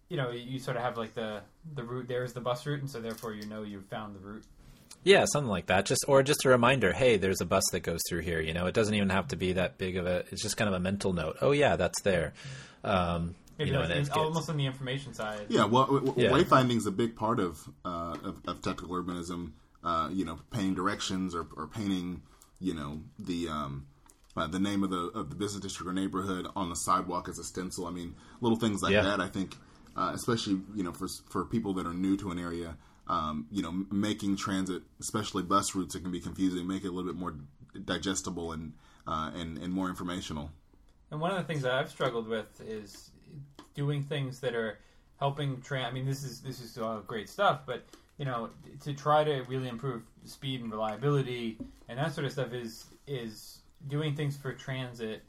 you 0.09 0.17
know, 0.17 0.31
you 0.31 0.59
sort 0.59 0.77
of 0.77 0.83
have 0.83 0.97
like 0.97 1.13
the 1.13 1.41
the 1.75 1.83
route. 1.83 2.07
There's 2.07 2.33
the 2.33 2.41
bus 2.41 2.65
route, 2.65 2.79
and 2.81 2.89
so 2.89 2.99
therefore 3.01 3.33
you 3.33 3.45
know 3.47 3.63
you've 3.63 3.85
found 3.87 4.15
the 4.15 4.19
route. 4.19 4.43
Yeah, 5.03 5.25
something 5.25 5.49
like 5.49 5.67
that. 5.67 5.85
Just 5.85 6.03
or 6.07 6.23
just 6.23 6.43
a 6.45 6.49
reminder. 6.49 6.91
Hey, 6.93 7.17
there's 7.17 7.39
a 7.41 7.45
bus 7.45 7.63
that 7.71 7.81
goes 7.81 8.01
through 8.09 8.21
here. 8.21 8.41
You 8.41 8.53
know, 8.53 8.65
it 8.67 8.73
doesn't 8.73 8.93
even 8.93 9.09
have 9.09 9.27
to 9.29 9.35
be 9.35 9.53
that 9.53 9.77
big 9.77 9.95
of 9.97 10.05
a. 10.05 10.25
It's 10.31 10.41
just 10.41 10.57
kind 10.57 10.67
of 10.67 10.73
a 10.73 10.79
mental 10.79 11.13
note. 11.13 11.37
Oh 11.41 11.51
yeah, 11.51 11.75
that's 11.75 12.01
there. 12.01 12.33
Um, 12.83 13.35
Maybe 13.57 13.69
you 13.71 13.75
know, 13.75 13.81
it's, 13.81 13.89
and 13.91 13.99
it 14.01 14.05
gets- 14.05 14.17
almost 14.17 14.49
on 14.49 14.57
the 14.57 14.65
information 14.65 15.13
side. 15.13 15.45
Yeah, 15.49 15.65
well, 15.65 15.85
w- 15.85 16.05
w- 16.05 16.23
Yeah. 16.25 16.31
wayfinding 16.31 16.77
is 16.77 16.85
a 16.85 16.91
big 16.91 17.15
part 17.15 17.39
of, 17.39 17.59
uh, 17.85 18.15
of 18.23 18.35
of 18.47 18.61
tactical 18.61 18.89
urbanism. 18.89 19.51
Uh, 19.83 20.09
you 20.11 20.25
know, 20.25 20.39
painting 20.51 20.73
directions 20.75 21.33
or, 21.33 21.47
or 21.55 21.67
painting, 21.67 22.21
you 22.59 22.73
know, 22.73 23.01
the 23.19 23.47
um, 23.47 23.87
uh, 24.35 24.45
the 24.47 24.59
name 24.59 24.83
of 24.83 24.89
the 24.89 25.11
of 25.15 25.29
the 25.29 25.35
business 25.35 25.61
district 25.61 25.89
or 25.89 25.93
neighborhood 25.93 26.47
on 26.55 26.69
the 26.69 26.75
sidewalk 26.75 27.29
as 27.29 27.39
a 27.39 27.43
stencil. 27.43 27.85
I 27.87 27.91
mean, 27.91 28.15
little 28.41 28.57
things 28.59 28.81
like 28.83 28.91
Yeah. 28.93 29.03
that. 29.03 29.21
I 29.21 29.27
think, 29.27 29.55
uh, 29.97 30.11
especially 30.13 30.59
you 30.75 30.83
know, 30.83 30.93
for 30.93 31.07
for 31.29 31.45
people 31.45 31.73
that 31.73 31.85
are 31.87 31.93
new 31.93 32.15
to 32.17 32.31
an 32.31 32.39
area, 32.39 32.77
um, 33.07 33.47
you 33.51 33.61
know, 33.61 33.85
making 33.91 34.37
transit, 34.37 34.83
especially 34.99 35.43
bus 35.43 35.73
routes, 35.75 35.95
it 35.95 36.01
can 36.01 36.11
be 36.11 36.19
confusing. 36.19 36.67
Make 36.67 36.83
it 36.83 36.87
a 36.87 36.91
little 36.91 37.11
bit 37.11 37.19
more 37.19 37.35
digestible 37.85 38.51
and 38.51 38.73
uh, 39.07 39.31
and 39.35 39.57
and 39.57 39.73
more 39.73 39.89
informational. 39.89 40.51
And 41.09 41.19
one 41.19 41.31
of 41.31 41.37
the 41.37 41.43
things 41.43 41.63
that 41.63 41.71
I've 41.71 41.89
struggled 41.89 42.27
with 42.27 42.61
is 42.61 43.11
doing 43.73 44.03
things 44.03 44.39
that 44.41 44.55
are 44.55 44.79
helping 45.19 45.61
train. 45.61 45.85
I 45.85 45.91
mean, 45.91 46.05
this 46.05 46.23
is 46.23 46.41
this 46.41 46.61
is 46.61 46.77
all 46.77 46.99
great 46.99 47.29
stuff, 47.29 47.61
but 47.65 47.85
you 48.17 48.25
know, 48.25 48.49
to 48.83 48.93
try 48.93 49.23
to 49.23 49.43
really 49.47 49.67
improve 49.67 50.03
speed 50.25 50.61
and 50.61 50.71
reliability 50.71 51.57
and 51.87 51.97
that 51.97 52.13
sort 52.13 52.25
of 52.25 52.31
stuff 52.31 52.53
is 52.53 52.85
is 53.07 53.59
doing 53.87 54.15
things 54.15 54.35
for 54.35 54.53
transit 54.53 55.23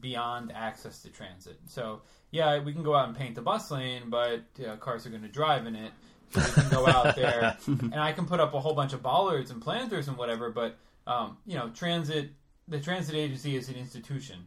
beyond 0.00 0.52
access 0.52 1.02
to 1.02 1.10
transit. 1.10 1.58
So 1.66 2.02
yeah, 2.30 2.58
we 2.62 2.72
can 2.72 2.82
go 2.82 2.94
out 2.94 3.08
and 3.08 3.16
paint 3.16 3.34
the 3.34 3.42
bus 3.42 3.70
lane, 3.70 4.04
but 4.08 4.42
uh, 4.66 4.76
cars 4.76 5.06
are 5.06 5.10
going 5.10 5.22
to 5.22 5.28
drive 5.28 5.66
in 5.66 5.76
it. 5.76 5.92
So 6.30 6.40
we 6.40 6.62
can 6.62 6.70
go 6.70 6.88
out 6.88 7.14
there, 7.14 7.56
and 7.66 7.94
I 7.94 8.12
can 8.12 8.26
put 8.26 8.40
up 8.40 8.54
a 8.54 8.60
whole 8.60 8.74
bunch 8.74 8.92
of 8.92 9.02
bollards 9.02 9.50
and 9.50 9.62
planters 9.62 10.08
and 10.08 10.16
whatever. 10.16 10.50
But 10.50 10.76
um, 11.06 11.36
you 11.46 11.56
know, 11.56 11.68
transit 11.70 12.30
the 12.68 12.80
transit 12.80 13.14
agency 13.14 13.56
is 13.56 13.68
an 13.68 13.76
institution 13.76 14.46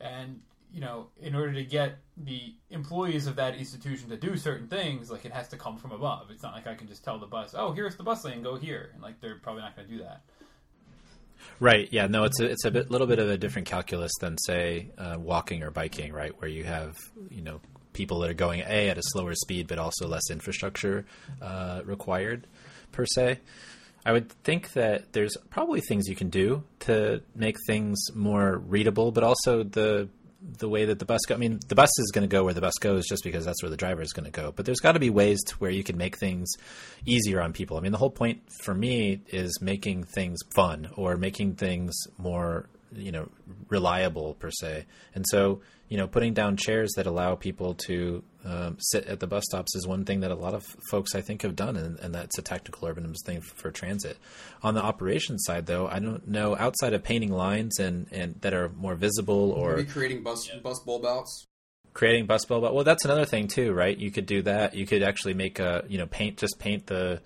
and 0.00 0.40
you 0.72 0.80
know 0.80 1.08
in 1.20 1.34
order 1.34 1.52
to 1.52 1.64
get 1.64 1.98
the 2.16 2.54
employees 2.70 3.26
of 3.26 3.36
that 3.36 3.54
institution 3.54 4.08
to 4.08 4.16
do 4.16 4.36
certain 4.36 4.68
things 4.68 5.10
like 5.10 5.24
it 5.24 5.32
has 5.32 5.48
to 5.48 5.56
come 5.56 5.76
from 5.76 5.92
above 5.92 6.30
it's 6.30 6.42
not 6.42 6.54
like 6.54 6.66
i 6.66 6.74
can 6.74 6.86
just 6.86 7.04
tell 7.04 7.18
the 7.18 7.26
bus 7.26 7.54
oh 7.56 7.72
here's 7.72 7.96
the 7.96 8.02
bus 8.02 8.24
lane 8.24 8.42
go 8.42 8.56
here 8.56 8.90
and 8.94 9.02
like 9.02 9.20
they're 9.20 9.36
probably 9.36 9.62
not 9.62 9.74
going 9.74 9.88
to 9.88 9.94
do 9.94 10.02
that 10.02 10.22
Right. 11.58 11.88
Yeah. 11.90 12.06
No. 12.06 12.24
It's 12.24 12.40
a 12.40 12.46
it's 12.46 12.64
a 12.64 12.70
bit, 12.70 12.90
little 12.90 13.06
bit 13.06 13.18
of 13.18 13.28
a 13.28 13.38
different 13.38 13.66
calculus 13.68 14.12
than 14.20 14.36
say 14.38 14.90
uh, 14.98 15.16
walking 15.18 15.62
or 15.62 15.70
biking, 15.70 16.12
right? 16.12 16.32
Where 16.40 16.50
you 16.50 16.64
have 16.64 16.96
you 17.30 17.42
know 17.42 17.60
people 17.92 18.20
that 18.20 18.30
are 18.30 18.34
going 18.34 18.60
a 18.60 18.88
at 18.90 18.98
a 18.98 19.02
slower 19.02 19.34
speed, 19.34 19.66
but 19.66 19.78
also 19.78 20.06
less 20.06 20.30
infrastructure 20.30 21.06
uh, 21.40 21.80
required 21.84 22.46
per 22.92 23.06
se. 23.06 23.40
I 24.04 24.12
would 24.12 24.30
think 24.44 24.72
that 24.74 25.12
there's 25.12 25.36
probably 25.50 25.80
things 25.80 26.06
you 26.06 26.14
can 26.14 26.30
do 26.30 26.62
to 26.80 27.22
make 27.34 27.56
things 27.66 27.98
more 28.14 28.58
readable, 28.58 29.10
but 29.10 29.24
also 29.24 29.64
the 29.64 30.08
the 30.58 30.68
way 30.68 30.84
that 30.86 30.98
the 30.98 31.04
bus 31.04 31.20
go. 31.26 31.34
I 31.34 31.38
mean, 31.38 31.60
the 31.68 31.74
bus 31.74 31.90
is 31.98 32.10
going 32.12 32.28
to 32.28 32.32
go 32.32 32.44
where 32.44 32.54
the 32.54 32.60
bus 32.60 32.74
goes 32.80 33.06
just 33.06 33.24
because 33.24 33.44
that's 33.44 33.62
where 33.62 33.70
the 33.70 33.76
driver 33.76 34.02
is 34.02 34.12
going 34.12 34.24
to 34.24 34.30
go. 34.30 34.52
But 34.52 34.66
there's 34.66 34.80
got 34.80 34.92
to 34.92 35.00
be 35.00 35.10
ways 35.10 35.42
to 35.44 35.54
where 35.56 35.70
you 35.70 35.84
can 35.84 35.96
make 35.96 36.18
things 36.18 36.50
easier 37.04 37.40
on 37.40 37.52
people. 37.52 37.76
I 37.76 37.80
mean, 37.80 37.92
the 37.92 37.98
whole 37.98 38.10
point 38.10 38.42
for 38.62 38.74
me 38.74 39.22
is 39.28 39.60
making 39.60 40.04
things 40.04 40.38
fun 40.54 40.88
or 40.96 41.16
making 41.16 41.56
things 41.56 41.94
more, 42.18 42.68
you 42.92 43.12
know, 43.12 43.28
reliable 43.68 44.34
per 44.34 44.50
se. 44.50 44.86
And 45.14 45.24
so, 45.28 45.60
you 45.88 45.96
know, 45.96 46.06
putting 46.06 46.34
down 46.34 46.56
chairs 46.56 46.92
that 46.96 47.06
allow 47.06 47.34
people 47.34 47.74
to 47.86 48.22
um, 48.44 48.76
sit 48.78 49.06
at 49.06 49.20
the 49.20 49.26
bus 49.26 49.44
stops 49.48 49.74
is 49.74 49.86
one 49.86 50.04
thing 50.04 50.20
that 50.20 50.30
a 50.30 50.34
lot 50.34 50.54
of 50.54 50.64
folks 50.90 51.14
I 51.14 51.20
think 51.20 51.42
have 51.42 51.56
done, 51.56 51.76
and, 51.76 51.98
and 51.98 52.14
that's 52.14 52.38
a 52.38 52.42
tactical 52.42 52.88
urbanism 52.88 53.14
thing 53.24 53.40
for 53.40 53.70
transit. 53.70 54.16
On 54.62 54.74
the 54.74 54.82
operations 54.82 55.44
side, 55.44 55.66
though, 55.66 55.88
I 55.88 55.98
don't 55.98 56.26
know 56.28 56.56
outside 56.56 56.92
of 56.92 57.02
painting 57.02 57.32
lines 57.32 57.78
and, 57.78 58.06
and 58.12 58.40
that 58.42 58.54
are 58.54 58.68
more 58.68 58.94
visible 58.94 59.50
or 59.52 59.76
Maybe 59.76 59.88
creating 59.88 60.22
bus 60.22 60.48
bus 60.62 60.80
bulb 60.80 61.04
outs. 61.04 61.46
creating 61.92 62.26
bus 62.26 62.44
bulb. 62.44 62.62
Well, 62.62 62.84
that's 62.84 63.04
another 63.04 63.24
thing 63.24 63.48
too, 63.48 63.72
right? 63.72 63.96
You 63.96 64.10
could 64.10 64.26
do 64.26 64.42
that. 64.42 64.74
You 64.74 64.86
could 64.86 65.02
actually 65.02 65.34
make 65.34 65.58
a 65.58 65.84
you 65.88 65.98
know 65.98 66.06
paint 66.06 66.36
just 66.36 66.58
paint 66.58 66.86
the 66.86 67.20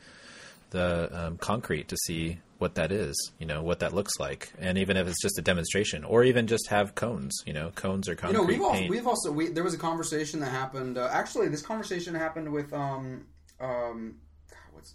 the 0.71 1.27
um, 1.27 1.37
concrete 1.39 1.89
to 1.89 1.97
see 2.07 2.39
what 2.61 2.75
that 2.75 2.93
is, 2.93 3.17
you 3.39 3.47
know 3.47 3.63
what 3.63 3.81
that 3.81 3.93
looks 3.95 4.19
like, 4.19 4.53
and 4.59 4.77
even 4.79 4.97
if 4.97 5.07
it's 5.09 5.21
just 5.23 5.39
a 5.39 5.43
demonstration, 5.43 6.05
or 6.05 6.23
even 6.25 6.47
just 6.47 6.69
have 6.69 6.95
cones, 6.95 7.35
you 7.47 7.53
know, 7.53 7.71
cones 7.75 8.09
or 8.09 8.15
concrete. 8.15 8.41
You 8.41 8.43
know, 8.43 8.47
we've 8.49 8.63
also, 8.63 8.89
we've 8.89 9.07
also 9.07 9.33
we, 9.33 9.49
there 9.49 9.65
was 9.65 9.75
a 9.75 9.79
conversation 9.79 10.41
that 10.41 10.51
happened. 10.51 10.99
Uh, 10.99 11.09
actually, 11.11 11.49
this 11.49 11.63
conversation 11.63 12.15
happened 12.15 12.53
with 12.53 12.73
um 12.73 13.27
um 13.61 14.17
what's 14.73 14.95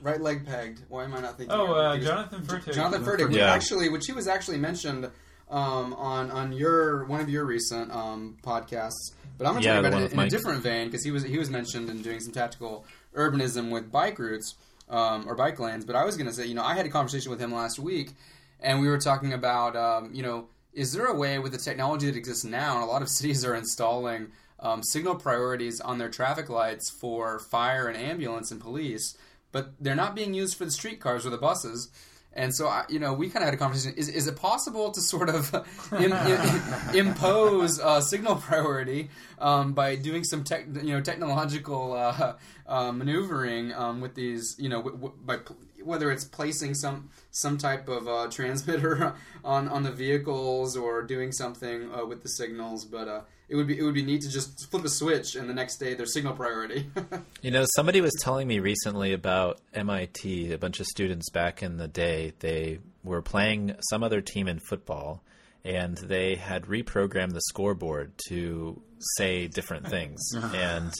right 0.00 0.20
leg 0.20 0.46
pegged. 0.46 0.82
Why 0.88 1.04
am 1.04 1.14
I 1.14 1.20
not 1.20 1.36
thinking? 1.38 1.56
oh 1.56 1.72
uh, 1.72 1.98
jonathan 1.98 2.42
Furtick. 2.42 2.74
Jonathan 2.74 3.04
Furtick, 3.04 3.32
Yeah. 3.32 3.52
actually, 3.52 3.88
which 3.88 4.06
he 4.06 4.12
was 4.12 4.28
actually 4.28 4.58
mentioned 4.58 5.10
um, 5.50 5.92
on 5.94 6.30
on 6.30 6.52
your 6.52 7.04
one 7.06 7.20
of 7.20 7.28
your 7.28 7.44
recent 7.44 7.90
um, 7.92 8.36
podcasts. 8.42 9.12
But 9.38 9.46
I'm 9.46 9.54
going 9.54 9.62
to 9.62 9.68
Yeah, 9.68 9.74
talk 9.76 9.86
about 9.86 10.00
it 10.00 10.04
with 10.04 10.12
in 10.12 10.20
a 10.20 10.28
different 10.28 10.62
vein 10.62 10.86
because 10.86 11.04
he 11.04 11.10
was 11.10 11.24
he 11.24 11.38
was 11.38 11.50
mentioned 11.50 11.88
in 11.90 12.00
doing 12.02 12.20
some 12.20 12.32
tactical 12.32 12.84
urbanism 13.16 13.70
with 13.70 13.90
bike 13.90 14.18
routes 14.18 14.54
um, 14.92 15.24
or 15.26 15.34
bike 15.34 15.58
lanes. 15.58 15.84
But 15.84 15.96
I 15.96 16.04
was 16.04 16.16
going 16.16 16.28
to 16.28 16.32
say, 16.32 16.46
you 16.46 16.54
know, 16.54 16.62
I 16.62 16.74
had 16.74 16.86
a 16.86 16.90
conversation 16.90 17.30
with 17.30 17.40
him 17.40 17.52
last 17.52 17.78
week, 17.78 18.12
and 18.60 18.80
we 18.80 18.88
were 18.88 18.98
talking 18.98 19.32
about, 19.32 19.74
um, 19.74 20.10
you 20.14 20.22
know, 20.22 20.48
is 20.72 20.92
there 20.92 21.06
a 21.06 21.16
way 21.16 21.38
with 21.38 21.52
the 21.52 21.58
technology 21.58 22.06
that 22.06 22.16
exists 22.16 22.44
now, 22.44 22.74
and 22.74 22.84
a 22.84 22.86
lot 22.86 23.02
of 23.02 23.08
cities 23.18 23.44
are 23.44 23.54
installing 23.54 24.28
um, 24.60 24.82
signal 24.82 25.16
priorities 25.16 25.80
on 25.80 25.98
their 25.98 26.08
traffic 26.08 26.48
lights 26.48 26.88
for 26.88 27.40
fire 27.40 27.88
and 27.88 27.96
ambulance 27.96 28.52
and 28.52 28.60
police, 28.60 29.16
but 29.50 29.72
they're 29.80 29.94
not 29.96 30.14
being 30.14 30.34
used 30.34 30.56
for 30.56 30.64
the 30.64 30.70
streetcars 30.70 31.26
or 31.26 31.30
the 31.30 31.38
buses. 31.38 31.88
And 32.34 32.54
so, 32.54 32.66
I, 32.66 32.84
you 32.88 32.98
know, 32.98 33.12
we 33.12 33.28
kind 33.28 33.42
of 33.42 33.46
had 33.46 33.54
a 33.54 33.58
conversation. 33.58 33.96
Is, 33.98 34.08
is 34.08 34.26
it 34.26 34.36
possible 34.36 34.90
to 34.90 35.00
sort 35.00 35.28
of 35.28 35.54
im, 35.92 36.12
im, 36.12 36.94
impose 36.94 37.78
uh, 37.78 38.00
signal 38.00 38.36
priority 38.36 39.10
um, 39.38 39.74
by 39.74 39.96
doing 39.96 40.24
some 40.24 40.42
tech, 40.44 40.66
you 40.82 40.94
know, 40.94 41.00
technological 41.00 41.92
uh, 41.92 42.34
uh, 42.66 42.92
maneuvering 42.92 43.72
um, 43.74 44.00
with 44.00 44.14
these, 44.14 44.56
you 44.58 44.68
know, 44.68 44.78
w- 44.78 44.96
w- 44.96 45.14
by 45.24 45.36
whether 45.84 46.10
it's 46.10 46.24
placing 46.24 46.74
some 46.74 47.10
some 47.30 47.58
type 47.58 47.88
of 47.88 48.08
uh, 48.08 48.28
transmitter 48.30 49.14
on 49.44 49.68
on 49.68 49.82
the 49.82 49.92
vehicles 49.92 50.76
or 50.76 51.02
doing 51.02 51.32
something 51.32 51.92
uh, 51.92 52.04
with 52.04 52.22
the 52.22 52.28
signals, 52.28 52.84
but 52.84 53.08
uh, 53.08 53.20
it 53.48 53.56
would 53.56 53.66
be 53.66 53.78
it 53.78 53.82
would 53.82 53.94
be 53.94 54.02
neat 54.02 54.22
to 54.22 54.30
just 54.30 54.70
flip 54.70 54.84
a 54.84 54.88
switch 54.88 55.34
and 55.34 55.48
the 55.48 55.54
next 55.54 55.76
day 55.76 55.94
there's 55.94 56.12
signal 56.12 56.34
priority. 56.34 56.90
You 57.42 57.50
know, 57.50 57.64
somebody 57.74 58.00
was 58.00 58.12
telling 58.20 58.46
me 58.46 58.60
recently 58.60 59.12
about 59.12 59.60
MIT. 59.74 60.52
A 60.52 60.58
bunch 60.58 60.78
of 60.78 60.86
students 60.86 61.28
back 61.28 61.60
in 61.60 61.76
the 61.76 61.88
day, 61.88 62.34
they 62.38 62.78
were 63.02 63.20
playing 63.20 63.74
some 63.90 64.04
other 64.04 64.20
team 64.20 64.46
in 64.46 64.60
football, 64.60 65.24
and 65.64 65.96
they 65.96 66.34
had 66.34 66.64
reprogrammed 66.64 67.32
the 67.32 67.40
scoreboard 67.42 68.12
to 68.28 68.80
say 69.16 69.46
different 69.48 69.88
things. 69.88 70.20
and 70.54 70.92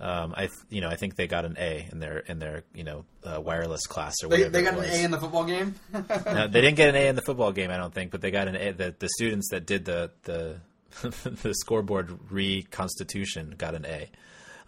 um, 0.00 0.34
I, 0.36 0.40
th- 0.46 0.52
you 0.68 0.80
know, 0.80 0.88
I 0.88 0.96
think 0.96 1.16
they 1.16 1.26
got 1.26 1.44
an 1.44 1.56
A 1.58 1.88
in 1.90 1.98
their 2.00 2.18
in 2.18 2.38
their 2.38 2.64
you 2.74 2.84
know 2.84 3.04
uh, 3.24 3.40
wireless 3.40 3.86
class 3.86 4.16
or 4.22 4.28
whatever. 4.28 4.50
they 4.50 4.62
got 4.62 4.74
it 4.74 4.84
an. 4.84 4.90
A 4.90 5.04
in 5.04 5.10
the 5.10 5.18
football 5.18 5.44
game. 5.44 5.74
No, 6.26 6.46
they 6.48 6.60
didn't 6.60 6.76
get 6.76 6.88
an 6.88 6.96
A 6.96 7.08
in 7.08 7.16
the 7.16 7.22
football 7.22 7.52
game, 7.52 7.70
I 7.70 7.76
don't 7.76 7.92
think, 7.92 8.10
but 8.10 8.20
they 8.20 8.30
got 8.30 8.48
an 8.48 8.56
A. 8.56 8.72
The, 8.72 8.94
the 8.98 9.08
students 9.16 9.48
that 9.50 9.66
did 9.66 9.84
the 9.84 10.10
the 10.24 10.60
the 11.02 11.54
scoreboard 11.54 12.08
reconstitution 12.30 13.56
got 13.56 13.74
an 13.74 13.84
A. 13.86 14.08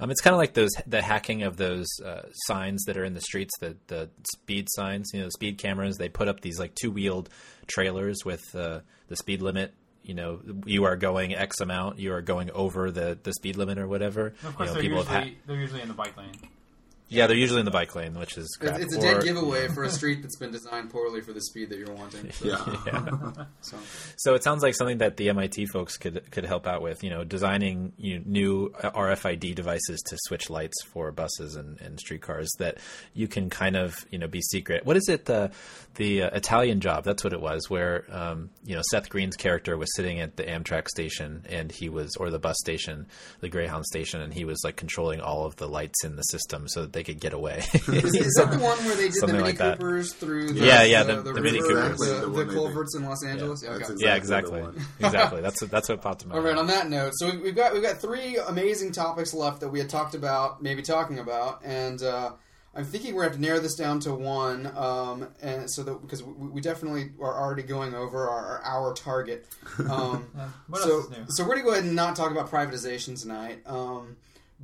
Um, 0.03 0.11
it's 0.11 0.21
kind 0.21 0.35
of 0.35 0.39
like 0.39 0.55
those 0.55 0.71
the 0.87 1.01
hacking 1.01 1.45
of 1.45 1.57
those 1.57 1.87
uh, 2.05 2.23
signs 2.47 2.85
that 2.85 2.97
are 2.97 3.05
in 3.05 3.15
the 3.15 3.21
streets, 3.21 3.53
the 3.61 3.77
the 3.87 4.11
speed 4.33 4.67
signs, 4.71 5.11
you 5.13 5.21
know, 5.21 5.27
the 5.27 5.33
speed 5.33 5.59
cameras. 5.59 5.97
They 5.97 6.09
put 6.09 6.27
up 6.27 6.41
these 6.41 6.59
like 6.59 6.75
two 6.75 6.91
wheeled 6.91 7.29
trailers 7.69 8.25
with 8.25 8.43
uh, 8.55 8.81
the 9.07 9.17
speed 9.17 9.43
limit. 9.43 9.75
You 10.03 10.15
know, 10.15 10.41
you 10.67 10.85
are 10.85 10.97
going 10.97 11.37
X 11.37 11.61
amount. 11.61 12.01
You 12.01 12.15
are 12.15 12.23
going 12.23 12.51
over 12.51 12.91
the, 12.91 13.17
the 13.23 13.33
speed 13.33 13.57
limit 13.57 13.79
or 13.79 13.87
whatever. 13.87 14.35
of 14.45 14.57
course 14.57 14.59
you 14.59 14.67
know, 14.67 14.73
they're 14.73 14.83
people 14.83 14.99
usually 14.99 15.21
ha- 15.21 15.37
they're 15.47 15.57
usually 15.57 15.83
in 15.83 15.89
the 15.89 15.95
bike 15.95 16.17
lane 16.17 16.35
yeah, 17.13 17.27
they're 17.27 17.37
usually 17.37 17.61
in 17.61 17.65
the 17.65 17.71
bike 17.71 17.95
lane, 17.95 18.15
which 18.15 18.37
is 18.37 18.57
crap. 18.61 18.77
It's, 18.81 18.95
it's 18.95 18.97
a 18.97 19.01
dead 19.01 19.17
Or- 19.19 19.23
giveaway 19.23 19.69
for 19.69 19.85
a 19.85 19.91
street 19.99 20.23
that's 20.23 20.37
been 20.37 20.51
designed 20.51 20.91
poorly 20.91 21.21
for 21.21 21.33
the 21.33 21.41
speed 21.41 21.71
that 21.71 21.79
you're 21.79 21.93
wanting. 21.95 22.31
Yeah. 22.43 22.57
So 23.61 23.77
So 24.17 24.35
it 24.35 24.43
sounds 24.43 24.63
like 24.63 24.75
something 24.75 24.99
that 24.99 25.17
the 25.17 25.29
MIT 25.29 25.67
folks 25.67 25.97
could 25.97 26.31
could 26.31 26.45
help 26.45 26.67
out 26.67 26.83
with. 26.83 27.05
You 27.05 27.11
know, 27.11 27.25
designing 27.25 27.93
you 27.97 28.19
know, 28.19 28.25
new 28.27 28.69
RFID 28.71 29.55
devices 29.55 30.01
to 30.09 30.17
switch 30.25 30.51
lights 30.51 30.83
for 30.85 31.13
buses 31.13 31.57
and, 31.57 31.81
and 31.81 31.99
streetcars 32.01 32.51
that 32.59 32.79
you 33.15 33.29
can 33.29 33.51
kind 33.51 33.77
of 33.77 33.95
you 34.11 34.19
know 34.19 34.27
be 34.27 34.41
secret. 34.43 34.85
What 34.85 34.97
is 34.97 35.09
it 35.09 35.27
the 35.27 35.51
the 35.97 36.23
uh, 36.25 36.31
Italian 36.31 36.81
job? 36.81 37.05
That's 37.05 37.23
what 37.23 37.33
it 37.33 37.41
was. 37.41 37.71
Where 37.71 38.05
um, 38.11 38.51
you 38.65 38.75
know 38.75 38.83
Seth 38.91 39.09
Green's 39.09 39.37
character 39.37 39.77
was 39.77 39.89
sitting 39.95 40.21
at 40.21 40.37
the 40.37 40.45
Amtrak 40.45 40.89
station 40.89 41.45
and 41.49 41.71
he 41.71 41.89
was 41.89 42.17
or 42.17 42.31
the 42.31 42.39
bus 42.39 42.57
station, 42.59 43.07
the 43.41 43.49
Greyhound 43.49 43.85
station, 43.87 44.21
and 44.21 44.33
he 44.35 44.45
was 44.45 44.61
like 44.65 44.77
controlling 44.77 45.21
all 45.21 45.45
of 45.45 45.57
the 45.57 45.69
lights 45.69 46.05
in 46.05 46.17
the 46.17 46.23
system 46.23 46.67
so 46.69 46.83
that 46.83 46.93
they 46.93 47.02
they 47.03 47.13
could 47.13 47.21
get 47.21 47.33
away. 47.33 47.59
Is, 47.75 48.15
is 48.15 48.35
that 48.35 48.51
the 48.51 48.59
one 48.59 48.79
where 48.85 48.95
they 48.97 49.09
did 49.09 49.21
the 49.21 49.27
Mini 49.27 49.41
like 49.41 49.59
that. 49.59 49.79
Coopers 49.79 50.13
through 50.13 50.53
the, 50.53 50.65
Yeah, 50.65 50.83
yeah, 50.85 51.03
the, 51.03 51.17
the- 51.17 51.23
the, 51.23 51.33
the 51.35 51.41
Mini 51.41 51.61
river, 51.61 51.83
Coopers. 51.95 51.99
the, 51.99 52.05
The 52.07 52.21
the, 52.21 52.29
one 52.29 52.33
they 52.39 52.45
did. 52.45 52.55
culverts 52.55 52.97
in 52.97 53.05
Los 53.05 53.25
Angeles? 53.25 53.61
That's 53.63 53.91
okay. 53.91 53.93
exactly 53.93 54.07
yeah, 54.07 54.15
exactly, 54.17 54.85
exactly. 55.01 55.41
That's 55.41 55.61
that's 55.61 55.89
what 55.89 56.01
popped 56.01 56.23
in 56.23 56.29
my 56.29 56.37
All 56.37 56.41
right. 56.43 56.51
head. 56.51 56.59
On 56.59 56.67
that 56.69 56.89
note, 56.89 57.13
so 57.17 57.37
we've 57.39 57.57
got 57.57 57.73
we've 57.73 57.83
got 57.83 57.99
three 58.01 58.37
amazing 58.37 58.93
topics 58.93 59.35
left 59.35 59.61
that 59.61 59.69
we 59.69 59.79
had 59.81 59.89
talked 59.89 60.15
about, 60.15 60.63
maybe 60.63 60.83
talking 60.83 61.19
about, 61.19 61.61
and 61.65 62.03
uh, 62.03 62.33
I'm 62.75 62.85
thinking 62.85 63.15
we're 63.15 63.23
going 63.23 63.33
to 63.33 63.39
have 63.39 63.43
to 63.43 63.49
narrow 63.49 63.61
this 63.61 63.75
down 63.75 64.01
to 64.01 64.15
one, 64.15 64.71
um, 64.77 65.29
and 65.43 65.69
so 65.71 65.83
that 65.83 66.01
because 66.03 66.23
we, 66.23 66.49
we 66.49 66.61
definitely 66.61 67.11
are 67.21 67.35
already 67.41 67.63
going 67.63 67.95
over 67.95 68.29
our, 68.29 68.59
our 68.59 68.65
hour 68.65 68.95
target. 68.95 69.47
Um, 69.91 70.29
what 70.69 70.83
so, 70.83 70.91
else 70.99 71.05
is 71.07 71.11
new? 71.11 71.25
so 71.31 71.43
we're 71.45 71.51
gonna 71.57 71.63
go 71.65 71.73
ahead 71.73 71.85
and 71.85 71.97
not 71.97 72.15
talk 72.17 72.31
about 72.31 72.51
privatization 72.51 73.21
tonight. 73.21 73.61
Um, 73.67 74.17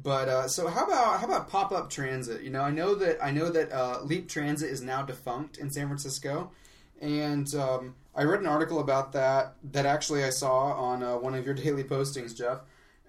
but 0.03 0.29
uh, 0.29 0.49
so 0.49 0.69
how 0.69 0.85
about 0.85 1.21
how 1.21 1.27
about 1.27 1.49
pop 1.49 1.73
up 1.73 1.91
transit? 1.91 2.43
You 2.43 2.51
know, 2.51 2.63
I 2.63 2.71
know 2.71 2.95
that 2.95 3.23
I 3.23 3.31
know 3.31 3.51
that 3.51 3.73
uh, 3.73 4.01
Leap 4.03 4.29
Transit 4.29 4.71
is 4.71 4.83
now 4.83 5.03
defunct 5.03 5.59
in 5.59 5.71
San 5.71 5.87
Francisco, 5.87 6.53
and 7.01 7.53
um, 7.55 7.95
I 8.15 8.23
read 8.23 8.41
an 8.41 8.47
article 8.47 8.81
about 8.81 9.13
that 9.13 9.55
that 9.73 9.87
actually 9.87 10.25
I 10.25 10.31
saw 10.31 10.73
on 10.73 11.03
uh, 11.03 11.17
one 11.17 11.35
of 11.35 11.45
your 11.45 11.55
daily 11.65 11.85
postings, 11.85 12.37
Jeff. 12.37 12.61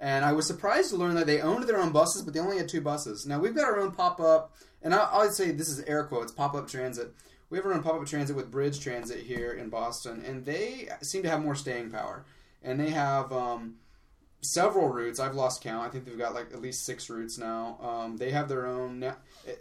And 0.02 0.24
I 0.24 0.32
was 0.32 0.48
surprised 0.48 0.92
to 0.92 0.96
learn 0.96 1.16
that 1.16 1.28
they 1.28 1.42
owned 1.42 1.68
their 1.68 1.80
own 1.80 1.92
buses, 1.92 2.22
but 2.22 2.34
they 2.34 2.40
only 2.40 2.58
had 2.58 2.70
two 2.70 2.80
buses. 2.80 3.26
Now 3.26 3.38
we've 3.38 3.56
got 3.56 3.66
our 3.66 3.80
own 3.80 3.92
pop 3.92 4.22
up, 4.22 4.56
and 4.82 4.96
I, 4.96 5.10
I'd 5.12 5.34
say 5.34 5.52
this 5.52 5.68
is 5.68 5.82
air 5.82 6.06
quotes 6.06 6.32
pop 6.32 6.56
up 6.56 6.70
transit. 6.70 7.14
We 7.50 7.58
have 7.58 7.66
our 7.66 7.74
own 7.74 7.84
pop 7.84 7.96
up 7.96 8.06
transit 8.08 8.36
with 8.36 8.52
Bridj 8.52 8.82
Transit 8.82 9.26
here 9.26 9.52
in 9.52 9.70
Boston, 9.70 10.24
and 10.26 10.46
they 10.46 10.88
seem 11.02 11.24
to 11.24 11.30
have 11.30 11.42
more 11.42 11.56
staying 11.56 11.90
power. 11.90 12.26
And 12.62 12.80
they 12.80 12.92
have 12.92 13.32
um, 13.32 13.76
several 14.42 14.90
routes. 14.90 15.20
I've 15.20 15.36
lost 15.36 15.62
count. 15.62 15.86
I 15.86 15.90
think 15.90 16.06
they've 16.06 16.18
got 16.18 16.34
like 16.34 16.54
at 16.54 16.62
least 16.62 16.86
six 16.86 17.10
routes 17.10 17.38
now. 17.38 17.78
Um, 17.82 18.18
they 18.18 18.32
have 18.32 18.50
their 18.50 18.66
own. 18.66 19.14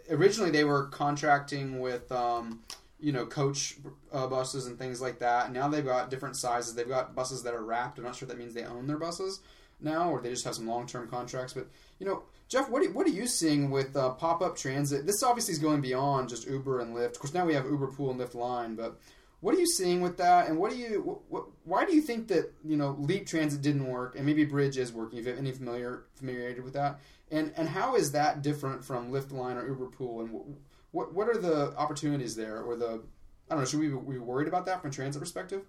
Originally, 0.09 0.51
they 0.51 0.63
were 0.63 0.85
contracting 0.87 1.79
with 1.79 2.11
um, 2.11 2.61
you 2.99 3.11
know 3.11 3.25
coach 3.25 3.75
uh, 4.11 4.27
buses 4.27 4.67
and 4.67 4.77
things 4.77 5.01
like 5.01 5.19
that. 5.19 5.51
Now 5.51 5.67
they've 5.67 5.85
got 5.85 6.09
different 6.09 6.35
sizes. 6.35 6.75
They've 6.75 6.87
got 6.87 7.15
buses 7.15 7.43
that 7.43 7.53
are 7.53 7.63
wrapped. 7.63 7.97
I'm 7.97 8.05
not 8.05 8.15
sure 8.15 8.27
that 8.27 8.37
means 8.37 8.53
they 8.53 8.65
own 8.65 8.87
their 8.87 8.97
buses 8.97 9.41
now 9.81 10.09
or 10.09 10.21
they 10.21 10.29
just 10.29 10.45
have 10.45 10.55
some 10.55 10.67
long 10.67 10.85
term 10.85 11.07
contracts. 11.07 11.53
But 11.53 11.67
you 11.99 12.05
know, 12.05 12.23
Jeff, 12.47 12.69
what 12.69 12.85
are, 12.85 12.91
what 12.91 13.07
are 13.07 13.11
you 13.11 13.27
seeing 13.27 13.69
with 13.69 13.95
uh, 13.95 14.11
pop 14.11 14.41
up 14.41 14.57
transit? 14.57 15.05
This 15.05 15.23
obviously 15.23 15.53
is 15.53 15.59
going 15.59 15.81
beyond 15.81 16.29
just 16.29 16.47
Uber 16.47 16.79
and 16.79 16.95
Lyft. 16.95 17.11
Of 17.11 17.19
course, 17.19 17.33
now 17.33 17.45
we 17.45 17.53
have 17.53 17.65
Uber 17.65 17.87
Pool 17.87 18.11
and 18.11 18.19
Lyft 18.19 18.35
Line, 18.35 18.75
but 18.75 18.99
what 19.41 19.55
are 19.55 19.59
you 19.59 19.67
seeing 19.67 20.01
with 20.01 20.17
that? 20.17 20.47
And 20.47 20.57
what 20.57 20.71
do 20.71 20.77
you 20.77 21.21
what, 21.29 21.45
why 21.63 21.85
do 21.85 21.95
you 21.95 22.01
think 22.01 22.27
that 22.27 22.53
you 22.63 22.77
know 22.77 22.95
Leap 22.99 23.27
Transit 23.27 23.61
didn't 23.61 23.87
work 23.87 24.15
and 24.15 24.25
maybe 24.25 24.45
Bridj 24.45 24.77
is 24.77 24.91
working? 24.91 25.19
If 25.19 25.25
you 25.25 25.31
have 25.31 25.39
any 25.39 25.51
familiar 25.51 26.03
familiarity 26.15 26.61
with 26.61 26.73
that, 26.73 26.99
and 27.31 27.53
and 27.55 27.69
how 27.69 27.95
is 27.95 28.11
that 28.11 28.41
different 28.41 28.83
from 28.83 29.11
Lyft 29.11 29.31
Line 29.31 29.57
or 29.57 29.67
Uber 29.67 29.87
Pool? 29.87 30.21
And 30.21 30.29
wh- 30.29 30.95
what 30.95 31.13
what 31.13 31.29
are 31.29 31.37
the 31.37 31.75
opportunities 31.77 32.35
there 32.35 32.61
or 32.61 32.75
the 32.75 33.01
I 33.49 33.55
don't 33.55 33.63
know. 33.63 33.65
Should 33.65 33.79
we 33.79 33.87
be 33.87 34.19
worried 34.19 34.47
about 34.47 34.65
that 34.67 34.81
from 34.81 34.91
transit 34.91 35.21
perspective? 35.21 35.63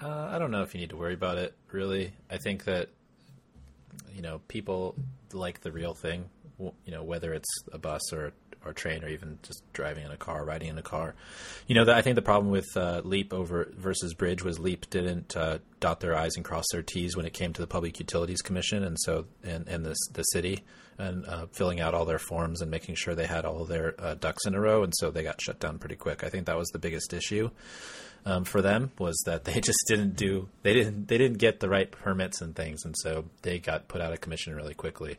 Uh, 0.00 0.28
I 0.30 0.38
don't 0.38 0.50
know 0.50 0.62
if 0.62 0.74
you 0.74 0.80
need 0.80 0.90
to 0.90 0.96
worry 0.96 1.14
about 1.14 1.38
it. 1.38 1.54
Really, 1.70 2.12
I 2.30 2.36
think 2.36 2.64
that 2.64 2.90
you 4.14 4.22
know 4.22 4.40
people 4.48 4.94
like 5.32 5.60
the 5.60 5.72
real 5.72 5.94
thing. 5.94 6.28
You 6.58 6.92
know, 6.92 7.02
whether 7.02 7.32
it's 7.32 7.48
a 7.72 7.78
bus 7.78 8.12
or 8.12 8.32
or 8.64 8.72
train 8.72 9.04
or 9.04 9.08
even 9.08 9.38
just 9.42 9.62
driving 9.72 10.04
in 10.04 10.10
a 10.10 10.16
car, 10.16 10.44
riding 10.44 10.68
in 10.68 10.78
a 10.78 10.82
car. 10.82 11.14
You 11.66 11.74
know, 11.74 11.84
the, 11.84 11.94
I 11.94 12.02
think 12.02 12.16
the 12.16 12.22
problem 12.22 12.50
with 12.50 12.66
uh, 12.76 13.02
Leap 13.04 13.32
over 13.32 13.72
versus 13.76 14.14
Bridj 14.14 14.42
was 14.42 14.58
Leap 14.58 14.88
didn't 14.90 15.36
uh, 15.36 15.58
dot 15.80 16.00
their 16.00 16.16
i's 16.16 16.36
and 16.36 16.44
cross 16.44 16.64
their 16.72 16.82
t's 16.82 17.16
when 17.16 17.26
it 17.26 17.32
came 17.32 17.52
to 17.52 17.60
the 17.60 17.66
Public 17.66 17.98
Utilities 17.98 18.42
Commission, 18.42 18.84
and 18.84 18.98
so 19.00 19.26
and 19.42 19.68
and 19.68 19.84
the 19.84 19.94
the 20.12 20.22
city 20.24 20.62
and 20.98 21.26
uh, 21.26 21.46
filling 21.52 21.80
out 21.80 21.94
all 21.94 22.04
their 22.04 22.18
forms 22.18 22.60
and 22.60 22.70
making 22.70 22.94
sure 22.94 23.14
they 23.14 23.26
had 23.26 23.44
all 23.44 23.64
their 23.64 23.94
uh, 23.98 24.14
ducks 24.14 24.46
in 24.46 24.54
a 24.54 24.60
row, 24.60 24.82
and 24.82 24.92
so 24.96 25.10
they 25.10 25.22
got 25.22 25.40
shut 25.40 25.58
down 25.58 25.78
pretty 25.78 25.96
quick. 25.96 26.22
I 26.22 26.28
think 26.28 26.46
that 26.46 26.56
was 26.56 26.68
the 26.68 26.78
biggest 26.78 27.12
issue 27.12 27.50
um, 28.24 28.44
for 28.44 28.62
them 28.62 28.92
was 28.98 29.20
that 29.26 29.44
they 29.44 29.60
just 29.60 29.78
didn't 29.88 30.16
do 30.16 30.48
they 30.62 30.72
didn't 30.72 31.08
they 31.08 31.18
didn't 31.18 31.38
get 31.38 31.60
the 31.60 31.68
right 31.68 31.90
permits 31.90 32.40
and 32.40 32.54
things, 32.54 32.84
and 32.84 32.94
so 32.98 33.24
they 33.42 33.58
got 33.58 33.88
put 33.88 34.00
out 34.00 34.12
of 34.12 34.20
commission 34.20 34.54
really 34.54 34.74
quickly. 34.74 35.18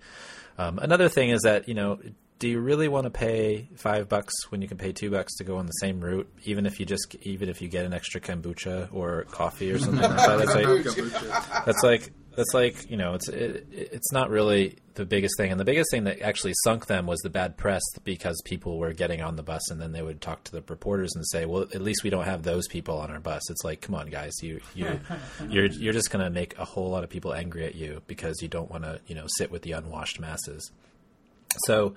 Um, 0.57 0.79
another 0.79 1.09
thing 1.09 1.29
is 1.29 1.41
that 1.41 1.67
you 1.67 1.73
know. 1.73 1.99
Do 2.43 2.49
you 2.49 2.59
really 2.59 2.89
want 2.89 3.05
to 3.05 3.09
pay 3.09 3.69
five 3.77 4.09
bucks 4.09 4.33
when 4.51 4.61
you 4.61 4.67
can 4.67 4.75
pay 4.77 4.91
two 4.91 5.09
bucks 5.09 5.37
to 5.37 5.45
go 5.45 5.55
on 5.55 5.65
the 5.65 5.71
same 5.71 6.01
route, 6.01 6.29
even 6.43 6.65
if 6.65 6.77
you 6.77 6.85
just 6.85 7.15
even 7.21 7.47
if 7.47 7.61
you 7.61 7.69
get 7.69 7.85
an 7.85 7.93
extra 7.93 8.19
kombucha 8.19 8.89
or 8.91 9.23
coffee 9.31 9.71
or 9.71 9.79
something 9.79 10.01
like 10.01 10.17
that? 10.17 10.39
That's 10.39 10.53
like 10.53 11.65
that's 11.65 11.83
like 11.83 12.11
that's 12.35 12.53
like 12.53 12.91
you 12.91 12.97
know 12.97 13.13
it's 13.13 13.29
it, 13.29 13.65
it's 13.71 14.11
not 14.11 14.29
really 14.29 14.75
the 14.95 15.05
biggest 15.05 15.35
thing. 15.37 15.51
And 15.51 15.57
the 15.57 15.63
biggest 15.63 15.89
thing 15.89 16.03
that 16.03 16.19
actually 16.19 16.51
sunk 16.65 16.87
them 16.87 17.07
was 17.07 17.21
the 17.21 17.29
bad 17.29 17.55
press 17.55 17.81
because 18.03 18.41
people 18.43 18.77
were 18.77 18.91
getting 18.91 19.21
on 19.21 19.37
the 19.37 19.43
bus 19.43 19.71
and 19.71 19.79
then 19.79 19.93
they 19.93 20.01
would 20.01 20.19
talk 20.19 20.43
to 20.43 20.51
the 20.51 20.61
reporters 20.67 21.13
and 21.15 21.25
say 21.25 21.45
well 21.45 21.61
at 21.61 21.81
least 21.81 22.03
we 22.03 22.09
don't 22.09 22.25
have 22.25 22.43
those 22.43 22.67
people 22.67 22.97
on 22.97 23.09
our 23.09 23.21
bus. 23.21 23.49
It's 23.49 23.63
like 23.63 23.79
come 23.79 23.95
on 23.95 24.09
guys 24.09 24.33
you 24.41 24.59
you 24.75 24.99
you're 25.47 25.67
you're 25.67 25.93
just 25.93 26.11
going 26.11 26.25
to 26.25 26.29
make 26.29 26.59
a 26.59 26.65
whole 26.65 26.89
lot 26.89 27.05
of 27.05 27.09
people 27.09 27.33
angry 27.33 27.65
at 27.65 27.75
you 27.75 28.01
because 28.05 28.41
you 28.41 28.49
don't 28.49 28.69
want 28.69 28.83
to 28.83 28.99
you 29.07 29.15
know 29.15 29.27
sit 29.37 29.49
with 29.49 29.61
the 29.61 29.71
unwashed 29.71 30.19
masses. 30.19 30.73
So 31.67 31.95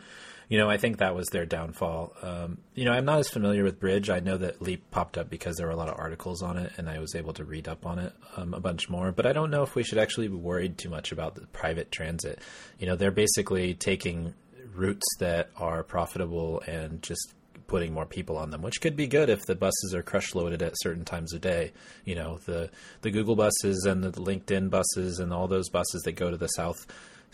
you 0.48 0.58
know, 0.58 0.70
I 0.70 0.76
think 0.76 0.98
that 0.98 1.14
was 1.14 1.26
their 1.28 1.44
downfall. 1.44 2.14
Um, 2.22 2.58
you 2.74 2.84
know, 2.84 2.92
I'm 2.92 3.04
not 3.04 3.18
as 3.18 3.28
familiar 3.28 3.64
with 3.64 3.80
Bridj. 3.80 4.08
I 4.08 4.20
know 4.20 4.36
that 4.36 4.62
Leap 4.62 4.90
popped 4.90 5.18
up 5.18 5.28
because 5.28 5.56
there 5.56 5.66
were 5.66 5.72
a 5.72 5.76
lot 5.76 5.88
of 5.88 5.98
articles 5.98 6.42
on 6.42 6.56
it, 6.56 6.72
and 6.76 6.88
I 6.88 7.00
was 7.00 7.14
able 7.14 7.32
to 7.34 7.44
read 7.44 7.66
up 7.66 7.84
on 7.84 7.98
it 7.98 8.12
um, 8.36 8.54
a 8.54 8.60
bunch 8.60 8.88
more. 8.88 9.10
But 9.10 9.26
I 9.26 9.32
don't 9.32 9.50
know 9.50 9.62
if 9.62 9.74
we 9.74 9.82
should 9.82 9.98
actually 9.98 10.28
be 10.28 10.36
worried 10.36 10.78
too 10.78 10.88
much 10.88 11.10
about 11.10 11.34
the 11.34 11.46
private 11.48 11.90
transit. 11.90 12.38
You 12.78 12.86
know, 12.86 12.94
they're 12.94 13.10
basically 13.10 13.74
taking 13.74 14.34
routes 14.72 15.06
that 15.18 15.50
are 15.56 15.82
profitable 15.82 16.60
and 16.66 17.02
just 17.02 17.34
putting 17.66 17.92
more 17.92 18.06
people 18.06 18.36
on 18.36 18.50
them, 18.50 18.62
which 18.62 18.80
could 18.80 18.94
be 18.94 19.08
good 19.08 19.28
if 19.28 19.44
the 19.46 19.56
buses 19.56 19.94
are 19.94 20.02
crush 20.02 20.34
loaded 20.34 20.62
at 20.62 20.74
certain 20.76 21.04
times 21.04 21.32
of 21.32 21.40
day. 21.40 21.72
You 22.04 22.14
know, 22.14 22.38
the 22.46 22.70
the 23.02 23.10
Google 23.10 23.34
buses 23.34 23.84
and 23.84 24.04
the 24.04 24.12
LinkedIn 24.12 24.70
buses 24.70 25.18
and 25.18 25.32
all 25.32 25.48
those 25.48 25.68
buses 25.68 26.02
that 26.02 26.12
go 26.12 26.30
to 26.30 26.36
the 26.36 26.46
south 26.48 26.86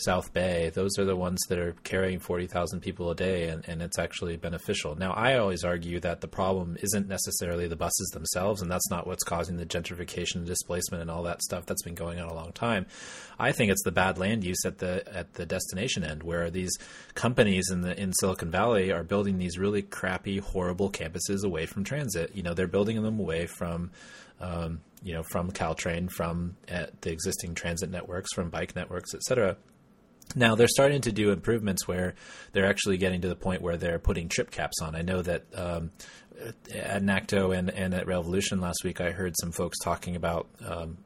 South 0.05 0.33
Bay, 0.33 0.71
those 0.71 0.99
are 0.99 1.05
the 1.05 1.17
ones 1.17 1.41
that 1.49 1.59
are 1.59 1.75
carrying 1.85 2.19
40,000 2.19 2.81
people 2.81 3.11
a 3.11 3.15
day, 3.15 3.49
and, 3.49 3.67
and 3.69 3.83
it's 3.83 3.99
actually 3.99 4.37
beneficial. 4.37 4.97
Now, 4.97 5.13
I 5.13 5.39
always 5.39 5.65
argue 5.65 6.01
that 6.01 6.21
the 6.21 6.29
problem 6.29 6.77
isn't 6.81 7.09
necessarily 7.09 7.69
the 7.69 7.77
buses 7.77 8.09
themselves, 8.13 8.63
and 8.63 8.71
that's 8.71 8.91
not 8.91 9.07
what's 9.07 9.25
causing 9.25 9.57
the 9.57 9.67
gentrification 9.67 10.37
and 10.37 10.47
displacement 10.47 11.03
and 11.03 11.11
all 11.11 11.23
that 11.25 11.43
stuff 11.43 11.67
that's 11.67 11.83
been 11.83 11.95
going 11.95 12.21
on 12.21 12.29
a 12.29 12.35
long 12.35 12.53
time. 12.53 12.87
I 13.39 13.53
think 13.53 13.71
it's 13.71 13.83
the 13.85 13.93
bad 13.93 14.19
land 14.19 14.45
use 14.45 14.65
at 14.65 14.79
the 14.79 15.05
at 15.13 15.35
the 15.35 15.47
destination 15.47 16.05
end, 16.05 16.23
where 16.23 16.51
these 16.51 16.77
companies 17.15 17.71
in 17.71 17.83
the 17.83 17.99
in 18.01 18.13
Silicon 18.15 18.51
Valley 18.51 18.93
are 18.93 19.03
building 19.03 19.39
these 19.39 19.59
really 19.59 19.83
crappy, 19.83 20.39
horrible 20.39 20.91
campuses 20.91 21.45
away 21.45 21.67
from 21.67 21.85
transit. 21.85 22.35
You 22.35 22.43
know, 22.43 22.55
they're 22.55 22.67
building 22.67 23.03
them 23.03 23.19
away 23.19 23.47
from 23.47 23.91
um, 24.41 24.81
you 25.03 25.13
know 25.13 25.23
from 25.23 25.51
Caltrain, 25.51 26.11
from 26.11 26.57
uh, 26.71 26.87
the 27.01 27.11
existing 27.11 27.55
transit 27.55 27.91
networks, 27.91 28.33
from 28.33 28.51
bike 28.51 28.77
networks, 28.77 29.15
et 29.15 29.23
cetera. 29.23 29.57
Now 30.35 30.55
they're 30.55 30.69
starting 30.69 31.03
to 31.03 31.13
do 31.13 31.31
improvements 31.31 31.87
where 31.87 32.15
they're 32.53 32.69
actually 32.69 32.97
getting 32.97 33.21
to 33.23 33.29
the 33.29 33.37
point 33.37 33.63
where 33.63 33.77
they're 33.77 33.99
putting 33.99 34.29
trip 34.29 34.51
caps 34.51 34.81
on. 34.81 34.95
I 34.95 35.03
know 35.03 35.23
that 35.23 35.45
um, 35.55 35.91
at 36.75 37.03
NACTO 37.03 37.57
and, 37.57 37.71
and 37.71 37.95
at 37.95 38.07
Railvolution 38.07 38.61
last 38.61 38.83
week, 38.85 39.01
I 39.01 39.11
heard 39.11 39.35
some 39.39 39.53
folks 39.53 39.79
talking 39.79 40.17
about 40.17 40.49
um, 40.67 40.99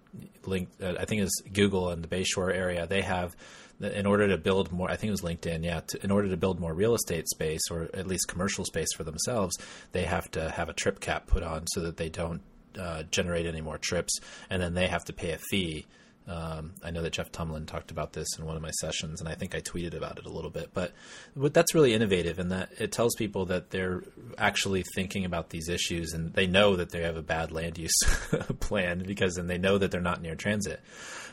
link. 0.44 0.68
Uh, 0.82 0.94
I 0.98 1.04
think 1.04 1.22
it's 1.22 1.40
Google 1.52 1.90
and 1.90 2.02
the 2.02 2.08
Bayshore 2.08 2.54
area. 2.54 2.86
They 2.86 3.02
have 3.02 3.36
in 3.80 4.06
order 4.06 4.28
to 4.28 4.38
build 4.38 4.72
more. 4.72 4.90
I 4.90 4.96
think 4.96 5.08
it 5.08 5.12
was 5.12 5.22
LinkedIn. 5.22 5.64
Yeah, 5.64 5.80
to, 5.80 6.04
in 6.04 6.10
order 6.10 6.28
to 6.28 6.36
build 6.36 6.60
more 6.60 6.72
real 6.72 6.94
estate 6.94 7.28
space 7.28 7.62
or 7.70 7.90
at 7.94 8.06
least 8.06 8.28
commercial 8.28 8.64
space 8.64 8.92
for 8.94 9.04
themselves, 9.04 9.56
they 9.92 10.04
have 10.04 10.30
to 10.32 10.50
have 10.50 10.68
a 10.68 10.72
trip 10.72 11.00
cap 11.00 11.26
put 11.26 11.42
on 11.42 11.66
so 11.68 11.80
that 11.80 11.96
they 11.96 12.08
don't 12.08 12.42
uh, 12.78 13.02
generate 13.04 13.46
any 13.46 13.60
more 13.60 13.78
trips, 13.78 14.18
and 14.50 14.62
then 14.62 14.74
they 14.74 14.86
have 14.86 15.04
to 15.04 15.12
pay 15.12 15.32
a 15.32 15.38
fee. 15.38 15.86
Um, 16.28 16.74
I 16.82 16.90
know 16.90 17.02
that 17.02 17.12
Jeff 17.12 17.30
Tumlin 17.30 17.66
talked 17.66 17.90
about 17.92 18.12
this 18.12 18.26
in 18.38 18.44
one 18.44 18.56
of 18.56 18.62
my 18.62 18.72
sessions, 18.72 19.20
and 19.20 19.28
I 19.28 19.34
think 19.34 19.54
I 19.54 19.60
tweeted 19.60 19.94
about 19.94 20.18
it 20.18 20.26
a 20.26 20.30
little 20.30 20.50
bit. 20.50 20.70
But 20.74 20.92
but 21.36 21.54
that's 21.54 21.74
really 21.74 21.94
innovative 21.94 22.38
in 22.38 22.48
that 22.48 22.70
it 22.78 22.90
tells 22.90 23.14
people 23.14 23.46
that 23.46 23.70
they're 23.70 24.02
actually 24.36 24.84
thinking 24.94 25.24
about 25.24 25.50
these 25.50 25.68
issues, 25.68 26.12
and 26.12 26.32
they 26.32 26.46
know 26.46 26.76
that 26.76 26.90
they 26.90 27.02
have 27.02 27.16
a 27.16 27.22
bad 27.22 27.52
land 27.52 27.78
use 27.78 27.96
plan 28.60 29.04
because, 29.06 29.36
and 29.36 29.48
they 29.48 29.58
know 29.58 29.78
that 29.78 29.90
they're 29.90 30.00
not 30.00 30.20
near 30.20 30.34
transit. 30.34 30.80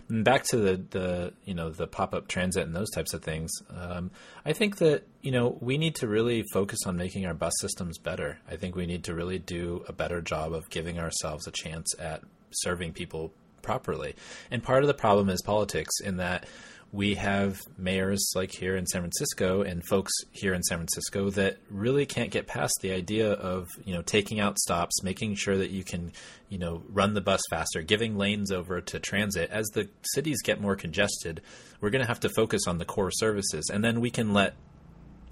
And 0.09 0.23
back 0.23 0.43
to 0.45 0.57
the 0.57 0.75
the 0.89 1.33
you 1.45 1.55
know 1.55 1.71
the 1.71 1.87
pop 1.87 2.13
up 2.13 2.27
transit 2.27 2.65
and 2.65 2.75
those 2.75 2.91
types 2.91 3.13
of 3.13 3.23
things. 3.23 3.51
Um, 3.69 4.11
I 4.45 4.53
think 4.53 4.77
that 4.77 5.07
you 5.21 5.31
know 5.31 5.57
we 5.59 5.79
need 5.79 5.95
to 5.95 6.07
really 6.07 6.43
focus 6.53 6.79
on 6.85 6.97
making 6.97 7.25
our 7.25 7.33
bus 7.33 7.53
systems 7.59 7.97
better. 7.97 8.37
I 8.47 8.57
think 8.57 8.75
we 8.75 8.85
need 8.85 9.05
to 9.05 9.15
really 9.15 9.39
do 9.39 9.83
a 9.87 9.93
better 9.93 10.21
job 10.21 10.53
of 10.53 10.69
giving 10.69 10.99
ourselves 10.99 11.47
a 11.47 11.51
chance 11.51 11.95
at 11.97 12.21
serving 12.51 12.93
people 12.93 13.33
properly. 13.63 14.15
And 14.51 14.61
part 14.61 14.83
of 14.83 14.87
the 14.87 14.93
problem 14.93 15.29
is 15.29 15.41
politics 15.41 15.99
in 16.03 16.17
that 16.17 16.45
we 16.93 17.15
have 17.15 17.59
mayors 17.75 18.23
like 18.35 18.51
here 18.51 18.75
in 18.75 18.85
San 18.85 19.01
Francisco 19.01 19.63
and 19.63 19.83
folks 19.87 20.11
here 20.31 20.53
in 20.53 20.61
San 20.61 20.77
Francisco 20.77 21.31
that 21.31 21.57
really 21.71 22.05
can't 22.05 22.29
get 22.29 22.45
past 22.45 22.71
the 22.83 22.91
idea 22.91 23.31
of, 23.31 23.67
you 23.83 23.95
know, 23.95 24.03
taking 24.03 24.39
out 24.39 24.59
stops, 24.59 25.01
making 25.01 25.33
sure 25.33 25.57
that 25.57 25.71
you 25.71 25.83
can, 25.83 26.11
you 26.49 26.59
know, 26.59 26.83
run 26.87 27.15
the 27.15 27.21
bus 27.21 27.41
faster, 27.49 27.81
giving 27.81 28.15
lanes 28.15 28.51
over 28.51 28.79
to 28.79 28.99
transit. 28.99 29.49
As 29.49 29.65
the 29.73 29.89
cities 30.03 30.43
get 30.43 30.61
more 30.61 30.75
congested, 30.75 31.41
we're 31.81 31.89
going 31.89 32.03
to 32.03 32.07
have 32.07 32.19
to 32.19 32.29
focus 32.29 32.67
on 32.67 32.77
the 32.77 32.85
core 32.85 33.11
services 33.11 33.71
and 33.73 33.83
then 33.83 33.99
we 33.99 34.11
can 34.11 34.31
let 34.31 34.53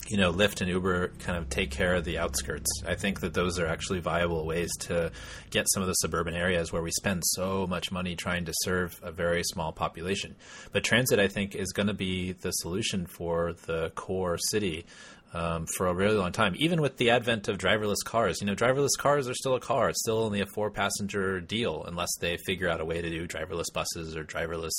you 0.08 0.18
know, 0.18 0.34
Lyft 0.34 0.62
and 0.62 0.70
Uber 0.70 1.10
kind 1.20 1.38
of 1.38 1.50
take 1.50 1.72
care 1.72 1.96
of 1.96 2.04
the 2.04 2.18
outskirts. 2.18 2.70
I 2.86 2.96
think 2.96 3.22
that 3.22 3.34
those 3.34 3.60
are 3.60 3.68
actually 3.68 4.00
viable 4.00 4.46
ways 4.46 4.70
to 4.82 5.12
get 5.50 5.68
some 5.72 5.82
of 5.82 5.88
the 5.88 5.94
suburban 5.94 6.36
areas 6.36 6.72
where 6.72 6.82
we 6.82 6.92
spend 6.92 7.24
so 7.26 7.66
much 7.68 7.92
money 7.92 8.16
trying 8.16 8.46
to 8.46 8.54
serve 8.64 9.00
a 9.04 9.12
very 9.12 9.44
small 9.44 9.72
population. 9.72 10.36
But 10.72 10.84
transit, 10.84 11.20
I 11.20 11.28
think, 11.28 11.56
is 11.56 11.72
going 11.72 11.88
to 11.88 11.94
be 11.94 12.34
the 12.34 12.52
solution 12.52 13.06
for 13.06 13.54
the 13.66 13.92
core 13.92 14.38
city 14.38 14.86
um, 15.34 15.66
for 15.66 15.88
a 15.88 15.94
really 15.94 16.18
long 16.18 16.32
time. 16.32 16.56
Even 16.58 16.82
with 16.82 16.98
the 16.98 17.12
advent 17.12 17.48
of 17.48 17.58
driverless 17.58 18.04
cars, 18.06 18.42
you 18.42 18.48
know, 18.48 18.56
driverless 18.56 18.98
cars 18.98 19.30
are 19.30 19.34
still 19.34 19.56
a 19.56 19.60
car. 19.60 19.90
It's 19.90 20.00
still 20.00 20.20
only 20.20 20.42
a 20.42 20.46
four 20.46 20.70
passenger 20.70 21.40
deal 21.40 21.84
unless 21.86 22.10
they 22.20 22.38
figure 22.38 22.68
out 22.68 22.82
a 22.82 22.86
way 22.86 23.02
to 23.02 23.10
do 23.10 23.28
driverless 23.28 23.72
buses 23.74 24.16
or 24.16 24.24
driverless 24.24 24.72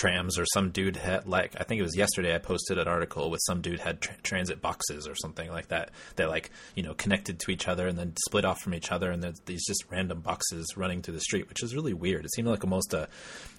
trams. 0.00 0.38
Or 0.38 0.46
some 0.46 0.70
dude 0.70 0.96
had, 0.96 1.26
like, 1.26 1.54
I 1.58 1.64
think 1.64 1.78
it 1.78 1.82
was 1.82 1.96
yesterday, 1.96 2.34
I 2.34 2.38
posted 2.38 2.78
an 2.78 2.88
article 2.88 3.30
with 3.30 3.40
some 3.46 3.60
dude 3.60 3.80
had 3.80 4.00
tra- 4.00 4.16
transit 4.22 4.60
boxes 4.60 5.06
or 5.06 5.14
something 5.14 5.50
like 5.50 5.68
that. 5.68 5.90
They 6.16 6.24
like, 6.24 6.50
you 6.74 6.82
know, 6.82 6.94
connected 6.94 7.38
to 7.40 7.50
each 7.50 7.68
other 7.68 7.86
and 7.86 7.98
then 7.98 8.14
split 8.26 8.44
off 8.44 8.60
from 8.60 8.74
each 8.74 8.90
other. 8.90 9.10
And 9.10 9.22
there's 9.22 9.40
these 9.46 9.64
just 9.66 9.84
random 9.90 10.20
boxes 10.20 10.66
running 10.76 11.02
through 11.02 11.14
the 11.14 11.20
street, 11.20 11.48
which 11.48 11.62
is 11.62 11.74
really 11.74 11.94
weird. 11.94 12.24
It 12.24 12.32
seemed 12.32 12.48
like 12.48 12.64
almost 12.64 12.94
a, 12.94 13.08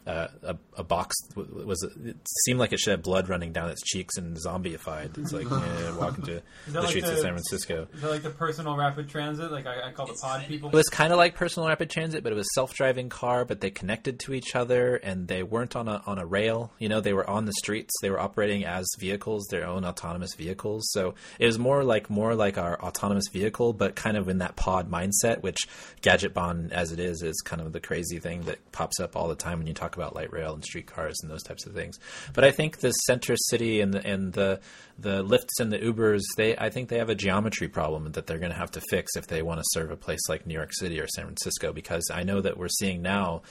uh, 0.07 0.27
a, 0.43 0.57
a 0.77 0.83
box 0.83 1.15
was 1.35 1.83
it 1.83 2.17
seemed 2.45 2.59
like 2.59 2.73
it 2.73 2.79
should 2.79 2.91
have 2.91 3.03
blood 3.03 3.29
running 3.29 3.51
down 3.51 3.69
its 3.69 3.81
cheeks 3.83 4.17
and 4.17 4.35
zombieified. 4.35 5.15
It's 5.17 5.31
like 5.31 5.47
yeah, 5.49 5.95
walking 5.95 6.25
to 6.25 6.41
the 6.67 6.79
like 6.79 6.89
streets 6.89 7.07
the, 7.07 7.13
of 7.13 7.19
San 7.19 7.33
Francisco. 7.33 7.87
Is 7.93 8.01
that 8.01 8.09
like 8.09 8.23
the 8.23 8.31
personal 8.31 8.75
rapid 8.75 9.09
transit? 9.09 9.51
Like 9.51 9.67
I, 9.67 9.89
I 9.89 9.91
call 9.91 10.07
the 10.07 10.17
pod 10.19 10.45
people. 10.47 10.69
It 10.69 10.75
was 10.75 10.89
kind 10.89 11.11
of 11.11 11.19
like 11.19 11.35
personal 11.35 11.69
rapid 11.69 11.91
transit, 11.91 12.23
but 12.23 12.31
it 12.31 12.35
was 12.35 12.47
self-driving 12.55 13.09
car. 13.09 13.45
But 13.45 13.61
they 13.61 13.69
connected 13.69 14.19
to 14.21 14.33
each 14.33 14.55
other, 14.55 14.95
and 14.95 15.27
they 15.27 15.43
weren't 15.43 15.75
on 15.75 15.87
a 15.87 16.01
on 16.07 16.17
a 16.17 16.25
rail. 16.31 16.71
You 16.79 16.89
know, 16.89 17.01
they 17.01 17.13
were 17.13 17.29
on 17.29 17.45
the 17.45 17.53
streets. 17.53 17.93
They 18.01 18.09
were 18.09 18.19
operating 18.19 18.65
as 18.65 18.87
vehicles, 18.97 19.45
their 19.49 19.65
own 19.65 19.85
autonomous 19.85 20.33
vehicles. 20.35 20.89
So 20.91 21.15
it 21.39 21.45
was 21.45 21.59
more 21.59 21.83
like 21.83 22.09
more 22.09 22.33
like 22.33 22.57
our 22.57 22.81
autonomous 22.81 23.27
vehicle, 23.27 23.73
but 23.73 23.95
kind 23.95 24.17
of 24.17 24.29
in 24.29 24.39
that 24.39 24.55
pod 24.55 24.89
mindset, 24.89 25.41
which 25.41 25.59
gadgetbahn, 26.01 26.71
as 26.71 26.91
it 26.91 26.99
is, 26.99 27.21
is 27.21 27.41
kind 27.41 27.61
of 27.61 27.73
the 27.73 27.79
crazy 27.79 28.19
thing 28.19 28.41
that 28.43 28.71
pops 28.71 28.99
up 28.99 29.15
all 29.15 29.27
the 29.27 29.35
time 29.35 29.59
when 29.59 29.67
you 29.67 29.73
talk 29.73 29.95
about 29.95 30.15
light 30.15 30.31
rail 30.31 30.53
and 30.53 30.63
streetcars 30.63 31.17
and 31.21 31.31
those 31.31 31.43
types 31.43 31.65
of 31.65 31.73
things. 31.73 31.99
But 32.33 32.43
I 32.43 32.51
think 32.51 32.79
the 32.79 32.91
center 32.91 33.35
city 33.35 33.81
and 33.81 33.93
the 33.93 34.05
and 34.07 34.33
the 34.33 34.59
the 34.97 35.23
Lyfts 35.23 35.59
and 35.59 35.71
the 35.71 35.79
Ubers, 35.79 36.21
they 36.37 36.55
I 36.57 36.69
think 36.69 36.89
they 36.89 36.97
have 36.97 37.09
a 37.09 37.15
geometry 37.15 37.67
problem 37.67 38.11
that 38.11 38.27
they're 38.27 38.39
going 38.39 38.51
to 38.51 38.57
have 38.57 38.71
to 38.71 38.81
fix 38.89 39.15
if 39.15 39.27
they 39.27 39.41
want 39.41 39.59
to 39.59 39.65
serve 39.71 39.91
a 39.91 39.97
place 39.97 40.21
like 40.29 40.45
New 40.45 40.53
York 40.53 40.71
City 40.73 40.99
or 40.99 41.07
San 41.07 41.25
Francisco. 41.25 41.73
Because 41.73 42.09
I 42.13 42.23
know 42.23 42.41
that 42.41 42.57
we're 42.57 42.67
seeing 42.67 43.01
now 43.01 43.41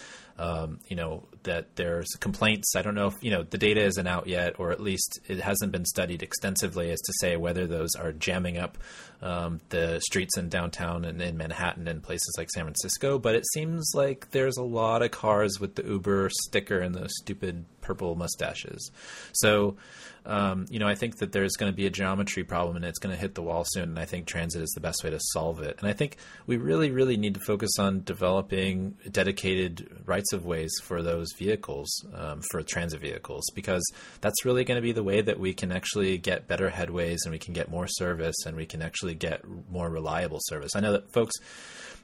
um, 0.40 0.78
you 0.88 0.96
know 0.96 1.28
that 1.42 1.76
there's 1.76 2.08
complaints. 2.18 2.74
I 2.74 2.80
don't 2.80 2.94
know 2.94 3.08
if 3.08 3.22
you 3.22 3.30
know 3.30 3.42
the 3.42 3.58
data 3.58 3.82
isn't 3.82 4.06
out 4.06 4.26
yet, 4.26 4.58
or 4.58 4.70
at 4.72 4.80
least 4.80 5.20
it 5.28 5.38
hasn't 5.38 5.70
been 5.70 5.84
studied 5.84 6.22
extensively 6.22 6.90
as 6.90 6.98
to 7.00 7.12
say 7.20 7.36
whether 7.36 7.66
those 7.66 7.90
are 7.94 8.10
jamming 8.12 8.56
up 8.56 8.78
um, 9.20 9.60
the 9.68 10.00
streets 10.00 10.38
in 10.38 10.48
downtown 10.48 11.04
and 11.04 11.20
in 11.20 11.36
Manhattan 11.36 11.86
and 11.86 12.02
places 12.02 12.34
like 12.38 12.50
San 12.50 12.64
Francisco. 12.64 13.18
But 13.18 13.34
it 13.34 13.44
seems 13.52 13.92
like 13.94 14.30
there's 14.30 14.56
a 14.56 14.62
lot 14.62 15.02
of 15.02 15.10
cars 15.10 15.60
with 15.60 15.74
the 15.74 15.84
Uber 15.84 16.30
sticker 16.32 16.78
and 16.78 16.94
those 16.94 17.12
stupid 17.20 17.66
purple 17.82 18.14
mustaches. 18.14 18.90
So 19.32 19.76
um, 20.26 20.66
you 20.70 20.78
know, 20.78 20.86
I 20.86 20.94
think 20.94 21.18
that 21.18 21.32
there's 21.32 21.56
going 21.56 21.72
to 21.72 21.76
be 21.76 21.86
a 21.86 21.90
geometry 21.90 22.44
problem 22.44 22.76
and 22.76 22.84
it's 22.84 22.98
going 22.98 23.14
to 23.14 23.20
hit 23.20 23.34
the 23.34 23.42
wall 23.42 23.64
soon. 23.66 23.90
And 23.90 23.98
I 23.98 24.04
think 24.04 24.26
transit 24.26 24.62
is 24.62 24.70
the 24.70 24.80
best 24.80 25.02
way 25.02 25.10
to 25.10 25.18
solve 25.32 25.60
it. 25.60 25.76
And 25.78 25.88
I 25.88 25.92
think 25.92 26.16
we 26.46 26.56
really, 26.56 26.90
really 26.90 27.16
need 27.16 27.34
to 27.34 27.40
focus 27.40 27.78
on 27.78 28.02
developing 28.04 28.96
dedicated 29.10 30.02
rights 30.04 30.32
of 30.32 30.44
ways 30.44 30.72
for 30.82 31.02
those 31.02 31.28
vehicles, 31.38 31.88
um, 32.14 32.42
for 32.50 32.62
transit 32.62 33.00
vehicles, 33.00 33.44
because 33.54 33.84
that's 34.20 34.44
really 34.44 34.64
going 34.64 34.76
to 34.76 34.82
be 34.82 34.92
the 34.92 35.02
way 35.02 35.20
that 35.20 35.38
we 35.38 35.54
can 35.54 35.72
actually 35.72 36.18
get 36.18 36.46
better 36.46 36.70
headways 36.70 37.18
and 37.24 37.32
we 37.32 37.38
can 37.38 37.54
get 37.54 37.70
more 37.70 37.86
service 37.88 38.36
and 38.46 38.56
we 38.56 38.66
can 38.66 38.82
actually 38.82 39.14
get 39.14 39.42
more 39.70 39.88
reliable 39.88 40.38
service. 40.42 40.72
I 40.74 40.80
know 40.80 40.92
that 40.92 41.12
folks 41.12 41.34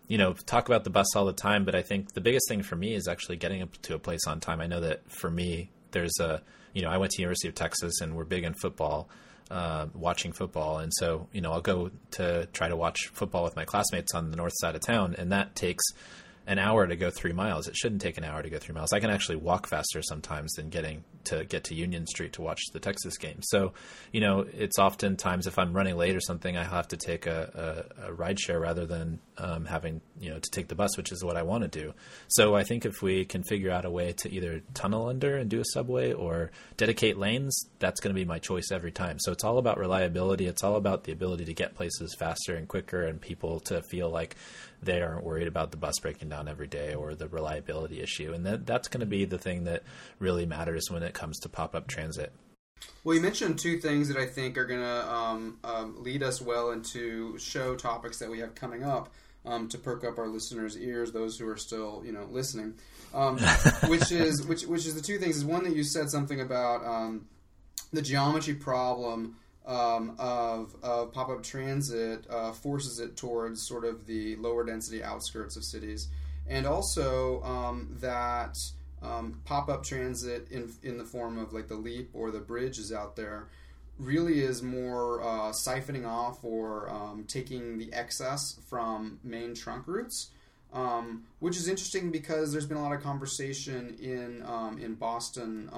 you 0.08 0.18
know, 0.18 0.34
talk 0.34 0.68
about 0.68 0.84
the 0.84 0.90
bus 0.90 1.16
all 1.16 1.24
the 1.24 1.32
time, 1.32 1.64
but 1.64 1.74
I 1.74 1.82
think 1.82 2.12
the 2.12 2.20
biggest 2.20 2.48
thing 2.48 2.62
for 2.62 2.76
me 2.76 2.94
is 2.94 3.08
actually 3.08 3.36
getting 3.36 3.68
to 3.82 3.94
a 3.94 3.98
place 3.98 4.26
on 4.26 4.38
time. 4.38 4.60
I 4.60 4.66
know 4.66 4.80
that 4.80 5.10
for 5.10 5.28
me, 5.28 5.70
there's 5.90 6.18
a 6.20 6.42
you 6.72 6.82
know 6.82 6.90
I 6.90 6.98
went 6.98 7.12
to 7.12 7.22
University 7.22 7.48
of 7.48 7.54
Texas 7.54 8.00
and 8.00 8.14
we're 8.16 8.24
big 8.24 8.44
in 8.44 8.54
football, 8.54 9.08
uh, 9.50 9.86
watching 9.94 10.32
football, 10.32 10.78
and 10.78 10.92
so 10.94 11.28
you 11.32 11.40
know 11.40 11.52
I'll 11.52 11.60
go 11.60 11.90
to 12.12 12.46
try 12.52 12.68
to 12.68 12.76
watch 12.76 13.08
football 13.12 13.44
with 13.44 13.56
my 13.56 13.64
classmates 13.64 14.14
on 14.14 14.30
the 14.30 14.36
north 14.36 14.54
side 14.56 14.74
of 14.74 14.80
town, 14.82 15.14
and 15.18 15.32
that 15.32 15.54
takes 15.54 15.84
an 16.46 16.58
hour 16.58 16.86
to 16.86 16.96
go 16.96 17.10
three 17.10 17.32
miles. 17.32 17.66
It 17.66 17.76
shouldn't 17.76 18.00
take 18.00 18.18
an 18.18 18.24
hour 18.24 18.42
to 18.42 18.48
go 18.48 18.58
three 18.58 18.74
miles. 18.74 18.92
I 18.92 19.00
can 19.00 19.10
actually 19.10 19.36
walk 19.36 19.66
faster 19.66 20.00
sometimes 20.02 20.52
than 20.52 20.68
getting 20.68 21.04
to 21.24 21.44
get 21.44 21.64
to 21.64 21.74
Union 21.74 22.06
Street 22.06 22.34
to 22.34 22.42
watch 22.42 22.60
the 22.72 22.78
Texas 22.78 23.18
game. 23.18 23.38
So, 23.42 23.72
you 24.12 24.20
know, 24.20 24.46
it's 24.52 24.78
oftentimes 24.78 25.48
if 25.48 25.58
I'm 25.58 25.72
running 25.72 25.96
late 25.96 26.14
or 26.14 26.20
something, 26.20 26.56
I 26.56 26.62
have 26.62 26.88
to 26.88 26.96
take 26.96 27.26
a, 27.26 27.84
a, 27.98 28.06
a 28.08 28.12
ride 28.12 28.38
share 28.38 28.60
rather 28.60 28.86
than 28.86 29.18
um, 29.38 29.64
having, 29.64 30.00
you 30.20 30.30
know, 30.30 30.38
to 30.38 30.50
take 30.50 30.68
the 30.68 30.76
bus, 30.76 30.96
which 30.96 31.10
is 31.10 31.24
what 31.24 31.36
I 31.36 31.42
want 31.42 31.64
to 31.64 31.80
do. 31.80 31.94
So 32.28 32.54
I 32.54 32.62
think 32.62 32.86
if 32.86 33.02
we 33.02 33.24
can 33.24 33.42
figure 33.42 33.72
out 33.72 33.84
a 33.84 33.90
way 33.90 34.12
to 34.18 34.30
either 34.30 34.62
tunnel 34.72 35.08
under 35.08 35.36
and 35.36 35.50
do 35.50 35.60
a 35.60 35.64
subway 35.64 36.12
or 36.12 36.52
dedicate 36.76 37.18
lanes, 37.18 37.56
that's 37.80 38.00
going 38.00 38.14
to 38.14 38.18
be 38.18 38.24
my 38.24 38.38
choice 38.38 38.70
every 38.70 38.92
time. 38.92 39.18
So 39.18 39.32
it's 39.32 39.42
all 39.42 39.58
about 39.58 39.78
reliability. 39.78 40.46
It's 40.46 40.62
all 40.62 40.76
about 40.76 41.04
the 41.04 41.12
ability 41.12 41.46
to 41.46 41.54
get 41.54 41.74
places 41.74 42.14
faster 42.16 42.54
and 42.54 42.68
quicker 42.68 43.02
and 43.02 43.20
people 43.20 43.58
to 43.60 43.82
feel 43.82 44.10
like 44.10 44.36
they 44.86 45.02
aren't 45.02 45.24
worried 45.24 45.48
about 45.48 45.70
the 45.70 45.76
bus 45.76 45.98
breaking 46.00 46.30
down 46.30 46.48
every 46.48 46.66
day 46.66 46.94
or 46.94 47.14
the 47.14 47.28
reliability 47.28 48.00
issue. 48.00 48.32
And 48.32 48.46
that, 48.46 48.66
that's 48.66 48.88
going 48.88 49.00
to 49.00 49.06
be 49.06 49.24
the 49.24 49.38
thing 49.38 49.64
that 49.64 49.82
really 50.18 50.46
matters 50.46 50.90
when 50.90 51.02
it 51.02 51.12
comes 51.12 51.38
to 51.40 51.48
pop 51.48 51.74
up 51.74 51.86
transit. 51.86 52.32
Well, 53.04 53.14
you 53.14 53.22
mentioned 53.22 53.58
two 53.58 53.78
things 53.78 54.08
that 54.08 54.16
I 54.16 54.26
think 54.26 54.56
are 54.56 54.66
going 54.66 54.80
to 54.80 55.12
um, 55.12 55.58
um, 55.64 56.02
lead 56.02 56.22
us 56.22 56.40
well 56.40 56.70
into 56.70 57.38
show 57.38 57.74
topics 57.74 58.18
that 58.18 58.30
we 58.30 58.38
have 58.40 58.54
coming 58.54 58.84
up 58.84 59.10
um, 59.44 59.68
to 59.68 59.78
perk 59.78 60.04
up 60.04 60.18
our 60.18 60.28
listeners' 60.28 60.76
ears, 60.76 61.12
those 61.12 61.38
who 61.38 61.48
are 61.48 61.56
still, 61.56 62.02
you 62.04 62.12
know, 62.12 62.26
listening. 62.30 62.74
Um, 63.14 63.38
which 63.86 64.12
is 64.12 64.44
which 64.46 64.64
which 64.64 64.84
is 64.84 64.94
the 64.94 65.00
two 65.00 65.18
things 65.18 65.36
is 65.36 65.44
one 65.44 65.64
that 65.64 65.74
you 65.74 65.84
said 65.84 66.10
something 66.10 66.40
about 66.40 66.84
um, 66.84 67.26
the 67.92 68.02
geometry 68.02 68.54
problem 68.54 69.36
um, 69.66 70.14
of, 70.18 70.74
of 70.82 71.12
pop 71.12 71.28
up 71.28 71.42
transit 71.42 72.24
uh, 72.30 72.52
forces 72.52 73.00
it 73.00 73.16
towards 73.16 73.66
sort 73.66 73.84
of 73.84 74.06
the 74.06 74.36
lower 74.36 74.64
density 74.64 75.02
outskirts 75.02 75.56
of 75.56 75.64
cities, 75.64 76.08
and 76.46 76.66
also 76.66 77.42
um, 77.42 77.88
that 78.00 78.58
um, 79.02 79.40
pop 79.44 79.68
up 79.68 79.82
transit 79.82 80.48
in, 80.50 80.72
in 80.82 80.98
the 80.98 81.04
form 81.04 81.38
of 81.38 81.52
like 81.52 81.68
the 81.68 81.74
Leap 81.74 82.10
or 82.14 82.30
the 82.30 82.40
Bridj 82.40 82.78
is 82.78 82.92
out 82.92 83.16
there 83.16 83.48
really 83.98 84.40
is 84.40 84.62
more 84.62 85.22
uh, 85.22 85.52
siphoning 85.52 86.06
off 86.06 86.44
or 86.44 86.88
um, 86.90 87.24
taking 87.26 87.78
the 87.78 87.92
excess 87.92 88.58
from 88.68 89.18
main 89.24 89.54
trunk 89.54 89.86
routes. 89.86 90.30
Um, 90.72 91.22
which 91.38 91.56
is 91.56 91.68
interesting 91.68 92.10
because 92.10 92.52
there's 92.52 92.66
been 92.66 92.76
a 92.76 92.82
lot 92.82 92.92
of 92.92 93.02
conversation 93.02 93.96
in 93.98 94.42
um, 94.44 94.78
in 94.78 94.94
Boston 94.94 95.70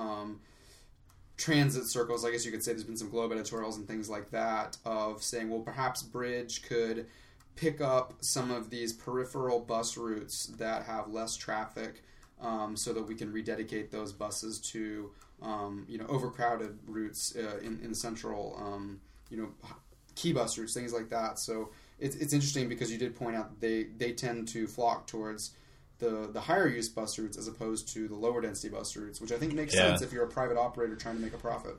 transit 1.38 1.86
circles, 1.86 2.24
I 2.24 2.32
guess 2.32 2.44
you 2.44 2.50
could 2.50 2.62
say 2.62 2.72
there's 2.72 2.84
been 2.84 2.96
some 2.96 3.08
Globe 3.08 3.32
editorials 3.32 3.78
and 3.78 3.86
things 3.86 4.10
like 4.10 4.30
that 4.32 4.76
of 4.84 5.22
saying, 5.22 5.48
well, 5.48 5.60
perhaps 5.60 6.02
Bridj 6.02 6.68
could 6.68 7.06
pick 7.54 7.80
up 7.80 8.14
some 8.20 8.50
of 8.50 8.70
these 8.70 8.92
peripheral 8.92 9.60
bus 9.60 9.96
routes 9.96 10.46
that 10.58 10.82
have 10.84 11.08
less 11.08 11.36
traffic 11.36 12.02
um, 12.40 12.76
so 12.76 12.92
that 12.92 13.02
we 13.02 13.14
can 13.14 13.32
rededicate 13.32 13.90
those 13.90 14.12
buses 14.12 14.58
to, 14.58 15.10
um, 15.40 15.86
you 15.88 15.96
know, 15.96 16.06
overcrowded 16.08 16.76
routes 16.86 17.34
uh, 17.36 17.58
in, 17.58 17.80
in 17.82 17.94
central, 17.94 18.56
um, 18.60 19.00
you 19.30 19.36
know, 19.36 19.48
key 20.16 20.32
bus 20.32 20.58
routes, 20.58 20.74
things 20.74 20.92
like 20.92 21.08
that. 21.08 21.38
So 21.38 21.70
it's, 22.00 22.16
it's 22.16 22.32
interesting 22.32 22.68
because 22.68 22.90
you 22.92 22.98
did 22.98 23.14
point 23.14 23.36
out 23.36 23.60
they, 23.60 23.84
they 23.96 24.12
tend 24.12 24.48
to 24.48 24.66
flock 24.66 25.06
towards 25.06 25.52
the 25.98 26.30
the 26.32 26.40
higher 26.40 26.68
use 26.68 26.88
bus 26.88 27.18
routes 27.18 27.38
as 27.38 27.48
opposed 27.48 27.92
to 27.94 28.08
the 28.08 28.14
lower 28.14 28.40
density 28.40 28.68
bus 28.68 28.96
routes, 28.96 29.20
which 29.20 29.32
I 29.32 29.36
think 29.36 29.54
makes 29.54 29.74
yeah. 29.74 29.88
sense 29.88 30.02
if 30.02 30.12
you're 30.12 30.24
a 30.24 30.28
private 30.28 30.56
operator 30.56 30.96
trying 30.96 31.16
to 31.16 31.22
make 31.22 31.34
a 31.34 31.38
profit. 31.38 31.76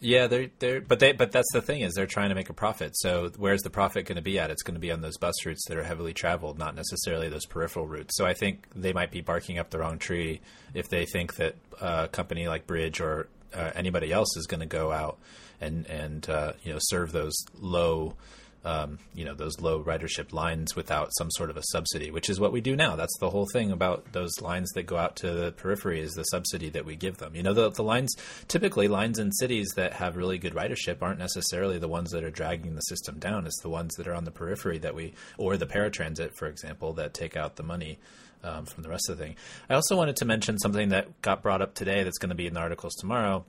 Yeah, 0.00 0.26
they're 0.26 0.50
they're 0.58 0.80
but 0.80 0.98
they 0.98 1.12
but 1.12 1.30
that's 1.30 1.50
the 1.52 1.62
thing 1.62 1.82
is 1.82 1.94
they're 1.94 2.06
trying 2.06 2.30
to 2.30 2.34
make 2.34 2.50
a 2.50 2.54
profit. 2.54 2.96
So 2.96 3.30
where's 3.36 3.62
the 3.62 3.70
profit 3.70 4.04
going 4.04 4.16
to 4.16 4.22
be 4.22 4.38
at? 4.38 4.50
It's 4.50 4.64
going 4.64 4.74
to 4.74 4.80
be 4.80 4.90
on 4.90 5.00
those 5.00 5.16
bus 5.16 5.46
routes 5.46 5.64
that 5.68 5.78
are 5.78 5.84
heavily 5.84 6.12
traveled, 6.12 6.58
not 6.58 6.74
necessarily 6.74 7.28
those 7.28 7.46
peripheral 7.46 7.86
routes. 7.86 8.16
So 8.16 8.26
I 8.26 8.34
think 8.34 8.66
they 8.74 8.92
might 8.92 9.12
be 9.12 9.20
barking 9.20 9.58
up 9.58 9.70
the 9.70 9.78
wrong 9.78 9.98
tree 9.98 10.40
if 10.74 10.88
they 10.88 11.06
think 11.06 11.36
that 11.36 11.54
a 11.80 12.08
company 12.08 12.48
like 12.48 12.66
Bridj 12.66 13.00
or 13.00 13.28
uh, 13.54 13.70
anybody 13.76 14.12
else 14.12 14.36
is 14.36 14.46
going 14.46 14.60
to 14.60 14.66
go 14.66 14.90
out 14.90 15.18
and 15.60 15.86
and 15.86 16.28
uh, 16.28 16.54
you 16.64 16.72
know 16.72 16.78
serve 16.80 17.12
those 17.12 17.34
low 17.54 18.16
um, 18.64 18.98
you 19.14 19.24
know 19.24 19.34
those 19.34 19.60
low 19.60 19.82
ridership 19.82 20.32
lines 20.32 20.76
without 20.76 21.10
some 21.18 21.30
sort 21.32 21.50
of 21.50 21.56
a 21.56 21.62
subsidy, 21.70 22.10
which 22.10 22.30
is 22.30 22.38
what 22.38 22.52
we 22.52 22.60
do 22.60 22.76
now. 22.76 22.96
That's 22.96 23.16
the 23.18 23.30
whole 23.30 23.46
thing 23.52 23.72
about 23.72 24.12
those 24.12 24.40
lines 24.40 24.70
that 24.72 24.84
go 24.84 24.96
out 24.96 25.16
to 25.16 25.32
the 25.32 25.52
periphery 25.52 26.00
is 26.00 26.12
the 26.12 26.24
subsidy 26.24 26.70
that 26.70 26.84
we 26.84 26.94
give 26.94 27.18
them. 27.18 27.34
You 27.34 27.42
know, 27.42 27.54
the, 27.54 27.70
the 27.70 27.82
lines 27.82 28.14
typically 28.48 28.88
lines 28.88 29.18
in 29.18 29.32
cities 29.32 29.68
that 29.76 29.94
have 29.94 30.16
really 30.16 30.38
good 30.38 30.54
ridership 30.54 30.98
aren't 31.02 31.18
necessarily 31.18 31.78
the 31.78 31.88
ones 31.88 32.10
that 32.12 32.24
are 32.24 32.30
dragging 32.30 32.74
the 32.74 32.82
system 32.82 33.18
down. 33.18 33.46
It's 33.46 33.60
the 33.62 33.68
ones 33.68 33.94
that 33.96 34.06
are 34.06 34.14
on 34.14 34.24
the 34.24 34.30
periphery 34.30 34.78
that 34.78 34.94
we 34.94 35.14
or 35.38 35.56
the 35.56 35.66
paratransit, 35.66 36.34
for 36.36 36.46
example, 36.46 36.92
that 36.94 37.14
take 37.14 37.36
out 37.36 37.56
the 37.56 37.62
money. 37.62 37.98
Um, 38.44 38.66
from 38.66 38.82
the 38.82 38.88
rest 38.88 39.08
of 39.08 39.18
the 39.18 39.24
thing. 39.24 39.36
I 39.70 39.74
also 39.74 39.96
wanted 39.96 40.16
to 40.16 40.24
mention 40.24 40.58
something 40.58 40.88
that 40.88 41.22
got 41.22 41.44
brought 41.44 41.62
up 41.62 41.74
today 41.74 42.02
that's 42.02 42.18
going 42.18 42.30
to 42.30 42.34
be 42.34 42.48
in 42.48 42.54
the 42.54 42.58
articles 42.58 42.92
tomorrow, 42.96 43.44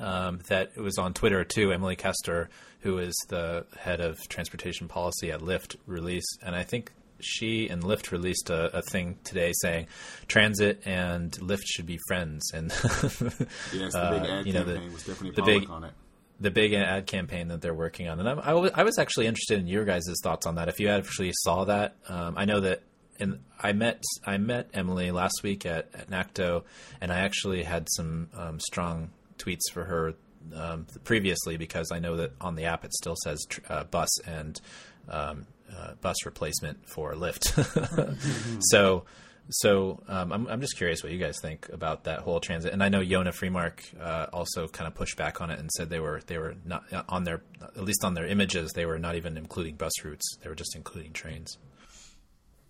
um, 0.00 0.40
that 0.48 0.72
it 0.76 0.80
was 0.80 0.98
on 0.98 1.14
Twitter 1.14 1.44
too. 1.44 1.72
Emily 1.72 1.96
Castor, 1.96 2.48
who 2.80 2.98
is 2.98 3.14
the 3.28 3.66
head 3.78 4.00
of 4.00 4.18
transportation 4.28 4.88
policy 4.88 5.30
at 5.30 5.40
Lyft, 5.40 5.76
released, 5.86 6.38
and 6.44 6.54
I 6.54 6.62
think 6.62 6.90
she 7.20 7.68
and 7.68 7.82
Lyft 7.82 8.10
released 8.10 8.50
a, 8.50 8.76
a 8.78 8.82
thing 8.82 9.16
today 9.24 9.52
saying 9.62 9.86
transit 10.26 10.82
and 10.84 11.30
Lyft 11.32 11.62
should 11.64 11.86
be 11.86 11.98
friends. 12.08 12.50
And 12.52 12.70
yes, 12.82 13.18
the 13.18 13.38
big 13.72 13.94
uh, 13.94 14.26
ad 14.38 14.46
you 14.46 14.52
know, 14.52 14.64
campaign 14.64 14.88
the- 14.88 14.92
was 14.92 15.04
definitely 15.04 15.30
the 15.30 15.42
big- 15.42 15.70
on 15.70 15.84
it. 15.84 15.92
the 16.40 16.50
big 16.50 16.74
ad 16.74 17.06
campaign 17.06 17.48
that 17.48 17.62
they're 17.62 17.72
working 17.72 18.08
on. 18.08 18.18
And 18.20 18.28
I'm, 18.28 18.40
I, 18.40 18.48
w- 18.50 18.72
I 18.74 18.82
was 18.82 18.98
actually 18.98 19.26
interested 19.26 19.58
in 19.58 19.66
your 19.68 19.84
guys' 19.84 20.04
thoughts 20.22 20.44
on 20.46 20.56
that. 20.56 20.68
If 20.68 20.80
you 20.80 20.88
actually 20.88 21.30
saw 21.34 21.64
that, 21.64 21.96
um, 22.08 22.34
I 22.36 22.44
know 22.44 22.60
that. 22.60 22.82
And 23.20 23.38
I 23.62 23.72
met 23.72 24.02
I 24.26 24.38
met 24.38 24.70
Emily 24.74 25.12
last 25.12 25.44
week 25.44 25.64
at, 25.66 25.88
at 25.94 26.10
NACTO, 26.10 26.64
and 27.00 27.12
I 27.12 27.20
actually 27.20 27.62
had 27.62 27.86
some 27.88 28.28
um, 28.34 28.58
strong 28.58 29.10
tweets 29.38 29.72
for 29.72 29.84
her 29.84 30.14
um, 30.54 30.86
previously 31.04 31.56
because 31.56 31.90
I 31.90 31.98
know 31.98 32.16
that 32.16 32.32
on 32.40 32.54
the 32.54 32.64
app 32.64 32.84
it 32.84 32.92
still 32.92 33.16
says 33.22 33.46
uh, 33.68 33.84
bus 33.84 34.18
and 34.26 34.60
um, 35.08 35.46
uh, 35.74 35.94
bus 36.00 36.24
replacement 36.24 36.88
for 36.88 37.14
Lyft. 37.14 38.58
so 38.70 39.04
so 39.50 40.02
um, 40.08 40.32
I'm, 40.32 40.46
I'm 40.46 40.60
just 40.60 40.76
curious 40.76 41.02
what 41.02 41.12
you 41.12 41.18
guys 41.18 41.38
think 41.40 41.68
about 41.70 42.04
that 42.04 42.20
whole 42.20 42.40
transit. 42.40 42.72
And 42.72 42.82
I 42.82 42.88
know 42.88 43.00
Yonah 43.00 43.32
Freemark 43.32 43.80
uh, 44.00 44.26
also 44.32 44.68
kind 44.68 44.86
of 44.86 44.94
pushed 44.94 45.18
back 45.18 45.40
on 45.40 45.50
it 45.50 45.58
and 45.58 45.70
said 45.70 45.90
they 45.90 46.00
were 46.00 46.20
they 46.26 46.38
were 46.38 46.54
not 46.64 46.84
on 47.08 47.24
their 47.24 47.42
at 47.60 47.84
least 47.84 48.04
on 48.04 48.14
their 48.14 48.26
images 48.26 48.72
they 48.72 48.86
were 48.86 48.98
not 48.98 49.16
even 49.16 49.36
including 49.36 49.76
bus 49.76 49.92
routes. 50.02 50.38
They 50.42 50.48
were 50.48 50.54
just 50.54 50.74
including 50.74 51.12
trains. 51.12 51.58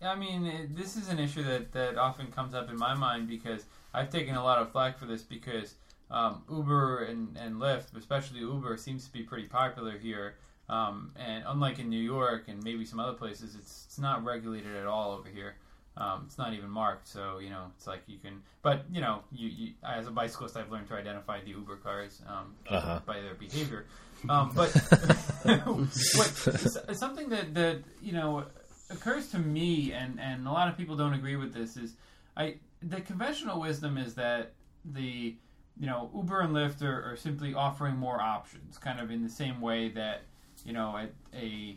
I 0.03 0.17
mean, 0.17 0.45
it, 0.45 0.77
this 0.77 0.97
is 0.97 1.09
an 1.09 1.19
issue 1.19 1.43
that, 1.45 1.73
that 1.73 1.97
often 1.97 2.27
comes 2.27 2.55
up 2.55 2.69
in 2.69 2.77
my 2.77 2.95
mind 2.95 3.29
because 3.29 3.65
I've 3.95 4.11
taken 4.11 4.35
a 4.35 4.43
lot 4.43 4.59
of 4.59 4.71
flack 4.71 4.99
for 4.99 5.07
this 5.07 5.23
because 5.23 5.75
um, 6.11 6.43
Uber 6.51 7.05
and, 7.05 7.37
and 7.37 7.57
Lyft, 7.57 7.97
especially 7.97 8.41
Uber, 8.41 8.77
seems 8.77 9.05
to 9.07 9.13
be 9.13 9.23
pretty 9.23 9.47
popular 9.47 9.99
here. 9.99 10.37
Um, 10.69 11.13
and 11.17 11.45
unlike 11.47 11.79
in 11.79 11.91
New 11.91 12.01
York 12.01 12.45
and 12.49 12.63
maybe 12.65 12.85
some 12.85 12.99
other 13.01 13.13
places, 13.17 13.55
it's, 13.55 13.85
it's 13.87 13.99
not 13.99 14.25
regulated 14.25 14.75
at 14.77 14.87
all 14.87 15.13
over 15.13 15.29
here. 15.29 15.57
Um, 15.97 16.25
it's 16.27 16.39
not 16.39 16.53
even 16.55 16.69
marked, 16.71 17.07
so 17.07 17.39
you 17.39 17.51
know 17.51 17.67
it's 17.77 17.87
like 17.87 18.03
you 18.09 18.19
can. 18.19 18.43
But 18.63 18.85
you 18.91 19.01
know, 19.01 19.21
you, 19.31 19.49
you 19.49 19.73
as 19.87 20.09
a 20.09 20.11
bicyclist, 20.11 20.57
I've 20.57 20.69
learned 20.73 20.89
to 20.89 20.95
identify 20.95 21.41
the 21.41 21.51
Uber 21.51 21.77
cars 21.77 22.21
um, 22.27 22.55
Uh-huh. 22.69 22.99
by 23.07 23.21
their 23.21 23.35
behavior. 23.35 23.85
Um, 24.29 24.51
but 24.57 24.71
what, 26.17 26.27
something 26.97 27.29
that 27.29 27.55
that 27.55 27.79
you 28.03 28.13
know 28.13 28.45
occurs 28.91 29.29
to 29.31 29.39
me, 29.39 29.93
and 29.93 30.19
and 30.21 30.47
a 30.47 30.51
lot 30.51 30.69
of 30.69 30.77
people 30.77 30.97
don't 30.97 31.15
agree 31.15 31.37
with 31.37 31.53
this, 31.55 31.77
is 31.77 31.95
I 32.37 32.57
the 32.83 33.01
conventional 33.01 33.61
wisdom 33.61 33.97
is 33.97 34.15
that 34.15 34.53
the 34.85 35.37
you 35.79 35.87
know 35.87 36.11
Uber 36.15 36.41
and 36.41 36.55
Lyft 36.55 36.83
are, 36.83 37.13
are 37.13 37.17
simply 37.17 37.55
offering 37.55 37.97
more 37.97 38.21
options, 38.21 38.79
kind 38.79 39.01
of 39.01 39.11
in 39.11 39.23
the 39.23 39.31
same 39.31 39.61
way 39.61 39.89
that 39.91 40.23
you 40.65 40.73
know 40.73 40.97
a, 41.35 41.77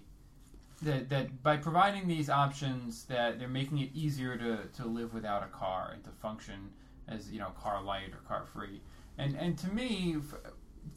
that, 0.83 1.09
that 1.09 1.43
by 1.43 1.57
providing 1.57 2.07
these 2.07 2.29
options 2.29 3.05
that 3.05 3.39
they're 3.39 3.47
making 3.47 3.79
it 3.79 3.89
easier 3.93 4.37
to, 4.37 4.59
to 4.75 4.87
live 4.87 5.13
without 5.13 5.43
a 5.43 5.47
car 5.47 5.91
and 5.93 6.03
to 6.03 6.11
function 6.11 6.69
as 7.07 7.31
you 7.31 7.39
know 7.39 7.49
car 7.61 7.81
light 7.81 8.11
or 8.11 8.19
car 8.27 8.45
free. 8.53 8.81
And 9.17 9.35
and 9.35 9.57
to 9.59 9.69
me 9.69 10.17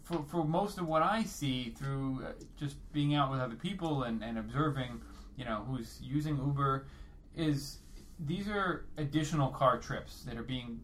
for, 0.05 0.23
for 0.25 0.45
most 0.45 0.79
of 0.79 0.87
what 0.87 1.03
I 1.03 1.23
see 1.25 1.71
through 1.71 2.23
uh, 2.25 2.33
just 2.59 2.77
being 2.93 3.15
out 3.15 3.31
with 3.31 3.41
other 3.41 3.55
people 3.55 4.03
and, 4.05 4.23
and 4.23 4.39
observing 4.39 5.01
you 5.37 5.45
know 5.45 5.65
who's 5.67 5.99
using 6.03 6.37
Uber 6.37 6.87
is 7.37 7.79
these 8.27 8.49
are 8.49 8.85
additional 8.99 9.49
car 9.49 9.79
trips 9.79 10.23
that 10.25 10.37
are 10.37 10.43
being 10.43 10.81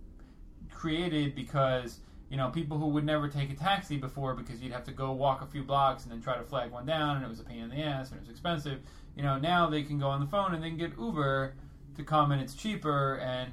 created 0.71 1.35
because 1.35 2.01
you 2.29 2.37
know 2.37 2.51
people 2.51 2.79
who 2.79 2.87
would 2.87 3.05
never 3.05 3.29
take 3.29 3.51
a 3.51 3.55
taxi 3.55 3.97
before 3.97 4.35
because 4.35 4.61
you'd 4.61 4.73
have 4.73 4.85
to 4.85 4.93
go 4.93 5.13
walk 5.13 5.43
a 5.43 5.47
few 5.47 5.63
blocks 5.63 6.03
and 6.05 6.13
then 6.13 6.21
try 6.21 6.37
to 6.37 6.43
flag 6.45 6.71
one 6.71 6.87
down 6.87 7.17
and 7.17 7.25
it 7.25 7.29
was 7.29 7.41
a 7.41 7.45
pain 7.45 7.61
in 7.61 7.71
the 7.71 7.81
ass 7.83 8.11
and 8.11 8.19
it 8.19 8.21
was 8.21 8.31
expensive 8.31 8.81
you 9.17 9.23
know 9.23 9.39
now 9.39 9.69
they 9.69 9.83
can 9.83 9.99
go 9.99 10.09
on 10.09 10.21
the 10.21 10.27
phone 10.27 10.55
and 10.55 10.63
they 10.63 10.69
can 10.69 10.79
get 10.79 10.93
uber 10.99 11.55
to 11.97 12.03
come 12.03 12.33
and 12.33 12.41
it's 12.43 12.55
cheaper 12.55 13.17
and 13.17 13.51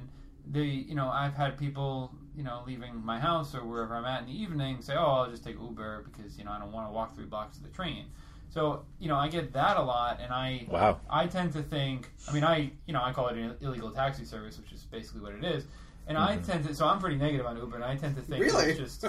they 0.50 0.64
you 0.64 0.94
know 0.94 1.08
i've 1.08 1.34
had 1.34 1.56
people 1.56 2.12
you 2.36 2.42
know 2.42 2.62
leaving 2.66 2.94
my 3.04 3.18
house 3.18 3.54
or 3.54 3.64
wherever 3.64 3.94
i'm 3.94 4.04
at 4.04 4.20
in 4.22 4.26
the 4.26 4.42
evening 4.42 4.82
say 4.82 4.94
oh 4.96 5.06
i'll 5.06 5.30
just 5.30 5.44
take 5.44 5.56
uber 5.60 6.04
because 6.10 6.36
you 6.36 6.44
know 6.44 6.50
i 6.50 6.58
don't 6.58 6.72
want 6.72 6.86
to 6.86 6.92
walk 6.92 7.14
three 7.14 7.24
blocks 7.26 7.56
to 7.56 7.62
the 7.62 7.68
train 7.70 8.06
so 8.50 8.84
you 8.98 9.08
know 9.08 9.16
i 9.16 9.28
get 9.28 9.52
that 9.52 9.76
a 9.76 9.82
lot 9.82 10.20
and 10.20 10.32
i 10.32 10.66
Wow. 10.68 11.00
I 11.08 11.26
tend 11.26 11.52
to 11.52 11.62
think. 11.62 12.10
I 12.28 12.32
mean, 12.32 12.44
I 12.44 12.70
you 12.86 12.92
know 12.92 13.00
I 13.02 13.12
call 13.12 13.28
it 13.28 13.36
an 13.36 13.56
illegal 13.60 13.90
taxi 13.90 14.24
service, 14.24 14.58
which 14.58 14.72
is 14.72 14.82
basically 14.84 15.20
what 15.20 15.34
it 15.34 15.44
is. 15.44 15.64
And 16.06 16.18
I 16.18 16.36
mm-hmm. 16.36 16.44
tend 16.44 16.68
to, 16.68 16.74
so 16.74 16.86
I'm 16.86 16.98
pretty 16.98 17.16
negative 17.16 17.46
on 17.46 17.56
Uber, 17.56 17.76
and 17.76 17.84
I 17.84 17.96
tend 17.96 18.16
to 18.16 18.22
think 18.22 18.44
Really? 18.44 18.72
it's 18.72 18.98
just 18.98 19.06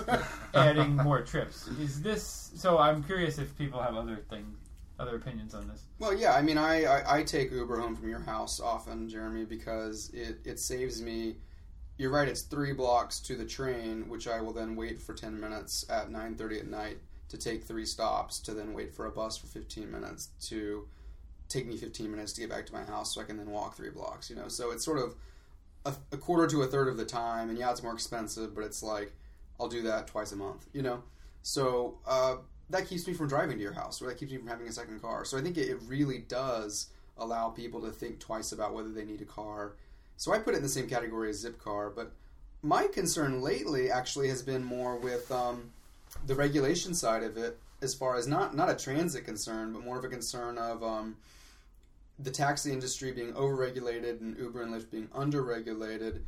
adding 0.53 0.95
more 0.95 1.21
trips. 1.21 1.67
Is 1.67 2.01
this? 2.01 2.51
So 2.55 2.77
I'm 2.77 3.03
curious 3.03 3.37
if 3.37 3.57
people 3.57 3.81
have 3.81 3.95
other 3.95 4.23
things, 4.29 4.57
other 4.97 5.17
opinions 5.17 5.53
on 5.53 5.67
this. 5.67 5.81
Well, 5.99 6.13
yeah. 6.13 6.33
I 6.33 6.41
mean, 6.41 6.57
I, 6.57 6.85
I, 6.85 7.17
I 7.17 7.23
take 7.23 7.51
Uber 7.51 7.79
home 7.81 7.97
from 7.97 8.07
your 8.07 8.21
house 8.21 8.61
often, 8.61 9.09
Jeremy, 9.09 9.43
because 9.43 10.09
it, 10.13 10.39
it 10.45 10.59
saves 10.59 11.01
me. 11.01 11.35
You're 11.97 12.11
right. 12.11 12.27
It's 12.27 12.41
three 12.41 12.71
blocks 12.71 13.19
to 13.21 13.35
the 13.35 13.45
train, 13.45 14.07
which 14.07 14.27
I 14.27 14.39
will 14.39 14.53
then 14.53 14.75
wait 14.75 15.01
for 15.01 15.13
ten 15.13 15.39
minutes 15.39 15.85
at 15.89 16.11
nine 16.11 16.35
thirty 16.35 16.59
at 16.59 16.67
night 16.67 16.97
to 17.27 17.37
take 17.37 17.63
three 17.63 17.85
stops 17.85 18.39
to 18.39 18.53
then 18.53 18.73
wait 18.73 18.93
for 18.93 19.05
a 19.05 19.11
bus 19.11 19.37
for 19.37 19.47
fifteen 19.47 19.91
minutes 19.91 20.29
to 20.47 20.87
take 21.49 21.67
me 21.67 21.77
fifteen 21.77 22.11
minutes 22.11 22.33
to 22.33 22.41
get 22.41 22.49
back 22.49 22.65
to 22.65 22.73
my 22.73 22.83
house, 22.83 23.13
so 23.13 23.21
I 23.21 23.23
can 23.23 23.37
then 23.37 23.49
walk 23.49 23.75
three 23.75 23.91
blocks. 23.91 24.29
You 24.29 24.35
know, 24.35 24.47
so 24.47 24.71
it's 24.71 24.83
sort 24.83 24.99
of 24.99 25.15
a, 25.85 25.93
a 26.11 26.17
quarter 26.17 26.47
to 26.47 26.61
a 26.63 26.67
third 26.67 26.87
of 26.87 26.97
the 26.97 27.05
time, 27.05 27.49
and 27.49 27.57
yeah, 27.57 27.71
it's 27.71 27.83
more 27.83 27.93
expensive, 27.93 28.55
but 28.55 28.63
it's 28.63 28.81
like 28.83 29.13
I'll 29.59 29.67
do 29.69 29.83
that 29.83 30.07
twice 30.07 30.31
a 30.31 30.35
month. 30.35 30.67
You 30.73 30.81
know, 30.81 31.03
so 31.41 31.99
uh, 32.07 32.37
that 32.69 32.87
keeps 32.87 33.07
me 33.07 33.13
from 33.13 33.27
driving 33.27 33.57
to 33.57 33.63
your 33.63 33.73
house, 33.73 34.01
or 34.01 34.07
that 34.07 34.17
keeps 34.17 34.31
me 34.31 34.39
from 34.39 34.47
having 34.47 34.67
a 34.67 34.71
second 34.71 35.01
car. 35.01 35.25
So 35.25 35.37
I 35.37 35.41
think 35.41 35.57
it, 35.57 35.69
it 35.69 35.77
really 35.87 36.19
does 36.19 36.87
allow 37.17 37.49
people 37.49 37.81
to 37.81 37.91
think 37.91 38.19
twice 38.19 38.51
about 38.51 38.73
whether 38.73 38.91
they 38.91 39.05
need 39.05 39.21
a 39.21 39.25
car. 39.25 39.73
So 40.17 40.33
I 40.33 40.39
put 40.39 40.53
it 40.53 40.57
in 40.57 40.63
the 40.63 40.69
same 40.69 40.87
category 40.87 41.29
as 41.29 41.45
Zipcar, 41.45 41.93
but 41.95 42.11
my 42.61 42.87
concern 42.87 43.41
lately 43.41 43.91
actually 43.91 44.29
has 44.29 44.41
been 44.41 44.63
more 44.63 44.97
with 44.97 45.31
um, 45.31 45.71
the 46.25 46.35
regulation 46.35 46.93
side 46.93 47.23
of 47.23 47.37
it, 47.37 47.57
as 47.81 47.93
far 47.93 48.15
as 48.15 48.27
not 48.27 48.55
not 48.55 48.69
a 48.69 48.75
transit 48.75 49.25
concern, 49.25 49.73
but 49.73 49.83
more 49.83 49.97
of 49.97 50.03
a 50.03 50.09
concern 50.09 50.57
of 50.57 50.83
um, 50.83 51.17
the 52.19 52.31
taxi 52.31 52.71
industry 52.71 53.11
being 53.11 53.33
overregulated 53.33 54.21
and 54.21 54.37
Uber 54.37 54.61
and 54.61 54.73
Lyft 54.73 54.89
being 54.89 55.07
underregulated. 55.07 56.21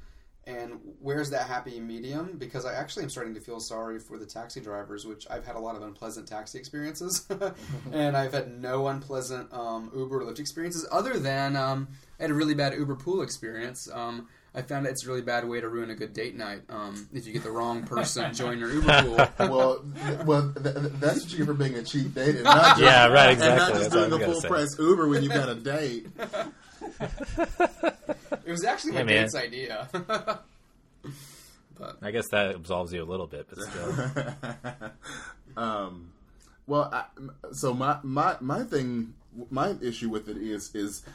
And 0.46 0.80
where's 1.02 1.30
that 1.32 1.46
happy 1.48 1.78
medium? 1.82 2.38
Because 2.38 2.66
I 2.66 2.74
actually 2.74 3.04
am 3.04 3.10
starting 3.10 3.34
to 3.34 3.42
feel 3.42 3.60
sorry 3.60 4.00
for 4.00 4.18
the 4.18 4.26
taxi 4.26 4.62
drivers, 4.62 5.06
which 5.06 5.28
I've 5.30 5.46
had 5.46 5.58
a 5.58 5.60
lot 5.60 5.76
of 5.76 5.82
unpleasant 5.82 6.26
taxi 6.26 6.58
experiences, 6.58 7.28
and 7.92 8.16
I've 8.16 8.32
had 8.32 8.62
no 8.62 8.88
unpleasant 8.88 9.52
um, 9.54 9.92
Uber 9.94 10.22
or 10.22 10.24
Lyft 10.24 10.40
experiences, 10.40 10.88
other 10.90 11.20
than 11.20 11.58
um, 11.58 11.90
I 12.18 12.24
had 12.24 12.32
a 12.32 12.34
really 12.34 12.54
bad 12.54 12.74
Uber 12.74 12.96
pool 12.96 13.24
experience. 13.24 13.90
Um, 13.92 14.30
I 14.56 14.62
found 14.64 14.88
it's 14.88 15.06
a 15.06 15.08
really 15.08 15.22
bad 15.22 15.48
way 15.48 15.62
to 15.62 15.70
ruin 15.70 15.90
a 15.92 15.96
good 15.96 16.14
date 16.14 16.36
night 16.36 16.62
um, 16.70 17.08
if 17.14 17.28
you 17.28 17.34
get 17.34 17.44
the 17.44 17.52
wrong 17.52 17.84
person 17.88 18.34
join 18.34 18.58
your 18.60 18.72
Uber 18.72 19.28
pool. 19.38 19.48
well, 19.48 19.86
well, 20.26 20.54
th- 20.54 20.76
th- 20.76 20.92
that's 21.00 21.22
what 21.24 21.32
you 21.32 21.38
get 21.40 21.46
for 21.48 21.54
being 21.54 21.76
a 21.76 21.84
cheap 21.84 22.14
date, 22.16 22.36
and 22.36 22.44
not 22.44 22.64
just, 22.78 22.82
Yeah, 22.82 23.08
right, 23.08 23.32
exactly. 23.34 23.48
and 23.50 23.58
not 23.58 23.70
just 23.70 23.82
That's 23.92 23.94
doing 23.94 24.06
I 24.06 24.08
a 24.08 24.10
was 24.10 24.20
gonna 24.20 24.32
full 24.34 24.42
say. 24.42 24.48
price 24.48 24.80
Uber 24.80 25.08
when 25.10 25.24
you 25.24 25.30
got 25.30 25.50
a 25.50 25.56
date. 25.56 26.08
It 28.46 28.52
was 28.52 28.64
actually 28.64 28.94
my 28.94 29.00
Hey, 29.00 29.04
man. 29.06 29.24
date's 29.24 29.36
idea. 29.36 29.88
but 29.92 30.46
I 32.02 32.12
guess 32.12 32.28
that 32.32 32.56
absolves 32.56 32.94
you 32.94 33.04
a 33.04 33.06
little 33.06 33.28
bit, 33.28 33.48
but 33.50 33.60
still. 33.62 33.94
um, 35.58 36.12
well, 36.66 36.90
I, 36.94 37.06
so 37.52 37.74
my 37.74 37.98
my 38.04 38.38
my 38.40 38.64
thing, 38.64 39.14
my 39.50 39.76
issue 39.82 40.08
with 40.10 40.30
it 40.30 40.38
is 40.38 40.74
is 40.74 41.04
I, 41.06 41.12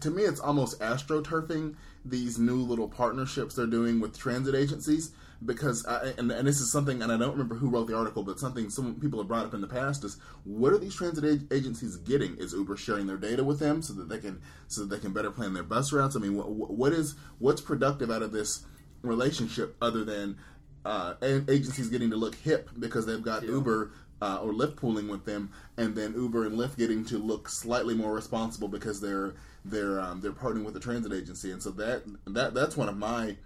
to 0.00 0.10
me 0.10 0.22
it's 0.22 0.40
almost 0.40 0.80
astroturfing 0.80 1.74
these 2.04 2.38
new 2.38 2.56
little 2.56 2.88
partnerships 2.88 3.54
they're 3.54 3.66
doing 3.66 4.00
with 4.00 4.18
transit 4.18 4.54
agencies 4.54 5.12
because 5.44 5.84
I, 5.86 6.12
and 6.18 6.30
and 6.30 6.46
this 6.46 6.60
is 6.60 6.70
something 6.70 7.02
and 7.02 7.12
I 7.12 7.16
don't 7.16 7.32
remember 7.32 7.54
who 7.54 7.68
wrote 7.68 7.86
the 7.86 7.96
article, 7.96 8.22
but 8.22 8.38
something 8.38 8.70
some 8.70 8.94
people 9.00 9.18
have 9.18 9.28
brought 9.28 9.46
up 9.46 9.54
in 9.54 9.60
the 9.60 9.66
past 9.66 10.04
is 10.04 10.16
what 10.44 10.72
are 10.72 10.78
these 10.78 10.94
transit 10.94 11.24
ag- 11.24 11.52
agencies 11.52 11.96
getting? 11.96 12.36
Is 12.36 12.52
Uber 12.52 12.76
sharing 12.76 13.06
their 13.06 13.16
data 13.16 13.44
with 13.44 13.58
them 13.58 13.82
so 13.82 13.92
that 13.94 14.08
they 14.08 14.18
can 14.18 14.40
so 14.68 14.82
that 14.82 14.90
they 14.90 14.98
can 14.98 15.12
better 15.12 15.30
plan 15.30 15.54
their 15.54 15.62
bus 15.62 15.92
routes? 15.92 16.16
I 16.16 16.20
mean, 16.20 16.36
what, 16.36 16.50
what 16.50 16.92
is 16.92 17.14
what's 17.38 17.60
productive 17.60 18.10
out 18.10 18.22
of 18.22 18.32
this 18.32 18.64
relationship 19.02 19.76
other 19.82 20.04
than 20.04 20.38
uh, 20.84 21.14
a- 21.20 21.50
agencies 21.50 21.88
getting 21.88 22.10
to 22.10 22.16
look 22.16 22.34
hip 22.36 22.70
because 22.78 23.06
they've 23.06 23.22
got 23.22 23.42
Uber 23.44 23.92
uh, 24.22 24.38
or 24.42 24.52
Lyft 24.52 24.76
pooling 24.76 25.08
with 25.08 25.24
them, 25.24 25.50
and 25.76 25.94
then 25.94 26.14
Uber 26.14 26.46
and 26.46 26.58
Lyft 26.58 26.78
getting 26.78 27.04
to 27.06 27.18
look 27.18 27.48
slightly 27.48 27.94
more 27.94 28.14
responsible 28.14 28.68
because 28.68 29.00
they're 29.00 29.34
they're 29.64 30.00
um, 30.00 30.20
they're 30.20 30.32
partnering 30.32 30.64
with 30.64 30.74
the 30.74 30.80
transit 30.80 31.12
agency, 31.12 31.50
and 31.50 31.62
so 31.62 31.70
that 31.72 32.02
that 32.26 32.54
that's 32.54 32.76
one 32.76 32.88
of 32.88 32.96
my 32.96 33.36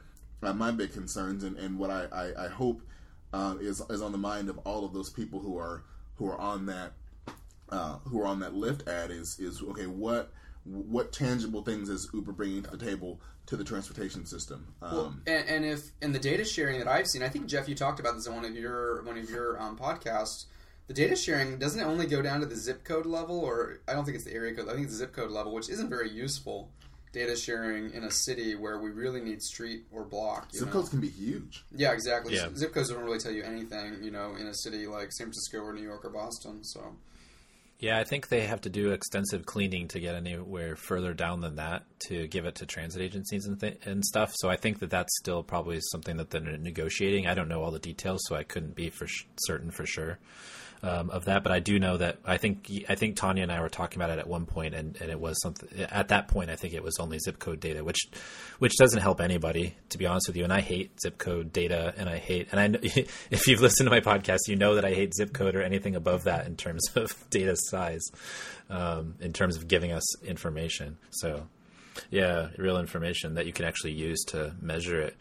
uh, 0.42 0.52
my 0.52 0.70
big 0.70 0.92
concerns, 0.92 1.44
and, 1.44 1.56
and 1.56 1.78
what 1.78 1.90
I 1.90 2.06
I, 2.12 2.44
I 2.46 2.48
hope 2.48 2.82
uh, 3.32 3.56
is 3.60 3.82
is 3.88 4.02
on 4.02 4.12
the 4.12 4.18
mind 4.18 4.48
of 4.48 4.58
all 4.58 4.84
of 4.84 4.92
those 4.92 5.10
people 5.10 5.40
who 5.40 5.58
are 5.58 5.84
who 6.16 6.26
are 6.28 6.38
on 6.40 6.66
that 6.66 6.92
uh, 7.70 7.98
who 8.04 8.20
are 8.20 8.26
on 8.26 8.40
that 8.40 8.54
Lyft 8.54 8.88
ad 8.88 9.10
is 9.10 9.38
is 9.38 9.62
okay 9.62 9.86
what 9.86 10.32
what 10.64 11.12
tangible 11.12 11.62
things 11.62 11.88
is 11.88 12.08
Uber 12.12 12.32
bringing 12.32 12.62
to 12.62 12.70
the 12.70 12.84
table 12.84 13.20
to 13.46 13.56
the 13.56 13.64
transportation 13.64 14.26
system? 14.26 14.74
Um, 14.82 14.92
Well, 14.92 15.14
and, 15.26 15.48
and 15.48 15.64
if 15.64 15.90
in 16.02 16.12
the 16.12 16.18
data 16.18 16.44
sharing 16.44 16.78
that 16.80 16.88
I've 16.88 17.06
seen, 17.06 17.22
I 17.22 17.28
think 17.28 17.46
Jeff, 17.46 17.68
you 17.68 17.74
talked 17.74 18.00
about 18.00 18.14
this 18.14 18.26
in 18.26 18.34
one 18.34 18.44
of 18.44 18.54
your 18.54 19.02
one 19.02 19.16
of 19.16 19.30
your 19.30 19.60
um, 19.60 19.76
podcasts. 19.78 20.46
The 20.88 20.94
data 20.94 21.16
sharing 21.16 21.58
doesn't 21.58 21.78
it 21.78 21.84
only 21.84 22.06
go 22.06 22.22
down 22.22 22.40
to 22.40 22.46
the 22.46 22.56
zip 22.56 22.82
code 22.82 23.04
level, 23.04 23.38
or 23.38 23.80
I 23.86 23.92
don't 23.92 24.06
think 24.06 24.14
it's 24.16 24.24
the 24.24 24.32
area 24.32 24.54
code. 24.54 24.68
I 24.68 24.72
think 24.72 24.84
it's 24.84 24.94
the 24.94 24.98
zip 24.98 25.12
code 25.12 25.30
level, 25.30 25.52
which 25.52 25.68
isn't 25.68 25.90
very 25.90 26.10
useful. 26.10 26.70
Data 27.12 27.36
sharing 27.36 27.92
in 27.92 28.04
a 28.04 28.10
city 28.10 28.54
where 28.54 28.78
we 28.78 28.90
really 28.90 29.20
need 29.20 29.42
street 29.42 29.84
or 29.92 30.04
block. 30.04 30.48
You 30.52 30.60
zip 30.60 30.68
know? 30.68 30.72
codes 30.74 30.88
can 30.88 31.00
be 31.00 31.08
huge. 31.08 31.64
Yeah, 31.74 31.92
exactly. 31.92 32.34
Yeah. 32.34 32.48
Zip 32.54 32.72
codes 32.72 32.88
don't 32.88 33.02
really 33.04 33.18
tell 33.18 33.32
you 33.32 33.42
anything, 33.42 34.02
you 34.02 34.10
know, 34.10 34.34
in 34.34 34.46
a 34.46 34.54
city 34.54 34.86
like 34.86 35.12
San 35.12 35.26
Francisco 35.26 35.58
or 35.60 35.72
New 35.74 35.82
York 35.82 36.04
or 36.04 36.10
Boston. 36.10 36.64
So 36.64 36.96
Yeah, 37.80 37.98
I 37.98 38.04
think 38.04 38.28
they 38.28 38.46
have 38.46 38.62
to 38.62 38.70
do 38.70 38.92
extensive 38.92 39.44
cleaning 39.46 39.88
to 39.88 40.00
get 40.00 40.14
anywhere 40.14 40.74
further 40.76 41.12
down 41.14 41.40
than 41.42 41.56
that 41.56 41.84
to 42.08 42.26
give 42.28 42.44
it 42.46 42.56
to 42.56 42.66
transit 42.66 43.02
agencies 43.02 43.46
and, 43.46 43.58
th- 43.60 43.78
and 43.84 44.04
stuff. 44.04 44.32
So 44.36 44.48
I 44.48 44.56
think 44.56 44.78
that 44.80 44.90
that's 44.90 45.16
still 45.18 45.42
probably 45.42 45.80
something 45.92 46.16
that 46.18 46.30
they're 46.30 46.40
negotiating. 46.40 47.26
I 47.26 47.34
don't 47.34 47.48
know 47.48 47.62
all 47.62 47.70
the 47.70 47.78
details, 47.78 48.20
so 48.26 48.36
I 48.36 48.42
couldn't 48.42 48.74
be 48.74 48.90
for 48.90 49.06
sh- 49.06 49.24
certain 49.38 49.70
for 49.70 49.84
sure 49.86 50.18
um, 50.82 51.10
of 51.10 51.24
that. 51.26 51.42
But 51.42 51.52
I 51.52 51.60
do 51.60 51.78
know 51.78 51.96
that 51.96 52.18
I 52.24 52.36
think 52.36 52.70
I 52.88 52.94
think 52.94 53.16
Tanya 53.16 53.42
and 53.42 53.52
I 53.52 53.60
were 53.60 53.68
talking 53.68 53.98
about 53.98 54.10
it 54.10 54.18
at 54.18 54.28
one 54.28 54.46
point, 54.46 54.74
and, 54.74 54.96
and 55.00 55.10
it 55.10 55.20
was 55.20 55.40
something. 55.42 55.68
At 55.80 56.08
that 56.08 56.28
point, 56.28 56.50
I 56.50 56.56
think 56.56 56.74
it 56.74 56.82
was 56.82 56.98
only 56.98 57.18
zip 57.18 57.38
code 57.38 57.60
data, 57.60 57.84
which 57.84 57.98
which 58.58 58.76
doesn't 58.76 59.00
help 59.00 59.20
anybody, 59.20 59.76
to 59.90 59.98
be 59.98 60.06
honest 60.06 60.28
with 60.28 60.36
you. 60.36 60.44
And 60.44 60.52
I 60.52 60.60
hate 60.60 61.00
zip 61.00 61.18
code 61.18 61.52
data, 61.52 61.94
and 61.96 62.08
I 62.08 62.18
hate. 62.18 62.48
And 62.52 62.60
I 62.60 62.78
if 63.30 63.46
you've 63.46 63.60
listened 63.60 63.86
to 63.86 63.90
my 63.90 64.00
podcast, 64.00 64.40
you 64.48 64.56
know 64.56 64.74
that 64.74 64.84
I 64.84 64.94
hate 64.94 65.14
zip 65.14 65.32
code 65.32 65.56
or 65.56 65.62
anything 65.62 65.96
above 65.96 66.24
that 66.24 66.46
in 66.46 66.56
terms 66.56 66.82
of 66.94 67.28
data 67.30 67.56
size, 67.56 68.04
um, 68.70 69.14
in 69.20 69.32
terms 69.32 69.56
of 69.56 69.68
giving 69.68 69.92
us 69.92 70.22
information. 70.22 70.98
So, 71.10 71.48
yeah, 72.10 72.48
real 72.56 72.78
information 72.78 73.34
that 73.34 73.46
you 73.46 73.52
can 73.52 73.64
actually 73.64 73.92
use 73.92 74.22
to 74.28 74.54
measure 74.60 75.00
it. 75.00 75.16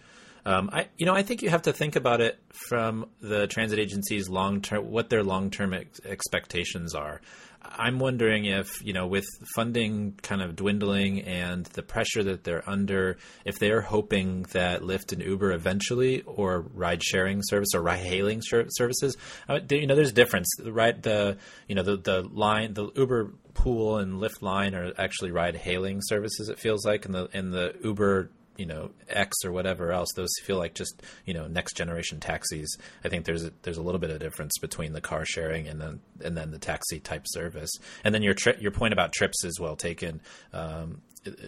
Um, 0.47 0.69
I, 0.71 0.87
you 0.97 1.05
know, 1.05 1.13
I 1.13 1.23
think 1.23 1.41
you 1.41 1.49
have 1.49 1.63
to 1.63 1.73
think 1.73 1.97
about 1.97 2.21
it 2.21 2.39
from 2.69 3.09
the 3.19 3.47
transit 3.47 3.79
agency's 3.79 4.29
long 4.29 4.61
term, 4.61 4.89
what 4.89 5.09
their 5.09 5.21
long 5.21 5.51
term 5.51 5.73
ex- 5.73 5.99
expectations 6.05 6.95
are. 6.95 7.19
I'm 7.61 7.99
wondering 7.99 8.45
if, 8.45 8.81
you 8.81 8.93
know, 8.93 9.07
with 9.07 9.25
funding 9.55 10.17
kind 10.21 10.41
of 10.41 10.55
dwindling 10.55 11.23
and 11.23 11.65
the 11.65 11.83
pressure 11.83 12.23
that 12.23 12.45
they're 12.45 12.63
under, 12.65 13.17
if 13.43 13.59
they're 13.59 13.81
hoping 13.81 14.43
that 14.53 14.83
Lyft 14.83 15.11
and 15.11 15.21
Uber 15.21 15.51
eventually, 15.51 16.21
or 16.21 16.61
ride 16.73 17.03
sharing 17.03 17.41
service 17.43 17.75
or 17.75 17.81
ride 17.81 18.05
hailing 18.05 18.41
ser- 18.41 18.67
services, 18.69 19.17
uh, 19.49 19.59
you 19.69 19.85
know, 19.85 19.95
there's 19.95 20.11
a 20.11 20.13
difference. 20.13 20.47
The 20.57 20.71
right, 20.71 21.03
the 21.03 21.35
you 21.67 21.75
know, 21.75 21.83
the 21.83 21.97
the 21.97 22.21
line, 22.21 22.73
the 22.73 22.89
Uber 22.95 23.33
pool 23.53 23.97
and 23.97 24.21
Lyft 24.21 24.41
line 24.41 24.73
are 24.75 24.93
actually 24.97 25.31
ride 25.31 25.57
hailing 25.57 25.99
services. 26.01 26.47
It 26.47 26.57
feels 26.57 26.85
like, 26.85 27.03
and 27.03 27.13
the 27.13 27.27
and 27.33 27.51
the 27.51 27.75
Uber 27.83 28.29
you 28.57 28.65
know 28.65 28.91
X 29.09 29.35
or 29.43 29.51
whatever 29.51 29.91
else. 29.91 30.09
Those 30.15 30.29
feel 30.43 30.57
like 30.57 30.73
just 30.73 31.01
you 31.25 31.33
know 31.33 31.47
next 31.47 31.75
generation 31.75 32.19
taxis. 32.19 32.77
I 33.03 33.09
think 33.09 33.25
there's 33.25 33.45
a, 33.45 33.51
there's 33.63 33.77
a 33.77 33.81
little 33.81 33.99
bit 33.99 34.09
of 34.09 34.19
difference 34.19 34.57
between 34.59 34.93
the 34.93 35.01
car 35.01 35.25
sharing 35.25 35.67
and 35.67 35.79
then 35.79 35.99
and 36.23 36.37
then 36.37 36.51
the 36.51 36.59
taxi 36.59 36.99
type 36.99 37.23
service. 37.27 37.71
And 38.03 38.13
then 38.13 38.23
your 38.23 38.33
tri- 38.33 38.57
your 38.59 38.71
point 38.71 38.93
about 38.93 39.13
trips 39.13 39.43
is 39.43 39.59
well 39.59 39.75
taken, 39.75 40.21
um, 40.53 41.01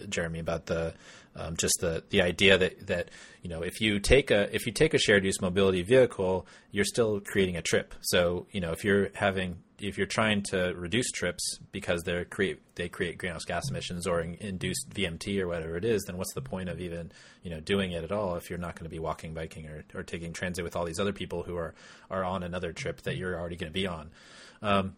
Jeremy, 0.08 0.38
about 0.38 0.66
the 0.66 0.94
um, 1.36 1.56
just 1.56 1.74
the 1.80 2.02
the 2.10 2.22
idea 2.22 2.58
that 2.58 2.86
that 2.86 3.10
you 3.42 3.50
know 3.50 3.62
if 3.62 3.80
you 3.80 4.00
take 4.00 4.30
a 4.30 4.54
if 4.54 4.66
you 4.66 4.72
take 4.72 4.94
a 4.94 4.98
shared 4.98 5.24
use 5.24 5.40
mobility 5.40 5.82
vehicle, 5.82 6.46
you're 6.72 6.84
still 6.84 7.20
creating 7.20 7.56
a 7.56 7.62
trip. 7.62 7.94
So 8.00 8.46
you 8.50 8.60
know 8.60 8.72
if 8.72 8.84
you're 8.84 9.10
having 9.14 9.58
if 9.78 9.96
you're 9.96 10.06
trying 10.06 10.42
to 10.42 10.74
reduce 10.76 11.10
trips 11.10 11.58
because 11.72 12.02
they 12.02 12.24
create 12.24 12.60
they 12.74 12.88
create 12.88 13.18
greenhouse 13.18 13.44
gas 13.44 13.70
emissions 13.70 14.06
or 14.06 14.20
in, 14.20 14.34
induce 14.34 14.84
VMT 14.92 15.40
or 15.40 15.48
whatever 15.48 15.76
it 15.76 15.84
is, 15.84 16.02
then 16.06 16.16
what's 16.16 16.34
the 16.34 16.42
point 16.42 16.68
of 16.68 16.80
even 16.80 17.12
you 17.42 17.50
know 17.50 17.60
doing 17.60 17.92
it 17.92 18.04
at 18.04 18.12
all 18.12 18.36
if 18.36 18.50
you're 18.50 18.58
not 18.58 18.74
going 18.74 18.84
to 18.84 18.90
be 18.90 18.98
walking, 18.98 19.32
biking, 19.32 19.66
or, 19.68 19.84
or 19.94 20.02
taking 20.02 20.32
transit 20.32 20.64
with 20.64 20.76
all 20.76 20.84
these 20.84 21.00
other 21.00 21.12
people 21.12 21.42
who 21.44 21.56
are 21.56 21.74
are 22.10 22.24
on 22.24 22.42
another 22.42 22.72
trip 22.72 23.02
that 23.02 23.16
you're 23.16 23.38
already 23.38 23.56
going 23.56 23.70
to 23.70 23.78
be 23.78 23.86
on. 23.86 24.10
Um, 24.62 24.96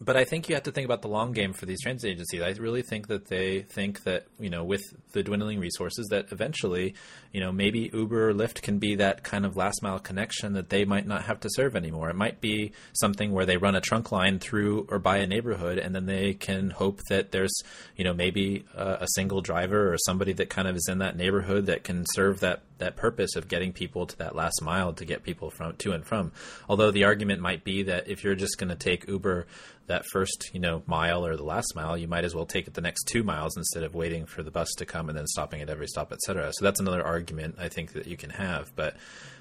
but 0.00 0.16
I 0.16 0.24
think 0.24 0.48
you 0.48 0.54
have 0.54 0.64
to 0.64 0.72
think 0.72 0.84
about 0.84 1.02
the 1.02 1.08
long 1.08 1.32
game 1.32 1.52
for 1.52 1.66
these 1.66 1.80
transit 1.80 2.10
agencies. 2.10 2.42
I 2.42 2.50
really 2.60 2.82
think 2.82 3.08
that 3.08 3.26
they 3.26 3.62
think 3.62 4.04
that 4.04 4.26
you 4.38 4.50
know 4.50 4.64
with 4.64 4.82
the 5.12 5.22
dwindling 5.22 5.58
resources 5.58 6.06
that 6.10 6.32
eventually, 6.32 6.94
you 7.32 7.40
know, 7.40 7.52
maybe 7.52 7.90
Uber 7.92 8.30
or 8.30 8.34
Lyft 8.34 8.62
can 8.62 8.78
be 8.78 8.96
that 8.96 9.22
kind 9.22 9.46
of 9.46 9.56
last 9.56 9.82
mile 9.82 9.98
connection 9.98 10.52
that 10.54 10.68
they 10.68 10.84
might 10.84 11.06
not 11.06 11.24
have 11.24 11.40
to 11.40 11.48
serve 11.50 11.76
anymore. 11.76 12.10
It 12.10 12.16
might 12.16 12.40
be 12.40 12.72
something 12.92 13.32
where 13.32 13.46
they 13.46 13.56
run 13.56 13.74
a 13.74 13.80
trunk 13.80 14.12
line 14.12 14.38
through 14.38 14.86
or 14.90 14.98
by 14.98 15.18
a 15.18 15.26
neighborhood, 15.26 15.78
and 15.78 15.94
then 15.94 16.06
they 16.06 16.34
can 16.34 16.70
hope 16.70 17.00
that 17.08 17.32
there's 17.32 17.54
you 17.96 18.04
know 18.04 18.14
maybe 18.14 18.64
a, 18.74 19.06
single 19.14 19.40
driver 19.40 19.92
or 19.92 19.96
somebody 19.98 20.32
that 20.32 20.50
kind 20.50 20.68
of 20.68 20.76
is 20.76 20.88
in 20.90 20.98
that 20.98 21.16
neighborhood 21.16 21.66
that 21.66 21.84
can 21.84 22.04
serve 22.12 22.40
that 22.40 22.62
that 22.78 22.96
purpose 22.96 23.36
of 23.36 23.48
getting 23.48 23.72
people 23.72 24.06
to 24.06 24.18
that 24.18 24.34
last 24.36 24.60
mile 24.62 24.92
to 24.92 25.04
get 25.04 25.22
people 25.22 25.50
from 25.50 25.74
to 25.76 25.92
and 25.92 26.04
from. 26.04 26.32
Although 26.68 26.90
the 26.90 27.04
argument 27.04 27.40
might 27.40 27.64
be 27.64 27.84
that 27.84 28.08
if 28.08 28.22
you're 28.24 28.34
just 28.34 28.58
going 28.58 28.68
to 28.68 28.76
take 28.76 29.08
Uber 29.08 29.46
that 29.86 30.04
first 30.06 30.50
you 30.52 30.60
know 30.60 30.82
mile 30.86 31.24
or 31.24 31.36
the 31.36 31.44
last 31.44 31.74
mile, 31.74 31.96
you 31.96 32.08
might 32.08 32.24
as 32.24 32.34
well 32.34 32.46
take 32.46 32.66
it 32.66 32.74
the 32.74 32.80
next 32.80 33.04
two 33.04 33.22
miles 33.22 33.56
instead 33.56 33.82
of 33.82 33.94
waiting 33.94 34.26
for 34.26 34.42
the 34.42 34.50
bus 34.50 34.72
to 34.78 34.86
come 34.86 35.08
and 35.08 35.16
then 35.16 35.26
stopping 35.26 35.60
at 35.60 35.70
every 35.70 35.86
stop, 35.86 36.12
etc. 36.12 36.52
So 36.52 36.64
that's 36.64 36.80
another 36.80 37.04
argument 37.04 37.56
I 37.58 37.68
think 37.68 37.92
that 37.92 38.06
you 38.06 38.16
can 38.16 38.30
have, 38.30 38.74
but. 38.76 38.96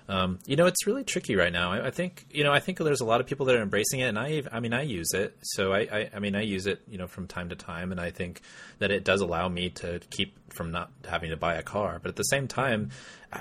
Um, 0.08 0.40
you 0.46 0.56
know, 0.56 0.68
it's 0.68 0.86
really 0.86 1.04
tricky 1.04 1.36
right 1.36 1.52
now. 1.52 1.72
I, 1.72 1.88
I 1.88 1.92
think, 1.92 2.28
you 2.30 2.44
know, 2.44 2.52
I 2.52 2.60
think 2.60 2.78
there's 2.78 3.02
a 3.02 3.06
lot 3.06 3.22
of 3.22 3.28
people 3.28 3.48
that 3.48 3.56
are 3.56 3.62
embracing 3.62 4.02
it, 4.02 4.08
and 4.08 4.20
I, 4.20 4.44
I 4.52 4.60
mean, 4.60 4.74
I 4.74 4.84
use 4.84 5.14
it. 5.14 5.36
So 5.42 5.74
I, 5.74 5.80
I, 5.80 6.10
I 6.16 6.20
mean, 6.20 6.36
I 6.36 6.42
use 6.42 6.68
it, 6.68 6.82
you 6.88 6.98
know, 6.98 7.08
from 7.08 7.28
time 7.28 7.50
to 7.50 7.56
time, 7.56 7.92
and 7.92 8.00
I 8.00 8.12
think 8.12 8.42
that 8.80 8.92
it 8.92 9.04
does 9.04 9.22
allow 9.22 9.50
me 9.50 9.70
to 9.72 10.00
keep 10.12 10.38
from 10.54 10.72
not 10.72 10.92
having 11.08 11.32
to 11.32 11.38
buy 11.38 11.56
a 11.56 11.64
car. 11.64 12.00
But 12.02 12.10
at 12.10 12.16
the 12.16 12.24
same 12.24 12.48
time, 12.48 12.92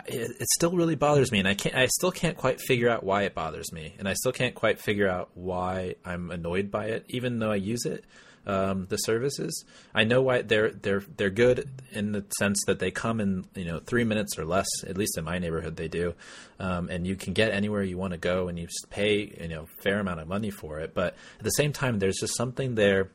it, 0.07 0.31
it 0.41 0.49
still 0.55 0.73
really 0.73 0.95
bothers 0.95 1.31
me, 1.31 1.39
and 1.39 1.49
I 1.49 1.55
can't, 1.55 1.75
I 1.75 1.87
still 1.87 2.11
can't 2.11 2.37
quite 2.37 2.61
figure 2.61 2.89
out 2.89 3.05
why 3.05 3.23
it 3.23 3.35
bothers 3.35 3.71
me, 3.73 3.95
and 3.99 4.09
I 4.09 4.15
still 4.15 4.33
can't 4.33 4.55
quite 4.55 4.81
figure 4.81 5.09
out 5.09 5.31
why 5.35 5.97
I'm 6.05 6.31
annoyed 6.31 6.71
by 6.71 6.87
it, 6.87 7.05
even 7.09 7.41
though 7.41 7.51
I 7.51 7.57
use 7.57 7.85
it 7.85 8.05
um, 8.47 8.87
the 8.87 8.97
services. 8.97 9.65
I 9.95 10.05
know 10.05 10.23
why 10.23 10.43
they're 10.43 10.71
they're 10.71 11.03
they're 11.17 11.31
good 11.31 11.69
in 11.93 12.13
the 12.13 12.25
sense 12.39 12.63
that 12.67 12.79
they 12.79 12.91
come 12.91 13.21
in 13.21 13.47
you 13.55 13.65
know 13.65 13.81
three 13.81 14.05
minutes 14.05 14.39
or 14.39 14.45
less. 14.45 14.67
At 14.87 14.97
least 14.97 15.19
in 15.19 15.25
my 15.25 15.39
neighborhood, 15.39 15.77
they 15.77 15.89
do, 15.89 16.15
um, 16.59 16.89
and 16.89 17.07
you 17.07 17.17
can 17.17 17.33
get 17.33 17.53
anywhere 17.53 17.83
you 17.83 17.99
want 17.99 18.13
to 18.13 18.19
go, 18.19 18.49
and 18.49 18.59
you 18.59 18.67
just 18.67 18.87
pay 18.91 19.35
you 19.41 19.49
know 19.49 19.67
fair 19.83 20.01
amount 20.01 20.21
of 20.21 20.29
money 20.29 20.51
for 20.51 20.81
it. 20.81 20.95
But 20.95 21.15
at 21.39 21.45
the 21.45 21.51
same 21.51 21.73
time, 21.73 21.99
there's 21.99 22.19
just 22.19 22.37
something 22.37 22.75
there 22.75 23.11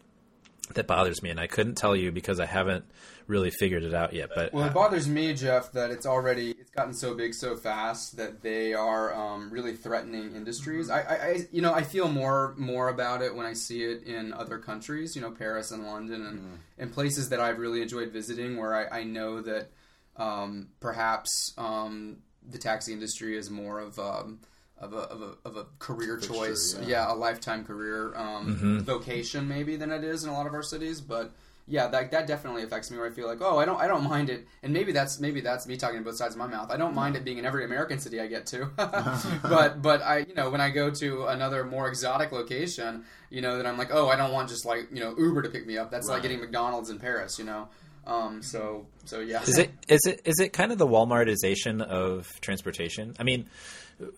that 0.74 0.88
bothers 0.88 1.22
me, 1.24 1.30
and 1.30 1.40
I 1.40 1.48
couldn't 1.48 1.76
tell 1.76 1.96
you 1.96 2.12
because 2.12 2.40
I 2.40 2.46
haven't 2.46 2.86
really 3.30 3.52
figured 3.52 3.84
it 3.84 3.94
out 3.94 4.12
yet. 4.12 4.32
But 4.34 4.52
Well, 4.52 4.66
it 4.66 4.74
bothers 4.74 5.08
me, 5.08 5.34
Jeff, 5.34 5.72
that 5.74 5.92
it's 5.92 6.06
already 6.06 6.52
it's 6.52 6.72
gotten 6.72 6.94
so 6.94 7.14
big 7.14 7.34
so 7.34 7.56
fast 7.56 8.18
that 8.18 8.42
they 8.42 8.74
are 8.74 9.14
um, 9.14 9.50
really 9.52 9.76
threatening 9.76 10.36
industries. 10.36 10.90
I, 10.90 11.02
I, 11.02 11.14
I, 11.14 11.40
you 11.52 11.62
know, 11.62 11.74
I 11.74 11.84
feel 11.84 12.10
more 12.10 12.56
more 12.58 12.90
about 12.90 13.22
it 13.22 13.34
when 13.34 13.46
I 13.46 13.54
see 13.54 13.84
it 13.84 14.04
in 14.04 14.34
other 14.34 14.58
countries. 14.58 15.16
You 15.16 15.22
know, 15.22 15.32
Paris 15.32 15.72
and 15.72 15.86
London 15.86 16.26
and 16.26 16.60
and 16.78 16.92
places 16.92 17.30
that 17.30 17.40
I've 17.40 17.60
really 17.60 17.82
enjoyed 17.82 18.12
visiting, 18.12 18.58
where 18.58 18.74
I, 18.74 19.00
I 19.00 19.04
know 19.04 19.42
that 19.42 19.70
um, 20.18 20.70
perhaps 20.80 21.54
um, 21.58 22.18
the 22.46 22.58
taxi 22.58 22.92
industry 22.92 23.38
is 23.38 23.50
more 23.52 23.80
of 23.80 24.00
um, 24.00 24.40
of 24.80 24.94
a, 24.94 24.98
of 24.98 25.22
a, 25.22 25.48
of 25.48 25.58
a 25.58 25.66
career 25.78 26.18
Fixture, 26.18 26.34
choice, 26.34 26.78
yeah. 26.82 26.88
yeah. 26.88 27.14
a 27.14 27.16
lifetime 27.16 27.64
career 27.64 28.16
um, 28.16 28.80
vocation 28.84 29.48
maybe 29.48 29.76
than 29.76 29.92
it 29.92 30.04
is 30.04 30.24
in 30.24 30.30
a 30.30 30.34
lot 30.34 30.48
of 30.48 30.54
our 30.54 30.64
cities, 30.64 31.02
but 31.02 31.32
yeah, 31.70 31.88
that, 31.88 32.10
that 32.12 32.26
definitely 32.26 32.64
affects 32.64 32.90
me. 32.90 32.98
Where 32.98 33.06
I 33.06 33.12
feel 33.12 33.28
like, 33.28 33.41
oh, 33.41 33.60
I 33.60 33.66
don't, 33.66 33.80
I 33.80 33.88
don't 33.88 34.04
mind 34.04 34.30
it, 34.32 34.48
and 34.64 34.74
maybe 34.74 34.91
that's 34.91 35.20
maybe 35.20 35.40
that's 35.40 35.68
me 35.68 35.78
talking 35.78 36.00
to 36.00 36.04
both 36.04 36.18
sides 36.18 36.34
of 36.34 36.40
my 36.40 36.48
mouth. 36.48 36.72
I 36.72 36.78
don't 36.78 36.96
mind 36.96 37.16
it 37.16 37.24
being 37.24 37.38
in 37.38 37.46
every 37.46 37.64
American 37.64 38.00
city 38.00 38.20
I 38.20 38.28
get 38.28 38.48
to, 38.48 38.66
but 38.76 39.82
but 39.82 40.02
I, 40.02 40.20
you 40.20 40.34
know, 40.34 40.50
when 40.50 40.62
I 40.62 40.72
go 40.72 40.90
to 40.90 41.28
another 41.28 41.64
more 41.64 41.88
exotic 41.88 42.32
location, 42.32 43.06
you 43.30 43.41
know, 43.41 43.58
then 43.58 43.68
I'm 43.68 43.78
like, 43.78 43.90
oh, 43.94 44.10
I 44.10 44.16
don't 44.16 44.32
want 44.32 44.50
just 44.50 44.66
like 44.66 44.88
you 44.91 45.00
know 45.00 45.16
Uber 45.18 45.44
to 45.44 45.50
pick 45.50 45.68
me 45.68 45.78
up. 45.78 45.91
That's 45.91 46.08
like 46.08 46.24
getting 46.24 46.40
McDonald's 46.40 46.90
in 46.90 46.98
Paris, 46.98 47.38
you 47.38 47.46
know. 47.46 47.70
Um, 48.08 48.41
so 48.41 48.88
so 49.06 49.20
yeah, 49.20 49.44
is 49.44 49.60
it 49.60 49.72
is 49.88 50.02
it 50.08 50.22
is 50.26 50.40
it 50.40 50.54
kind 50.54 50.72
of 50.72 50.80
the 50.80 50.88
Walmartization 50.88 51.84
of 51.84 52.41
transportation? 52.41 53.16
I 53.20 53.24
mean, 53.24 53.48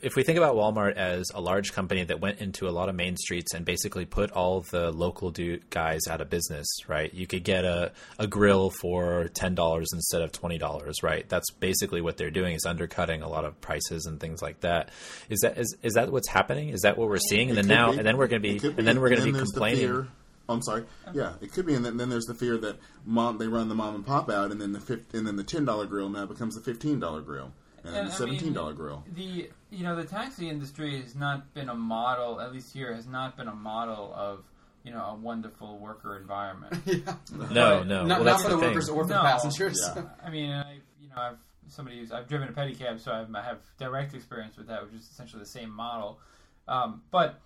if 0.01 0.15
we 0.15 0.23
think 0.23 0.37
about 0.37 0.55
Walmart 0.55 0.93
as 0.95 1.25
a 1.33 1.41
large 1.41 1.73
company 1.73 2.03
that 2.03 2.19
went 2.19 2.39
into 2.39 2.67
a 2.67 2.71
lot 2.71 2.87
of 2.89 2.95
main 2.95 3.17
streets 3.17 3.53
and 3.53 3.65
basically 3.65 4.05
put 4.05 4.31
all 4.31 4.61
the 4.61 4.91
local 4.91 5.31
dude 5.31 5.69
guys 5.69 6.01
out 6.09 6.21
of 6.21 6.29
business, 6.29 6.67
right? 6.87 7.13
You 7.13 7.25
could 7.27 7.43
get 7.43 7.65
a, 7.65 7.91
a 8.19 8.27
grill 8.27 8.69
for 8.81 9.29
ten 9.33 9.55
dollars 9.55 9.89
instead 9.93 10.21
of 10.21 10.31
twenty 10.31 10.57
dollars, 10.57 11.01
right? 11.03 11.27
That's 11.27 11.49
basically 11.51 12.01
what 12.01 12.17
they're 12.17 12.31
doing 12.31 12.53
is 12.55 12.65
undercutting 12.65 13.21
a 13.21 13.27
lot 13.29 13.45
of 13.45 13.59
prices 13.61 14.05
and 14.05 14.19
things 14.19 14.41
like 14.41 14.59
that. 14.61 14.89
Is 15.29 15.39
that 15.41 15.57
is, 15.57 15.75
is 15.81 15.93
that 15.93 16.11
what's 16.11 16.29
happening? 16.29 16.69
Is 16.69 16.81
that 16.81 16.97
what 16.97 17.09
we're 17.09 17.17
seeing? 17.17 17.49
And 17.49 17.57
It 17.57 17.63
then 17.67 17.75
now 17.75 17.91
be. 17.91 17.97
and 17.97 18.05
then 18.07 18.17
we're 18.17 18.27
going 18.27 18.41
to 18.41 18.47
It 18.49 18.61
be 18.61 18.67
and 18.67 18.87
then 18.87 18.99
we're 19.01 19.09
going 19.09 19.21
to 19.21 19.25
be 19.25 19.31
there's 19.31 19.47
the 19.49 19.53
complaining. 19.59 20.07
oh, 20.49 20.53
I'm 20.53 20.61
sorry. 20.61 20.83
Oh. 21.07 21.11
Yeah, 21.13 21.33
it 21.41 21.53
could 21.53 21.65
be, 21.65 21.73
and 21.75 21.85
then, 21.85 21.97
then 21.97 22.09
there's 22.09 22.25
the 22.25 22.33
fear 22.35 22.57
that 22.57 22.77
mom 23.05 23.37
they 23.37 23.47
run 23.47 23.69
the 23.69 23.75
mom 23.75 23.95
and 23.95 24.05
pop 24.05 24.29
out, 24.29 24.51
and 24.51 24.59
then 24.61 24.73
the 24.73 24.79
fif- 24.81 25.13
and 25.13 25.25
then 25.25 25.37
the 25.37 25.43
ten 25.43 25.65
dollar 25.65 25.85
grill 25.85 26.09
now 26.09 26.25
becomes 26.25 26.55
the 26.55 26.61
fifteen 26.61 26.99
dollar 26.99 27.21
grill 27.21 27.51
and, 27.83 27.95
And, 27.95 28.11
seventeen 28.11 28.53
dollar 28.53 28.71
mean, 28.71 28.77
grill. 28.77 29.03
The 29.15 29.49
you 29.69 29.83
know 29.83 29.95
the 29.95 30.03
taxi 30.03 30.49
industry 30.49 31.01
has 31.01 31.15
not 31.15 31.53
been 31.53 31.69
a 31.69 31.75
model, 31.75 32.39
at 32.39 32.51
least 32.53 32.73
here, 32.73 32.93
has 32.93 33.07
not 33.07 33.37
been 33.37 33.47
a 33.47 33.55
model 33.55 34.13
of 34.15 34.43
you 34.83 34.91
know 34.91 35.05
a 35.05 35.15
wonderful 35.15 35.77
worker 35.77 36.17
environment. 36.17 36.75
yeah. 36.85 37.15
No, 37.51 37.83
no. 37.83 38.05
Not, 38.05 38.19
well, 38.19 38.23
not 38.23 38.41
for 38.41 38.49
the, 38.49 38.57
the 38.57 38.61
workers 38.61 38.89
or 38.89 39.03
for 39.03 39.09
the 39.09 39.19
passengers. 39.19 39.79
Yeah. 39.95 40.03
I 40.25 40.29
mean, 40.29 40.51
I 40.51 40.73
you 41.01 41.09
know 41.09 41.15
I've 41.17 41.37
somebody 41.67 41.99
who's 41.99 42.11
I've 42.11 42.27
driven 42.27 42.49
a 42.49 42.51
pedicab, 42.51 42.99
so 42.99 43.11
I've, 43.11 43.33
I 43.33 43.41
have 43.41 43.59
direct 43.79 44.13
experience 44.13 44.57
with 44.57 44.67
that, 44.67 44.83
which 44.83 44.93
is 44.93 45.09
essentially 45.09 45.39
the 45.39 45.49
same 45.49 45.71
model. 45.71 46.19
Um, 46.67 47.01
but 47.11 47.39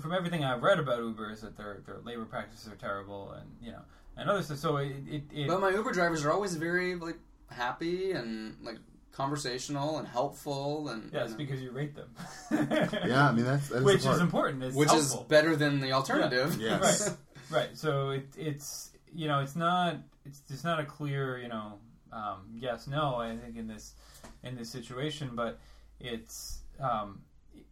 from 0.00 0.12
everything 0.12 0.44
I've 0.44 0.62
read 0.62 0.78
about 0.78 0.98
Uber, 0.98 1.30
is 1.30 1.40
that 1.42 1.56
their 1.56 1.80
their 1.86 1.98
labor 2.04 2.24
practices 2.24 2.70
are 2.70 2.76
terrible, 2.76 3.32
and 3.32 3.48
you 3.62 3.72
know, 3.72 3.82
and 4.16 4.28
other 4.28 4.42
stuff. 4.42 4.58
So 4.58 4.76
it 4.76 4.96
it, 5.08 5.22
it 5.32 5.48
But 5.48 5.60
my 5.60 5.70
Uber 5.70 5.92
drivers 5.92 6.24
are 6.24 6.32
always 6.32 6.54
very 6.56 6.96
like 6.96 7.18
happy 7.50 8.12
and 8.12 8.56
like 8.62 8.78
conversational 9.16 9.98
and 9.98 10.08
helpful 10.08 10.88
and 10.88 11.10
yeah, 11.12 11.22
it's 11.22 11.32
you 11.32 11.38
know, 11.38 11.44
because 11.44 11.62
you 11.62 11.70
rate 11.70 11.94
them. 11.94 12.10
Yeah, 13.06 13.28
I 13.28 13.32
mean 13.32 13.44
that's, 13.44 13.68
that's 13.68 13.84
which 13.84 14.02
the 14.02 14.10
is 14.12 14.20
important. 14.20 14.62
It's 14.62 14.76
which 14.76 14.90
helpful. 14.90 15.20
is 15.20 15.26
better 15.26 15.56
than 15.56 15.80
the 15.80 15.92
alternative. 15.92 16.60
Yeah. 16.60 16.78
Right. 16.80 17.10
right. 17.50 17.68
So 17.74 18.10
it, 18.10 18.26
it's 18.36 18.90
you 19.14 19.28
know 19.28 19.40
it's 19.40 19.56
not 19.56 19.98
it's 20.24 20.42
it's 20.50 20.64
not 20.64 20.80
a 20.80 20.84
clear 20.84 21.38
you 21.38 21.48
know 21.48 21.78
um, 22.12 22.56
yes 22.56 22.86
no 22.86 23.16
I 23.16 23.36
think 23.36 23.56
in 23.56 23.68
this 23.68 23.94
in 24.42 24.56
this 24.56 24.70
situation, 24.70 25.30
but 25.34 25.58
it's 26.00 26.60
um, 26.80 27.20
it, 27.54 27.64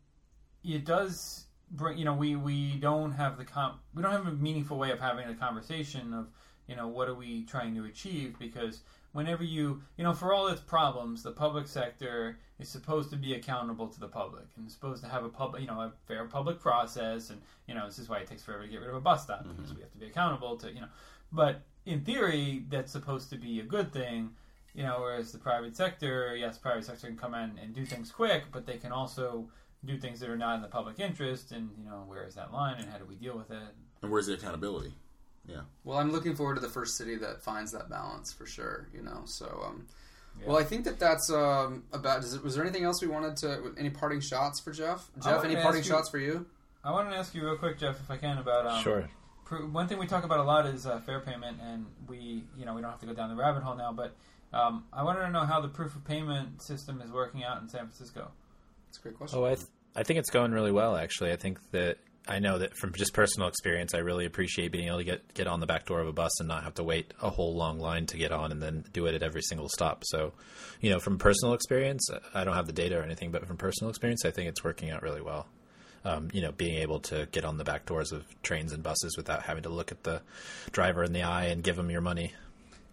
it 0.64 0.84
does 0.84 1.46
bring 1.70 1.98
you 1.98 2.04
know 2.04 2.14
we 2.14 2.36
we 2.36 2.74
don't 2.76 3.12
have 3.12 3.38
the 3.38 3.44
com- 3.44 3.80
we 3.94 4.02
don't 4.02 4.12
have 4.12 4.26
a 4.26 4.32
meaningful 4.32 4.78
way 4.78 4.90
of 4.90 5.00
having 5.00 5.28
a 5.28 5.34
conversation 5.34 6.12
of 6.12 6.28
you 6.68 6.76
know 6.76 6.86
what 6.88 7.08
are 7.08 7.14
we 7.14 7.44
trying 7.44 7.74
to 7.74 7.84
achieve 7.84 8.38
because 8.38 8.82
whenever 9.12 9.44
you 9.44 9.80
you 9.96 10.04
know 10.04 10.12
for 10.12 10.32
all 10.32 10.48
its 10.48 10.60
problems 10.60 11.22
the 11.22 11.30
public 11.30 11.66
sector 11.66 12.38
is 12.58 12.68
supposed 12.68 13.10
to 13.10 13.16
be 13.16 13.34
accountable 13.34 13.88
to 13.88 14.00
the 14.00 14.08
public 14.08 14.44
and 14.56 14.66
is 14.66 14.72
supposed 14.72 15.02
to 15.02 15.08
have 15.08 15.24
a 15.24 15.28
public 15.28 15.62
you 15.62 15.68
know 15.68 15.80
a 15.80 15.92
fair 16.06 16.24
public 16.26 16.60
process 16.60 17.30
and 17.30 17.40
you 17.66 17.74
know 17.74 17.86
this 17.86 17.98
is 17.98 18.08
why 18.08 18.18
it 18.18 18.26
takes 18.26 18.42
forever 18.42 18.64
to 18.64 18.68
get 18.68 18.80
rid 18.80 18.88
of 18.88 18.96
a 18.96 19.00
bus 19.00 19.24
stop 19.24 19.42
because 19.42 19.70
mm-hmm. 19.70 19.76
we 19.76 19.82
have 19.82 19.92
to 19.92 19.98
be 19.98 20.06
accountable 20.06 20.56
to 20.56 20.72
you 20.72 20.80
know. 20.80 20.88
But 21.30 21.62
in 21.86 22.02
theory 22.02 22.64
that's 22.68 22.92
supposed 22.92 23.30
to 23.30 23.36
be 23.36 23.60
a 23.60 23.64
good 23.64 23.92
thing 23.92 24.30
you 24.74 24.82
know 24.82 24.98
whereas 25.00 25.32
the 25.32 25.38
private 25.38 25.76
sector 25.76 26.36
yes 26.36 26.58
private 26.58 26.84
sector 26.84 27.06
can 27.06 27.16
come 27.16 27.34
in 27.34 27.58
and 27.62 27.74
do 27.74 27.84
things 27.84 28.10
quick 28.10 28.44
but 28.52 28.66
they 28.66 28.76
can 28.76 28.92
also 28.92 29.48
do 29.84 29.98
things 29.98 30.20
that 30.20 30.30
are 30.30 30.36
not 30.36 30.56
in 30.56 30.62
the 30.62 30.68
public 30.68 31.00
interest 31.00 31.52
and 31.52 31.70
you 31.76 31.84
know 31.84 32.04
where 32.06 32.24
is 32.24 32.34
that 32.34 32.52
line 32.52 32.76
and 32.78 32.88
how 32.90 32.98
do 32.98 33.04
we 33.04 33.16
deal 33.16 33.36
with 33.36 33.50
it? 33.50 33.74
And 34.02 34.10
where's 34.10 34.26
the 34.26 34.34
accountability? 34.34 34.94
Yeah. 35.46 35.62
Well, 35.84 35.98
I'm 35.98 36.12
looking 36.12 36.36
forward 36.36 36.54
to 36.54 36.60
the 36.60 36.68
first 36.68 36.96
city 36.96 37.16
that 37.16 37.42
finds 37.42 37.72
that 37.72 37.88
balance 37.90 38.32
for 38.32 38.46
sure. 38.46 38.88
You 38.94 39.02
know, 39.02 39.22
so 39.24 39.62
um, 39.66 39.86
Yeah. 40.40 40.46
well, 40.48 40.56
I 40.56 40.64
think 40.64 40.84
that 40.84 40.98
that's 40.98 41.30
um, 41.30 41.84
about. 41.92 42.20
Is 42.24 42.34
it, 42.34 42.42
was 42.44 42.54
there 42.54 42.64
anything 42.64 42.84
else 42.84 43.02
we 43.02 43.08
wanted 43.08 43.36
to? 43.38 43.74
Any 43.78 43.90
parting 43.90 44.20
shots 44.20 44.60
for 44.60 44.70
Jeff? 44.72 45.08
Jeff, 45.22 45.44
any 45.44 45.56
parting 45.56 45.82
you- 45.82 45.88
shots 45.88 46.08
for 46.10 46.18
you? 46.18 46.46
i 46.84 46.90
wanted 46.90 47.10
to 47.10 47.16
ask 47.16 47.32
you 47.32 47.44
real 47.44 47.56
quick 47.56 47.78
jeff 47.78 47.94
if 48.00 48.10
i 48.10 48.16
can 48.16 48.38
about 48.38 48.66
um, 48.66 48.82
Sure. 48.82 49.08
pr- 49.44 49.66
one 49.66 49.86
thing 49.86 49.98
we 49.98 50.06
talk 50.08 50.24
about 50.24 50.40
a 50.40 50.42
lot 50.42 50.66
is 50.66 50.84
uh, 50.84 50.98
fair 51.02 51.20
payment, 51.20 51.58
and 51.62 51.86
we, 52.08 52.42
you 52.58 52.64
know, 52.66 52.74
we 52.74 52.82
don't 52.82 52.90
have 52.90 52.98
to 52.98 53.06
go 53.06 53.12
down 53.14 53.28
the 53.28 53.36
rabbit 53.36 53.62
hole 53.62 53.76
now. 53.76 53.92
But 53.92 54.16
um, 54.52 54.82
I 54.92 55.04
wanted 55.04 55.20
to 55.20 55.30
know 55.30 55.44
how 55.44 55.60
the 55.60 55.68
proof 55.68 55.94
of 55.94 56.04
payment 56.04 56.60
system 56.60 57.00
is 57.00 57.12
working 57.12 57.44
out 57.44 57.62
in 57.62 57.68
San 57.68 57.82
Francisco. 57.82 58.32
That's 58.88 58.98
a 58.98 59.02
great 59.02 59.16
question. 59.16 59.38
Oh, 59.38 59.44
I 59.44 59.54
th- 59.54 59.68
I 59.94 60.02
think 60.02 60.18
it's 60.18 60.30
going 60.30 60.50
really 60.50 60.72
well. 60.72 60.96
Actually, 60.96 61.30
I 61.30 61.36
think 61.36 61.58
that 61.70 61.98
I 62.28 62.38
know 62.38 62.58
that 62.58 62.76
from 62.76 62.92
just 62.92 63.14
personal 63.14 63.48
experience, 63.48 63.94
I 63.94 63.98
really 63.98 64.26
appreciate 64.26 64.70
being 64.70 64.86
able 64.86 64.98
to 64.98 65.04
get 65.04 65.34
get 65.34 65.48
on 65.48 65.58
the 65.58 65.66
back 65.66 65.86
door 65.86 66.00
of 66.00 66.06
a 66.06 66.12
bus 66.12 66.38
and 66.38 66.48
not 66.48 66.62
have 66.62 66.74
to 66.74 66.84
wait 66.84 67.12
a 67.20 67.30
whole 67.30 67.56
long 67.56 67.80
line 67.80 68.06
to 68.06 68.16
get 68.16 68.30
on, 68.30 68.52
and 68.52 68.62
then 68.62 68.84
do 68.92 69.06
it 69.06 69.14
at 69.14 69.22
every 69.22 69.42
single 69.42 69.68
stop. 69.68 70.04
So, 70.06 70.32
you 70.80 70.90
know, 70.90 71.00
from 71.00 71.18
personal 71.18 71.54
experience, 71.54 72.08
I 72.32 72.44
don't 72.44 72.54
have 72.54 72.66
the 72.66 72.72
data 72.72 72.98
or 72.98 73.02
anything, 73.02 73.32
but 73.32 73.46
from 73.46 73.56
personal 73.56 73.90
experience, 73.90 74.24
I 74.24 74.30
think 74.30 74.48
it's 74.48 74.62
working 74.62 74.90
out 74.90 75.02
really 75.02 75.20
well. 75.20 75.46
Um, 76.04 76.28
you 76.32 76.42
know, 76.42 76.52
being 76.52 76.78
able 76.78 77.00
to 77.00 77.28
get 77.30 77.44
on 77.44 77.58
the 77.58 77.64
back 77.64 77.86
doors 77.86 78.12
of 78.12 78.24
trains 78.42 78.72
and 78.72 78.82
buses 78.82 79.16
without 79.16 79.42
having 79.42 79.64
to 79.64 79.68
look 79.68 79.92
at 79.92 80.02
the 80.02 80.22
driver 80.70 81.04
in 81.04 81.12
the 81.12 81.22
eye 81.22 81.46
and 81.46 81.62
give 81.62 81.76
them 81.76 81.90
your 81.90 82.00
money. 82.00 82.32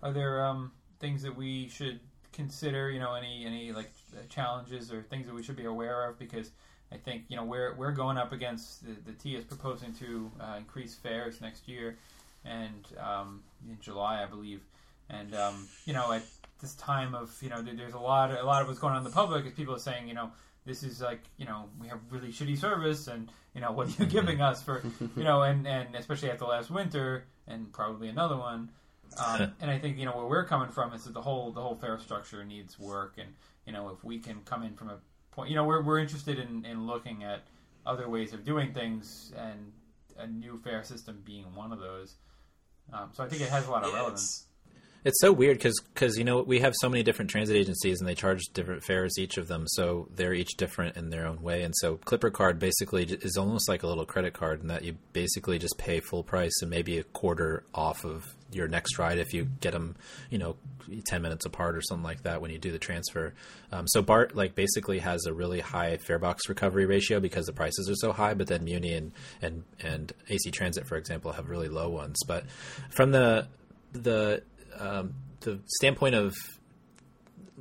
Are 0.03 0.11
there 0.11 0.45
um, 0.45 0.71
things 0.99 1.23
that 1.23 1.35
we 1.35 1.69
should 1.69 1.99
consider? 2.33 2.89
You 2.89 2.99
know, 2.99 3.13
any 3.13 3.45
any 3.45 3.71
like 3.71 3.91
challenges 4.29 4.91
or 4.91 5.03
things 5.03 5.27
that 5.27 5.35
we 5.35 5.43
should 5.43 5.55
be 5.55 5.65
aware 5.65 6.07
of? 6.07 6.17
Because 6.17 6.51
I 6.91 6.97
think 6.97 7.23
you 7.27 7.35
know 7.35 7.43
we're 7.43 7.73
we're 7.75 7.91
going 7.91 8.17
up 8.17 8.31
against 8.31 8.85
the, 8.85 9.11
the 9.11 9.17
T 9.17 9.35
is 9.35 9.43
proposing 9.45 9.93
to 9.95 10.31
uh, 10.41 10.55
increase 10.57 10.95
fares 10.95 11.39
next 11.41 11.67
year, 11.67 11.97
and 12.45 12.85
um, 12.99 13.43
in 13.69 13.77
July, 13.81 14.23
I 14.23 14.25
believe. 14.25 14.61
And 15.09 15.33
um, 15.35 15.67
you 15.85 15.93
know, 15.93 16.11
at 16.11 16.23
this 16.61 16.73
time 16.75 17.15
of 17.15 17.35
you 17.41 17.49
know, 17.49 17.61
there- 17.61 17.75
there's 17.75 17.93
a 17.93 17.99
lot 17.99 18.31
a 18.31 18.43
lot 18.43 18.61
of 18.61 18.67
what's 18.67 18.79
going 18.79 18.93
on 18.93 18.99
in 18.99 19.03
the 19.03 19.09
public 19.11 19.45
is 19.45 19.53
people 19.53 19.75
are 19.75 19.79
saying 19.79 20.07
you 20.07 20.13
know 20.13 20.31
this 20.65 20.83
is 20.83 21.01
like 21.01 21.21
you 21.37 21.45
know 21.45 21.65
we 21.81 21.87
have 21.87 21.99
really 22.11 22.29
shitty 22.29 22.57
service 22.57 23.07
and 23.07 23.29
you 23.55 23.61
know 23.61 23.71
what 23.71 23.87
are 23.87 24.03
you 24.03 24.05
giving 24.09 24.41
us 24.41 24.61
for 24.61 24.83
you 25.15 25.23
know 25.23 25.41
and 25.41 25.67
and 25.67 25.95
especially 25.95 26.29
after 26.29 26.45
last 26.45 26.69
winter 26.69 27.25
and 27.47 27.71
probably 27.71 28.07
another 28.09 28.37
one 28.37 28.69
um, 29.17 29.51
and 29.61 29.71
I 29.71 29.79
think 29.79 29.97
you 29.97 30.05
know 30.05 30.15
where 30.17 30.27
we're 30.27 30.45
coming 30.45 30.69
from 30.69 30.93
is 30.93 31.05
that 31.05 31.13
the 31.13 31.21
whole 31.21 31.51
the 31.51 31.61
whole 31.61 31.75
fare 31.75 31.97
structure 31.97 32.43
needs 32.45 32.77
work, 32.77 33.15
and 33.17 33.29
you 33.65 33.73
know 33.73 33.89
if 33.89 34.03
we 34.03 34.19
can 34.19 34.41
come 34.45 34.61
in 34.63 34.73
from 34.75 34.89
a 34.91 34.97
point, 35.39 35.49
you 35.49 35.55
know 35.55 35.63
we're 35.63 35.81
we're 35.81 35.99
interested 35.99 36.39
in, 36.39 36.65
in 36.65 36.85
looking 36.85 37.23
at 37.23 37.43
other 37.85 38.09
ways 38.09 38.33
of 38.33 38.43
doing 38.43 38.73
things, 38.73 39.33
and 39.37 39.71
a 40.17 40.27
new 40.27 40.59
fare 40.63 40.83
system 40.83 41.21
being 41.25 41.45
one 41.55 41.71
of 41.71 41.79
those. 41.79 42.15
Um, 42.91 43.09
so 43.13 43.23
I 43.23 43.27
think 43.27 43.41
it 43.41 43.49
has 43.49 43.67
a 43.67 43.71
lot 43.71 43.83
of 43.83 43.93
relevance. 43.93 44.45
It's 45.05 45.21
so 45.21 45.31
weird 45.31 45.63
because 45.63 46.17
you 46.17 46.25
know 46.25 46.41
we 46.41 46.59
have 46.59 46.73
so 46.75 46.89
many 46.89 47.03
different 47.03 47.31
transit 47.31 47.55
agencies 47.55 47.99
and 47.99 48.07
they 48.07 48.15
charge 48.15 48.41
different 48.53 48.83
fares 48.83 49.13
each 49.17 49.37
of 49.37 49.47
them, 49.47 49.65
so 49.67 50.09
they're 50.13 50.33
each 50.33 50.57
different 50.57 50.97
in 50.97 51.09
their 51.09 51.25
own 51.25 51.41
way. 51.41 51.63
And 51.63 51.73
so 51.77 51.97
Clipper 51.97 52.29
Card 52.29 52.59
basically 52.59 53.03
is 53.05 53.37
almost 53.37 53.69
like 53.69 53.83
a 53.83 53.87
little 53.87 54.05
credit 54.05 54.33
card 54.33 54.61
in 54.61 54.67
that 54.67 54.83
you 54.83 54.97
basically 55.13 55.57
just 55.57 55.77
pay 55.77 56.01
full 56.01 56.23
price 56.23 56.61
and 56.61 56.69
maybe 56.69 56.97
a 56.97 57.03
quarter 57.03 57.63
off 57.73 58.03
of 58.03 58.35
your 58.51 58.67
next 58.67 58.97
ride 58.97 59.19
if 59.19 59.33
you 59.33 59.45
get 59.61 59.71
them, 59.71 59.95
you 60.29 60.37
know, 60.37 60.55
ten 61.07 61.21
minutes 61.21 61.45
apart 61.45 61.75
or 61.75 61.81
something 61.81 62.03
like 62.03 62.23
that 62.23 62.41
when 62.41 62.51
you 62.51 62.57
do 62.57 62.71
the 62.71 62.79
transfer. 62.79 63.33
Um, 63.71 63.87
so 63.87 64.01
Bart 64.01 64.35
like 64.35 64.55
basically 64.55 64.99
has 64.99 65.25
a 65.25 65.33
really 65.33 65.59
high 65.59 65.97
fare 65.97 66.19
box 66.19 66.49
recovery 66.49 66.85
ratio 66.85 67.19
because 67.19 67.45
the 67.45 67.53
prices 67.53 67.89
are 67.89 67.95
so 67.95 68.11
high, 68.11 68.33
but 68.33 68.47
then 68.47 68.63
Muni 68.63 68.93
and 68.93 69.11
and 69.41 69.63
and 69.81 70.13
AC 70.29 70.51
Transit, 70.51 70.87
for 70.87 70.97
example, 70.97 71.31
have 71.31 71.49
really 71.49 71.69
low 71.69 71.89
ones. 71.89 72.17
But 72.27 72.45
from 72.89 73.11
the 73.11 73.47
the 73.91 74.43
um, 74.77 75.13
the 75.41 75.59
standpoint 75.67 76.15
of 76.15 76.33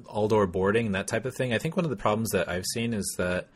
all 0.07 0.29
door 0.29 0.47
boarding 0.47 0.87
and 0.87 0.95
that 0.95 1.07
type 1.07 1.25
of 1.25 1.35
thing, 1.35 1.53
I 1.53 1.59
think 1.59 1.77
one 1.77 1.85
of 1.85 1.91
the 1.91 1.97
problems 1.97 2.31
that 2.31 2.49
I've 2.49 2.67
seen 2.73 2.95
is 2.95 3.15
that 3.19 3.49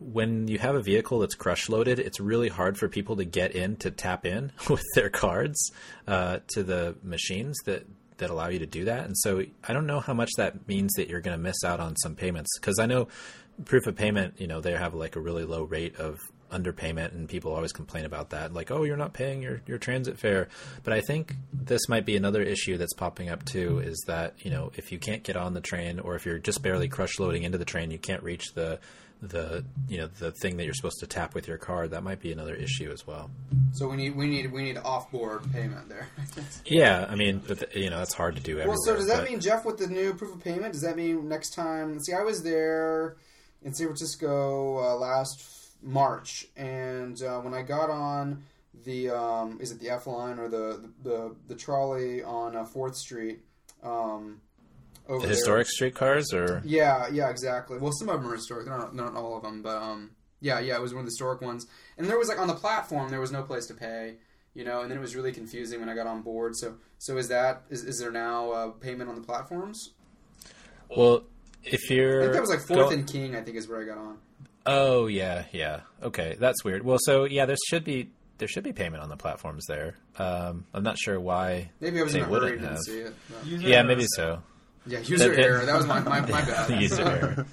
when 0.00 0.48
you 0.48 0.58
have 0.58 0.74
a 0.74 0.82
vehicle 0.82 1.20
that's 1.20 1.34
crush 1.34 1.68
loaded, 1.68 1.98
it's 1.98 2.20
really 2.20 2.48
hard 2.48 2.78
for 2.78 2.88
people 2.88 3.16
to 3.16 3.24
get 3.24 3.54
in 3.54 3.76
to 3.76 3.90
tap 3.90 4.24
in 4.24 4.52
with 4.70 4.84
their 4.94 5.10
cards 5.10 5.72
uh, 6.06 6.38
to 6.48 6.62
the 6.62 6.96
machines 7.02 7.56
that 7.64 7.86
that 8.18 8.30
allow 8.30 8.48
you 8.48 8.58
to 8.58 8.66
do 8.66 8.84
that. 8.84 9.04
And 9.04 9.16
so 9.16 9.44
I 9.62 9.72
don't 9.72 9.86
know 9.86 10.00
how 10.00 10.12
much 10.12 10.30
that 10.38 10.66
means 10.66 10.92
that 10.94 11.08
you're 11.08 11.20
going 11.20 11.36
to 11.36 11.42
miss 11.42 11.62
out 11.64 11.78
on 11.78 11.94
some 11.96 12.16
payments 12.16 12.58
because 12.58 12.80
I 12.80 12.86
know 12.86 13.06
proof 13.64 13.86
of 13.86 13.94
payment, 13.94 14.34
you 14.38 14.48
know, 14.48 14.60
they 14.60 14.72
have 14.72 14.92
like 14.92 15.14
a 15.14 15.20
really 15.20 15.44
low 15.44 15.62
rate 15.62 15.96
of 15.96 16.18
underpayment 16.50 17.12
and 17.12 17.28
people 17.28 17.54
always 17.54 17.72
complain 17.72 18.06
about 18.06 18.30
that 18.30 18.54
like 18.54 18.70
oh 18.70 18.82
you're 18.82 18.96
not 18.96 19.12
paying 19.12 19.42
your, 19.42 19.60
your 19.66 19.76
transit 19.76 20.18
fare 20.18 20.48
but 20.82 20.94
i 20.94 21.00
think 21.02 21.34
this 21.52 21.88
might 21.88 22.06
be 22.06 22.16
another 22.16 22.40
issue 22.40 22.78
that's 22.78 22.94
popping 22.94 23.28
up 23.28 23.44
too 23.44 23.80
is 23.80 24.02
that 24.06 24.34
you 24.38 24.50
know 24.50 24.72
if 24.74 24.90
you 24.90 24.98
can't 24.98 25.22
get 25.22 25.36
on 25.36 25.52
the 25.52 25.60
train 25.60 26.00
or 26.00 26.14
if 26.14 26.24
you're 26.24 26.38
just 26.38 26.62
barely 26.62 26.88
crush 26.88 27.18
loading 27.18 27.42
into 27.42 27.58
the 27.58 27.64
train 27.64 27.90
you 27.90 27.98
can't 27.98 28.22
reach 28.22 28.54
the 28.54 28.78
the 29.20 29.64
you 29.88 29.98
know 29.98 30.06
the 30.18 30.30
thing 30.30 30.56
that 30.56 30.64
you're 30.64 30.74
supposed 30.74 31.00
to 31.00 31.06
tap 31.06 31.34
with 31.34 31.48
your 31.48 31.58
card 31.58 31.90
that 31.90 32.02
might 32.02 32.20
be 32.20 32.30
another 32.30 32.54
issue 32.54 32.90
as 32.92 33.06
well 33.06 33.30
So 33.72 33.88
we 33.88 33.96
need 33.96 34.16
we 34.16 34.28
need 34.28 34.52
we 34.52 34.62
need 34.62 34.76
off 34.78 35.10
board 35.10 35.40
payment 35.52 35.88
there. 35.88 36.06
yeah 36.64 37.04
i 37.08 37.14
mean 37.16 37.42
you 37.74 37.90
know 37.90 37.98
that's 37.98 38.14
hard 38.14 38.36
to 38.36 38.42
do 38.42 38.52
everywhere 38.52 38.68
well, 38.68 38.78
so 38.84 38.94
does 38.94 39.06
that 39.08 39.22
but- 39.22 39.30
mean 39.30 39.40
Jeff 39.40 39.64
with 39.64 39.78
the 39.78 39.88
new 39.88 40.14
proof 40.14 40.34
of 40.34 40.42
payment? 40.44 40.72
Does 40.72 40.82
that 40.82 40.96
mean 40.96 41.28
next 41.28 41.50
time? 41.54 41.98
See, 42.00 42.12
I 42.12 42.22
was 42.22 42.42
there 42.42 43.16
in 43.62 43.74
San 43.74 43.88
Francisco 43.88 44.78
uh, 44.78 44.94
last 44.96 45.44
March, 45.82 46.46
and 46.56 47.20
uh, 47.22 47.40
when 47.40 47.54
I 47.54 47.62
got 47.62 47.90
on 47.90 48.44
the 48.84 49.10
um, 49.10 49.58
is 49.60 49.72
it 49.72 49.80
the 49.80 49.90
F 49.90 50.06
line 50.06 50.38
or 50.38 50.48
the 50.48 50.80
the, 51.02 51.10
the, 51.10 51.36
the 51.48 51.54
trolley 51.56 52.22
on 52.22 52.54
uh, 52.56 52.64
Fourth 52.64 52.96
Street? 52.96 53.40
Um, 53.82 54.40
over 55.08 55.20
the 55.20 55.26
there. 55.26 55.34
historic 55.36 55.66
streetcars 55.68 56.32
or 56.32 56.62
Yeah, 56.64 57.08
yeah, 57.10 57.30
exactly. 57.30 57.78
Well, 57.78 57.92
some 57.92 58.08
of 58.08 58.20
them 58.22 58.30
are 58.30 58.36
historic. 58.36 58.66
Not, 58.66 58.94
not 58.94 59.14
all 59.14 59.36
of 59.36 59.42
them, 59.42 59.62
but 59.62 59.82
um, 59.82 60.10
yeah, 60.40 60.60
yeah, 60.60 60.74
it 60.76 60.82
was 60.82 60.92
one 60.92 61.00
of 61.00 61.06
the 61.06 61.10
historic 61.10 61.40
ones. 61.40 61.66
And 61.96 62.06
there 62.06 62.18
was 62.18 62.28
like 62.28 62.38
on 62.38 62.46
the 62.48 62.54
platform, 62.54 63.10
there 63.10 63.20
was 63.20 63.32
no 63.32 63.42
place 63.42 63.66
to 63.66 63.74
pay, 63.74 64.16
you 64.54 64.64
know. 64.64 64.82
And 64.82 64.90
then 64.90 64.98
it 64.98 65.00
was 65.00 65.16
really 65.16 65.32
confusing 65.32 65.80
when 65.80 65.88
I 65.88 65.94
got 65.94 66.06
on 66.06 66.22
board. 66.22 66.52
So, 66.56 66.74
so 66.98 67.16
is 67.16 67.28
that 67.28 67.62
is, 67.70 67.84
is 67.84 67.98
there 67.98 68.10
now 68.12 68.50
uh, 68.52 68.68
payment 68.70 69.08
on 69.08 69.16
the 69.16 69.22
platforms? 69.22 69.90
well 70.96 71.24
if 71.64 71.90
you're 71.90 72.22
think 72.22 72.32
that 72.34 72.40
was 72.40 72.50
like 72.50 72.60
Fourth 72.60 72.88
go- 72.88 72.90
and 72.90 73.06
King. 73.06 73.36
I 73.36 73.42
think 73.42 73.56
is 73.56 73.68
where 73.68 73.80
I 73.80 73.84
got 73.84 73.98
on. 73.98 74.18
Oh 74.66 75.06
yeah, 75.06 75.44
yeah. 75.52 75.80
Okay, 76.02 76.36
that's 76.38 76.64
weird. 76.64 76.84
Well, 76.84 76.98
so 77.00 77.24
yeah, 77.24 77.46
there 77.46 77.56
should 77.68 77.84
be 77.84 78.10
there 78.38 78.48
should 78.48 78.64
be 78.64 78.72
payment 78.72 79.02
on 79.02 79.08
the 79.08 79.16
platforms 79.16 79.64
there. 79.66 79.96
Um, 80.18 80.64
I'm 80.72 80.82
not 80.82 80.96
sure 80.98 81.18
why. 81.18 81.70
Maybe 81.80 81.98
I 82.00 82.04
was 82.04 82.12
They 82.12 82.20
in 82.20 82.24
a 82.24 82.28
hurry, 82.28 82.40
wouldn't 82.40 82.60
didn't 82.60 82.70
have. 82.74 82.82
see 82.82 82.98
it. 83.00 83.14
but- 83.30 83.46
Yeah, 83.46 83.82
maybe 83.82 84.04
so. 84.14 84.42
Yeah, 84.86 85.00
user 85.00 85.28
That- 85.30 85.38
error. 85.38 85.64
That 85.66 85.76
was 85.76 85.86
my 85.86 86.00
my, 86.00 86.20
my 86.20 86.26
bad. 86.44 86.80
User 86.80 87.02
error. 87.02 87.46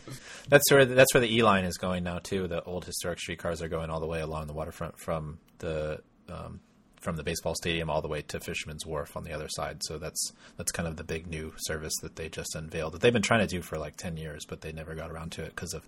That's 0.50 0.70
where 0.72 0.86
that's 0.86 1.14
where 1.14 1.22
the 1.22 1.34
E 1.36 1.44
line 1.44 1.64
is 1.66 1.78
going 1.78 2.04
now 2.04 2.20
too. 2.20 2.48
The 2.48 2.64
old 2.64 2.86
historic 2.86 3.20
streetcars 3.20 3.62
are 3.62 3.68
going 3.70 3.90
all 3.90 4.00
the 4.00 4.08
way 4.08 4.22
along 4.22 4.48
the 4.48 4.54
waterfront 4.54 5.00
from 5.00 5.40
the 5.60 6.02
um, 6.30 6.60
from 7.02 7.18
the 7.18 7.24
baseball 7.24 7.54
stadium 7.56 7.88
all 7.88 8.02
the 8.02 8.08
way 8.08 8.24
to 8.24 8.40
Fisherman's 8.40 8.84
Wharf 8.84 9.16
on 9.16 9.24
the 9.24 9.32
other 9.32 9.48
side. 9.50 9.78
So 9.84 9.98
that's 9.98 10.32
that's 10.58 10.72
kind 10.72 10.88
of 10.88 10.96
the 10.98 11.04
big 11.04 11.28
new 11.28 11.54
service 11.58 11.94
that 12.02 12.16
they 12.16 12.30
just 12.30 12.56
unveiled 12.56 12.94
that 12.94 13.02
they've 13.02 13.14
been 13.14 13.22
trying 13.22 13.42
to 13.42 13.48
do 13.48 13.62
for 13.62 13.78
like 13.78 13.96
ten 13.96 14.18
years, 14.18 14.44
but 14.48 14.62
they 14.62 14.72
never 14.72 14.96
got 14.96 15.12
around 15.12 15.32
to 15.34 15.44
it 15.44 15.50
because 15.50 15.74
of 15.74 15.88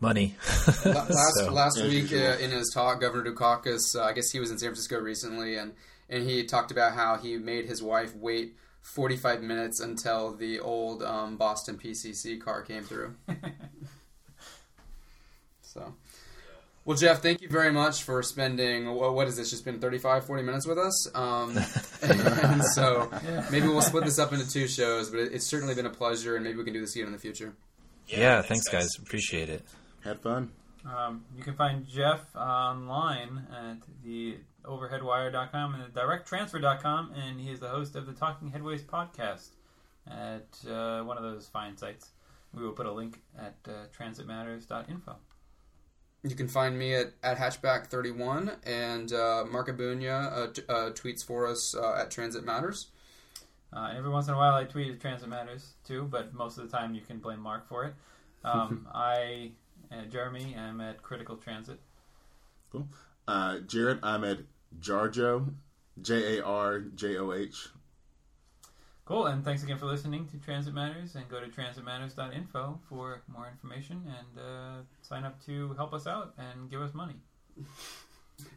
money. 0.00 0.34
last 0.84 1.34
So- 1.36 1.52
last 1.52 1.78
Yeah, 1.78 1.88
week 1.88 2.08
sure. 2.08 2.32
uh, 2.32 2.38
in 2.38 2.50
his 2.50 2.70
talk, 2.74 3.00
Governor 3.00 3.30
Dukakis, 3.32 3.96
uh, 3.96 4.02
I 4.04 4.12
guess 4.12 4.30
he 4.30 4.38
was 4.40 4.50
in 4.50 4.58
San 4.58 4.68
Francisco 4.68 4.98
recently, 5.00 5.56
and 5.56 5.72
and 6.08 6.28
he 6.28 6.44
talked 6.44 6.70
about 6.70 6.94
how 6.94 7.16
he 7.16 7.36
made 7.38 7.66
his 7.66 7.82
wife 7.82 8.14
wait 8.16 8.54
45 8.82 9.42
minutes 9.42 9.80
until 9.80 10.34
the 10.34 10.60
old 10.60 11.02
um, 11.02 11.36
Boston 11.36 11.78
PCC 11.78 12.40
car 12.40 12.62
came 12.62 12.82
through. 12.82 13.14
so. 15.62 15.94
Well, 16.84 16.96
Jeff, 16.96 17.22
thank 17.22 17.40
you 17.40 17.48
very 17.48 17.70
much 17.70 18.02
for 18.02 18.24
spending, 18.24 18.92
what, 18.92 19.14
what 19.14 19.28
is 19.28 19.36
this, 19.36 19.50
just 19.50 19.64
been 19.64 19.78
35, 19.78 20.26
40 20.26 20.42
minutes 20.42 20.66
with 20.66 20.78
us? 20.78 21.14
Um, 21.14 21.50
and 22.02 22.64
so 22.74 23.08
maybe 23.52 23.68
we'll 23.68 23.82
split 23.82 24.04
this 24.04 24.18
up 24.18 24.32
into 24.32 24.50
two 24.50 24.66
shows, 24.66 25.08
but 25.08 25.20
it, 25.20 25.32
it's 25.32 25.46
certainly 25.46 25.76
been 25.76 25.86
a 25.86 25.90
pleasure, 25.90 26.34
and 26.34 26.44
maybe 26.44 26.58
we 26.58 26.64
can 26.64 26.72
do 26.72 26.80
this 26.80 26.96
again 26.96 27.06
in 27.06 27.12
the 27.12 27.20
future. 27.20 27.54
yeah, 28.08 28.42
thanks 28.42 28.68
guys, 28.68 28.96
appreciate 28.98 29.48
it. 29.48 29.62
Had 30.02 30.20
fun. 30.20 30.50
Um, 30.84 31.24
you 31.36 31.44
can 31.44 31.54
find 31.54 31.86
Jeff 31.86 32.34
online 32.34 33.46
at 33.52 33.76
the 34.04 34.38
overheadwire.com 34.64 35.74
and 35.74 35.84
the 35.84 36.00
directtransfer.com, 36.00 37.12
and 37.14 37.40
he 37.40 37.50
is 37.50 37.60
the 37.60 37.68
host 37.68 37.96
of 37.96 38.06
the 38.06 38.12
Talking 38.12 38.50
Headways 38.50 38.82
podcast 38.82 39.48
at 40.06 40.70
uh, 40.70 41.02
one 41.04 41.16
of 41.16 41.22
those 41.22 41.46
fine 41.46 41.76
sites. 41.76 42.10
We 42.54 42.62
will 42.62 42.72
put 42.72 42.86
a 42.86 42.92
link 42.92 43.20
at 43.38 43.56
uh, 43.66 43.86
transitmatters.info. 43.96 45.16
You 46.24 46.36
can 46.36 46.48
find 46.48 46.78
me 46.78 46.94
at, 46.94 47.14
at 47.22 47.38
Hatchback31, 47.38 48.56
and 48.64 49.12
uh, 49.12 49.44
Marc 49.50 49.68
Ebuña 49.68 50.32
uh, 50.32 50.52
t- 50.52 50.62
uh, 50.68 50.90
tweets 50.90 51.24
for 51.24 51.48
us 51.48 51.74
uh, 51.74 52.00
at 52.00 52.10
Transit 52.10 52.44
Matters. 52.44 52.88
Uh, 53.72 53.92
every 53.96 54.10
once 54.10 54.28
in 54.28 54.34
a 54.34 54.36
while, 54.36 54.54
I 54.54 54.64
tweet 54.64 54.92
at 54.92 55.00
Transit 55.00 55.28
Matters 55.28 55.74
too, 55.84 56.04
but 56.04 56.32
most 56.34 56.58
of 56.58 56.70
the 56.70 56.76
time, 56.76 56.94
you 56.94 57.00
can 57.00 57.18
blame 57.18 57.40
Mark 57.40 57.68
for 57.68 57.84
it. 57.84 57.94
Um, 58.44 58.88
I, 58.92 59.52
uh, 59.92 60.04
Jeremy, 60.10 60.56
am 60.56 60.80
at 60.80 61.00
Critical 61.00 61.36
Transit. 61.36 61.78
Cool. 62.72 62.88
Uh, 63.32 63.60
Jared, 63.60 63.98
I'm 64.02 64.46
Jarjo, 64.78 65.54
J 66.02 66.36
A 66.36 66.44
R 66.44 66.80
J 66.80 67.16
O 67.16 67.32
H. 67.32 67.68
Cool, 69.06 69.24
and 69.24 69.42
thanks 69.42 69.62
again 69.62 69.78
for 69.78 69.86
listening 69.86 70.28
to 70.28 70.36
Transit 70.36 70.74
Matters, 70.74 71.14
and 71.14 71.26
go 71.30 71.40
to 71.40 71.46
transitmatters.info 71.46 72.80
for 72.90 73.22
more 73.28 73.48
information 73.48 74.02
and 74.06 74.38
uh, 74.38 74.82
sign 75.00 75.24
up 75.24 75.42
to 75.46 75.72
help 75.78 75.94
us 75.94 76.06
out 76.06 76.34
and 76.36 76.70
give 76.70 76.82
us 76.82 76.92
money. 76.92 77.14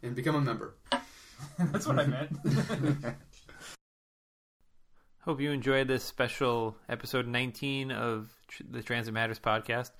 And 0.04 0.16
become 0.16 0.36
a 0.36 0.42
member. 0.42 0.74
That's 1.60 1.86
what 1.88 2.00
I 2.00 2.08
meant. 2.08 2.36
Hope 5.22 5.40
you 5.40 5.52
enjoyed 5.52 5.88
this 5.88 6.04
special 6.04 6.76
episode 6.90 7.28
19 7.28 7.92
of 7.92 8.34
tr- 8.48 8.64
the 8.72 8.82
Transit 8.82 9.14
Matters 9.14 9.40
podcast. 9.40 9.92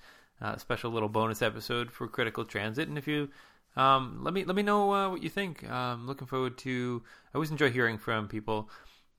Uh, 0.42 0.54
a 0.56 0.58
special 0.58 0.90
little 0.90 1.08
bonus 1.08 1.40
episode 1.40 1.90
for 1.90 2.08
Critical 2.08 2.44
Transit, 2.44 2.88
and 2.88 2.98
if 2.98 3.06
you 3.06 3.30
um, 3.76 4.20
let 4.22 4.32
me 4.32 4.44
let 4.44 4.56
me 4.56 4.62
know 4.62 4.92
uh, 4.92 5.10
what 5.10 5.22
you 5.22 5.28
think. 5.28 5.68
Um, 5.68 6.06
looking 6.06 6.26
forward 6.26 6.56
to. 6.58 7.02
I 7.32 7.36
always 7.36 7.50
enjoy 7.50 7.70
hearing 7.70 7.98
from 7.98 8.26
people, 8.26 8.70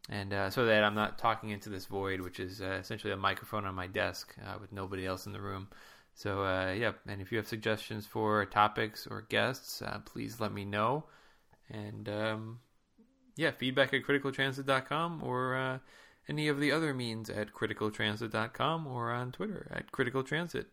and 0.10 0.34
uh, 0.34 0.50
so 0.50 0.66
that 0.66 0.84
I'm 0.84 0.96
not 0.96 1.20
talking 1.20 1.52
into 1.52 1.70
this 1.70 1.86
void, 1.86 2.22
which 2.22 2.40
is 2.40 2.62
uh, 2.62 2.78
essentially 2.80 3.14
a 3.14 3.18
microphone 3.18 3.66
on 3.66 3.76
my 3.76 3.88
desk 3.88 4.36
uh, 4.46 4.58
with 4.60 4.72
nobody 4.72 5.06
else 5.06 5.28
in 5.28 5.34
the 5.34 5.42
room. 5.42 5.68
So 6.16 6.44
uh, 6.44 6.74
yeah, 6.74 6.94
and 7.08 7.22
if 7.22 7.32
you 7.32 7.38
have 7.38 7.48
suggestions 7.48 8.08
for 8.08 8.44
topics 8.46 9.06
or 9.06 9.22
guests, 9.22 9.84
uh, 9.84 10.00
please 10.06 10.40
let 10.40 10.52
me 10.52 10.66
know. 10.66 11.06
And 11.70 12.10
um, 12.10 12.60
yeah, 13.36 13.52
feedback 13.52 13.94
at 13.94 14.04
criticaltransit.com 14.04 15.22
or 15.24 15.82
any 16.28 16.48
of 16.48 16.60
the 16.60 16.72
other 16.72 16.94
means 16.94 17.30
at 17.30 17.54
criticaltransit.com 17.54 18.88
or 18.88 19.12
on 19.12 19.32
Twitter 19.32 19.72
at 19.72 19.92
criticaltransit. 19.92 20.66